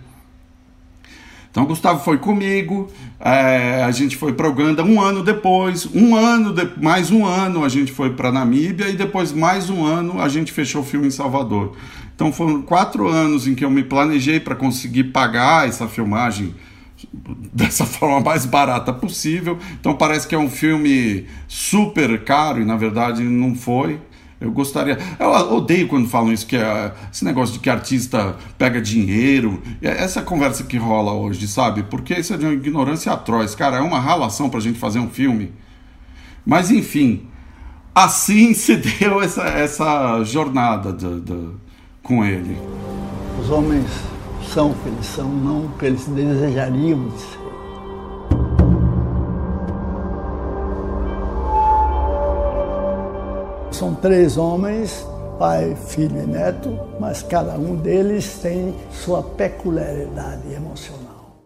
Então, 1.54 1.66
Gustavo 1.66 2.04
foi 2.04 2.18
comigo, 2.18 2.90
é, 3.20 3.84
a 3.84 3.92
gente 3.92 4.18
foi 4.18 4.34
para 4.34 4.50
Uganda 4.50 4.84
um 4.84 5.00
ano 5.00 5.22
depois, 5.22 5.86
um 5.86 6.16
ano, 6.16 6.52
de, 6.52 6.68
mais 6.82 7.12
um 7.12 7.28
ano 7.28 7.64
a 7.64 7.70
gente 7.70 7.92
foi 7.92 8.10
para 8.10 8.32
Namíbia 8.32 8.90
e 8.90 8.94
depois 8.94 9.32
mais 9.32 9.70
um 9.70 9.86
ano 9.86 10.20
a 10.20 10.28
gente 10.28 10.52
fechou 10.52 10.82
o 10.82 10.84
filme 10.84 11.06
em 11.06 11.12
Salvador. 11.12 11.76
Então, 12.16 12.34
foram 12.34 12.64
quatro 12.64 13.08
anos 13.08 13.46
em 13.46 13.54
que 13.54 13.64
eu 13.64 13.70
me 13.70 13.84
planejei 13.84 14.40
para 14.40 14.56
conseguir 14.56 15.04
pagar 15.06 15.68
essa 15.68 15.88
filmagem 15.88 16.56
dessa 17.54 17.86
forma 17.86 18.20
mais 18.20 18.48
barata 18.48 18.92
possível. 18.92 19.60
Então, 19.80 19.94
parece 19.94 20.28
que 20.28 20.34
é 20.34 20.40
um 20.40 20.50
filme 20.50 21.28
super 21.48 22.24
caro 22.24 22.62
e 22.62 22.66
na 22.66 22.78
verdade 22.78 23.22
não 23.22 23.54
foi. 23.54 24.00
Eu 24.44 24.52
gostaria. 24.52 24.98
Eu 25.18 25.30
odeio 25.56 25.88
quando 25.88 26.10
falam 26.10 26.34
isso, 26.34 26.46
que 26.46 26.58
é 26.58 26.94
esse 27.12 27.24
negócio 27.24 27.54
de 27.54 27.60
que 27.60 27.70
artista 27.70 28.36
pega 28.58 28.82
dinheiro. 28.82 29.64
Essa 29.82 30.22
conversa 30.22 30.66
que 30.66 30.76
rola 30.78 31.14
hoje, 31.14 31.48
sabe? 31.48 31.84
Porque 31.84 32.14
isso 32.14 32.34
é 32.34 32.38
de 32.38 32.44
uma 32.44 32.54
ignorância 32.54 33.14
atroz. 33.14 33.56
Cara, 33.56 33.78
é 33.78 33.82
uma 33.82 34.02
ralação 34.02 34.50
pra 34.50 34.60
gente 34.60 34.78
fazer 34.78 35.00
um 35.00 35.10
filme. 35.10 35.54
Mas, 36.46 36.70
enfim, 36.70 37.26
assim 37.96 38.52
se 38.54 38.76
deu 38.76 39.22
essa, 39.22 39.44
essa 39.44 40.22
jornada 40.26 40.92
de, 40.92 41.22
de, 41.22 41.48
com 42.04 42.26
ele. 42.26 42.58
Os 43.40 43.50
homens 43.50 43.90
são 44.54 44.72
o 44.72 44.76
que 44.76 44.90
eles 44.90 45.06
são, 45.06 45.30
não 45.30 45.68
o 45.68 45.70
que 45.80 45.86
eles 45.86 46.06
desejariam 46.06 47.08
de 47.08 47.22
ser. 47.22 47.43
São 53.74 53.96
três 53.96 54.38
homens, 54.38 55.04
pai, 55.40 55.76
filho 55.88 56.22
e 56.22 56.28
neto, 56.28 56.80
mas 57.00 57.24
cada 57.24 57.56
um 57.56 57.76
deles 57.76 58.38
tem 58.40 58.76
sua 58.92 59.24
peculiaridade 59.24 60.54
emocional. 60.54 61.04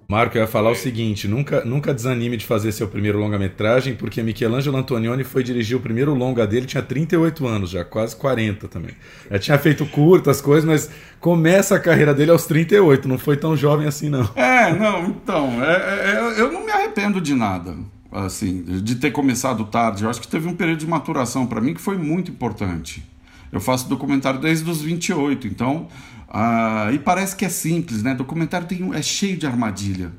Marco, 0.09 0.37
eu 0.37 0.41
ia 0.41 0.47
falar 0.47 0.71
o 0.71 0.75
seguinte: 0.75 1.25
nunca, 1.25 1.63
nunca 1.63 1.93
desanime 1.93 2.35
de 2.35 2.45
fazer 2.45 2.73
seu 2.73 2.85
primeiro 2.85 3.17
longa-metragem, 3.17 3.95
porque 3.95 4.21
Michelangelo 4.21 4.75
Antonioni 4.75 5.23
foi 5.23 5.41
dirigir 5.41 5.77
o 5.77 5.79
primeiro 5.79 6.13
longa 6.13 6.45
dele, 6.45 6.65
tinha 6.65 6.83
38 6.83 7.47
anos 7.47 7.69
já, 7.69 7.85
quase 7.85 8.13
40 8.17 8.67
também. 8.67 8.91
Já 9.31 9.39
tinha 9.39 9.57
feito 9.57 9.85
curtas, 9.85 10.41
coisas, 10.41 10.65
mas 10.65 10.89
começa 11.21 11.75
a 11.75 11.79
carreira 11.79 12.13
dele 12.13 12.31
aos 12.31 12.45
38, 12.45 13.07
não 13.07 13.17
foi 13.17 13.37
tão 13.37 13.55
jovem 13.55 13.87
assim, 13.87 14.09
não. 14.09 14.29
É, 14.35 14.73
não, 14.73 15.05
então, 15.05 15.63
é, 15.63 16.11
é, 16.11 16.41
eu 16.41 16.51
não 16.51 16.65
me 16.65 16.71
arrependo 16.71 17.21
de 17.21 17.33
nada 17.33 17.73
assim, 18.11 18.61
de 18.81 18.95
ter 18.95 19.11
começado 19.11 19.65
tarde. 19.65 20.03
Eu 20.03 20.09
acho 20.09 20.21
que 20.21 20.27
teve 20.27 20.47
um 20.47 20.55
período 20.55 20.79
de 20.79 20.87
maturação 20.87 21.45
para 21.45 21.61
mim 21.61 21.73
que 21.73 21.81
foi 21.81 21.97
muito 21.97 22.31
importante. 22.31 23.03
Eu 23.51 23.59
faço 23.59 23.87
documentário 23.87 24.39
desde 24.39 24.69
os 24.69 24.81
28, 24.81 25.47
então. 25.47 25.87
Uh, 26.27 26.93
e 26.93 26.99
parece 26.99 27.35
que 27.35 27.45
é 27.45 27.49
simples, 27.49 28.03
né? 28.03 28.13
Documentário 28.13 28.67
tem, 28.67 28.93
é 28.93 29.01
cheio 29.01 29.37
de 29.37 29.47
armadilha. 29.47 30.11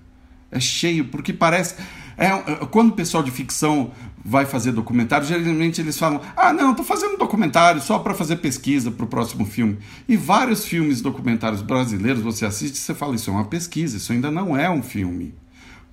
É 0.50 0.58
cheio, 0.58 1.06
porque 1.06 1.32
parece. 1.32 1.74
É, 2.16 2.26
é, 2.26 2.66
quando 2.70 2.90
o 2.90 2.92
pessoal 2.92 3.22
de 3.22 3.30
ficção 3.30 3.92
vai 4.24 4.46
fazer 4.46 4.72
documentário, 4.72 5.26
geralmente 5.26 5.80
eles 5.80 5.98
falam: 5.98 6.22
ah, 6.34 6.52
não, 6.54 6.70
estou 6.70 6.84
fazendo 6.84 7.14
um 7.14 7.18
documentário 7.18 7.82
só 7.82 7.98
para 7.98 8.14
fazer 8.14 8.36
pesquisa 8.36 8.90
para 8.90 9.04
o 9.04 9.08
próximo 9.08 9.44
filme. 9.44 9.78
E 10.08 10.16
vários 10.16 10.64
filmes 10.64 11.02
documentários 11.02 11.60
brasileiros 11.60 12.22
você 12.22 12.46
assiste 12.46 12.76
e 12.76 12.78
você 12.78 12.94
fala: 12.94 13.14
isso 13.14 13.28
é 13.28 13.32
uma 13.34 13.44
pesquisa, 13.44 13.98
isso 13.98 14.10
ainda 14.10 14.30
não 14.30 14.56
é 14.56 14.70
um 14.70 14.82
filme 14.82 15.34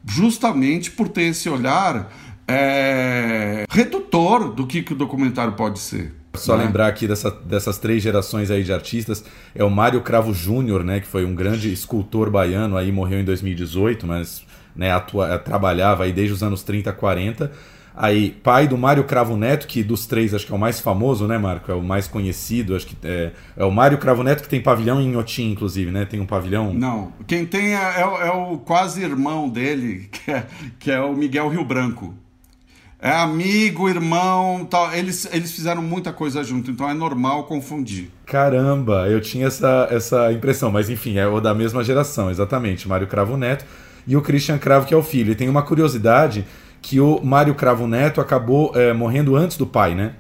justamente 0.06 0.92
por 0.92 1.10
ter 1.10 1.24
esse 1.24 1.50
olhar 1.50 2.12
é, 2.48 3.66
redutor 3.70 4.54
do 4.54 4.68
que, 4.68 4.84
que 4.84 4.94
o 4.94 4.96
documentário 4.96 5.54
pode 5.54 5.80
ser. 5.80 6.14
Só 6.36 6.58
né? 6.58 6.66
lembrar 6.66 6.88
aqui 6.88 7.08
dessa, 7.08 7.32
dessas 7.32 7.78
três 7.78 8.04
gerações 8.04 8.52
aí 8.52 8.64
de 8.64 8.72
artistas, 8.72 9.24
é 9.54 9.64
o 9.64 9.70
Mário 9.70 10.02
Cravo 10.02 10.34
Júnior, 10.34 10.84
né, 10.84 11.00
que 11.00 11.08
foi 11.08 11.26
um 11.26 11.34
grande 11.34 11.72
escultor 11.72 12.30
baiano, 12.30 12.78
aí 12.78 12.92
morreu 12.92 13.20
em 13.20 13.24
2018, 13.24 14.06
mas 14.06 14.46
né, 14.76 14.92
atua, 14.92 15.40
trabalhava 15.40 16.04
aí 16.04 16.12
desde 16.12 16.34
os 16.34 16.44
anos 16.44 16.62
30, 16.64 16.92
40. 16.92 17.52
Aí, 17.98 18.32
pai 18.44 18.68
do 18.68 18.78
Mário 18.78 19.06
Cravo 19.06 19.38
Neto, 19.38 19.68
que 19.68 19.82
dos 19.82 20.06
três 20.06 20.34
acho 20.34 20.46
que 20.46 20.52
é 20.52 20.56
o 20.56 20.60
mais 20.60 20.82
famoso, 20.82 21.26
né, 21.28 21.38
Marco? 21.38 21.72
É 21.72 21.76
o 21.76 21.82
mais 21.82 22.08
conhecido, 22.10 22.76
acho 22.76 22.88
que 22.88 22.98
é, 23.04 23.32
é 23.56 23.64
o 23.64 23.72
Mário 23.72 23.98
Cravo 23.98 24.22
Neto 24.22 24.44
que 24.44 24.50
tem 24.50 24.62
pavilhão 24.62 25.00
em 25.00 25.16
Otim, 25.16 25.52
inclusive, 25.52 25.92
né? 25.92 26.04
Tem 26.04 26.20
um 26.20 26.26
pavilhão. 26.26 26.74
Não, 26.74 27.14
quem 27.26 27.46
tem 27.46 27.74
é, 27.74 27.78
é, 27.78 28.28
é 28.28 28.32
o 28.32 28.58
quase 28.58 29.02
irmão 29.02 29.48
dele, 29.48 30.10
que 30.12 30.30
é, 30.30 30.46
que 30.78 30.92
é 30.92 31.00
o 31.00 31.14
Miguel 31.14 31.48
Rio 31.48 31.64
Branco. 31.64 32.14
É 33.00 33.12
amigo, 33.12 33.88
irmão, 33.88 34.66
tal. 34.66 34.92
Eles, 34.94 35.30
eles 35.32 35.52
fizeram 35.52 35.82
muita 35.82 36.12
coisa 36.12 36.44
junto, 36.44 36.72
então 36.72 36.90
é 36.90 36.94
normal 36.94 37.44
confundir. 37.44 38.10
Caramba, 38.26 39.08
eu 39.08 39.22
tinha 39.22 39.48
essa, 39.48 39.88
essa 39.92 40.34
impressão, 40.34 40.72
mas 40.72 40.90
enfim, 40.90 41.18
é 41.18 41.28
o 41.28 41.40
da 41.40 41.54
mesma 41.54 41.84
geração, 41.84 42.30
exatamente. 42.30 42.88
Mário 42.88 43.08
Cravo 43.08 43.38
Neto 43.38 43.64
e 44.08 44.18
o 44.18 44.22
Christian 44.22 44.58
Cravo, 44.58 44.86
que 44.86 44.94
é 44.94 44.98
o 44.98 45.04
filho. 45.04 45.32
E 45.32 45.36
tem 45.36 45.48
uma 45.48 45.62
curiosidade 45.62 46.46
que 46.86 47.00
o 47.00 47.20
Mário 47.24 47.56
Cravo 47.56 47.88
Neto 47.88 48.22
acabou 48.22 48.72
é, 48.76 48.94
morrendo 48.94 49.36
antes 49.36 49.58
do 49.58 49.66
pai, 49.66 49.96
né? 49.96 50.12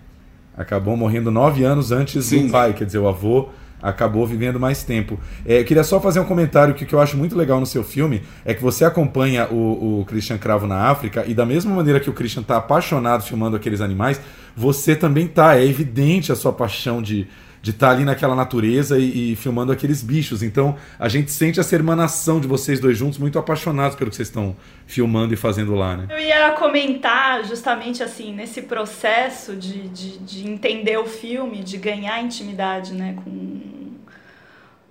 Acabou 0.57 0.97
morrendo 0.97 1.29
nove 1.29 1.63
anos 1.63 1.91
antes 1.91 2.25
Sim. 2.25 2.47
do 2.47 2.51
pai, 2.51 2.73
quer 2.73 2.85
dizer, 2.85 2.97
o 2.97 3.07
avô 3.07 3.49
acabou 3.79 4.25
vivendo 4.25 4.59
mais 4.59 4.81
tempo. 4.81 5.19
É, 5.45 5.59
eu 5.59 5.63
queria 5.63 5.83
só 5.83 6.01
fazer 6.01 6.19
um 6.19 6.25
comentário 6.25 6.73
que 6.73 6.83
o 6.83 6.87
que 6.87 6.95
eu 6.95 6.99
acho 6.99 7.15
muito 7.15 7.35
legal 7.35 7.59
no 7.59 7.67
seu 7.67 7.83
filme 7.83 8.23
é 8.43 8.51
que 8.51 8.63
você 8.63 8.83
acompanha 8.83 9.47
o, 9.51 9.99
o 9.99 10.05
Christian 10.05 10.39
Cravo 10.39 10.65
na 10.65 10.89
África 10.89 11.23
e 11.27 11.35
da 11.35 11.45
mesma 11.45 11.71
maneira 11.71 11.99
que 11.99 12.09
o 12.09 12.13
Christian 12.13 12.41
está 12.41 12.57
apaixonado 12.57 13.21
filmando 13.21 13.55
aqueles 13.55 13.79
animais, 13.79 14.19
você 14.57 14.95
também 14.95 15.27
tá. 15.27 15.55
É 15.55 15.63
evidente 15.63 16.31
a 16.31 16.35
sua 16.35 16.51
paixão 16.51 16.99
de, 16.99 17.27
de 17.65 17.71
estar 17.71 17.87
tá 17.87 17.93
ali 17.93 18.05
naquela 18.05 18.35
natureza 18.35 18.99
e, 18.99 19.31
e, 19.31 19.35
filmando 19.35 19.71
aqueles 19.71 20.03
bichos. 20.03 20.43
Então 20.43 20.77
a 20.99 21.09
gente 21.09 21.31
sente 21.31 21.59
essa 21.59 21.73
hermanação 21.73 22.39
de 22.39 22.47
vocês 22.47 22.79
dois 22.79 22.95
juntos, 22.95 23.17
muito 23.17 23.39
apaixonados 23.39 23.97
pelo 23.97 24.11
que 24.11 24.15
vocês 24.15 24.27
estão 24.27 24.55
filmando 24.85 25.33
e 25.33 25.37
fazendo 25.37 25.73
lá, 25.73 25.97
né? 25.97 26.05
Eu 26.11 26.19
ia 26.19 26.51
comentar 26.51 27.43
justamente 27.43 28.03
assim, 28.03 28.35
nesse 28.35 28.61
processo 28.61 29.55
de, 29.55 29.89
de, 29.89 30.19
de 30.19 30.47
entender 30.47 30.99
o 30.99 31.07
filme, 31.07 31.63
de 31.63 31.77
ganhar 31.77 32.21
intimidade 32.21 32.93
né, 32.93 33.17
com, 33.23 33.61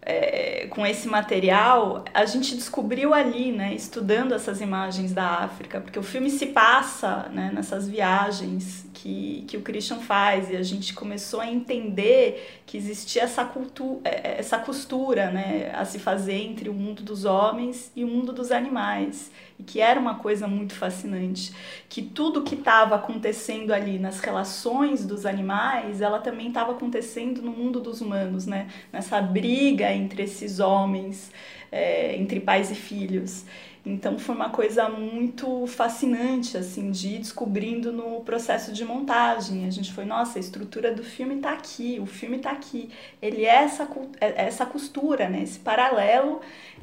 é, 0.03 0.67
com 0.69 0.85
esse 0.85 1.07
material, 1.07 2.05
a 2.13 2.25
gente 2.25 2.57
descobriu 2.57 3.15
ali, 3.15 3.53
né, 3.53 3.73
estudando 3.73 4.35
essas 4.35 4.61
imagens 4.61 5.13
da 5.13 5.45
África, 5.45 5.81
porque 5.81 5.99
o 5.99 6.03
filme 6.03 6.29
se 6.29 6.47
passa 6.47 7.29
né, 7.33 7.53
nessas 7.55 7.89
viagens 7.89 8.84
que, 8.95 9.45
que 9.49 9.57
o 9.57 9.61
Christian 9.61 9.99
faz 9.99 10.49
e 10.49 10.57
a 10.57 10.63
gente 10.63 10.95
começou 10.95 11.41
a 11.41 11.51
entender 11.51 12.63
que 12.65 12.77
existia 12.79 13.23
essa, 13.23 13.45
cultu 13.45 14.01
é, 14.05 14.09
é, 14.09 14.37
essa 14.39 14.57
costura 14.57 15.31
né, 15.31 15.73
a 15.75 15.85
se 15.85 15.99
fazer 15.99 16.35
entre 16.35 16.69
o 16.71 16.73
mundo 16.73 17.03
dos 17.03 17.25
homens 17.25 17.91
e 17.95 18.05
o 18.05 18.09
mundo 18.09 18.33
dos 18.33 18.53
animais 18.53 19.31
e 19.59 19.63
que 19.63 19.81
era 19.81 19.99
uma 19.99 20.17
coisa 20.17 20.49
muito 20.49 20.75
fascinante, 20.75 21.53
que 21.89 22.03
tudo 22.03 22.43
que 22.43 22.55
estava 22.55 22.95
acontecendo 22.95 23.73
ali 23.73 23.99
nas 23.99 24.21
relações 24.21 25.05
dos 25.05 25.27
animais, 25.27 26.01
ela 26.01 26.19
também 26.19 26.49
estava 26.49 26.73
acontecendo 26.73 27.43
no 27.43 27.53
mundo 27.53 27.81
dos 27.81 28.01
humanos, 28.01 28.47
né? 28.47 28.69
Nessa 28.93 29.21
briga 29.21 29.93
entre 29.93 30.25
esses 30.25 30.59
homens, 30.59 31.31
é, 31.71 32.17
entre 32.17 32.41
pais 32.41 32.71
e 32.71 32.75
filhos. 32.75 33.45
Então 33.87 34.19
foi 34.19 34.35
uma 34.35 34.49
coisa 34.49 34.89
muito 34.89 35.67
fascinante, 35.67 36.57
assim, 36.57 36.91
de 36.91 37.09
ir 37.09 37.19
descobrindo 37.19 37.93
no 37.93 38.21
processo 38.21 38.73
de 38.73 38.83
montagem. 38.83 39.67
A 39.67 39.71
gente 39.71 39.93
foi, 39.93 40.07
nossa, 40.07 40.39
a 40.39 40.41
estrutura 40.41 40.95
do 40.95 41.05
filme 41.05 41.35
está 41.37 41.53
aqui, 41.53 41.99
o 42.01 42.07
filme 42.07 42.39
está 42.39 42.51
aqui. 42.51 42.89
Ele 43.21 43.45
é 43.45 43.65
essa, 43.65 43.87
é 44.21 44.47
essa 44.47 44.65
costura, 44.65 45.29
né? 45.29 45.43
Esse 45.43 45.59
paralelo 45.59 46.41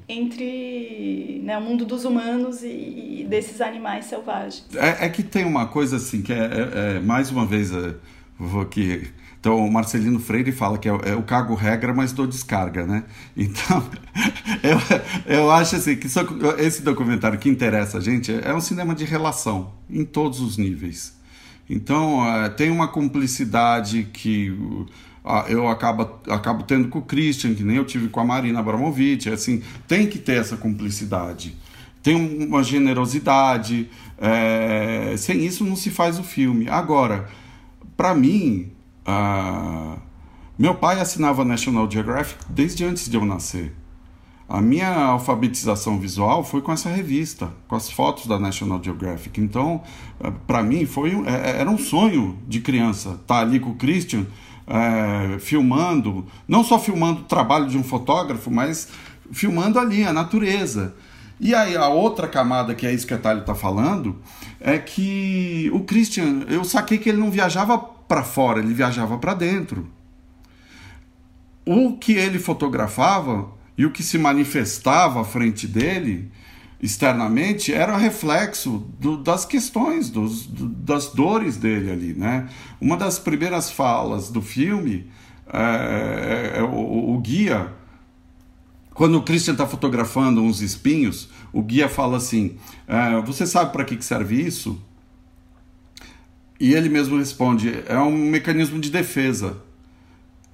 entre 0.07 1.41
né, 1.43 1.57
o 1.57 1.61
mundo 1.61 1.85
dos 1.85 2.05
humanos 2.05 2.61
e, 2.61 3.21
e 3.21 3.25
desses 3.27 3.61
animais 3.61 4.05
selvagens. 4.05 4.65
É, 4.75 5.05
é, 5.05 5.09
que 5.09 5.23
tem 5.23 5.43
uma 5.43 5.67
coisa 5.67 5.95
assim, 5.95 6.21
que 6.21 6.31
é, 6.31 6.37
é, 6.37 6.97
é 6.97 6.99
mais 6.99 7.31
uma 7.31 7.47
vez, 7.47 7.73
é, 7.73 7.95
vou 8.37 8.61
aqui 8.61 9.11
então, 9.41 9.57
o 9.57 9.71
Marcelino 9.71 10.19
Freire 10.19 10.51
fala 10.51 10.77
que 10.77 10.87
é, 10.87 10.91
é 11.03 11.15
o 11.15 11.23
cago 11.23 11.55
regra, 11.55 11.91
mas 11.95 12.13
dou 12.13 12.27
descarga, 12.27 12.85
né? 12.85 13.03
Então, 13.35 13.83
eu, 14.61 15.35
eu 15.37 15.51
acho 15.51 15.77
assim 15.77 15.95
que 15.95 16.05
esse 16.59 16.83
documentário 16.83 17.39
que 17.39 17.49
interessa 17.49 17.97
a 17.97 18.01
gente 18.01 18.31
é 18.31 18.53
um 18.53 18.61
cinema 18.61 18.93
de 18.93 19.03
relação, 19.03 19.73
em 19.89 20.05
todos 20.05 20.39
os 20.39 20.57
níveis. 20.57 21.19
Então, 21.67 22.23
é, 22.23 22.49
tem 22.49 22.69
uma 22.69 22.87
cumplicidade 22.87 24.07
que 24.13 24.55
eu 25.49 25.67
acabo, 25.67 26.19
acabo 26.29 26.61
tendo 26.61 26.89
com 26.89 26.99
o 26.99 27.01
Christian, 27.01 27.55
que 27.55 27.63
nem 27.63 27.77
eu 27.77 27.85
tive 27.85 28.09
com 28.09 28.19
a 28.19 28.23
Marina 28.23 28.59
Abramovic, 28.59 29.27
assim, 29.27 29.63
tem 29.87 30.05
que 30.05 30.19
ter 30.19 30.39
essa 30.39 30.55
cumplicidade. 30.55 31.57
Tem 32.03 32.15
uma 32.15 32.63
generosidade, 32.63 33.89
é, 34.19 35.15
sem 35.17 35.43
isso 35.43 35.65
não 35.65 35.75
se 35.75 35.89
faz 35.89 36.19
o 36.19 36.23
filme. 36.23 36.69
Agora, 36.69 37.27
para 37.95 38.13
mim, 38.15 38.71
meu 40.57 40.75
pai 40.75 40.99
assinava 40.99 41.43
National 41.43 41.89
Geographic 41.89 42.43
desde 42.49 42.83
antes 42.83 43.09
de 43.09 43.17
eu 43.17 43.25
nascer. 43.25 43.73
A 44.51 44.59
minha 44.59 44.93
alfabetização 45.05 45.97
visual 45.97 46.43
foi 46.43 46.61
com 46.61 46.73
essa 46.73 46.89
revista, 46.89 47.53
com 47.69 47.75
as 47.77 47.89
fotos 47.89 48.27
da 48.27 48.37
National 48.37 48.83
Geographic. 48.83 49.39
Então, 49.39 49.81
ah, 50.19 50.29
para 50.45 50.61
mim, 50.61 50.85
foi 50.85 51.15
um, 51.15 51.25
é, 51.25 51.51
é, 51.51 51.61
era 51.61 51.69
um 51.69 51.77
sonho 51.77 52.37
de 52.45 52.59
criança 52.59 53.11
estar 53.11 53.35
tá 53.35 53.39
ali 53.39 53.61
com 53.61 53.69
o 53.69 53.75
Christian, 53.75 54.25
é, 54.67 55.39
filmando, 55.39 56.27
não 56.45 56.65
só 56.65 56.77
filmando 56.77 57.21
o 57.21 57.23
trabalho 57.23 57.67
de 57.67 57.77
um 57.77 57.83
fotógrafo, 57.83 58.51
mas 58.51 58.89
filmando 59.31 59.79
ali 59.79 60.03
a 60.03 60.11
natureza. 60.11 60.95
E 61.43 61.55
aí 61.55 61.75
a 61.75 61.87
outra 61.87 62.27
camada, 62.27 62.75
que 62.75 62.85
é 62.85 62.93
isso 62.93 63.07
que 63.07 63.15
a 63.15 63.17
Thalia 63.17 63.41
está 63.41 63.55
falando, 63.55 64.21
é 64.59 64.77
que 64.77 65.71
o 65.73 65.79
Christian, 65.79 66.45
eu 66.47 66.63
saquei 66.63 66.99
que 66.99 67.09
ele 67.09 67.17
não 67.17 67.31
viajava 67.31 67.79
para 67.79 68.21
fora, 68.21 68.59
ele 68.59 68.75
viajava 68.75 69.17
para 69.17 69.33
dentro. 69.33 69.87
O 71.65 71.97
que 71.97 72.13
ele 72.13 72.37
fotografava 72.37 73.49
e 73.75 73.87
o 73.87 73.91
que 73.91 74.03
se 74.03 74.19
manifestava 74.19 75.21
à 75.21 75.23
frente 75.23 75.67
dele 75.67 76.31
externamente 76.79 77.73
era 77.73 77.97
reflexo 77.97 78.85
do, 78.99 79.17
das 79.17 79.43
questões, 79.43 80.11
dos, 80.11 80.45
do, 80.45 80.67
das 80.67 81.07
dores 81.07 81.57
dele 81.57 81.91
ali, 81.91 82.13
né? 82.13 82.49
Uma 82.79 82.95
das 82.95 83.17
primeiras 83.17 83.71
falas 83.71 84.29
do 84.29 84.43
filme 84.43 85.09
é, 85.51 86.53
é, 86.55 86.59
é 86.59 86.63
o, 86.63 87.15
o, 87.15 87.19
guia, 87.19 87.73
quando 89.01 89.15
o 89.15 89.23
Christian 89.23 89.53
está 89.53 89.65
fotografando 89.65 90.43
uns 90.43 90.61
espinhos, 90.61 91.27
o 91.51 91.63
guia 91.63 91.89
fala 91.89 92.17
assim: 92.17 92.57
é, 92.87 93.19
Você 93.21 93.47
sabe 93.47 93.71
para 93.71 93.83
que, 93.83 93.97
que 93.97 94.05
serve 94.05 94.39
isso? 94.39 94.79
E 96.59 96.75
ele 96.75 96.87
mesmo 96.87 97.17
responde: 97.17 97.81
É 97.87 97.97
um 97.97 98.15
mecanismo 98.15 98.79
de 98.79 98.91
defesa, 98.91 99.57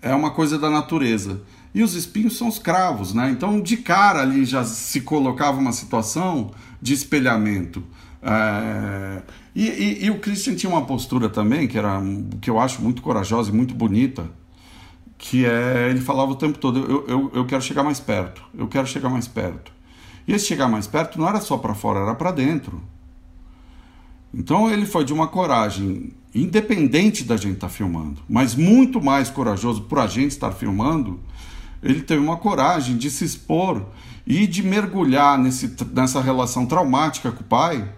é 0.01 0.15
uma 0.15 0.31
coisa 0.31 0.57
da 0.57 0.69
natureza. 0.69 1.41
E 1.75 1.83
os 1.83 1.93
espinhos 1.93 2.37
são 2.37 2.47
os 2.47 2.57
cravos, 2.57 3.13
né? 3.13 3.29
Então, 3.29 3.59
de 3.59 3.75
cara 3.75 4.21
ali 4.21 4.45
já 4.45 4.63
se 4.63 5.01
colocava 5.01 5.59
uma 5.59 5.73
situação 5.73 6.51
de 6.81 6.93
espelhamento. 6.93 7.83
É... 8.21 9.23
E, 9.53 9.67
e, 9.67 10.05
e, 10.05 10.09
o 10.09 10.19
Christian 10.19 10.55
tinha 10.55 10.69
uma 10.69 10.85
postura 10.85 11.27
também 11.27 11.67
que 11.67 11.77
era 11.77 12.01
que 12.39 12.49
eu 12.49 12.57
acho 12.61 12.81
muito 12.81 13.01
corajosa 13.01 13.51
e 13.51 13.53
muito 13.53 13.73
bonita, 13.73 14.31
que 15.17 15.45
é 15.45 15.89
ele 15.89 16.01
falava 16.01 16.31
o 16.31 16.35
tempo 16.35 16.57
todo: 16.57 16.79
eu, 16.79 17.05
eu, 17.07 17.31
eu 17.33 17.45
quero 17.45 17.61
chegar 17.61 17.83
mais 17.83 17.99
perto, 17.99 18.41
eu 18.57 18.67
quero 18.67 18.87
chegar 18.87 19.09
mais 19.09 19.27
perto. 19.27 19.71
E 20.27 20.33
esse 20.33 20.45
chegar 20.45 20.67
mais 20.67 20.87
perto 20.87 21.19
não 21.19 21.27
era 21.27 21.39
só 21.39 21.57
para 21.57 21.73
fora, 21.73 22.01
era 22.01 22.15
para 22.15 22.31
dentro. 22.31 22.81
Então 24.33 24.69
ele 24.69 24.85
foi 24.85 25.05
de 25.05 25.13
uma 25.13 25.27
coragem 25.27 26.11
independente 26.35 27.23
da 27.23 27.37
gente 27.37 27.55
estar 27.55 27.67
tá 27.67 27.73
filmando, 27.73 28.21
mas 28.29 28.53
muito 28.53 29.01
mais 29.01 29.29
corajoso 29.29 29.83
por 29.83 29.99
a 29.99 30.07
gente 30.07 30.31
estar 30.31 30.51
filmando 30.51 31.19
ele 31.81 32.01
teve 32.01 32.21
uma 32.21 32.37
coragem 32.37 32.97
de 32.97 33.09
se 33.09 33.23
expor 33.23 33.85
e 34.25 34.47
de 34.47 34.63
mergulhar 34.63 35.37
nesse, 35.37 35.75
nessa 35.93 36.21
relação 36.21 36.65
traumática 36.65 37.31
com 37.31 37.41
o 37.41 37.45
pai 37.45 37.93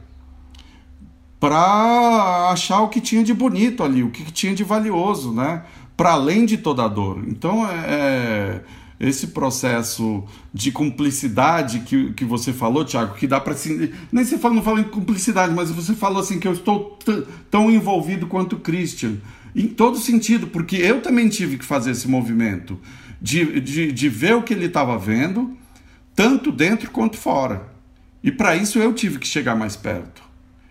para 1.39 2.49
achar 2.51 2.81
o 2.81 2.89
que 2.89 2.99
tinha 2.99 3.23
de 3.23 3.33
bonito 3.33 3.81
ali, 3.81 4.03
o 4.03 4.11
que 4.11 4.29
tinha 4.31 4.53
de 4.53 4.63
valioso, 4.63 5.33
né? 5.33 5.63
Para 5.99 6.11
além 6.11 6.45
de 6.45 6.55
toda 6.55 6.85
a 6.85 6.87
dor. 6.87 7.21
Então, 7.27 7.69
é, 7.69 7.75
é 7.83 8.61
esse 9.01 9.27
processo 9.27 10.23
de 10.53 10.71
cumplicidade 10.71 11.79
que, 11.79 12.13
que 12.13 12.23
você 12.23 12.53
falou, 12.53 12.85
Tiago, 12.85 13.15
que 13.15 13.27
dá 13.27 13.37
para 13.37 13.51
assim, 13.51 13.91
nem 14.09 14.23
você 14.23 14.37
fala, 14.37 14.55
não 14.55 14.63
fala 14.63 14.79
em 14.79 14.85
cumplicidade, 14.85 15.53
mas 15.53 15.69
você 15.69 15.93
falou 15.93 16.21
assim 16.21 16.39
que 16.39 16.47
eu 16.47 16.53
estou 16.53 16.97
tão 17.51 17.69
envolvido 17.69 18.27
quanto 18.27 18.55
Christian, 18.55 19.17
em 19.53 19.67
todo 19.67 19.97
sentido, 19.97 20.47
porque 20.47 20.77
eu 20.77 21.01
também 21.01 21.27
tive 21.27 21.57
que 21.57 21.65
fazer 21.65 21.91
esse 21.91 22.07
movimento 22.07 22.79
de, 23.21 23.59
de, 23.59 23.91
de 23.91 24.07
ver 24.07 24.35
o 24.35 24.41
que 24.41 24.53
ele 24.53 24.67
estava 24.67 24.97
vendo, 24.97 25.53
tanto 26.15 26.49
dentro 26.49 26.91
quanto 26.91 27.17
fora. 27.17 27.73
E 28.23 28.31
para 28.31 28.55
isso 28.55 28.79
eu 28.79 28.93
tive 28.93 29.19
que 29.19 29.27
chegar 29.27 29.53
mais 29.53 29.75
perto. 29.75 30.23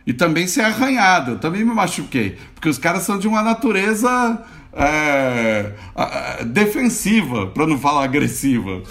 E 0.06 0.14
também 0.14 0.46
ser 0.46 0.62
arranhado, 0.62 1.32
eu 1.32 1.38
também 1.38 1.62
me 1.66 1.74
machuquei, 1.74 2.38
porque 2.54 2.70
os 2.70 2.78
caras 2.78 3.02
são 3.02 3.18
de 3.18 3.28
uma 3.28 3.42
natureza 3.42 4.42
é, 4.72 5.72
defensiva, 6.46 7.46
para 7.48 7.66
não 7.66 7.78
falar 7.78 8.04
agressiva. 8.04 8.82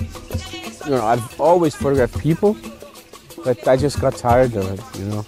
You 0.86 0.96
know, 0.96 1.06
I've 1.06 1.24
always 1.40 1.76
photographed 1.76 2.18
people, 2.20 2.56
but 3.44 3.68
I 3.68 3.78
just 3.78 4.00
got 4.00 4.16
tired 4.16 4.56
of 4.56 4.72
it, 4.74 4.82
you 4.98 5.06
know. 5.06 5.26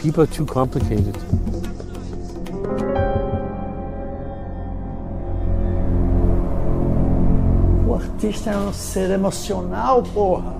People 0.00 0.22
are 0.22 0.26
too 0.26 0.46
complicated. 0.46 1.14
artista 8.20 8.50
é 8.50 8.56
um 8.58 8.70
ser 8.70 9.10
emocional, 9.10 10.02
porra. 10.02 10.59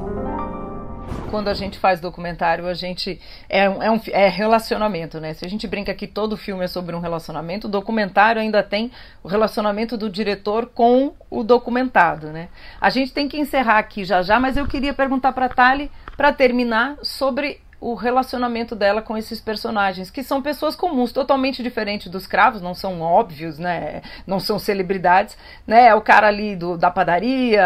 Quando 1.30 1.46
a 1.46 1.54
gente 1.54 1.78
faz 1.78 2.00
documentário, 2.00 2.66
a 2.66 2.74
gente. 2.74 3.20
É, 3.48 3.60
é, 3.60 3.90
um, 3.90 4.00
é 4.08 4.28
relacionamento, 4.28 5.20
né? 5.20 5.32
Se 5.32 5.46
a 5.46 5.48
gente 5.48 5.66
brinca 5.68 5.94
que 5.94 6.08
todo 6.08 6.36
filme 6.36 6.64
é 6.64 6.66
sobre 6.66 6.94
um 6.96 7.00
relacionamento, 7.00 7.68
o 7.68 7.70
documentário 7.70 8.42
ainda 8.42 8.64
tem 8.64 8.90
o 9.22 9.28
relacionamento 9.28 9.96
do 9.96 10.10
diretor 10.10 10.66
com 10.66 11.14
o 11.30 11.44
documentado, 11.44 12.32
né? 12.32 12.48
A 12.80 12.90
gente 12.90 13.12
tem 13.12 13.28
que 13.28 13.38
encerrar 13.38 13.78
aqui 13.78 14.04
já 14.04 14.22
já, 14.22 14.40
mas 14.40 14.56
eu 14.56 14.66
queria 14.66 14.92
perguntar 14.92 15.32
para 15.32 15.46
a 15.46 15.48
Tali, 15.48 15.88
para 16.16 16.32
terminar, 16.32 16.96
sobre 17.02 17.60
o 17.80 17.94
relacionamento 17.94 18.76
dela 18.76 19.00
com 19.00 19.16
esses 19.16 19.40
personagens, 19.40 20.10
que 20.10 20.22
são 20.22 20.42
pessoas 20.42 20.76
comuns, 20.76 21.12
totalmente 21.12 21.62
diferentes 21.62 22.10
dos 22.10 22.26
cravos, 22.26 22.60
não 22.60 22.74
são 22.74 23.00
óbvios, 23.00 23.58
né? 23.58 24.02
Não 24.26 24.38
são 24.38 24.58
celebridades, 24.58 25.36
né? 25.66 25.86
É 25.86 25.94
o 25.94 26.02
cara 26.02 26.28
ali 26.28 26.54
do, 26.54 26.76
da 26.76 26.90
padaria, 26.90 27.64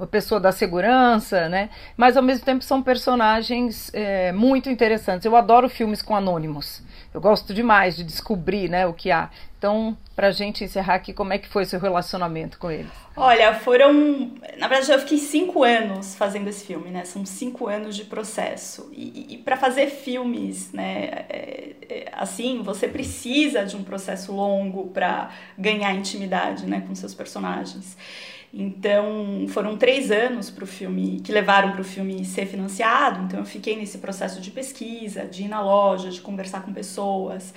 a 0.00 0.06
pessoa 0.06 0.38
da 0.38 0.52
segurança, 0.52 1.48
né? 1.48 1.68
Mas 1.96 2.16
ao 2.16 2.22
mesmo 2.22 2.44
tempo 2.44 2.62
são 2.62 2.80
personagens 2.80 3.90
é, 3.92 4.30
muito 4.30 4.70
interessantes. 4.70 5.24
Eu 5.24 5.34
adoro 5.34 5.68
filmes 5.68 6.00
com 6.00 6.14
anônimos. 6.14 6.82
Eu 7.16 7.20
gosto 7.22 7.54
demais 7.54 7.96
de 7.96 8.04
descobrir, 8.04 8.68
né, 8.68 8.86
o 8.86 8.92
que 8.92 9.10
há. 9.10 9.30
Então, 9.56 9.96
para 10.14 10.26
a 10.26 10.30
gente 10.30 10.62
encerrar 10.62 10.96
aqui, 10.96 11.14
como 11.14 11.32
é 11.32 11.38
que 11.38 11.48
foi 11.48 11.64
seu 11.64 11.80
relacionamento 11.80 12.58
com 12.58 12.70
eles? 12.70 12.92
Olha, 13.16 13.54
foram. 13.54 14.34
Na 14.58 14.68
verdade, 14.68 14.92
eu 14.92 14.98
fiquei 14.98 15.16
cinco 15.16 15.64
anos 15.64 16.14
fazendo 16.14 16.46
esse 16.48 16.66
filme, 16.66 16.90
né? 16.90 17.06
São 17.06 17.24
cinco 17.24 17.68
anos 17.68 17.96
de 17.96 18.04
processo. 18.04 18.90
E, 18.92 19.32
e 19.32 19.38
para 19.38 19.56
fazer 19.56 19.86
filmes, 19.86 20.72
né? 20.72 21.24
É, 21.30 21.76
é, 21.88 22.12
assim, 22.12 22.62
você 22.62 22.86
precisa 22.86 23.64
de 23.64 23.76
um 23.76 23.82
processo 23.82 24.30
longo 24.30 24.88
para 24.88 25.30
ganhar 25.56 25.94
intimidade, 25.94 26.66
né, 26.66 26.84
com 26.86 26.94
seus 26.94 27.14
personagens. 27.14 27.96
Então, 28.52 29.46
foram 29.48 29.76
três 29.76 30.10
anos 30.10 30.50
para 30.50 30.64
o 30.64 30.66
filme 30.66 31.20
que 31.20 31.30
levaram 31.32 31.72
para 31.72 31.80
o 31.80 31.84
filme 31.84 32.24
ser 32.24 32.46
financiado. 32.46 33.24
Então, 33.24 33.40
eu 33.40 33.46
fiquei 33.46 33.76
nesse 33.76 33.98
processo 33.98 34.40
de 34.40 34.50
pesquisa, 34.50 35.24
de 35.24 35.44
ir 35.44 35.48
na 35.48 35.60
loja, 35.60 36.10
de 36.10 36.20
conversar 36.20 36.62
com 36.62 36.72
pessoas. 36.72 37.52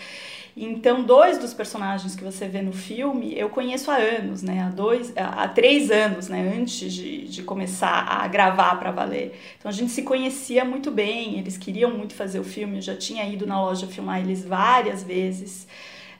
Então, 0.57 1.03
dois 1.03 1.37
dos 1.37 1.53
personagens 1.53 2.15
que 2.15 2.23
você 2.23 2.47
vê 2.47 2.61
no 2.61 2.73
filme 2.73 3.33
eu 3.37 3.49
conheço 3.49 3.89
há 3.89 3.95
anos, 3.95 4.43
né? 4.43 4.61
Há, 4.61 4.69
dois, 4.69 5.13
há 5.15 5.47
três 5.47 5.89
anos, 5.89 6.27
né? 6.27 6.53
Antes 6.57 6.91
de, 6.91 7.27
de 7.27 7.43
começar 7.43 8.05
a 8.07 8.27
gravar 8.27 8.75
para 8.75 8.91
valer. 8.91 9.39
Então, 9.57 9.69
a 9.69 9.73
gente 9.73 9.91
se 9.91 10.01
conhecia 10.01 10.65
muito 10.65 10.91
bem, 10.91 11.39
eles 11.39 11.57
queriam 11.57 11.91
muito 11.91 12.13
fazer 12.13 12.39
o 12.39 12.43
filme, 12.43 12.77
eu 12.77 12.81
já 12.81 12.95
tinha 12.95 13.23
ido 13.25 13.47
na 13.47 13.61
loja 13.61 13.87
filmar 13.87 14.19
eles 14.19 14.43
várias 14.43 15.03
vezes. 15.03 15.67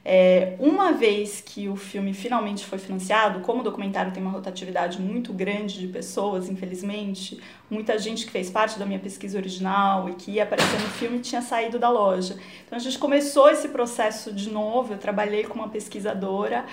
É, 0.03 0.55
uma 0.59 0.93
vez 0.93 1.41
que 1.41 1.67
o 1.67 1.75
filme 1.75 2.13
finalmente 2.13 2.65
foi 2.65 2.77
financiado, 2.77 3.41
como 3.41 3.59
o 3.59 3.63
documentário 3.63 4.13
tem 4.13 4.23
uma 4.23 4.31
rotatividade 4.31 5.01
muito 5.01 5.33
grande 5.33 5.77
de 5.77 5.87
pessoas, 5.87 6.49
infelizmente, 6.49 7.39
muita 7.69 7.99
gente 7.99 8.25
que 8.25 8.31
fez 8.31 8.49
parte 8.49 8.79
da 8.79 8.85
minha 8.85 8.99
pesquisa 8.99 9.37
original 9.37 10.09
e 10.09 10.13
que 10.13 10.31
ia 10.31 10.43
aparecer 10.43 10.79
no 10.79 10.87
filme 10.89 11.19
tinha 11.19 11.41
saído 11.41 11.77
da 11.77 11.89
loja. 11.89 12.37
Então 12.65 12.77
a 12.77 12.81
gente 12.81 12.97
começou 12.97 13.49
esse 13.49 13.67
processo 13.67 14.33
de 14.33 14.49
novo. 14.49 14.93
Eu 14.93 14.97
trabalhei 14.97 15.43
com 15.43 15.55
uma 15.55 15.69
pesquisadora 15.69 16.65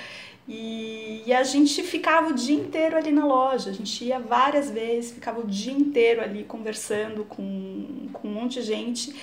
e, 0.49 1.25
e, 1.27 1.33
a 1.33 1.43
gente 1.43 1.83
ficava 1.83 2.31
o 2.31 2.33
dia 2.33 2.55
inteiro 2.55 2.97
ali 2.97 3.11
na 3.11 3.27
loja. 3.27 3.71
A 3.71 3.73
gente 3.73 4.05
ia 4.05 4.21
várias 4.21 4.71
vezes, 4.71 5.11
ficava 5.11 5.41
o 5.41 5.47
dia 5.47 5.73
inteiro 5.73 6.23
ali 6.23 6.45
conversando 6.45 7.25
com, 7.25 8.09
com 8.13 8.29
um 8.29 8.33
monte 8.33 8.61
de 8.61 8.63
gente. 8.63 9.15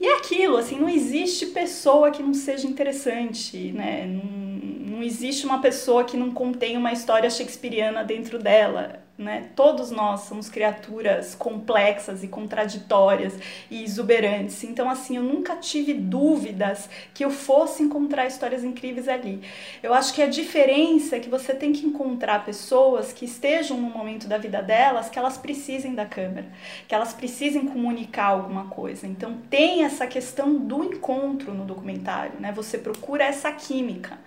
E 0.00 0.06
é 0.06 0.16
aquilo, 0.16 0.56
assim, 0.56 0.78
não 0.78 0.88
existe 0.88 1.46
pessoa 1.46 2.10
que 2.10 2.22
não 2.22 2.34
seja 2.34 2.66
interessante, 2.66 3.72
né? 3.72 4.06
Não, 4.06 4.96
não 4.96 5.02
existe 5.02 5.46
uma 5.46 5.60
pessoa 5.60 6.04
que 6.04 6.16
não 6.16 6.30
contém 6.30 6.76
uma 6.76 6.92
história 6.92 7.30
shakespeariana 7.30 8.02
dentro 8.04 8.38
dela 8.38 9.03
né? 9.16 9.50
Todos 9.54 9.92
nós 9.92 10.22
somos 10.22 10.48
criaturas 10.48 11.34
complexas 11.36 12.24
e 12.24 12.28
contraditórias 12.28 13.38
e 13.70 13.84
exuberantes. 13.84 14.64
Então, 14.64 14.90
assim, 14.90 15.16
eu 15.16 15.22
nunca 15.22 15.56
tive 15.56 15.94
dúvidas 15.94 16.88
que 17.12 17.24
eu 17.24 17.30
fosse 17.30 17.82
encontrar 17.82 18.26
histórias 18.26 18.64
incríveis 18.64 19.08
ali. 19.08 19.40
Eu 19.82 19.94
acho 19.94 20.12
que 20.12 20.20
a 20.20 20.26
diferença 20.26 21.16
é 21.16 21.20
que 21.20 21.28
você 21.28 21.54
tem 21.54 21.72
que 21.72 21.86
encontrar 21.86 22.44
pessoas 22.44 23.12
que 23.12 23.24
estejam 23.24 23.80
no 23.80 23.88
momento 23.88 24.26
da 24.26 24.36
vida 24.36 24.60
delas 24.60 25.08
que 25.08 25.18
elas 25.18 25.38
precisem 25.38 25.94
da 25.94 26.04
câmera, 26.04 26.48
que 26.88 26.94
elas 26.94 27.12
precisem 27.12 27.66
comunicar 27.66 28.26
alguma 28.26 28.66
coisa. 28.66 29.06
Então, 29.06 29.38
tem 29.48 29.84
essa 29.84 30.08
questão 30.08 30.56
do 30.56 30.82
encontro 30.82 31.54
no 31.54 31.64
documentário, 31.64 32.40
né? 32.40 32.50
Você 32.52 32.78
procura 32.78 33.24
essa 33.24 33.52
química. 33.52 34.18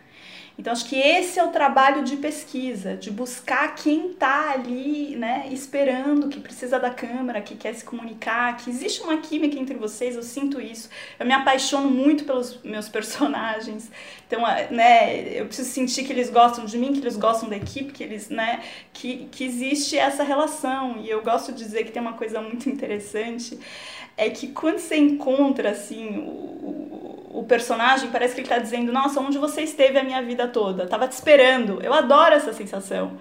Então 0.58 0.74
acho 0.74 0.86
que 0.86 0.96
esse 0.96 1.38
é 1.38 1.44
o 1.44 1.50
trabalho 1.50 2.04
de 2.04 2.18
pesquisa, 2.18 2.96
de 2.96 3.12
buscar 3.12 3.76
quem 3.76 4.12
está 4.12 4.52
ali, 4.54 5.16
né, 5.16 5.48
esperando, 5.52 6.30
que 6.30 6.40
precisa 6.40 6.80
da 6.80 6.90
câmera, 6.90 7.42
que 7.42 7.56
quer 7.56 7.76
se 7.76 7.86
comunicar, 7.86 8.58
que 8.58 8.70
existe 8.70 9.02
uma 9.02 9.18
química 9.18 9.60
entre 9.60 9.76
vocês, 9.76 10.16
eu 10.16 10.24
sinto 10.24 10.60
isso. 10.60 10.90
Eu 11.20 11.28
me 11.28 11.34
apaixono 11.34 11.92
muito 11.92 12.24
pelos 12.26 12.60
meus 12.64 12.90
personagens. 12.90 13.92
Então, 14.26 14.42
né, 14.72 15.40
eu 15.40 15.46
preciso 15.46 15.70
sentir 15.70 16.04
que 16.04 16.12
eles 16.12 16.30
gostam 16.32 16.66
de 16.66 16.78
mim, 16.78 16.92
que 16.92 17.00
eles 17.00 17.18
gostam 17.18 17.48
da 17.48 17.56
equipe, 17.56 17.94
que 17.94 18.04
eles, 18.04 18.30
né, 18.30 18.64
que, 18.92 19.28
que 19.32 19.44
existe 19.44 19.96
essa 19.96 20.24
relação. 20.24 20.98
E 20.98 21.10
eu 21.10 21.22
gosto 21.22 21.52
de 21.52 21.64
dizer 21.64 21.84
que 21.84 21.92
tem 21.92 22.02
uma 22.02 22.14
coisa 22.14 22.42
muito 22.42 22.68
interessante, 22.68 23.60
é 24.18 24.30
que 24.30 24.48
quando 24.48 24.80
você 24.80 24.98
encontra 24.98 25.70
assim 25.70 26.18
o, 26.18 27.40
o 27.40 27.46
personagem 27.48 28.10
parece 28.10 28.34
que 28.34 28.42
ele 28.42 28.48
está 28.48 28.58
dizendo: 28.58 28.92
Nossa, 28.92 29.20
onde 29.20 29.38
você 29.38 29.62
esteve 29.62 29.98
a 29.98 30.04
minha 30.04 30.22
vida 30.24 30.48
toda? 30.48 30.88
Tava 30.88 31.08
te 31.08 31.14
esperando. 31.14 31.80
Eu 31.82 31.94
adoro 31.94 32.34
essa 32.34 32.52
sensação. 32.52 33.18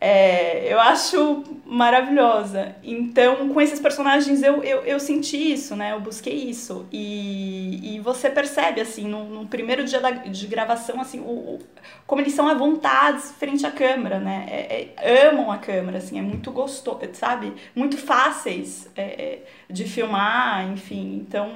É, 0.00 0.72
eu 0.72 0.78
acho 0.78 1.42
maravilhosa. 1.66 2.76
Então, 2.84 3.48
com 3.48 3.60
esses 3.60 3.80
personagens, 3.80 4.42
eu, 4.42 4.62
eu, 4.62 4.82
eu 4.82 5.00
senti 5.00 5.36
isso, 5.52 5.74
né? 5.74 5.92
Eu 5.92 6.00
busquei 6.00 6.34
isso. 6.34 6.86
E, 6.92 7.96
e 7.96 8.00
você 8.00 8.30
percebe, 8.30 8.80
assim, 8.80 9.08
no, 9.08 9.24
no 9.24 9.46
primeiro 9.46 9.84
dia 9.84 10.00
da, 10.00 10.10
de 10.10 10.46
gravação, 10.46 11.00
assim, 11.00 11.18
o, 11.18 11.24
o, 11.24 11.58
como 12.06 12.20
eles 12.20 12.32
são 12.32 12.46
à 12.46 12.54
vontade 12.54 13.22
frente 13.38 13.66
à 13.66 13.72
câmera, 13.72 14.20
né? 14.20 14.46
É, 14.48 14.88
é, 14.96 15.28
amam 15.28 15.50
a 15.50 15.58
câmera, 15.58 15.98
assim, 15.98 16.18
é 16.18 16.22
muito 16.22 16.52
gostoso, 16.52 17.00
sabe? 17.14 17.52
Muito 17.74 17.98
fáceis 17.98 18.88
é, 18.96 19.02
é, 19.02 19.42
de 19.68 19.84
filmar, 19.84 20.64
enfim. 20.70 21.16
Então, 21.16 21.50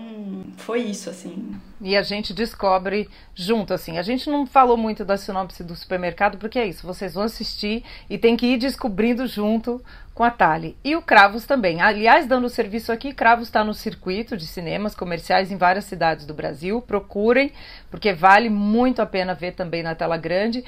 foi 0.56 0.80
isso, 0.80 1.08
assim 1.08 1.60
e 1.82 1.96
a 1.96 2.02
gente 2.02 2.32
descobre 2.32 3.08
junto, 3.34 3.74
assim. 3.74 3.98
A 3.98 4.02
gente 4.02 4.30
não 4.30 4.46
falou 4.46 4.76
muito 4.76 5.04
da 5.04 5.16
sinopse 5.16 5.64
do 5.64 5.74
supermercado, 5.74 6.38
porque 6.38 6.58
é 6.58 6.66
isso, 6.66 6.86
vocês 6.86 7.14
vão 7.14 7.24
assistir 7.24 7.84
e 8.08 8.16
tem 8.16 8.36
que 8.36 8.46
ir 8.46 8.58
descobrindo 8.58 9.26
junto 9.26 9.82
com 10.14 10.22
a 10.22 10.30
Tali. 10.30 10.76
E 10.84 10.94
o 10.94 11.02
Cravos 11.02 11.44
também. 11.44 11.80
Aliás, 11.80 12.26
dando 12.26 12.48
serviço 12.48 12.92
aqui, 12.92 13.12
Cravos 13.12 13.48
está 13.48 13.64
no 13.64 13.74
circuito 13.74 14.36
de 14.36 14.46
cinemas 14.46 14.94
comerciais 14.94 15.50
em 15.50 15.56
várias 15.56 15.86
cidades 15.86 16.26
do 16.26 16.34
Brasil. 16.34 16.80
Procurem, 16.82 17.52
porque 17.90 18.12
vale 18.12 18.48
muito 18.48 19.00
a 19.00 19.06
pena 19.06 19.34
ver 19.34 19.52
também 19.52 19.82
na 19.82 19.94
tela 19.94 20.16
grande. 20.16 20.64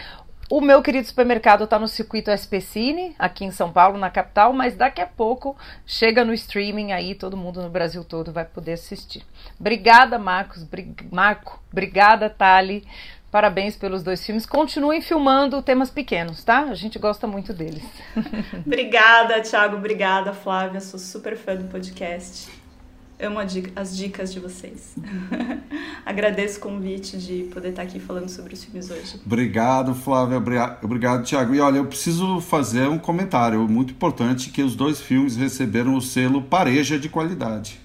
O 0.50 0.60
meu 0.60 0.82
querido 0.82 1.06
supermercado 1.06 1.64
está 1.64 1.78
no 1.78 1.88
circuito 1.88 2.30
SP 2.30 2.60
Cine, 2.60 3.14
aqui 3.18 3.44
em 3.44 3.50
São 3.50 3.72
Paulo, 3.72 3.96
na 3.96 4.10
capital, 4.10 4.52
mas 4.52 4.76
daqui 4.76 5.00
a 5.00 5.06
pouco 5.06 5.56
chega 5.86 6.24
no 6.24 6.34
streaming 6.34 6.92
aí, 6.92 7.14
todo 7.14 7.36
mundo 7.36 7.62
no 7.62 7.70
Brasil 7.70 8.04
todo 8.04 8.32
vai 8.32 8.44
poder 8.44 8.72
assistir. 8.72 9.22
Obrigada, 9.58 10.18
Marcos, 10.18 10.62
brig 10.62 11.08
Marco, 11.10 11.62
obrigada, 11.72 12.28
Tali. 12.28 12.86
Parabéns 13.30 13.74
pelos 13.74 14.04
dois 14.04 14.24
filmes. 14.24 14.46
Continuem 14.46 15.00
filmando 15.00 15.60
temas 15.60 15.90
pequenos, 15.90 16.44
tá? 16.44 16.66
A 16.66 16.74
gente 16.74 17.00
gosta 17.00 17.26
muito 17.26 17.52
deles. 17.52 17.82
obrigada, 18.64 19.40
Thiago. 19.40 19.76
Obrigada, 19.76 20.32
Flávia. 20.32 20.80
Sou 20.80 21.00
super 21.00 21.36
fã 21.36 21.56
do 21.56 21.64
podcast. 21.64 22.63
Amo 23.24 23.38
as 23.40 23.96
dicas 23.96 24.32
de 24.32 24.38
vocês. 24.38 24.94
Agradeço 26.04 26.58
o 26.58 26.60
convite 26.60 27.16
de 27.16 27.44
poder 27.44 27.70
estar 27.70 27.82
aqui 27.82 27.98
falando 27.98 28.28
sobre 28.28 28.52
os 28.52 28.62
filmes 28.62 28.90
hoje. 28.90 29.18
Obrigado, 29.24 29.94
Flávia. 29.94 30.36
Obrigado, 30.82 31.24
Tiago. 31.24 31.54
E 31.54 31.60
olha, 31.60 31.78
eu 31.78 31.86
preciso 31.86 32.38
fazer 32.42 32.86
um 32.86 32.98
comentário 32.98 33.66
muito 33.66 33.92
importante 33.92 34.50
que 34.50 34.62
os 34.62 34.76
dois 34.76 35.00
filmes 35.00 35.36
receberam 35.36 35.94
o 35.94 36.02
selo 36.02 36.42
Pareja 36.42 36.98
de 36.98 37.08
qualidade. 37.08 37.80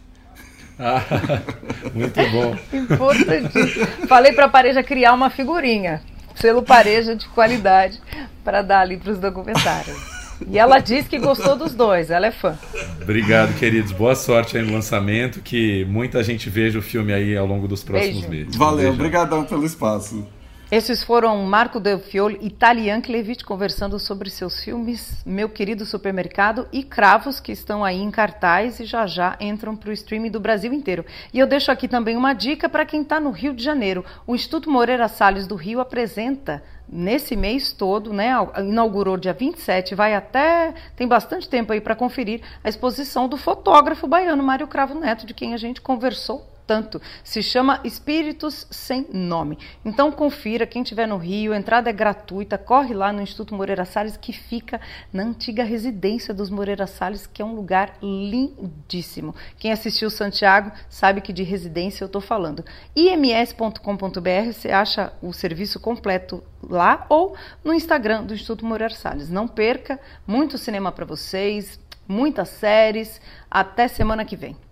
Ah, 0.77 1.01
muito 1.95 2.19
bom. 2.31 2.57
Importante. 2.77 4.07
Falei 4.07 4.33
para 4.33 4.45
a 4.45 4.49
Pareja 4.49 4.83
criar 4.83 5.13
uma 5.13 5.29
figurinha. 5.29 6.01
Selo 6.35 6.63
Pareja 6.63 7.15
de 7.15 7.27
qualidade 7.29 8.01
para 8.43 8.61
dar 8.61 8.81
ali 8.81 8.97
para 8.97 9.11
os 9.11 9.19
documentários. 9.19 10.18
E 10.47 10.57
ela 10.57 10.79
diz 10.79 11.07
que 11.07 11.17
gostou 11.17 11.55
dos 11.55 11.73
dois, 11.73 12.09
ela 12.09 12.27
é 12.27 12.31
fã. 12.31 12.57
Obrigado, 13.01 13.57
queridos. 13.57 13.91
Boa 13.91 14.15
sorte 14.15 14.57
aí 14.57 14.63
no 14.63 14.73
lançamento, 14.73 15.41
que 15.41 15.85
muita 15.85 16.23
gente 16.23 16.49
veja 16.49 16.79
o 16.79 16.81
filme 16.81 17.11
aí 17.11 17.35
ao 17.35 17.45
longo 17.45 17.67
dos 17.67 17.83
próximos 17.83 18.25
Beijo. 18.25 18.29
meses. 18.29 18.55
Valeu, 18.55 18.91
obrigadão 18.91 19.43
pelo 19.43 19.65
espaço. 19.65 20.25
Esses 20.71 21.01
foram 21.01 21.35
Marco 21.45 21.79
Del 21.79 21.97
Fiol 21.97 22.29
e 22.29 22.47
Talian 22.47 23.01
Klevich 23.01 23.43
conversando 23.43 23.97
sobre 23.97 24.29
seus 24.29 24.63
filmes 24.63 25.23
Meu 25.25 25.49
Querido 25.49 25.83
Supermercado 25.83 26.67
e 26.71 26.83
Cravos, 26.83 27.39
que 27.39 27.51
estão 27.51 27.83
aí 27.83 27.99
em 27.99 28.11
cartaz 28.11 28.79
e 28.79 28.85
já 28.85 29.07
já 29.07 29.35
entram 29.39 29.75
para 29.75 29.89
o 29.89 29.93
streaming 29.93 30.29
do 30.29 30.39
Brasil 30.39 30.71
inteiro. 30.71 31.03
E 31.33 31.39
eu 31.39 31.47
deixo 31.47 31.71
aqui 31.71 31.87
também 31.87 32.15
uma 32.15 32.33
dica 32.33 32.69
para 32.69 32.85
quem 32.85 33.01
está 33.01 33.19
no 33.19 33.31
Rio 33.31 33.51
de 33.51 33.63
Janeiro. 33.63 34.05
O 34.27 34.35
Instituto 34.35 34.69
Moreira 34.69 35.07
Salles 35.07 35.47
do 35.47 35.55
Rio 35.55 35.79
apresenta 35.79 36.63
nesse 36.87 37.35
mês 37.35 37.71
todo, 37.71 38.13
né, 38.13 38.29
inaugurou 38.59 39.17
dia 39.17 39.33
27, 39.33 39.95
vai 39.95 40.13
até, 40.13 40.75
tem 40.95 41.07
bastante 41.07 41.49
tempo 41.49 41.73
aí 41.73 41.81
para 41.81 41.95
conferir 41.95 42.41
a 42.63 42.69
exposição 42.69 43.27
do 43.27 43.37
fotógrafo 43.37 44.07
baiano 44.07 44.43
Mário 44.43 44.67
Cravo 44.67 44.93
Neto, 44.93 45.25
de 45.25 45.33
quem 45.33 45.55
a 45.55 45.57
gente 45.57 45.81
conversou 45.81 46.58
tanto. 46.69 47.01
Se 47.23 47.41
chama 47.41 47.79
Espíritos 47.83 48.67
Sem 48.69 49.07
Nome. 49.11 49.57
Então 49.83 50.11
confira, 50.11 50.67
quem 50.67 50.83
estiver 50.83 51.07
no 51.07 51.17
Rio, 51.17 51.51
a 51.51 51.57
entrada 51.57 51.89
é 51.89 51.93
gratuita, 51.93 52.59
corre 52.59 52.93
lá 52.93 53.11
no 53.11 53.23
Instituto 53.23 53.55
Moreira 53.55 53.85
Salles, 53.85 54.15
que 54.15 54.31
fica 54.31 54.79
na 55.11 55.23
antiga 55.23 55.63
residência 55.63 56.31
dos 56.31 56.51
Moreira 56.51 56.85
Salles, 56.85 57.25
que 57.25 57.41
é 57.41 57.45
um 57.45 57.55
lugar 57.55 57.97
lindíssimo. 58.03 59.33
Quem 59.57 59.71
assistiu 59.71 60.11
Santiago 60.11 60.71
sabe 60.87 61.21
que 61.21 61.33
de 61.33 61.41
residência 61.41 62.03
eu 62.03 62.05
estou 62.05 62.21
falando. 62.21 62.63
ims.com.br 62.95 64.53
você 64.53 64.69
acha 64.69 65.11
o 65.23 65.33
serviço 65.33 65.79
completo 65.79 66.43
lá 66.61 67.07
ou 67.09 67.35
no 67.63 67.73
Instagram 67.73 68.25
do 68.25 68.35
Instituto 68.35 68.63
Moreira 68.63 68.93
Salles. 68.93 69.27
Não 69.27 69.47
perca, 69.47 69.99
muito 70.27 70.55
cinema 70.55 70.91
para 70.91 71.05
vocês, 71.05 71.79
muitas 72.07 72.49
séries. 72.49 73.19
Até 73.49 73.87
semana 73.87 74.23
que 74.23 74.35
vem. 74.35 74.68